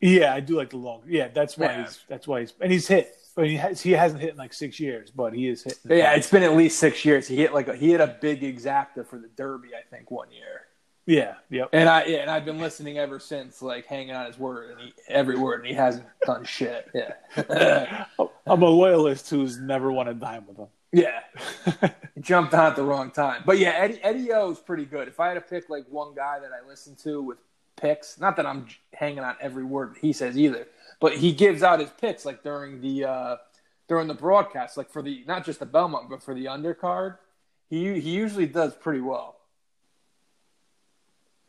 Yeah, 0.00 0.32
I 0.32 0.40
do 0.40 0.56
like 0.56 0.70
the 0.70 0.76
long. 0.76 1.02
Yeah, 1.08 1.28
that's 1.28 1.58
why 1.58 1.66
Yeah. 1.66 1.82
he's 1.84 1.98
that's 2.08 2.28
why 2.28 2.40
he's 2.40 2.52
and 2.60 2.70
he's 2.72 2.86
hit. 2.88 3.14
Mean, 3.36 3.50
he 3.50 3.56
has 3.56 3.80
he 3.80 3.92
hasn't 3.92 4.20
hit 4.20 4.30
in 4.30 4.36
like 4.36 4.52
six 4.52 4.80
years, 4.80 5.10
but 5.12 5.32
he 5.32 5.46
is 5.48 5.62
hit. 5.62 5.78
Yeah, 5.88 6.14
it's 6.14 6.28
been 6.30 6.42
at 6.42 6.56
least 6.56 6.78
six 6.80 7.04
years. 7.04 7.28
He 7.28 7.36
hit 7.36 7.54
like 7.54 7.68
a, 7.68 7.76
he 7.76 7.90
hit 7.90 8.00
a 8.00 8.16
big 8.20 8.42
exacta 8.42 9.06
for 9.06 9.18
the 9.18 9.28
Derby, 9.36 9.68
I 9.76 9.82
think, 9.94 10.10
one 10.10 10.30
year. 10.32 10.62
yeah, 11.06 11.34
yep. 11.48 11.68
And 11.72 11.88
I 11.88 12.04
yeah, 12.06 12.18
and 12.18 12.30
I've 12.30 12.44
been 12.44 12.58
listening 12.58 12.98
ever 12.98 13.20
since, 13.20 13.62
like 13.62 13.86
hanging 13.86 14.12
on 14.14 14.26
his 14.26 14.38
word 14.38 14.72
and 14.72 14.80
he, 14.80 14.92
every 15.08 15.36
word, 15.38 15.60
and 15.60 15.68
he 15.68 15.74
hasn't 15.74 16.06
done 16.26 16.44
shit. 16.44 16.88
Yeah, 16.94 18.06
I'm 18.46 18.62
a 18.62 18.68
loyalist 18.68 19.30
who's 19.30 19.56
never 19.60 19.92
won 19.92 20.08
a 20.08 20.14
dime 20.14 20.44
with 20.48 20.56
him. 20.58 20.66
Yeah. 20.92 21.20
Jumped 22.20 22.54
on 22.54 22.66
at 22.66 22.76
the 22.76 22.82
wrong 22.82 23.10
time. 23.10 23.42
But 23.46 23.58
yeah, 23.58 23.70
Eddie 23.70 24.00
Eddie 24.02 24.32
O 24.32 24.50
is 24.50 24.58
pretty 24.58 24.84
good. 24.84 25.08
If 25.08 25.20
I 25.20 25.28
had 25.28 25.34
to 25.34 25.40
pick 25.40 25.68
like 25.68 25.84
one 25.88 26.14
guy 26.14 26.38
that 26.40 26.50
I 26.52 26.66
listen 26.66 26.96
to 27.04 27.22
with 27.22 27.38
picks, 27.76 28.18
not 28.18 28.36
that 28.36 28.46
I'm 28.46 28.66
hanging 28.92 29.20
on 29.20 29.36
every 29.40 29.64
word 29.64 29.96
he 30.00 30.12
says 30.12 30.36
either, 30.36 30.66
but 31.00 31.16
he 31.16 31.32
gives 31.32 31.62
out 31.62 31.80
his 31.80 31.90
picks 31.90 32.24
like 32.24 32.42
during 32.42 32.80
the 32.80 33.04
uh 33.04 33.36
during 33.88 34.08
the 34.08 34.14
broadcast, 34.14 34.76
like 34.76 34.90
for 34.90 35.02
the 35.02 35.24
not 35.26 35.44
just 35.44 35.60
the 35.60 35.66
Belmont, 35.66 36.10
but 36.10 36.22
for 36.22 36.34
the 36.34 36.46
undercard. 36.46 37.18
He 37.68 38.00
he 38.00 38.10
usually 38.10 38.46
does 38.46 38.74
pretty 38.74 39.00
well. 39.00 39.36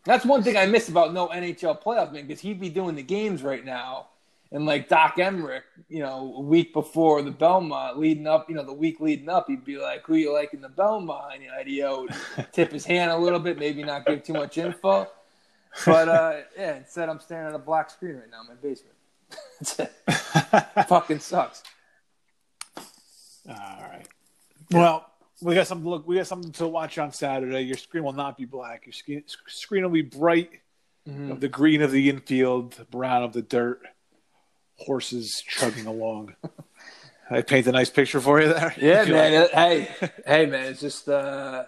That's 0.05 0.25
one 0.25 0.43
thing 0.43 0.57
I 0.57 0.65
miss 0.65 0.89
about 0.89 1.13
no 1.13 1.27
NHL 1.27 1.81
playoff 1.81 2.11
man 2.11 2.25
because 2.25 2.41
he'd 2.41 2.59
be 2.59 2.69
doing 2.69 2.95
the 2.95 3.03
games 3.03 3.43
right 3.43 3.63
now, 3.63 4.07
and 4.51 4.65
like 4.65 4.89
Doc 4.89 5.17
Emrick, 5.17 5.61
you 5.87 5.99
know, 5.99 6.33
a 6.37 6.41
week 6.41 6.73
before 6.73 7.21
the 7.21 7.31
Belmont, 7.31 7.99
leading 7.99 8.25
up, 8.27 8.49
you 8.49 8.55
know, 8.55 8.63
the 8.63 8.73
week 8.73 8.99
leading 8.99 9.29
up, 9.29 9.47
he'd 9.47 9.63
be 9.63 9.77
like, 9.77 10.05
"Who 10.05 10.15
you 10.15 10.33
like 10.33 10.53
in 10.53 10.61
the 10.61 10.69
Belmont?" 10.69 11.33
And, 11.35 11.43
you 11.43 11.49
know, 11.49 11.57
Eddie 11.57 11.83
O 11.83 12.01
would 12.01 12.15
tip 12.51 12.71
his 12.71 12.85
hand 12.85 13.11
a 13.11 13.17
little 13.17 13.39
bit, 13.39 13.59
maybe 13.59 13.83
not 13.83 14.05
give 14.05 14.23
too 14.23 14.33
much 14.33 14.57
info. 14.57 15.07
But 15.85 16.09
uh, 16.09 16.37
yeah, 16.57 16.77
instead 16.77 17.09
I'm 17.09 17.19
staring 17.19 17.47
at 17.47 17.55
a 17.55 17.59
black 17.59 17.89
screen 17.91 18.15
right 18.15 18.29
now 18.31 18.41
in 18.41 18.47
my 18.47 18.55
basement. 18.55 18.95
That's 19.59 19.79
it. 20.75 20.87
Fucking 20.87 21.19
sucks. 21.19 21.61
All 23.47 23.55
right. 23.55 24.07
Well, 24.71 25.05
we 25.41 25.55
got 25.55 25.67
something 25.67 25.83
to 25.83 25.89
look. 25.89 26.07
We 26.07 26.15
got 26.15 26.27
something 26.27 26.51
to 26.53 26.67
watch 26.67 26.97
on 26.97 27.11
Saturday. 27.11 27.61
Your 27.61 27.77
screen 27.77 28.03
will 28.03 28.13
not 28.13 28.37
be 28.37 28.45
black. 28.45 28.85
Your 28.85 28.93
screen, 28.93 29.23
screen 29.47 29.83
will 29.83 29.91
be 29.91 30.01
bright. 30.01 30.49
Mhm. 31.07 31.31
Of 31.31 31.39
the 31.39 31.47
green 31.47 31.81
of 31.81 31.91
the 31.91 32.09
infield, 32.09 32.73
the 32.73 32.83
brown 32.85 33.23
of 33.23 33.33
the 33.33 33.41
dirt. 33.41 33.81
Horses 34.79 35.43
chugging 35.47 35.85
along. 35.95 36.35
I 37.29 37.41
paint 37.41 37.67
a 37.67 37.71
nice 37.71 37.89
picture 37.89 38.19
for 38.19 38.41
you 38.41 38.47
there. 38.53 38.73
Yeah, 38.77 39.03
You 39.03 39.13
man. 39.13 39.41
like 39.41 39.51
hey, 39.51 39.87
hey, 40.25 40.45
man. 40.47 40.65
It's 40.71 40.81
just 40.81 41.07
uh, 41.07 41.65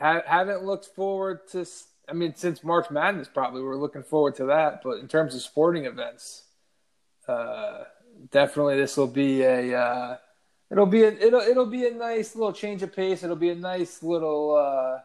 ha- 0.00 0.22
haven't 0.26 0.64
looked 0.64 0.86
forward 0.86 1.46
to. 1.52 1.64
I 2.08 2.12
mean, 2.12 2.34
since 2.36 2.62
March 2.64 2.90
Madness, 2.90 3.28
probably 3.28 3.62
we're 3.62 3.76
looking 3.76 4.02
forward 4.02 4.34
to 4.36 4.46
that. 4.46 4.82
But 4.82 4.98
in 4.98 5.08
terms 5.08 5.34
of 5.34 5.42
sporting 5.42 5.84
events, 5.86 6.44
uh, 7.28 7.84
definitely 8.30 8.76
this 8.76 8.96
will 8.96 9.06
be 9.06 9.42
a. 9.42 9.78
Uh, 9.78 10.16
it'll 10.70 10.86
be 10.86 11.02
a, 11.04 11.12
it'll 11.12 11.40
it'll 11.40 11.66
be 11.66 11.86
a 11.86 11.92
nice 11.94 12.34
little 12.34 12.52
change 12.52 12.82
of 12.82 12.94
pace. 12.94 13.22
It'll 13.22 13.36
be 13.36 13.50
a 13.50 13.54
nice 13.54 14.02
little 14.02 14.56
uh, 14.56 15.00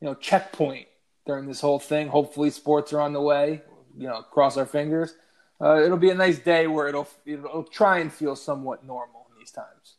you 0.00 0.06
know 0.08 0.14
checkpoint 0.14 0.86
during 1.26 1.46
this 1.46 1.60
whole 1.60 1.78
thing. 1.78 2.08
Hopefully, 2.08 2.50
sports 2.50 2.92
are 2.92 3.00
on 3.00 3.12
the 3.12 3.20
way. 3.20 3.62
You 3.96 4.08
know, 4.08 4.22
cross 4.22 4.56
our 4.56 4.66
fingers. 4.66 5.14
Uh, 5.60 5.82
it'll 5.82 5.98
be 5.98 6.10
a 6.10 6.14
nice 6.14 6.38
day 6.38 6.66
where 6.66 6.88
it'll 6.88 7.08
it'll 7.26 7.64
try 7.64 7.98
and 7.98 8.12
feel 8.12 8.34
somewhat 8.34 8.84
normal 8.84 9.26
in 9.30 9.38
these 9.38 9.50
times. 9.50 9.96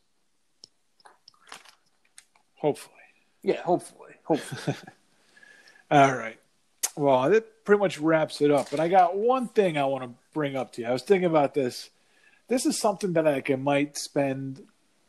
Hopefully. 2.55 2.95
Yeah, 3.43 3.62
hopefully. 3.62 4.14
Hopefully. 4.24 4.78
All 5.91 6.16
right. 6.16 6.39
Well, 6.95 7.30
that 7.30 7.66
pretty 7.66 7.80
much 7.80 7.99
wraps 7.99 8.41
it 8.41 8.51
up. 8.51 8.70
But 8.70 8.80
I 8.80 8.88
got 8.88 9.16
one 9.16 9.47
thing 9.47 9.78
I 9.78 9.86
want 9.86 10.03
to 10.03 10.12
bring 10.34 10.55
up 10.55 10.74
to 10.74 10.82
you. 10.82 10.88
I 10.88 10.91
was 10.91 11.03
thinking 11.03 11.30
about 11.30 11.53
this. 11.53 11.89
This 12.47 12.66
is 12.66 12.80
something 12.80 13.14
that 13.14 13.28
I 13.28 13.41
can 13.41 13.64
might 13.64 13.97
spend, 13.97 14.64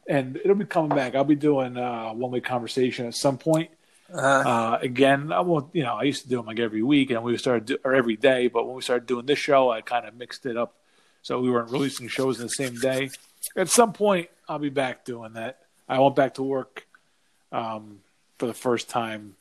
and 0.07 0.37
it'll 0.37 0.55
be 0.55 0.65
coming 0.65 0.97
back. 0.97 1.15
I'll 1.15 1.25
be 1.25 1.35
doing 1.35 1.77
uh, 1.77 2.11
one 2.13 2.31
way 2.31 2.41
conversation 2.41 3.07
at 3.07 3.15
some 3.15 3.37
point. 3.37 3.71
Uh, 4.13 4.19
Uh, 4.19 4.79
again, 4.83 5.33
I 5.33 5.41
won't. 5.41 5.75
You 5.75 5.83
know, 5.83 5.95
I 5.95 6.03
used 6.03 6.23
to 6.23 6.29
do 6.29 6.37
them 6.37 6.47
like 6.47 6.59
every 6.59 6.83
week, 6.83 7.11
and 7.11 7.23
we 7.23 7.37
started 7.37 7.65
do, 7.67 7.79
or 7.85 7.95
every 7.95 8.17
day. 8.17 8.49
But 8.49 8.67
when 8.67 8.77
we 8.77 8.83
started 8.83 9.07
doing 9.07 9.27
this 9.27 9.39
show, 9.39 9.71
I 9.71 9.81
kind 9.81 10.07
of 10.07 10.15
mixed 10.15 10.47
it 10.47 10.57
up, 10.57 10.75
so 11.23 11.41
we 11.41 11.51
weren't 11.51 11.71
releasing 11.71 12.09
shows 12.09 12.39
in 12.39 12.47
the 12.47 12.51
same 12.51 12.75
day. 12.77 13.11
At 13.57 13.69
some 13.69 13.93
point, 13.93 14.29
I'll 14.49 14.59
be 14.59 14.71
back 14.71 15.05
doing 15.05 15.35
that. 15.35 15.61
I 15.89 15.99
went 15.99 16.17
back 16.17 16.35
to 16.35 16.43
work 16.43 16.87
um, 17.51 18.01
for 18.39 18.47
the 18.47 18.55
first 18.55 18.89
time 18.89 19.37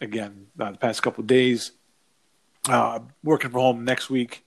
again 0.00 0.46
uh, 0.58 0.72
the 0.72 0.78
past 0.78 1.02
couple 1.02 1.24
days. 1.24 1.72
Uh, 2.68 3.00
working 3.22 3.50
from 3.50 3.60
home 3.60 3.84
next 3.84 4.08
week. 4.08 4.44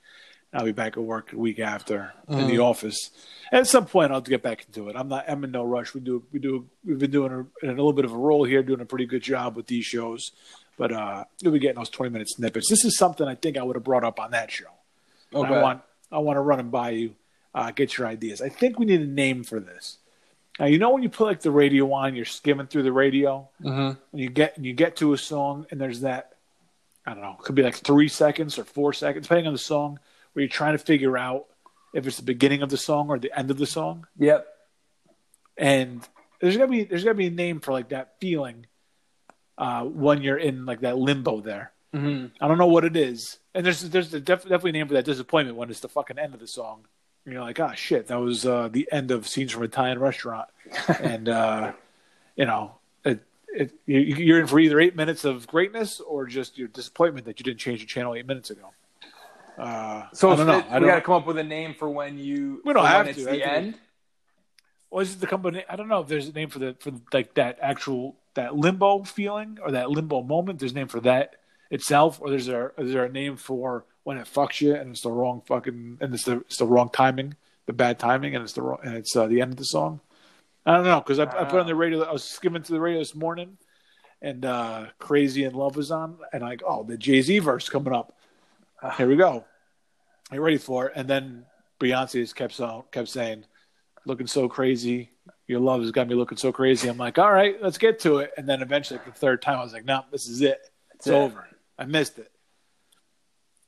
I'll 0.58 0.66
be 0.66 0.72
back 0.72 0.98
at 0.98 1.04
work 1.04 1.34
a 1.34 1.38
week 1.38 1.60
after 1.60 2.14
in 2.28 2.48
the 2.48 2.58
office. 2.60 3.12
At 3.52 3.68
some 3.68 3.86
point, 3.86 4.12
I'll 4.12 4.22
get 4.22 4.42
back 4.42 4.66
into 4.66 4.90
it. 4.90 4.96
I'm 4.98 5.08
not. 5.08 5.26
I'm 5.30 5.44
in 5.44 5.52
no 5.52 5.64
rush. 5.64 5.94
We 5.94 6.02
do. 6.02 6.24
We 6.34 6.40
do. 6.40 6.66
We've 6.84 6.98
been 6.98 7.12
doing 7.12 7.32
a, 7.32 7.40
in 7.66 7.70
a 7.70 7.74
little 7.74 7.94
bit 7.94 8.06
of 8.06 8.12
a 8.12 8.18
roll 8.18 8.44
here, 8.44 8.64
doing 8.64 8.82
a 8.82 8.86
pretty 8.86 9.06
good 9.06 9.22
job 9.22 9.56
with 9.56 9.68
these 9.68 9.86
shows. 9.86 10.32
But 10.78 10.92
uh, 10.92 11.26
you'll 11.42 11.54
be 11.54 11.60
getting 11.60 11.78
those 11.78 11.90
20 11.90 12.12
minute 12.12 12.28
snippets. 12.30 12.70
This 12.70 12.84
is 12.86 12.98
something 12.98 13.28
I 13.28 13.36
think 13.36 13.56
I 13.58 13.64
would 13.64 13.76
have 13.76 13.84
brought 13.84 14.04
up 14.04 14.20
on 14.20 14.32
that 14.32 14.50
show. 14.52 14.66
Okay. 15.34 15.54
I 15.54 15.62
want. 15.62 15.82
I 16.12 16.18
want 16.20 16.38
to 16.38 16.42
run 16.42 16.58
them 16.58 16.70
by 16.72 16.90
you. 16.92 17.16
Uh, 17.54 17.70
get 17.72 17.98
your 17.98 18.08
ideas. 18.08 18.42
I 18.42 18.50
think 18.50 18.80
we 18.80 18.86
need 18.86 19.02
a 19.02 19.06
name 19.08 19.44
for 19.44 19.60
this. 19.60 19.98
Now 20.60 20.66
you 20.66 20.80
know 20.80 20.90
when 20.90 21.04
you 21.04 21.10
put 21.10 21.26
like 21.26 21.42
the 21.42 21.52
radio 21.52 21.92
on, 21.94 22.16
you're 22.16 22.26
skimming 22.26 22.66
through 22.66 22.84
the 22.84 22.92
radio 22.92 23.48
Mhm. 23.64 23.98
and 24.12 24.20
you 24.22 24.30
get 24.30 24.58
and 24.58 24.66
you 24.66 24.74
get 24.74 24.96
to 24.98 25.14
a 25.14 25.18
song 25.18 25.68
and 25.70 25.80
there's 25.80 26.02
that 26.02 26.34
I 27.06 27.12
don't 27.14 27.22
know, 27.22 27.36
it 27.40 27.44
could 27.46 27.54
be 27.56 27.62
like 27.64 27.76
three 27.76 28.08
seconds 28.10 28.58
or 28.60 28.64
four 28.66 28.92
seconds, 28.92 29.26
depending 29.28 29.48
on 29.48 29.54
the 29.54 29.60
song, 29.60 30.00
where 30.38 30.44
you're 30.44 30.50
trying 30.50 30.74
to 30.74 30.78
figure 30.78 31.18
out 31.18 31.48
if 31.96 32.06
it's 32.06 32.18
the 32.18 32.24
beginning 32.24 32.62
of 32.62 32.70
the 32.70 32.78
song 32.78 33.10
or 33.10 33.18
the 33.18 33.36
end 33.36 33.50
of 33.50 33.58
the 33.58 33.66
song. 33.66 34.06
Yep. 34.20 34.46
And 35.58 36.08
there's 36.40 36.56
gotta 36.56 36.70
be 36.70 36.84
there's 36.84 37.04
gotta 37.04 37.16
be 37.16 37.26
a 37.26 37.32
name 37.32 37.60
for 37.60 37.72
like 37.72 37.90
that 37.90 38.14
feeling 38.22 38.68
uh, 39.58 39.86
when 39.86 40.22
you're 40.22 40.38
in 40.38 40.68
like 40.68 40.82
that 40.82 40.96
limbo 40.96 41.42
there. 41.42 41.72
hmm 41.92 42.28
I 42.40 42.48
don't 42.48 42.60
know 42.60 42.68
what 42.68 42.86
it 42.86 42.96
is, 42.96 43.40
and 43.56 43.66
there's 43.66 43.82
there's 43.82 44.12
def- 44.12 44.24
definitely 44.24 44.70
a 44.70 44.74
name 44.74 44.88
for 44.88 44.94
that 44.94 45.06
disappointment 45.06 45.58
when 45.58 45.72
it's 45.72 45.80
the 45.80 45.90
fucking 45.90 46.20
end 46.20 46.36
of 46.36 46.40
the 46.40 46.46
song. 46.46 46.86
And 47.26 47.34
you're 47.34 47.42
like, 47.42 47.60
ah, 47.60 47.74
shit, 47.74 48.06
that 48.08 48.20
was 48.20 48.46
uh, 48.46 48.70
the 48.72 48.88
end 48.92 49.10
of 49.10 49.28
scenes 49.28 49.52
from 49.52 49.64
an 49.64 49.70
Italian 49.70 49.98
restaurant, 49.98 50.50
and 51.02 51.28
uh, 51.30 51.72
you 52.36 52.46
know, 52.46 52.76
it, 53.04 53.22
it, 53.48 53.72
you, 53.88 54.02
you're 54.02 54.40
in 54.40 54.46
for 54.46 54.60
either 54.60 54.80
eight 54.80 54.96
minutes 54.96 55.26
of 55.26 55.48
greatness 55.48 56.00
or 56.00 56.28
just 56.28 56.60
your 56.60 56.68
disappointment 56.68 57.26
that 57.26 57.40
you 57.40 57.44
didn't 57.44 57.60
change 57.60 57.80
the 57.80 57.88
channel 57.88 58.14
eight 58.14 58.28
minutes 58.28 58.52
ago. 58.52 58.70
Uh, 59.58 60.04
So 60.14 60.30
I 60.32 60.36
don't 60.36 60.48
know. 60.48 60.60
it- 60.60 60.66
I 60.70 60.80
we 60.80 60.86
got 60.86 60.96
to 60.96 61.02
come 61.02 61.16
up 61.16 61.26
with 61.26 61.38
a 61.38 61.44
name 61.44 61.74
for 61.74 61.90
when 61.90 62.18
you. 62.18 62.62
We 62.64 62.74
don't 62.74 62.86
have 62.86 63.06
when 63.08 63.16
to. 63.16 63.22
It's 63.22 63.28
I 63.28 63.32
the 63.32 63.38
think- 63.40 63.52
end. 63.52 63.80
Was 64.90 65.14
it 65.16 65.20
the 65.20 65.28
company? 65.28 65.66
I 65.70 65.76
don't 65.76 65.90
know 65.90 66.00
if 66.00 66.08
there's 66.08 66.28
a 66.30 66.32
name 66.32 66.50
for 66.50 66.60
the 66.60 66.76
for 66.80 66.92
like 67.12 67.34
that 67.34 67.58
actual 67.62 68.16
that 68.36 68.56
limbo 68.56 69.04
feeling 69.04 69.58
or 69.62 69.72
that 69.72 69.90
limbo 69.90 70.22
moment. 70.24 70.60
There's 70.60 70.72
a 70.72 70.76
name 70.76 70.88
for 70.88 71.02
that 71.02 71.36
itself, 71.70 72.22
or 72.22 72.30
there's 72.30 72.48
a 72.48 72.52
there 72.52 72.74
is 72.78 72.94
there 72.94 73.04
a 73.04 73.10
name 73.10 73.36
for 73.36 73.86
when 74.04 74.18
it 74.18 74.28
fucks 74.28 74.62
you 74.62 74.74
and 74.76 74.92
it's 74.92 75.02
the 75.02 75.12
wrong 75.12 75.42
fucking 75.46 75.98
and 76.00 76.14
it's 76.14 76.24
the 76.24 76.38
it's 76.42 76.58
the 76.58 76.66
wrong 76.66 76.90
timing, 76.94 77.36
the 77.66 77.74
bad 77.74 78.00
timing, 78.00 78.34
and 78.34 78.44
it's 78.44 78.54
the 78.54 78.62
wrong 78.62 78.80
and 78.84 78.96
it's 78.96 79.14
uh, 79.14 79.28
the 79.28 79.42
end 79.42 79.52
of 79.52 79.58
the 79.58 79.66
song. 79.66 80.00
I 80.66 80.76
don't 80.76 80.86
know 80.86 81.02
because 81.02 81.20
I, 81.20 81.24
I 81.24 81.44
put 81.44 81.60
on 81.60 81.66
the 81.68 81.76
radio. 81.76 82.04
I 82.04 82.14
was 82.14 82.24
skimming 82.24 82.62
through 82.64 82.78
the 82.78 82.82
radio 82.82 83.00
this 83.00 83.14
morning, 83.16 83.58
and 84.22 84.46
uh, 84.46 84.86
Crazy 85.00 85.44
in 85.44 85.54
Love 85.54 85.76
was 85.76 85.92
on, 85.92 86.18
and 86.32 86.46
I 86.46 86.48
like, 86.50 86.62
oh, 86.66 86.84
the 86.84 86.98
Jay 86.98 87.22
Z 87.22 87.40
verse 87.40 87.68
coming 87.68 87.94
up. 87.94 88.17
Here 88.98 89.08
we 89.08 89.16
go. 89.16 89.46
Are 90.32 90.36
you 90.36 90.42
ready 90.42 90.58
for 90.58 90.88
it? 90.88 90.94
And 90.96 91.08
then 91.08 91.46
Beyonce 91.80 92.14
just 92.14 92.36
kept 92.36 92.54
so, 92.54 92.86
kept 92.92 93.10
saying, 93.10 93.46
"Looking 94.06 94.28
so 94.28 94.48
crazy, 94.48 95.12
your 95.48 95.60
love 95.60 95.82
has 95.82 95.92
got 95.92 96.08
me 96.08 96.16
looking 96.16 96.38
so 96.38 96.52
crazy." 96.52 96.88
I'm 96.88 96.98
like, 96.98 97.18
all 97.18 97.32
right, 97.32 97.62
let's 97.62 97.78
get 97.78 98.00
to 98.02 98.18
it. 98.20 98.32
And 98.38 98.48
then 98.48 98.62
eventually, 98.62 99.00
the 99.06 99.12
third 99.12 99.42
time, 99.42 99.60
I 99.60 99.64
was 99.64 99.74
like, 99.74 99.86
no, 99.86 100.04
this 100.12 100.28
is 100.28 100.42
it. 100.42 100.60
It's 100.96 101.08
it. 101.08 101.14
over. 101.14 101.48
I 101.78 101.86
missed 101.86 102.20
it. 102.20 102.32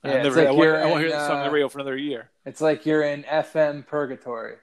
Yeah, 0.03 0.11
I 0.11 0.23
never, 0.23 0.35
like 0.37 0.47
I, 0.47 0.51
won't, 0.51 0.69
I 0.69 0.85
won't 0.85 1.01
hear 1.01 1.09
the 1.09 1.27
song 1.27 1.37
on 1.37 1.43
the 1.43 1.49
uh, 1.49 1.53
radio 1.53 1.69
for 1.69 1.79
another 1.79 1.97
year. 1.97 2.29
It's 2.45 2.61
like 2.61 2.85
you're 2.85 3.03
in 3.03 3.23
FM 3.23 3.85
purgatory. 3.85 4.55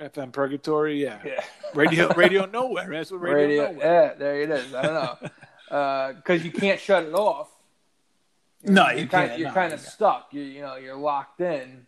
FM 0.00 0.32
Purgatory, 0.32 1.02
yeah. 1.02 1.20
Yeah. 1.24 1.44
Radio, 1.74 2.12
radio 2.16 2.46
nowhere. 2.46 2.88
That's 2.90 3.10
what 3.10 3.20
radio, 3.20 3.36
Radio, 3.36 3.72
nowhere. 3.72 4.04
yeah, 4.04 4.14
there 4.14 4.40
it 4.40 4.50
is. 4.50 4.74
I 4.74 4.82
don't 4.82 4.94
know, 4.94 6.12
because 6.16 6.44
you 6.44 6.50
can't 6.50 6.80
shut 6.80 7.04
it 7.04 7.14
off. 7.14 7.48
No, 8.64 8.90
you're 8.90 9.06
kind 9.06 9.28
can't. 9.28 9.38
you're 9.40 9.52
kind 9.52 9.72
of 9.72 9.80
yeah. 9.82 9.88
stuck. 9.88 10.28
You 10.32 10.42
you 10.42 10.60
know 10.60 10.76
you're 10.76 10.96
locked 10.96 11.40
in, 11.40 11.86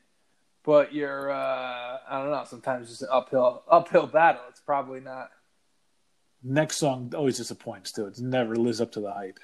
but 0.64 0.92
you're 0.92 1.30
uh, 1.30 1.98
I 2.08 2.18
don't 2.18 2.30
know. 2.30 2.44
Sometimes 2.46 2.90
it's 2.90 3.02
an 3.02 3.08
uphill 3.12 3.62
uphill 3.68 4.06
battle. 4.06 4.42
It's 4.48 4.60
probably 4.60 5.00
not. 5.00 5.30
Next 6.42 6.76
song 6.76 7.12
always 7.16 7.36
disappoints 7.36 7.92
too. 7.92 8.06
It 8.06 8.18
never 8.18 8.56
lives 8.56 8.80
up 8.80 8.92
to 8.92 9.00
the 9.00 9.12
hype. 9.12 9.40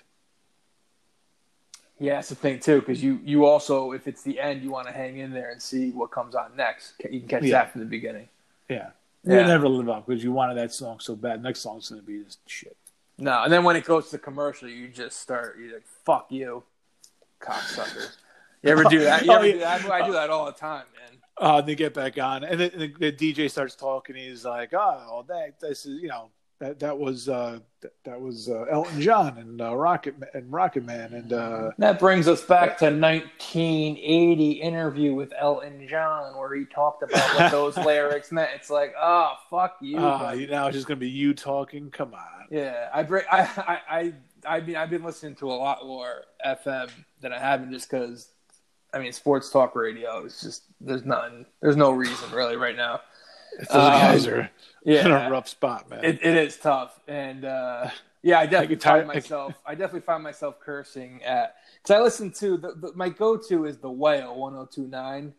Yeah, 1.99 2.15
that's 2.15 2.31
the 2.31 2.35
thing 2.35 2.59
too, 2.61 2.81
because 2.81 3.03
you 3.03 3.21
you 3.25 3.45
also 3.45 3.93
if 3.93 4.09
it's 4.09 4.23
the 4.23 4.41
end, 4.41 4.63
you 4.63 4.71
want 4.71 4.87
to 4.89 4.93
hang 4.93 5.19
in 5.19 5.33
there 5.33 5.51
and 5.51 5.61
see 5.61 5.91
what 5.91 6.11
comes 6.11 6.35
on 6.35 6.57
next. 6.57 6.95
You 7.11 7.21
can 7.21 7.29
catch 7.29 7.43
Yeah. 7.45 7.53
that 7.53 7.73
from 7.73 7.81
the 7.81 7.87
beginning. 7.87 8.29
Yeah. 8.69 8.91
Yeah. 9.23 9.41
You 9.43 9.47
never 9.47 9.69
live 9.69 9.89
up 9.91 10.07
because 10.07 10.25
you 10.25 10.33
wanted 10.33 10.57
that 10.57 10.73
song 10.73 10.99
so 10.99 11.15
bad. 11.15 11.43
Next 11.43 11.61
song's 11.61 11.91
gonna 11.91 12.01
be 12.03 12.25
just 12.25 12.39
shit. 12.47 12.77
No, 13.19 13.43
and 13.43 13.53
then 13.53 13.65
when 13.65 13.77
it 13.77 13.85
goes 13.85 14.09
to 14.11 14.19
commercial, 14.19 14.67
you 14.67 14.89
just 14.89 15.21
start. 15.21 15.59
You're 15.61 15.75
like, 15.75 15.87
"Fuck 16.07 16.33
you, 16.33 16.63
cocksuckers." 17.41 18.17
You 18.63 18.71
ever 18.71 18.85
do 18.85 19.01
that? 19.01 19.25
You 19.25 19.33
Oh, 19.33 19.37
ever 19.37 19.47
yeah. 19.47 19.53
do 19.55 19.59
that? 19.61 19.91
I 19.91 20.07
do 20.07 20.13
that 20.13 20.31
all 20.31 20.47
the 20.47 20.53
time, 20.53 20.85
man. 20.99 21.19
Uh, 21.39 21.61
they 21.63 21.75
get 21.75 21.95
back 21.95 22.19
on, 22.19 22.45
and 22.45 22.61
then 22.61 22.71
the, 22.77 22.89
the 22.99 23.13
DJ 23.13 23.51
starts 23.51 23.75
talking. 23.75 24.15
He's 24.17 24.45
like, 24.45 24.75
"Oh, 24.75 25.25
that 25.29 25.59
this 25.59 25.87
is 25.87 26.01
you 26.03 26.09
know 26.09 26.29
that 26.61 26.79
that 26.79 26.99
was 26.99 27.29
uh, 27.29 27.59
that, 27.81 27.93
that 28.05 28.21
was 28.21 28.49
uh, 28.49 28.67
Elton 28.71 29.01
John 29.01 29.39
and 29.39 29.61
uh, 29.61 29.75
Rocket 29.75 30.15
and 30.35 30.53
Rocket 30.53 30.85
Man 30.85 31.15
and 31.15 31.33
uh, 31.33 31.71
That 31.79 31.99
brings 31.99 32.29
us 32.29 32.43
back 32.43 32.77
to 32.79 32.85
1980 32.85 34.51
interview 34.53 35.15
with 35.15 35.33
Elton 35.39 35.89
John, 35.89 36.37
where 36.37 36.55
he 36.55 36.67
talked 36.67 37.03
about 37.03 37.35
what 37.35 37.51
those 37.51 37.77
lyrics 37.79 38.31
meant. 38.31 38.51
It's 38.55 38.69
like, 38.69 38.95
oh, 39.01 39.33
fuck 39.49 39.79
you. 39.81 39.99
uh, 39.99 40.33
you 40.33 40.47
know 40.47 40.67
it's 40.67 40.77
just 40.77 40.87
gonna 40.87 41.01
be 41.01 41.09
you 41.09 41.33
talking. 41.33 41.91
Come 41.91 42.13
on, 42.13 42.47
Yeah, 42.51 42.91
I 42.93 43.03
break. 43.05 43.25
I, 43.33 43.41
I, 43.41 43.99
I, 43.99 44.13
I 44.57 44.61
mean, 44.61 44.77
I've 44.77 44.91
been 44.91 45.03
listening 45.03 45.37
to 45.37 45.51
a 45.51 45.55
lot 45.55 45.85
more 45.87 46.25
FM 46.47 46.91
than 47.21 47.33
I 47.33 47.39
haven't, 47.39 47.73
just 47.73 47.91
because. 47.91 48.29
I 48.93 48.99
mean, 48.99 49.13
sports 49.13 49.51
talk 49.51 49.77
radio 49.77 50.25
is 50.25 50.41
just 50.41 50.65
there's 50.81 51.05
none. 51.05 51.47
There's 51.63 51.77
no 51.77 51.93
reason 51.93 52.29
really 52.33 52.57
right 52.57 52.77
now. 52.77 53.01
Those 53.59 53.69
Um, 53.71 53.93
guys 53.93 54.27
are 54.27 54.51
in 54.85 55.11
a 55.11 55.31
rough 55.31 55.49
spot, 55.49 55.89
man. 55.91 56.05
It, 56.05 56.25
it 56.25 56.37
is 56.37 56.57
tough, 56.57 56.99
and 57.09 57.45
uh, 57.45 57.91
yeah, 58.23 58.39
I 58.41 58.47
definitely 58.47 58.77
find 58.77 59.07
myself. 59.07 59.55
I 59.67 59.75
definitely 59.75 60.01
find 60.01 60.23
myself 60.23 60.61
cursing 60.61 61.23
at 61.25 61.57
because 61.83 61.97
I 61.97 62.01
listen 62.03 62.33
to 62.33 62.57
the, 62.57 62.75
the 62.75 62.93
my 62.95 63.09
go 63.11 63.37
to 63.37 63.67
is 63.67 63.79
the 63.79 63.91
Whale 63.91 64.35
1029, 64.35 65.35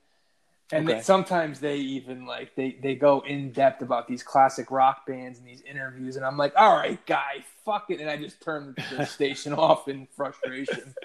and 0.71 0.83
Okay. 0.83 0.93
they, 0.97 1.01
sometimes 1.01 1.59
they 1.59 1.77
even 1.77 2.25
like 2.25 2.55
they 2.55 2.77
they 2.81 2.95
go 2.95 3.21
in 3.21 3.51
depth 3.51 3.81
about 3.81 4.07
these 4.07 4.23
classic 4.23 4.71
rock 4.71 5.05
bands 5.07 5.39
and 5.39 5.47
these 5.47 5.61
interviews, 5.61 6.15
and 6.15 6.25
I'm 6.25 6.37
like, 6.37 6.53
all 6.55 6.75
right, 6.75 7.03
guy, 7.05 7.43
fuck 7.65 7.89
it, 7.89 7.99
and 7.99 8.09
I 8.09 8.17
just 8.17 8.41
turn 8.41 8.75
the, 8.89 8.95
the 8.97 9.01
station 9.03 9.53
off 9.57 9.87
in 9.87 10.07
frustration. 10.15 10.95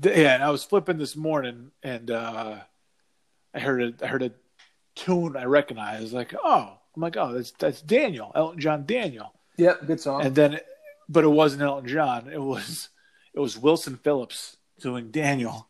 Yeah, 0.00 0.34
and 0.34 0.44
I 0.44 0.50
was 0.50 0.64
flipping 0.64 0.98
this 0.98 1.16
morning, 1.16 1.72
and 1.82 2.10
uh, 2.10 2.58
I 3.58 3.60
heard 3.60 3.82
a 3.82 4.04
I 4.04 4.08
heard 4.08 4.22
a 4.22 4.30
tune 4.94 5.36
I 5.36 5.44
recognized. 5.44 6.12
Like, 6.12 6.34
oh, 6.42 6.78
I'm 6.96 7.02
like, 7.02 7.16
oh, 7.16 7.32
that's 7.34 7.50
that's 7.52 7.82
Daniel, 7.82 8.32
Elton 8.34 8.60
John, 8.60 8.84
Daniel. 8.86 9.32
Yep, 9.56 9.86
good 9.86 10.00
song. 10.00 10.22
And 10.24 10.34
then, 10.34 10.60
but 11.08 11.24
it 11.24 11.28
wasn't 11.28 11.62
Elton 11.62 11.88
John. 11.88 12.28
It 12.32 12.40
was 12.40 12.88
it 13.34 13.40
was 13.40 13.58
Wilson 13.58 13.96
Phillips 13.96 14.56
doing 14.80 15.10
Daniel. 15.10 15.66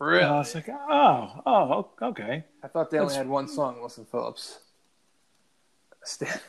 really, 0.00 0.22
And 0.24 0.34
I 0.34 0.38
was 0.38 0.54
like, 0.54 0.68
oh, 0.68 1.42
oh, 1.46 1.88
okay. 2.02 2.44
I 2.62 2.68
thought 2.68 2.90
they 2.90 2.98
only 2.98 3.08
that's- 3.10 3.16
had 3.16 3.28
one 3.28 3.46
song, 3.48 3.78
Wilson 3.78 4.06
Phillips. 4.10 4.58
Stand- 6.04 6.40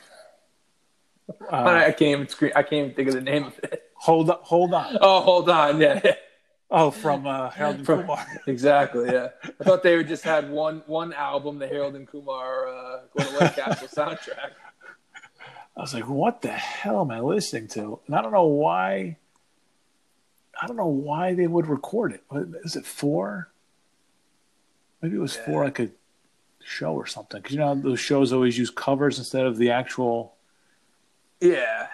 Uh, 1.50 1.54
I 1.86 1.92
can't 1.92 2.02
even 2.02 2.28
screen. 2.28 2.52
I 2.56 2.62
can't 2.62 2.72
even 2.86 2.94
think 2.94 3.08
of 3.08 3.14
the 3.14 3.20
name 3.20 3.44
of 3.44 3.58
it. 3.62 3.82
hold 3.94 4.30
on, 4.30 4.38
hold 4.42 4.74
on. 4.74 4.98
Oh, 5.00 5.20
hold 5.20 5.48
on, 5.50 5.80
yeah. 5.80 6.00
Oh, 6.72 6.90
from 6.92 7.26
uh, 7.26 7.50
Harold 7.50 7.76
and 7.76 7.86
From- 7.86 8.00
Kumar. 8.02 8.26
Exactly. 8.46 9.06
Yeah, 9.12 9.28
I 9.60 9.64
thought 9.64 9.82
they 9.82 10.02
just 10.04 10.22
had 10.22 10.50
one 10.50 10.82
one 10.86 11.12
album, 11.12 11.58
the 11.58 11.66
Harold 11.66 11.96
and 11.96 12.06
Kumar 12.06 12.68
uh, 12.68 13.00
Go 13.18 13.24
to 13.24 13.30
White 13.38 13.56
Castle 13.56 13.88
soundtrack. 13.94 14.50
I 15.76 15.80
was 15.80 15.94
like, 15.94 16.08
what 16.08 16.42
the 16.42 16.52
hell 16.52 17.00
am 17.00 17.10
I 17.10 17.20
listening 17.20 17.68
to? 17.68 18.00
And 18.06 18.14
I 18.14 18.22
don't 18.22 18.32
know 18.32 18.44
why. 18.46 19.16
I 20.60 20.66
don't 20.66 20.76
know 20.76 20.86
why 20.86 21.34
they 21.34 21.46
would 21.46 21.66
record 21.68 22.12
it. 22.12 22.22
Is 22.64 22.76
it 22.76 22.84
four? 22.84 23.50
Maybe 25.00 25.16
it 25.16 25.20
was 25.20 25.34
for 25.34 25.52
Yeah. 25.52 25.58
like 25.60 25.78
a 25.80 25.88
show 26.62 26.92
or 26.92 27.06
something. 27.06 27.40
Because 27.40 27.54
you 27.54 27.60
know 27.60 27.74
those 27.74 27.98
shows 28.00 28.32
always 28.32 28.58
use 28.58 28.70
covers 28.70 29.18
instead 29.18 29.46
of 29.46 29.56
the 29.56 29.70
actual. 29.70 30.34
Yeah, 31.40 31.86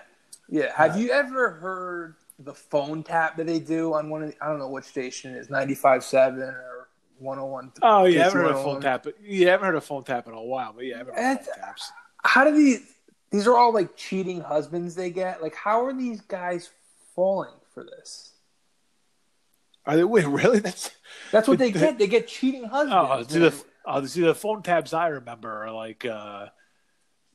yeah. 0.48 0.72
Have 0.74 0.98
you 0.98 1.10
ever 1.12 1.50
heard 1.52 2.16
the 2.38 2.54
phone 2.54 3.02
tap 3.02 3.36
that 3.36 3.46
they 3.46 3.58
do 3.58 3.94
on 3.94 4.10
one 4.10 4.22
of 4.22 4.30
the, 4.30 4.44
I 4.44 4.48
don't 4.48 4.58
know 4.58 4.68
what 4.68 4.84
station 4.84 5.34
it 5.34 5.38
is, 5.38 5.48
95.7 5.48 6.38
or 6.38 6.88
101. 7.18 7.72
Oh 7.82 8.04
yeah, 8.04 8.20
I 8.20 8.24
haven't 8.24 8.38
heard 8.38 8.50
of 8.50 8.56
101. 8.56 8.74
phone 8.74 8.82
tap. 8.82 9.02
But 9.04 9.14
yeah, 9.22 9.48
I 9.48 9.50
haven't 9.52 9.66
heard 9.66 9.76
of 9.76 9.84
phone 9.84 10.04
tap 10.04 10.26
in 10.26 10.34
a 10.34 10.42
while. 10.42 10.72
But 10.74 10.84
yeah, 10.84 10.96
I 10.96 10.98
haven't 10.98 11.14
heard 11.16 11.32
of 11.32 11.46
phone 11.46 11.54
taps. 11.60 11.92
How 12.24 12.44
do 12.44 12.54
these? 12.54 12.80
These 13.30 13.46
are 13.46 13.56
all 13.56 13.72
like 13.72 13.96
cheating 13.96 14.40
husbands 14.40 14.94
they 14.94 15.10
get. 15.10 15.42
Like, 15.42 15.54
how 15.54 15.84
are 15.84 15.92
these 15.92 16.20
guys 16.20 16.70
falling 17.14 17.54
for 17.72 17.84
this? 17.84 18.32
Are 19.84 19.96
they? 19.96 20.04
Wait, 20.04 20.26
really? 20.26 20.60
That's 20.60 20.90
That's 21.32 21.48
what 21.48 21.58
they 21.58 21.70
get. 21.72 21.98
They 21.98 22.06
get 22.06 22.28
cheating 22.28 22.64
oh, 22.70 23.06
husbands. 23.06 23.32
see 23.32 23.38
the 23.38 23.64
oh, 23.86 24.04
see 24.06 24.20
the 24.22 24.34
phone 24.34 24.62
tabs 24.62 24.92
I 24.92 25.08
remember 25.08 25.64
are 25.64 25.72
like 25.72 26.04
uh, 26.04 26.46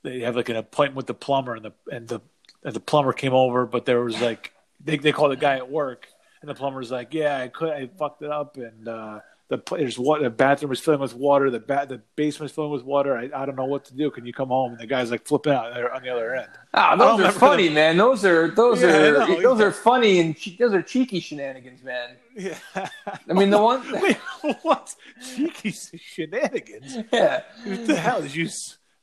they 0.04 0.22
have 0.22 0.36
like 0.36 0.49
an 0.49 0.58
appointment 0.58 0.97
with 0.97 1.08
the 1.08 1.14
plumber 1.14 1.56
and 1.56 1.66
the 1.66 1.74
and 1.91 2.08
the 2.08 2.22
and 2.64 2.74
the 2.76 2.80
plumber 2.80 3.14
came 3.14 3.34
over, 3.34 3.66
but 3.66 3.86
there 3.86 4.02
was 4.02 4.22
like 4.22 4.54
they 4.84 4.98
they 4.98 5.12
called 5.12 5.32
the 5.32 5.36
guy 5.38 5.56
at 5.58 5.70
work 5.70 6.08
and 6.42 6.50
the 6.50 6.56
plumber's 6.56 6.92
like, 6.92 7.14
yeah, 7.14 7.38
I 7.38 7.48
could 7.48 7.70
I 7.70 7.88
fucked 8.00 8.22
it 8.24 8.32
up 8.32 8.58
and 8.58 8.88
uh, 8.88 9.20
the 9.50 9.62
there's 9.72 10.00
what 10.00 10.22
the 10.22 10.30
bathroom 10.30 10.70
was 10.70 10.80
filling 10.80 11.02
with 11.02 11.14
water, 11.14 11.50
the 11.52 11.60
ba- 11.60 11.86
the 11.88 12.02
basement's 12.16 12.56
filling 12.56 12.72
with 12.72 12.84
water. 12.84 13.18
I, 13.18 13.30
I 13.36 13.46
don't 13.46 13.56
know 13.58 13.66
what 13.66 13.84
to 13.86 13.94
do. 13.94 14.10
Can 14.10 14.26
you 14.26 14.32
come 14.32 14.48
home? 14.48 14.72
And 14.72 14.80
the 14.80 14.86
guy's 14.88 15.12
like 15.12 15.26
flipping 15.28 15.52
out 15.52 15.66
on 15.92 16.02
the 16.02 16.10
other 16.10 16.34
end. 16.36 16.48
Ah, 16.74 16.96
those 16.96 17.20
are 17.20 17.32
funny, 17.34 17.68
man. 17.70 17.98
Those 17.98 18.24
are 18.24 18.50
those 18.50 18.82
Yeah, 18.82 19.08
are 19.28 19.42
those 19.42 19.60
are 19.60 19.72
funny 19.74 20.20
and 20.22 20.38
che- 20.38 20.56
those 20.58 20.74
are 20.74 20.82
cheeky 20.82 21.20
shenanigans, 21.20 21.84
man. 21.84 22.16
Yeah, 22.36 22.58
I 22.76 23.34
mean, 23.34 23.50
the 23.50 23.62
one, 23.62 23.84
Wait, 24.02 24.16
what? 24.62 24.96
Cheeky 25.36 25.72
shenanigans. 25.72 26.98
yeah, 27.12 27.42
What 27.66 27.88
the 27.88 27.96
hell 27.96 28.22
did 28.22 28.34
you? 28.34 28.46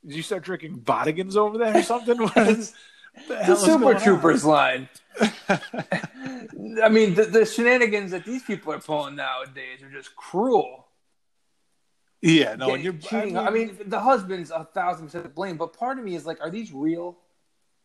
Did 0.06 0.16
you 0.16 0.22
start 0.22 0.44
drinking 0.44 0.78
Boddingtons 0.80 1.36
over 1.36 1.58
there 1.58 1.76
or 1.76 1.82
something? 1.82 2.16
What 3.26 3.42
is, 3.42 3.48
what 3.48 3.48
the 3.48 3.56
Super 3.56 3.78
going 3.84 3.96
on? 3.96 4.02
Troopers 4.02 4.44
line. 4.44 4.88
I 6.82 6.88
mean, 6.90 7.14
the, 7.14 7.24
the 7.24 7.44
shenanigans 7.46 8.10
that 8.12 8.24
these 8.24 8.42
people 8.42 8.72
are 8.72 8.78
pulling 8.80 9.16
nowadays 9.16 9.82
are 9.82 9.90
just 9.90 10.14
cruel. 10.16 10.86
Yeah, 12.20 12.56
no, 12.56 12.66
Getting- 12.68 12.84
you're. 12.84 12.92
cheating. 12.94 13.36
I 13.38 13.50
mean, 13.50 13.78
the 13.86 14.00
husband's 14.00 14.50
a 14.50 14.64
thousand 14.64 15.06
percent 15.06 15.24
to 15.24 15.30
blame, 15.30 15.56
but 15.56 15.72
part 15.72 15.98
of 15.98 16.04
me 16.04 16.14
is 16.14 16.26
like, 16.26 16.40
are 16.40 16.50
these 16.50 16.72
real? 16.72 17.16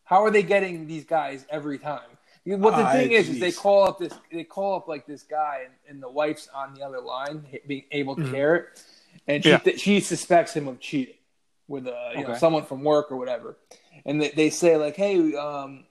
How 0.04 0.22
are 0.24 0.30
they 0.30 0.42
getting 0.42 0.86
these 0.86 1.04
guys 1.04 1.46
every 1.50 1.78
time? 1.78 2.00
What 2.44 2.76
the 2.76 2.82
Ah, 2.84 2.92
thing 2.92 3.12
is, 3.12 3.30
is 3.30 3.40
they 3.40 3.52
call 3.52 3.84
up 3.84 3.98
this, 3.98 4.12
they 4.30 4.44
call 4.44 4.76
up 4.76 4.86
like 4.86 5.06
this 5.06 5.22
guy, 5.22 5.60
and, 5.64 5.72
and 5.88 6.02
the 6.02 6.10
wife's 6.10 6.46
on 6.54 6.74
the 6.74 6.82
other 6.82 7.00
line, 7.00 7.46
being 7.66 7.84
able 7.90 8.16
to 8.16 8.22
Mhm. 8.22 8.34
hear 8.34 8.54
it, 8.56 8.84
and 9.26 9.42
she 9.42 9.48
Yeah. 9.50 9.58
th- 9.58 9.80
she 9.80 10.00
suspects 10.00 10.52
him 10.54 10.68
of 10.68 10.78
cheating 10.78 11.14
with 11.68 11.86
uh, 11.86 12.10
you 12.14 12.26
know 12.28 12.34
someone 12.34 12.64
from 12.66 12.84
work 12.84 13.10
or 13.10 13.16
whatever, 13.16 13.56
and 14.04 14.20
they, 14.20 14.30
they 14.30 14.50
say 14.50 14.76
like, 14.76 14.96
hey, 14.96 15.34
um, 15.34 15.84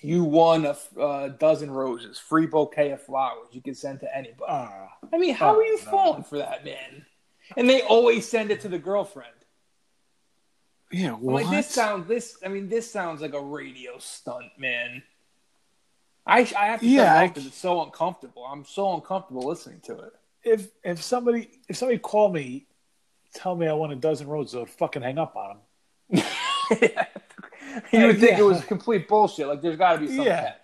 you 0.00 0.24
won 0.24 0.64
a 0.66 0.70
f- 0.70 0.98
uh, 0.98 1.28
dozen 1.28 1.70
roses, 1.70 2.18
free 2.18 2.46
bouquet 2.46 2.90
of 2.90 3.00
flowers, 3.02 3.48
you 3.52 3.60
can 3.62 3.74
send 3.74 4.00
to 4.00 4.16
anybody. 4.16 4.44
Ah, 4.48 4.88
I 5.12 5.18
mean, 5.18 5.34
how 5.34 5.54
Oh, 5.54 5.58
are 5.58 5.62
you 5.64 5.76
no. 5.84 5.90
falling 5.90 6.22
for 6.24 6.38
that, 6.38 6.64
man? 6.64 7.06
And 7.56 7.68
they 7.68 7.82
always 7.82 8.28
send 8.28 8.50
it 8.50 8.60
to 8.62 8.68
the 8.68 8.78
girlfriend. 8.78 9.32
yeah, 10.90 11.12
what? 11.12 11.44
like 11.44 11.50
this 11.50 11.68
sounds 11.68 12.06
this. 12.08 12.36
I 12.44 12.48
mean, 12.48 12.68
this 12.68 12.90
sounds 12.90 13.20
like 13.20 13.34
a 13.34 13.40
radio 13.40 13.98
stunt, 13.98 14.46
man. 14.58 15.02
I 16.26 16.40
I 16.56 16.66
have 16.66 16.80
to 16.80 16.86
Yeah, 16.86 17.14
I- 17.18 17.32
it's 17.34 17.56
so 17.56 17.82
uncomfortable. 17.82 18.44
I'm 18.44 18.64
so 18.64 18.94
uncomfortable 18.94 19.42
listening 19.46 19.80
to 19.84 19.98
it. 19.98 20.12
if 20.44 20.68
if 20.84 21.02
somebody 21.02 21.50
if 21.68 21.76
somebody 21.76 21.98
called 21.98 22.32
me, 22.34 22.66
tell 23.34 23.54
me 23.56 23.66
I 23.68 23.72
won 23.72 23.90
a 23.92 23.96
dozen 23.96 24.26
roses, 24.28 24.54
I 24.54 24.58
would 24.60 24.70
fucking 24.70 25.02
hang 25.02 25.18
up 25.18 25.34
on 25.36 25.48
them. 25.48 25.58
you 27.92 28.06
would 28.06 28.18
think 28.20 28.32
Yeah. 28.32 28.38
it 28.40 28.44
was 28.44 28.64
complete 28.64 29.08
bullshit. 29.08 29.46
Like 29.46 29.60
there's 29.62 29.76
got 29.76 29.94
to 29.94 29.98
be 30.00 30.08
some 30.08 30.24
Yeah. 30.26 30.42
catch. 30.42 30.58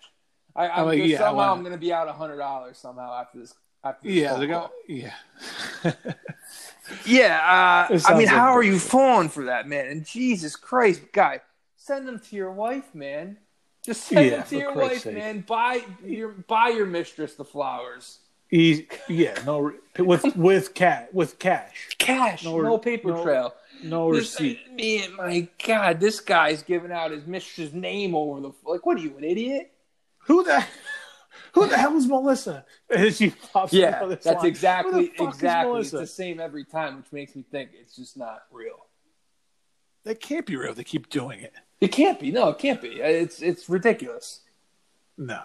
I, 0.57 0.69
I'm 0.69 0.87
like, 0.87 1.03
yeah, 1.05 1.19
somehow 1.19 1.53
I'm 1.53 1.61
going 1.61 1.73
to 1.73 1.79
be 1.79 1.93
out 1.93 2.09
a 2.09 2.13
hundred 2.13 2.39
dollars 2.39 2.79
somehow 2.79 3.13
after 3.21 3.39
this. 3.39 3.55
After 3.85 4.09
this 4.09 4.17
Yeah, 4.17 4.45
go. 4.47 4.71
Yeah. 4.89 5.13
Yeah, 7.05 7.37
uh, 7.91 7.99
I 8.07 8.13
mean, 8.15 8.27
like 8.27 8.29
how 8.29 8.53
are 8.53 8.63
you 8.63 8.79
falling 8.79 9.29
for 9.29 9.45
that, 9.45 9.69
man? 9.69 9.87
And 9.87 10.05
Jesus 10.07 10.57
Christ, 10.57 11.03
guy, 11.13 11.41
send 11.77 12.09
them 12.09 12.19
to 12.19 12.37
your 12.37 12.51
wife, 12.51 12.95
man. 12.95 13.37
Just 13.85 14.05
send 14.05 14.27
Yeah, 14.27 14.37
them 14.39 14.47
to 14.49 14.59
your 14.59 14.73
Christ's 14.73 14.93
wife, 14.93 15.03
sake. 15.03 15.15
man. 15.15 15.45
Buy 15.47 15.85
your 16.05 16.31
buy 16.31 16.69
your 16.71 16.87
mistress 16.87 17.35
the 17.35 17.45
flowers. 17.45 18.19
He, 18.49 18.89
yeah, 19.09 19.35
no, 19.45 19.73
with 19.99 20.35
with 20.35 20.75
cat 20.75 21.13
with 21.15 21.39
cash, 21.39 21.95
Cash, 21.99 22.45
No- 22.45 22.61
no, 22.63 22.79
paper 22.79 23.09
no 23.09 23.23
trail. 23.23 23.55
No 23.83 24.13
This, 24.13 24.35
receipt. 24.41 24.61
man, 24.73 25.15
my 25.17 25.49
God, 25.67 26.01
this 26.01 26.21
guy's 26.21 26.63
giving 26.63 26.93
out 26.93 27.11
his 27.11 27.27
mistress' 27.27 27.73
name 27.73 28.15
over 28.15 28.41
the 28.41 28.53
like. 28.65 28.85
What 28.87 28.97
are 28.99 29.01
you, 29.01 29.17
an 29.17 29.25
idiot? 29.25 29.73
Who 30.27 30.45
the 30.45 30.65
who 31.53 31.67
the 31.69 31.77
hell 31.77 31.97
is 31.97 32.07
Melissa? 32.07 32.65
And 32.91 33.15
she 33.15 33.31
pops 33.31 33.73
Yeah, 33.73 34.05
this 34.07 34.25
that's 34.25 34.39
line. 34.39 34.47
Exactly 34.47 35.07
the 35.09 35.13
fuck 35.17 35.29
is 35.31 35.35
exactly. 35.37 35.81
It's 35.81 35.91
the 35.91 36.07
same 36.07 36.41
every 36.41 36.65
time, 36.65 36.97
which 36.99 37.13
makes 37.13 37.35
me 37.37 37.45
think 37.51 37.71
it's 37.75 37.95
just 37.97 38.17
not 38.17 38.43
real. 38.51 38.87
That 40.05 40.21
can't 40.21 40.47
be 40.47 40.57
real. 40.57 40.75
They 40.75 40.85
keep 40.85 41.11
doing 41.11 41.41
it. 41.41 41.53
It 41.81 41.89
can't 41.89 42.19
be. 42.19 42.31
No, 42.31 42.49
it 42.51 42.59
can't 42.59 42.81
be. 42.81 42.89
It's 43.01 43.41
it's 43.43 43.69
ridiculous. 43.69 44.41
Nah. 45.17 45.43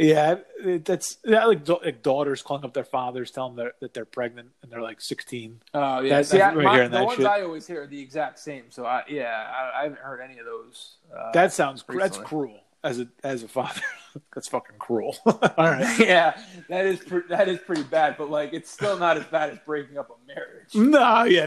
Yeah, 0.00 0.36
it, 0.64 0.84
that's 0.84 1.18
yeah, 1.24 1.44
like, 1.46 1.64
da- 1.64 1.80
like 1.84 2.04
daughters 2.04 2.40
calling 2.40 2.64
up 2.64 2.72
their 2.72 2.84
fathers, 2.84 3.32
telling 3.32 3.56
them 3.56 3.64
that, 3.66 3.80
that 3.80 3.94
they're 3.94 4.04
pregnant, 4.04 4.50
and 4.62 4.70
they're 4.70 4.80
like 4.80 5.00
sixteen. 5.00 5.60
Oh 5.74 5.98
yeah, 6.00 6.18
That- 6.18 6.26
See, 6.26 6.38
that's- 6.38 6.56
I, 6.56 6.62
my- 6.62 6.82
the 6.84 6.88
that 6.90 7.04
ones 7.04 7.16
shit. 7.16 7.26
I 7.26 7.42
always 7.42 7.66
hear 7.66 7.82
are 7.82 7.86
the 7.88 8.00
exact 8.00 8.38
same. 8.38 8.66
So 8.70 8.86
I, 8.86 9.02
yeah, 9.08 9.44
I, 9.74 9.80
I 9.80 9.82
haven't 9.82 9.98
heard 10.00 10.20
any 10.20 10.38
of 10.38 10.46
those. 10.46 10.98
Uh, 11.12 11.32
That 11.32 11.52
sounds 11.52 11.82
cr- 11.82 11.98
that's 11.98 12.16
cruel 12.16 12.60
as 12.84 13.00
a 13.00 13.08
as 13.24 13.42
a 13.42 13.48
father. 13.48 13.80
that's 14.34 14.46
fucking 14.46 14.76
cruel. 14.78 15.16
All 15.26 15.32
right. 15.58 15.98
yeah, 15.98 16.40
that 16.68 16.86
is 16.86 17.00
pre- 17.00 17.26
that 17.28 17.48
is 17.48 17.58
pretty 17.58 17.82
bad. 17.82 18.14
But 18.16 18.30
like, 18.30 18.52
it's 18.52 18.70
still 18.70 18.96
not 18.98 19.16
as 19.16 19.24
bad 19.24 19.50
as 19.50 19.58
breaking 19.66 19.98
up 19.98 20.10
a 20.10 20.26
marriage. 20.28 20.74
No, 20.76 21.24
yeah, 21.24 21.46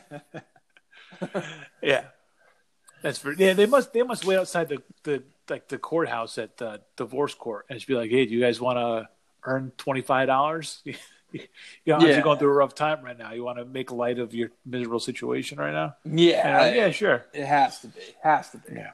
no. 0.00 1.40
yeah. 1.82 2.04
That's 3.02 3.18
for 3.18 3.32
yeah. 3.32 3.54
They 3.54 3.66
must 3.66 3.92
they 3.92 4.02
must 4.02 4.24
wait 4.24 4.36
outside 4.38 4.68
the, 4.68 4.82
the 5.02 5.22
like 5.50 5.68
the 5.68 5.78
courthouse 5.78 6.38
at 6.38 6.56
the 6.56 6.80
divorce 6.96 7.34
court 7.34 7.66
and 7.68 7.76
just 7.78 7.86
be 7.88 7.94
like, 7.94 8.10
hey, 8.10 8.24
do 8.26 8.32
you 8.34 8.40
guys 8.40 8.60
want 8.60 8.78
to 8.78 9.08
earn 9.44 9.72
twenty 9.76 10.00
five 10.02 10.26
dollars? 10.28 10.80
you 10.84 10.94
know, 11.86 11.98
Yeah. 12.00 12.06
you're 12.06 12.22
going 12.22 12.38
through 12.38 12.50
a 12.50 12.54
rough 12.54 12.74
time 12.74 13.02
right 13.04 13.18
now. 13.18 13.32
You 13.32 13.44
want 13.44 13.58
to 13.58 13.64
make 13.64 13.90
light 13.92 14.18
of 14.18 14.32
your 14.34 14.50
miserable 14.64 15.00
situation 15.00 15.58
right 15.58 15.72
now? 15.72 15.96
Yeah, 16.04 16.58
And, 16.66 16.74
uh, 16.74 16.78
yeah, 16.80 16.90
sure. 16.90 17.26
it 17.32 17.44
has 17.46 17.80
to 17.80 17.88
be. 17.88 18.00
Has 18.22 18.50
to 18.50 18.58
be. 18.58 18.74
Yeah. 18.76 18.90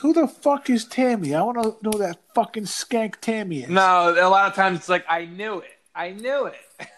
Who 0.00 0.12
the 0.12 0.26
fuck 0.26 0.68
is 0.68 0.84
Tammy? 0.84 1.34
I 1.34 1.42
want 1.42 1.62
to 1.62 1.76
know 1.82 1.96
that 1.98 2.18
fucking 2.34 2.64
skank 2.64 3.16
Tammy 3.20 3.62
is. 3.62 3.68
No, 3.68 4.14
a 4.18 4.28
lot 4.28 4.46
of 4.48 4.54
times 4.54 4.78
it's 4.80 4.88
like 4.88 5.04
I 5.08 5.26
knew 5.26 5.58
it. 5.60 5.70
I 5.94 6.10
knew 6.10 6.46
it. 6.46 6.88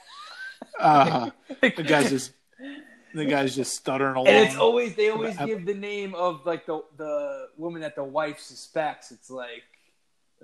uh, 0.81 1.31
the 1.61 1.71
guy's 1.83 2.09
just 2.11 2.33
the 3.15 3.25
guy's 3.25 3.55
just 3.57 3.75
stuttering 3.75 4.17
along. 4.17 4.29
And 4.29 4.47
it's 4.47 4.57
always 4.57 4.95
they 4.95 5.11
always 5.11 5.37
I- 5.39 5.47
give 5.47 5.65
the 5.67 5.75
name 5.75 6.15
of 6.15 6.45
like 6.47 6.67
the 6.67 6.83
the 6.97 7.49
woman 7.57 7.83
that 7.83 7.95
the 7.97 8.05
wife 8.05 8.39
suspects. 8.41 9.11
It's 9.13 9.31
like, 9.31 9.65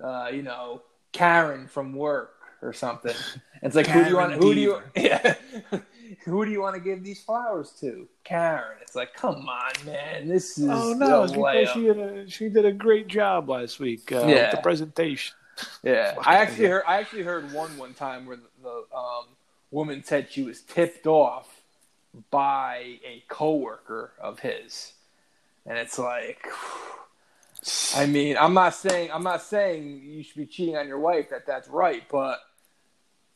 uh, 0.03 0.29
you 0.33 0.41
know, 0.43 0.81
Karen 1.11 1.67
from 1.67 1.93
work 1.93 2.33
or 2.61 2.73
something. 2.73 3.15
It's 3.61 3.75
like 3.75 3.87
who 3.87 4.03
do 4.03 4.09
you 4.09 4.17
want? 4.17 4.33
Who 4.33 4.53
do 4.53 4.59
you? 4.59 4.81
Yeah, 4.95 5.35
who 6.25 6.45
do 6.45 6.51
you 6.51 6.61
want 6.61 6.75
to 6.75 6.81
give 6.81 7.03
these 7.03 7.21
flowers 7.21 7.71
to? 7.81 8.07
Karen. 8.23 8.77
It's 8.81 8.95
like, 8.95 9.13
come 9.13 9.47
on, 9.47 9.71
man. 9.85 10.27
This 10.27 10.57
is 10.57 10.69
Oh 10.69 10.93
no! 10.93 11.23
It's 11.23 11.33
because 11.33 11.69
she 11.71 11.81
did 11.83 11.97
a 11.99 12.29
she 12.29 12.49
did 12.49 12.65
a 12.65 12.71
great 12.71 13.07
job 13.07 13.49
last 13.49 13.79
week. 13.79 14.11
Uh, 14.11 14.25
Yeah. 14.27 14.43
with 14.43 14.51
the 14.51 14.57
presentation. 14.61 15.35
Yeah, 15.83 16.15
I 16.21 16.37
actually 16.37 16.67
heard. 16.67 16.83
I 16.87 16.97
actually 16.99 17.23
heard 17.23 17.51
one 17.53 17.77
one 17.77 17.93
time 17.93 18.25
where 18.25 18.37
the, 18.37 18.49
the 18.61 18.97
um, 18.97 19.25
woman 19.71 20.03
said 20.03 20.27
she 20.29 20.43
was 20.43 20.61
tipped 20.61 21.07
off 21.07 21.54
by 22.31 22.99
a 23.05 23.23
coworker 23.27 24.11
of 24.19 24.39
his, 24.39 24.93
and 25.65 25.77
it's 25.77 25.97
like, 25.99 26.47
I 27.95 28.05
mean, 28.05 28.37
I'm 28.39 28.53
not 28.53 28.75
saying 28.75 29.09
I'm 29.11 29.23
not 29.23 29.41
saying 29.41 30.01
you 30.03 30.23
should 30.23 30.35
be 30.37 30.45
cheating 30.45 30.77
on 30.77 30.87
your 30.87 30.99
wife. 30.99 31.29
That 31.29 31.45
that's 31.45 31.67
right, 31.67 32.03
but 32.11 32.39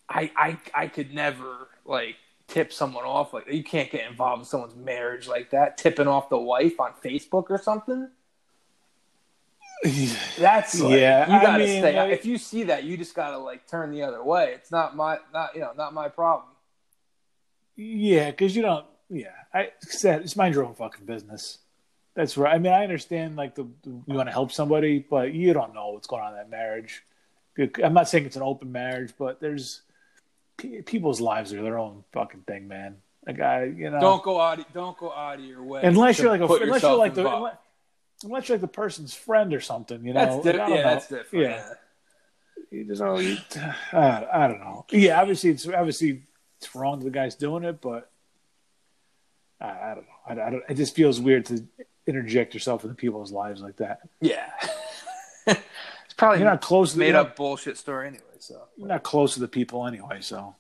I 0.08 0.32
I 0.36 0.58
I 0.74 0.88
could 0.88 1.14
never 1.14 1.68
like 1.86 2.16
tip 2.48 2.72
someone 2.74 3.06
off 3.06 3.34
like 3.34 3.52
you 3.52 3.64
can't 3.64 3.92
get 3.92 4.10
involved 4.10 4.42
in 4.42 4.46
someone's 4.46 4.76
marriage 4.76 5.28
like 5.28 5.52
that. 5.52 5.78
Tipping 5.78 6.08
off 6.08 6.30
the 6.30 6.38
wife 6.40 6.80
on 6.80 6.94
Facebook 7.04 7.46
or 7.50 7.58
something. 7.58 8.10
That's 10.38 10.80
like, 10.80 11.00
Yeah, 11.00 11.30
You 11.30 11.36
I 11.38 11.42
gotta 11.42 11.60
mean, 11.64 11.82
stay. 11.82 11.98
like- 11.98 12.12
if 12.12 12.26
you 12.26 12.38
see 12.38 12.64
that, 12.64 12.84
you 12.84 12.98
just 12.98 13.16
gotta 13.16 13.38
like 13.38 13.66
turn 13.68 13.92
the 13.92 14.02
other 14.04 14.22
way. 14.24 14.52
It's 14.56 14.72
not 14.72 14.96
my 14.96 15.20
not 15.34 15.56
you 15.56 15.62
know 15.62 15.72
not 15.78 15.94
my 15.94 16.10
problem. 16.10 16.50
Yeah, 17.80 18.32
because 18.32 18.56
you 18.56 18.62
don't. 18.62 18.86
Yeah, 19.10 19.32
I 19.54 19.72
said 19.80 20.22
it's 20.22 20.36
mind 20.36 20.54
your 20.54 20.66
own 20.66 20.76
fucking 20.76 21.06
business. 21.06 21.60
That's 22.14 22.38
right. 22.38 22.54
I 22.54 22.60
mean, 22.60 22.74
I 22.74 22.84
understand 22.84 23.38
like 23.38 23.56
the, 23.56 23.64
the 23.84 23.90
you 23.90 24.14
want 24.16 24.28
to 24.28 24.34
help 24.34 24.52
somebody, 24.52 25.00
but 25.00 25.34
you 25.34 25.54
don't 25.54 25.74
know 25.74 25.92
what's 25.92 26.08
going 26.08 26.22
on 26.22 26.34
in 26.34 26.38
that 26.38 26.50
marriage. 26.50 27.04
I'm 27.82 27.94
not 27.94 28.10
saying 28.10 28.26
it's 28.26 28.36
an 28.36 28.42
open 28.42 28.72
marriage, 28.72 29.14
but 29.18 29.40
there's 29.40 29.82
pe- 30.58 30.82
people's 30.82 31.22
lives 31.22 31.54
are 31.54 31.62
their 31.62 31.78
own 31.78 32.04
fucking 32.12 32.42
thing, 32.42 32.68
man. 32.68 32.98
Like 33.26 33.40
I, 33.40 33.64
you 33.66 33.90
know, 33.90 34.00
Don't 34.00 34.24
go 34.24 34.40
out. 34.42 34.74
Don't 34.74 34.98
go 34.98 35.14
out 35.14 35.40
of 35.40 35.46
your 35.46 35.64
way. 35.64 35.82
unless 35.84 36.20
you're 36.20 36.30
like 36.30 36.42
a 36.42 36.54
unless 36.54 36.82
you're 36.82 36.96
like 36.96 37.14
the 37.14 37.34
unless, 37.34 37.56
unless 38.24 38.50
you're 38.50 38.58
like 38.58 38.62
the 38.62 38.68
person's 38.68 39.14
friend 39.14 39.54
or 39.54 39.62
something, 39.62 40.06
you 40.06 40.14
know. 40.14 40.20
that's 40.20 40.44
different. 40.44 40.70
Yeah, 40.70 40.76
know. 40.76 40.84
that's 40.84 41.08
different. 41.08 41.46
Yeah. 41.46 41.66
Yeah. 42.72 42.80
you 42.80 42.86
just 42.86 43.02
know, 43.02 43.20
you, 43.20 43.38
I, 43.94 44.26
I 44.34 44.48
don't 44.48 44.60
know. 44.60 44.86
Yeah, 44.92 45.22
obviously 45.22 45.52
it's 45.52 45.68
obviously 45.68 46.24
it's 46.60 46.76
wrong 46.76 47.00
the 47.00 47.10
guy's 47.10 47.36
doing 47.36 47.64
it, 47.64 47.80
but 47.82 48.12
I, 49.62 49.68
I 49.70 49.96
don't 49.96 50.06
know. 50.06 50.44
I, 50.44 50.48
I 50.48 50.50
don't, 50.52 50.64
it 50.70 50.76
just 50.76 50.96
feels 50.96 51.20
weird 51.22 51.46
to 51.48 51.66
interject 52.06 52.54
yourself 52.54 52.84
into 52.84 52.96
people's 52.96 53.32
lives 53.32 53.62
like 53.62 53.78
that. 53.78 54.02
Yeah. 54.20 54.50
it's 55.48 56.14
probably 56.18 56.40
You're 56.40 56.50
not 56.50 56.62
close 56.62 56.92
to 56.92 56.98
the, 56.98 57.06
made 57.06 57.16
up 57.16 57.36
bullshit 57.36 57.78
story 57.78 58.08
anyway. 58.08 58.24
So 58.40 58.62
you're 58.78 58.88
not 58.88 59.04
close 59.04 59.36
to 59.36 59.40
the 59.40 59.48
people 59.48 59.86
anyway. 59.88 60.22
So 60.22 60.56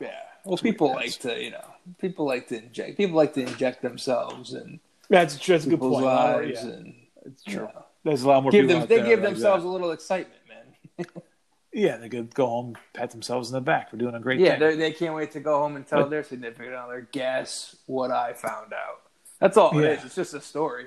yeah. 0.00 0.10
Well, 0.44 0.56
people 0.56 0.94
like 0.94 1.10
to 1.20 1.42
you 1.42 1.50
know 1.50 1.64
people 1.98 2.24
like 2.26 2.48
to 2.48 2.58
inject 2.58 2.96
people 2.96 3.16
like 3.16 3.34
to 3.34 3.42
inject 3.42 3.82
themselves 3.82 4.52
and 4.54 4.80
that's 5.10 5.34
that's 5.46 5.66
a 5.66 5.70
good 5.70 5.80
point. 5.80 6.04
lives 6.04 6.64
Yeah, 6.64 6.70
and 6.70 6.94
it's 7.26 7.46
you 7.46 7.54
true. 7.54 7.62
know, 7.64 7.84
There's 8.04 8.22
a 8.22 8.28
lot 8.28 8.42
more 8.42 8.52
give 8.52 8.66
people 8.66 8.80
them 8.80 8.88
they 8.88 8.96
there 8.96 9.06
give 9.06 9.22
themselves 9.22 9.64
that. 9.64 9.68
a 9.68 9.72
little 9.72 9.90
excitement, 9.90 10.40
man. 10.48 11.06
Yeah, 11.78 11.96
they 11.98 12.08
could 12.08 12.34
go 12.34 12.46
home, 12.46 12.76
pat 12.92 13.10
themselves 13.10 13.48
in 13.50 13.54
the 13.54 13.60
back 13.60 13.90
for 13.90 13.96
doing 13.96 14.14
a 14.14 14.20
great 14.20 14.38
job. 14.38 14.46
Yeah, 14.46 14.58
thing. 14.58 14.78
they 14.78 14.90
they 14.90 14.92
can't 14.92 15.14
wait 15.14 15.30
to 15.32 15.40
go 15.40 15.58
home 15.58 15.76
and 15.76 15.86
tell 15.86 16.00
But- 16.02 16.10
their 16.10 16.24
significant 16.24 16.74
other, 16.74 17.06
guess 17.12 17.76
what 17.86 18.10
I 18.10 18.32
found 18.32 18.72
out. 18.72 19.02
That's 19.40 19.56
all 19.56 19.70
Yeah. 19.74 19.88
it 19.90 19.98
is. 20.00 20.04
It's 20.06 20.14
just 20.16 20.34
a 20.34 20.40
story. 20.40 20.86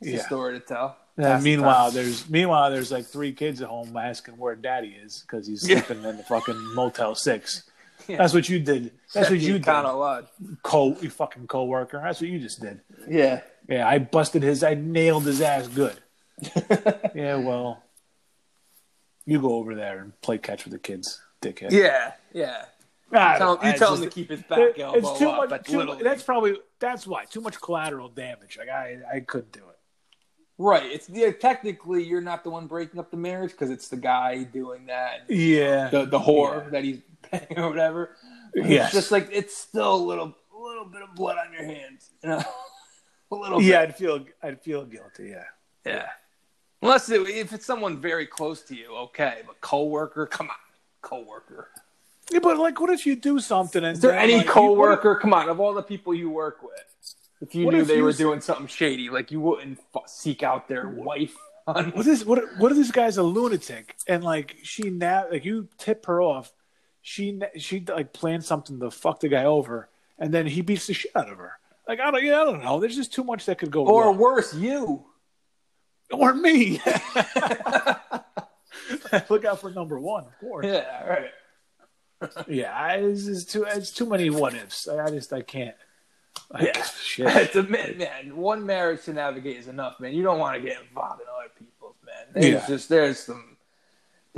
It's 0.00 0.10
Yeah. 0.10 0.16
a 0.16 0.20
story 0.24 0.58
to 0.58 0.64
tell. 0.64 0.96
Uh, 1.18 1.22
and 1.22 1.24
Pass 1.26 1.42
the 1.42 1.50
meanwhile, 1.50 1.90
there's 1.90 2.28
meanwhile 2.30 2.70
there's 2.70 2.90
like 2.92 3.04
three 3.06 3.32
kids 3.32 3.60
at 3.60 3.68
home 3.68 3.96
asking 3.96 4.36
where 4.38 4.54
daddy 4.56 4.96
is 5.02 5.22
because 5.26 5.46
he's 5.46 5.68
Yeah. 5.68 5.82
sleeping 5.82 6.04
in 6.04 6.16
the 6.16 6.22
fucking 6.24 6.74
Motel 6.74 7.14
Six. 7.14 7.64
Yeah. 8.06 8.16
That's 8.18 8.32
what 8.32 8.48
you 8.48 8.58
did. 8.60 8.92
That's 9.12 9.28
what 9.30 9.38
you 9.40 9.54
did. 9.54 9.64
kind 9.64 9.86
of 9.86 9.98
lodge. 9.98 10.26
Co, 10.62 10.96
you 11.00 11.10
fucking 11.10 11.46
coworker. 11.46 12.00
That's 12.02 12.20
what 12.20 12.30
you 12.30 12.38
just 12.40 12.60
did. 12.60 12.80
Yeah. 13.08 13.40
Yeah, 13.68 13.86
I 13.86 13.98
busted 13.98 14.42
his. 14.42 14.62
I 14.64 14.74
nailed 14.74 15.24
his 15.26 15.40
ass 15.42 15.68
good. 15.68 15.96
yeah, 17.14 17.36
well, 17.36 17.82
you 19.28 19.40
go 19.40 19.54
over 19.54 19.74
there 19.74 19.98
and 20.00 20.18
play 20.22 20.38
catch 20.38 20.64
with 20.64 20.72
the 20.72 20.78
kids, 20.78 21.20
dickhead. 21.42 21.70
Yeah. 21.70 22.12
Yeah. 22.32 22.64
I 23.12 23.38
Tell, 23.38 23.58
you 23.62 23.70
it's 23.70 23.78
tell 23.78 23.94
him 23.94 24.02
to 24.02 24.10
keep 24.10 24.30
his 24.30 24.42
back 24.42 24.78
elbow 24.78 24.98
it's 24.98 25.18
too 25.18 25.28
up. 25.30 25.36
much. 25.36 25.50
That's 25.50 25.70
too- 25.70 25.98
that's 26.02 26.22
probably 26.22 26.56
that's 26.78 27.06
why 27.06 27.24
too 27.26 27.40
much 27.40 27.60
collateral 27.60 28.08
damage. 28.08 28.56
Like 28.58 28.68
I, 28.68 28.98
I 29.14 29.20
couldn't 29.20 29.52
do 29.52 29.60
it. 29.60 29.78
right. 30.58 30.84
It's 30.84 31.08
yeah, 31.08 31.30
technically 31.32 32.04
you're 32.04 32.20
not 32.20 32.42
the 32.44 32.50
one 32.50 32.66
breaking 32.66 32.98
up 33.00 33.10
the 33.10 33.16
marriage 33.16 33.52
because 33.52 33.70
it's 33.70 33.88
the 33.88 33.96
guy 33.96 34.44
doing 34.44 34.86
that. 34.86 35.24
Yeah, 35.30 35.88
The 35.88 36.04
the 36.06 36.18
whore 36.18 36.70
that 36.70 36.84
he's 36.84 37.00
paying 37.30 37.58
or 37.58 37.68
whatever. 37.70 38.16
But 38.54 38.66
Yes. 38.66 38.86
It's 38.86 38.94
just 38.94 39.10
like 39.12 39.28
it's 39.32 39.56
still 39.56 39.94
a 39.94 40.04
little 40.04 40.34
a 40.54 40.58
little 40.58 40.84
bit 40.86 41.02
of 41.02 41.14
blood 41.14 41.36
on 41.38 41.52
your 41.52 41.64
hands. 41.64 42.10
You 42.22 42.30
know. 42.30 42.42
a 43.32 43.34
little 43.36 43.62
yeah. 43.62 43.80
bit. 43.86 43.88
I'd 43.90 43.96
feel, 43.96 44.26
I'd 44.42 44.62
feel 44.62 44.84
guilty. 44.84 45.28
Yeah. 45.30 45.44
Yeah. 45.86 46.06
Unless 46.82 47.10
it, 47.10 47.20
if 47.28 47.52
it's 47.52 47.66
someone 47.66 48.00
very 48.00 48.26
close 48.26 48.62
to 48.62 48.74
you, 48.76 48.94
okay. 48.96 49.38
But 49.46 49.60
coworker, 49.60 50.26
come 50.26 50.48
on, 50.48 50.56
coworker. 51.02 51.68
Yeah, 52.30 52.38
but 52.40 52.58
like, 52.58 52.78
what 52.80 52.90
if 52.90 53.06
you 53.06 53.16
do 53.16 53.40
something 53.40 53.82
and 53.84 53.94
Is 53.96 54.00
there 54.02 54.16
any 54.16 54.36
like, 54.36 54.46
you- 54.46 54.52
coworker? 54.52 55.16
Come 55.16 55.32
on, 55.34 55.48
of 55.48 55.58
all 55.60 55.74
the 55.74 55.82
people 55.82 56.14
you 56.14 56.30
work 56.30 56.62
with, 56.62 57.14
if 57.40 57.54
you 57.54 57.70
knew 57.70 57.80
if 57.80 57.88
they 57.88 57.96
you 57.96 58.04
were 58.04 58.12
doing 58.12 58.40
something 58.40 58.66
shady, 58.66 59.10
like 59.10 59.30
you 59.30 59.40
wouldn't 59.40 59.78
f- 59.94 60.02
seek 60.08 60.42
out 60.42 60.68
their 60.68 60.88
wife. 60.88 61.34
On, 61.66 61.90
What 61.92 62.06
is 62.06 62.24
what? 62.24 62.42
What 62.58 62.70
if 62.72 62.78
this 62.78 62.90
guy's 62.90 63.16
a 63.18 63.22
lunatic 63.22 63.94
and 64.06 64.22
like 64.24 64.56
she 64.62 64.88
now 64.90 65.26
like 65.30 65.44
you 65.44 65.68
tip 65.78 66.06
her 66.06 66.20
off, 66.22 66.52
she 67.02 67.40
she 67.58 67.84
like 67.88 68.12
plans 68.12 68.46
something 68.46 68.78
to 68.80 68.90
fuck 68.90 69.20
the 69.20 69.28
guy 69.28 69.44
over, 69.44 69.88
and 70.18 70.32
then 70.32 70.46
he 70.46 70.62
beats 70.62 70.86
the 70.86 70.94
shit 70.94 71.12
out 71.14 71.30
of 71.30 71.38
her. 71.38 71.52
Like 71.86 72.00
I 72.00 72.10
don't, 72.10 72.24
yeah, 72.24 72.40
I 72.40 72.44
don't 72.44 72.62
know. 72.64 72.80
There's 72.80 72.96
just 72.96 73.12
too 73.12 73.24
much 73.24 73.46
that 73.46 73.58
could 73.58 73.70
go 73.70 73.86
Or 73.86 74.04
wrong. 74.04 74.18
worse, 74.18 74.54
you. 74.54 75.04
Or 76.12 76.34
me. 76.34 76.80
Look 79.28 79.44
out 79.44 79.60
for 79.60 79.70
number 79.70 79.98
one, 80.00 80.24
of 80.24 80.38
course. 80.40 80.66
Yeah, 80.66 81.04
right. 81.06 81.30
Yeah, 82.48 82.72
I, 82.72 82.94
it's, 82.96 83.24
just 83.26 83.50
too 83.50 83.64
it's 83.64 83.90
too 83.92 84.06
many 84.06 84.28
what 84.30 84.54
ifs. 84.54 84.88
I, 84.88 85.04
I 85.04 85.10
just 85.10 85.32
I 85.32 85.42
can't. 85.42 85.76
Yeah. 86.60 86.82
shit. 86.82 87.26
It's 87.36 87.56
a 87.56 87.62
man, 87.62 87.98
man. 87.98 88.36
One 88.36 88.64
marriage 88.66 89.04
to 89.04 89.12
navigate 89.12 89.56
is 89.58 89.68
enough, 89.68 90.00
man. 90.00 90.14
You 90.14 90.22
don't 90.22 90.38
want 90.38 90.56
to 90.56 90.60
get 90.66 90.80
involved 90.80 91.20
in 91.20 91.26
other 91.28 91.50
people's, 91.58 91.96
man. 92.04 92.26
There's 92.34 92.46
Yeah. 92.62 92.66
just 92.66 92.88
there's 92.88 93.18
some 93.20 93.56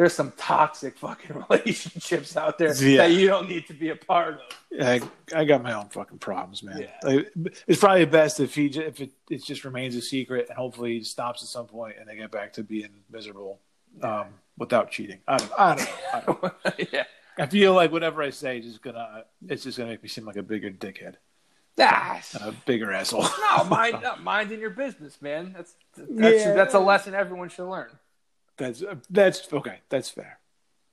there's 0.01 0.15
some 0.15 0.33
toxic 0.39 0.97
fucking 0.97 1.45
relationships 1.51 2.35
out 2.35 2.57
there 2.57 2.75
Yeah. 2.75 3.07
that 3.07 3.11
you 3.13 3.27
don't 3.27 3.51
need 3.51 3.67
to 3.67 3.75
be 3.75 3.91
a 3.91 3.97
part 3.97 4.41
of. 4.41 4.41
I, 4.83 5.03
I 5.37 5.45
got 5.45 5.63
my 5.63 5.75
own 5.75 5.91
fucking 5.91 6.17
problems, 6.17 6.63
man. 6.63 6.79
Yeah. 6.81 6.87
Like, 7.03 7.31
it's 7.67 7.79
probably 7.81 8.07
best 8.07 8.41
if 8.41 8.55
he 8.55 8.69
if 8.69 8.99
it, 8.99 9.11
it 9.29 9.45
just 9.45 9.63
remains 9.63 9.95
a 9.97 10.01
secret 10.01 10.47
and 10.49 10.57
hopefully 10.57 10.97
he 10.97 11.05
stops 11.05 11.43
at 11.43 11.49
some 11.51 11.67
point 11.67 11.97
and 12.01 12.09
they 12.09 12.17
get 12.17 12.31
back 12.31 12.55
to 12.55 12.63
being 12.63 12.89
miserable 13.11 13.61
um, 14.03 14.29
without 14.57 14.91
cheating. 14.91 15.19
I 15.29 15.37
don't, 15.37 15.53
I 15.59 15.75
don't 15.75 15.85
know. 15.85 15.93
I, 16.15 16.21
don't 16.21 16.43
know. 16.43 16.53
yeah. 16.93 17.05
I 17.39 17.45
feel 17.47 17.75
like 17.75 17.93
whatever 17.93 18.23
I 18.23 18.31
say 18.31 18.57
is 18.59 18.65
just 18.65 18.83
gonna 18.83 19.25
it's 19.49 19.65
just 19.65 19.77
gonna 19.77 19.91
make 19.91 20.03
me 20.03 20.09
seem 20.09 20.25
like 20.25 20.37
a 20.37 20.43
bigger 20.43 20.71
dickhead, 20.71 21.17
Ah, 21.79 22.23
a 22.41 22.53
bigger 22.65 22.91
asshole. 22.91 23.23
no, 23.23 23.65
mind 23.65 23.99
no, 24.03 24.17
minding 24.17 24.61
your 24.61 24.71
business, 24.71 25.21
man. 25.21 25.53
That's 25.55 25.75
that's 25.99 26.43
Yeah. 26.45 26.55
that's 26.55 26.73
a 26.73 26.81
lesson 26.81 27.15
everyone 27.15 27.51
should 27.51 27.69
learn. 27.69 27.91
That's 28.61 28.82
that's 29.11 29.53
okay. 29.53 29.78
That's 29.89 30.09
fair. 30.09 30.39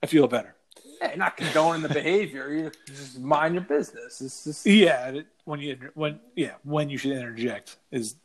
I 0.02 0.06
feel 0.06 0.26
better. 0.26 0.54
Hey, 1.00 1.14
not 1.16 1.36
condoning 1.36 1.82
the 1.82 1.88
behavior. 1.88 2.52
You 2.52 2.72
just 2.86 3.18
mind 3.20 3.54
your 3.54 3.62
business. 3.64 4.20
It's 4.20 4.44
just 4.44 4.66
Yeah, 4.66 5.20
when 5.44 5.60
you 5.60 5.78
when 5.94 6.18
yeah 6.34 6.54
when 6.64 6.88
you 6.90 6.98
should 6.98 7.12
interject 7.12 7.76
is 7.92 8.16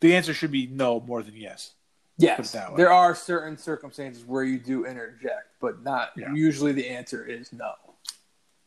the 0.00 0.14
answer 0.14 0.32
should 0.34 0.52
be 0.52 0.66
no 0.66 1.00
more 1.00 1.22
than 1.22 1.34
yes. 1.34 1.72
yes. 2.18 2.36
Put 2.36 2.46
it 2.46 2.52
that 2.52 2.70
way. 2.72 2.76
There 2.76 2.92
are 2.92 3.14
certain 3.14 3.56
circumstances 3.56 4.24
where 4.24 4.44
you 4.44 4.58
do 4.58 4.84
interject, 4.86 5.48
but 5.60 5.82
not 5.82 6.10
Yeah. 6.16 6.32
usually. 6.34 6.72
The 6.72 6.88
answer 6.88 7.24
is 7.26 7.52
no. 7.52 7.72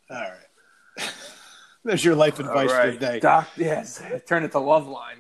All 0.10 0.22
right. 0.22 1.10
There's 1.84 2.04
your 2.04 2.16
life 2.16 2.40
advice 2.40 2.72
for 2.72 2.92
the 2.92 2.98
day. 2.98 3.20
Doc, 3.20 3.48
yes, 3.56 4.02
turn 4.26 4.44
it 4.44 4.52
to 4.54 4.58
Loveline, 4.58 5.20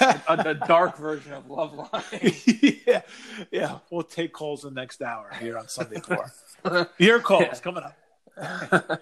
uh, 0.00 0.36
the 0.42 0.54
dark 0.66 0.96
version 0.98 1.32
of 1.32 1.46
Loveline. 1.48 2.82
yeah, 2.86 3.02
yeah. 3.50 3.78
We'll 3.90 4.02
take 4.02 4.32
calls 4.32 4.62
the 4.62 4.70
next 4.70 5.02
hour 5.02 5.30
here 5.40 5.58
on 5.58 5.68
Sunday 5.68 6.00
Pour. 6.00 6.88
Your 6.98 7.20
calls 7.20 7.42
Yeah. 7.42 7.54
coming 7.60 7.84
up. 7.84 7.96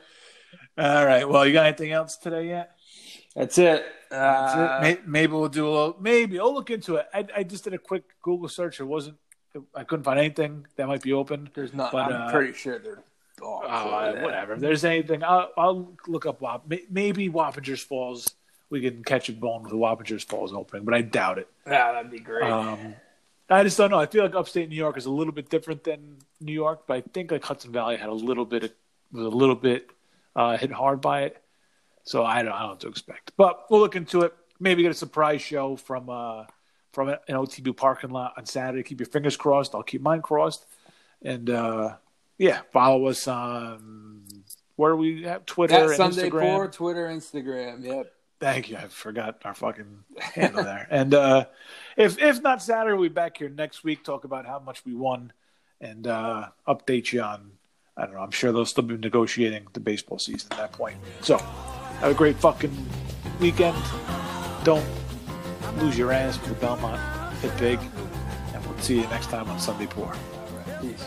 All 0.78 1.04
right. 1.06 1.28
Well, 1.28 1.46
you 1.46 1.52
got 1.52 1.66
anything 1.66 1.92
else 1.92 2.16
today 2.16 2.48
yet? 2.48 2.72
That's 3.36 3.58
it. 3.58 3.84
That's 4.10 4.54
Uh, 4.54 4.80
it. 4.86 5.06
Maybe 5.06 5.32
we'll 5.32 5.48
do 5.48 5.68
a 5.68 5.70
little. 5.70 5.96
Maybe 6.00 6.40
I'll 6.40 6.52
look 6.54 6.70
into 6.70 6.96
it. 6.96 7.06
I, 7.14 7.26
I 7.36 7.42
just 7.42 7.64
did 7.64 7.74
a 7.74 7.78
quick 7.78 8.04
Google 8.22 8.48
search. 8.48 8.80
It 8.80 8.84
wasn't. 8.84 9.16
I 9.74 9.84
couldn't 9.84 10.04
find 10.04 10.18
anything 10.18 10.66
that 10.76 10.86
might 10.86 11.02
be 11.02 11.12
open. 11.12 11.50
There's 11.54 11.74
not. 11.74 11.92
But, 11.92 12.12
I'm 12.12 12.28
uh, 12.28 12.30
pretty 12.32 12.52
sure 12.54 12.78
they're. 12.78 13.02
all 13.42 13.62
Uh, 13.66 14.14
whatever. 14.20 14.54
If 14.54 14.60
there's 14.60 14.84
anything, 14.84 15.22
I'll, 15.24 15.50
I'll 15.56 15.92
look 16.06 16.26
up. 16.26 16.40
Wap- 16.40 16.64
Maybe 16.90 17.28
Wappingers 17.28 17.80
Falls. 17.84 18.28
We 18.70 18.80
can 18.80 19.02
catch 19.02 19.28
a 19.28 19.32
bone 19.32 19.62
with 19.62 19.72
the 19.72 19.76
Wappingers 19.76 20.24
Falls 20.24 20.52
opening, 20.52 20.84
but 20.84 20.94
I 20.94 21.02
doubt 21.02 21.38
it. 21.38 21.48
Yeah, 21.66 21.92
that'd 21.92 22.10
be 22.10 22.20
great. 22.20 22.48
Um, 22.50 22.94
I 23.48 23.64
just 23.64 23.76
don't 23.76 23.90
know. 23.90 23.98
I 23.98 24.06
feel 24.06 24.22
like 24.22 24.34
upstate 24.36 24.68
New 24.68 24.76
York 24.76 24.96
is 24.96 25.06
a 25.06 25.10
little 25.10 25.32
bit 25.32 25.50
different 25.50 25.82
than 25.82 26.18
New 26.40 26.52
York, 26.52 26.84
but 26.86 26.98
I 26.98 27.00
think 27.00 27.32
like 27.32 27.44
Hudson 27.44 27.72
Valley 27.72 27.96
had 27.96 28.08
a 28.08 28.12
little 28.12 28.44
bit 28.44 28.64
of, 28.64 28.72
was 29.12 29.26
a 29.26 29.28
little 29.28 29.56
bit 29.56 29.90
uh, 30.36 30.56
hit 30.56 30.70
hard 30.70 31.00
by 31.00 31.22
it. 31.22 31.42
So 32.04 32.24
I 32.24 32.42
don't, 32.42 32.52
I 32.52 32.60
don't 32.60 32.62
know 32.62 32.68
what 32.70 32.80
to 32.80 32.88
expect. 32.88 33.32
But 33.36 33.66
we'll 33.70 33.80
look 33.80 33.96
into 33.96 34.22
it. 34.22 34.34
Maybe 34.60 34.82
get 34.82 34.92
a 34.92 34.94
surprise 34.94 35.42
show 35.42 35.76
from 35.76 36.08
uh, 36.08 36.44
from 36.92 37.08
an 37.08 37.18
OTB 37.28 37.76
parking 37.76 38.10
lot 38.10 38.34
on 38.36 38.46
Saturday. 38.46 38.82
Keep 38.82 39.00
your 39.00 39.06
fingers 39.08 39.36
crossed. 39.36 39.74
I'll 39.74 39.82
keep 39.82 40.02
mine 40.02 40.22
crossed. 40.22 40.66
And 41.22 41.50
uh, 41.50 41.96
yeah, 42.38 42.60
follow 42.72 43.06
us 43.06 43.26
on 43.26 44.22
where 44.76 44.96
we 44.96 45.24
have 45.24 45.44
Twitter 45.44 45.74
At 45.74 45.82
and 45.82 45.94
Sunday 45.94 46.30
Instagram. 46.30 46.40
Pour, 46.40 46.68
Twitter, 46.68 47.08
Instagram. 47.08 47.84
Yep. 47.84 48.12
Thank 48.40 48.70
you. 48.70 48.78
I 48.78 48.88
forgot 48.88 49.42
our 49.44 49.54
fucking 49.54 50.04
handle 50.18 50.64
there. 50.64 50.88
And 50.90 51.12
uh, 51.12 51.44
if 51.96 52.18
if 52.18 52.42
not 52.42 52.62
Saturday, 52.62 52.96
we'll 52.96 53.10
be 53.10 53.14
back 53.14 53.36
here 53.36 53.50
next 53.50 53.84
week. 53.84 54.02
Talk 54.02 54.24
about 54.24 54.46
how 54.46 54.58
much 54.58 54.84
we 54.86 54.94
won 54.94 55.32
and 55.80 56.06
uh, 56.06 56.48
update 56.66 57.12
you 57.12 57.20
on. 57.20 57.52
I 57.96 58.06
don't 58.06 58.14
know. 58.14 58.20
I'm 58.20 58.30
sure 58.30 58.50
they'll 58.50 58.64
still 58.64 58.84
be 58.84 58.96
negotiating 58.96 59.66
the 59.74 59.80
baseball 59.80 60.18
season 60.18 60.48
at 60.52 60.58
that 60.58 60.72
point. 60.72 60.96
So 61.20 61.36
have 61.36 62.12
a 62.12 62.14
great 62.14 62.36
fucking 62.36 62.74
weekend. 63.40 63.76
Don't 64.64 64.86
lose 65.76 65.98
your 65.98 66.10
ass 66.10 66.38
for 66.38 66.54
Belmont. 66.54 67.00
Hit 67.40 67.56
big, 67.58 67.78
and 68.54 68.66
we'll 68.66 68.78
see 68.78 69.00
you 69.00 69.06
next 69.08 69.28
time 69.28 69.50
on 69.50 69.60
Sunday 69.60 69.86
Pour. 69.86 70.14
Peace. 70.80 71.04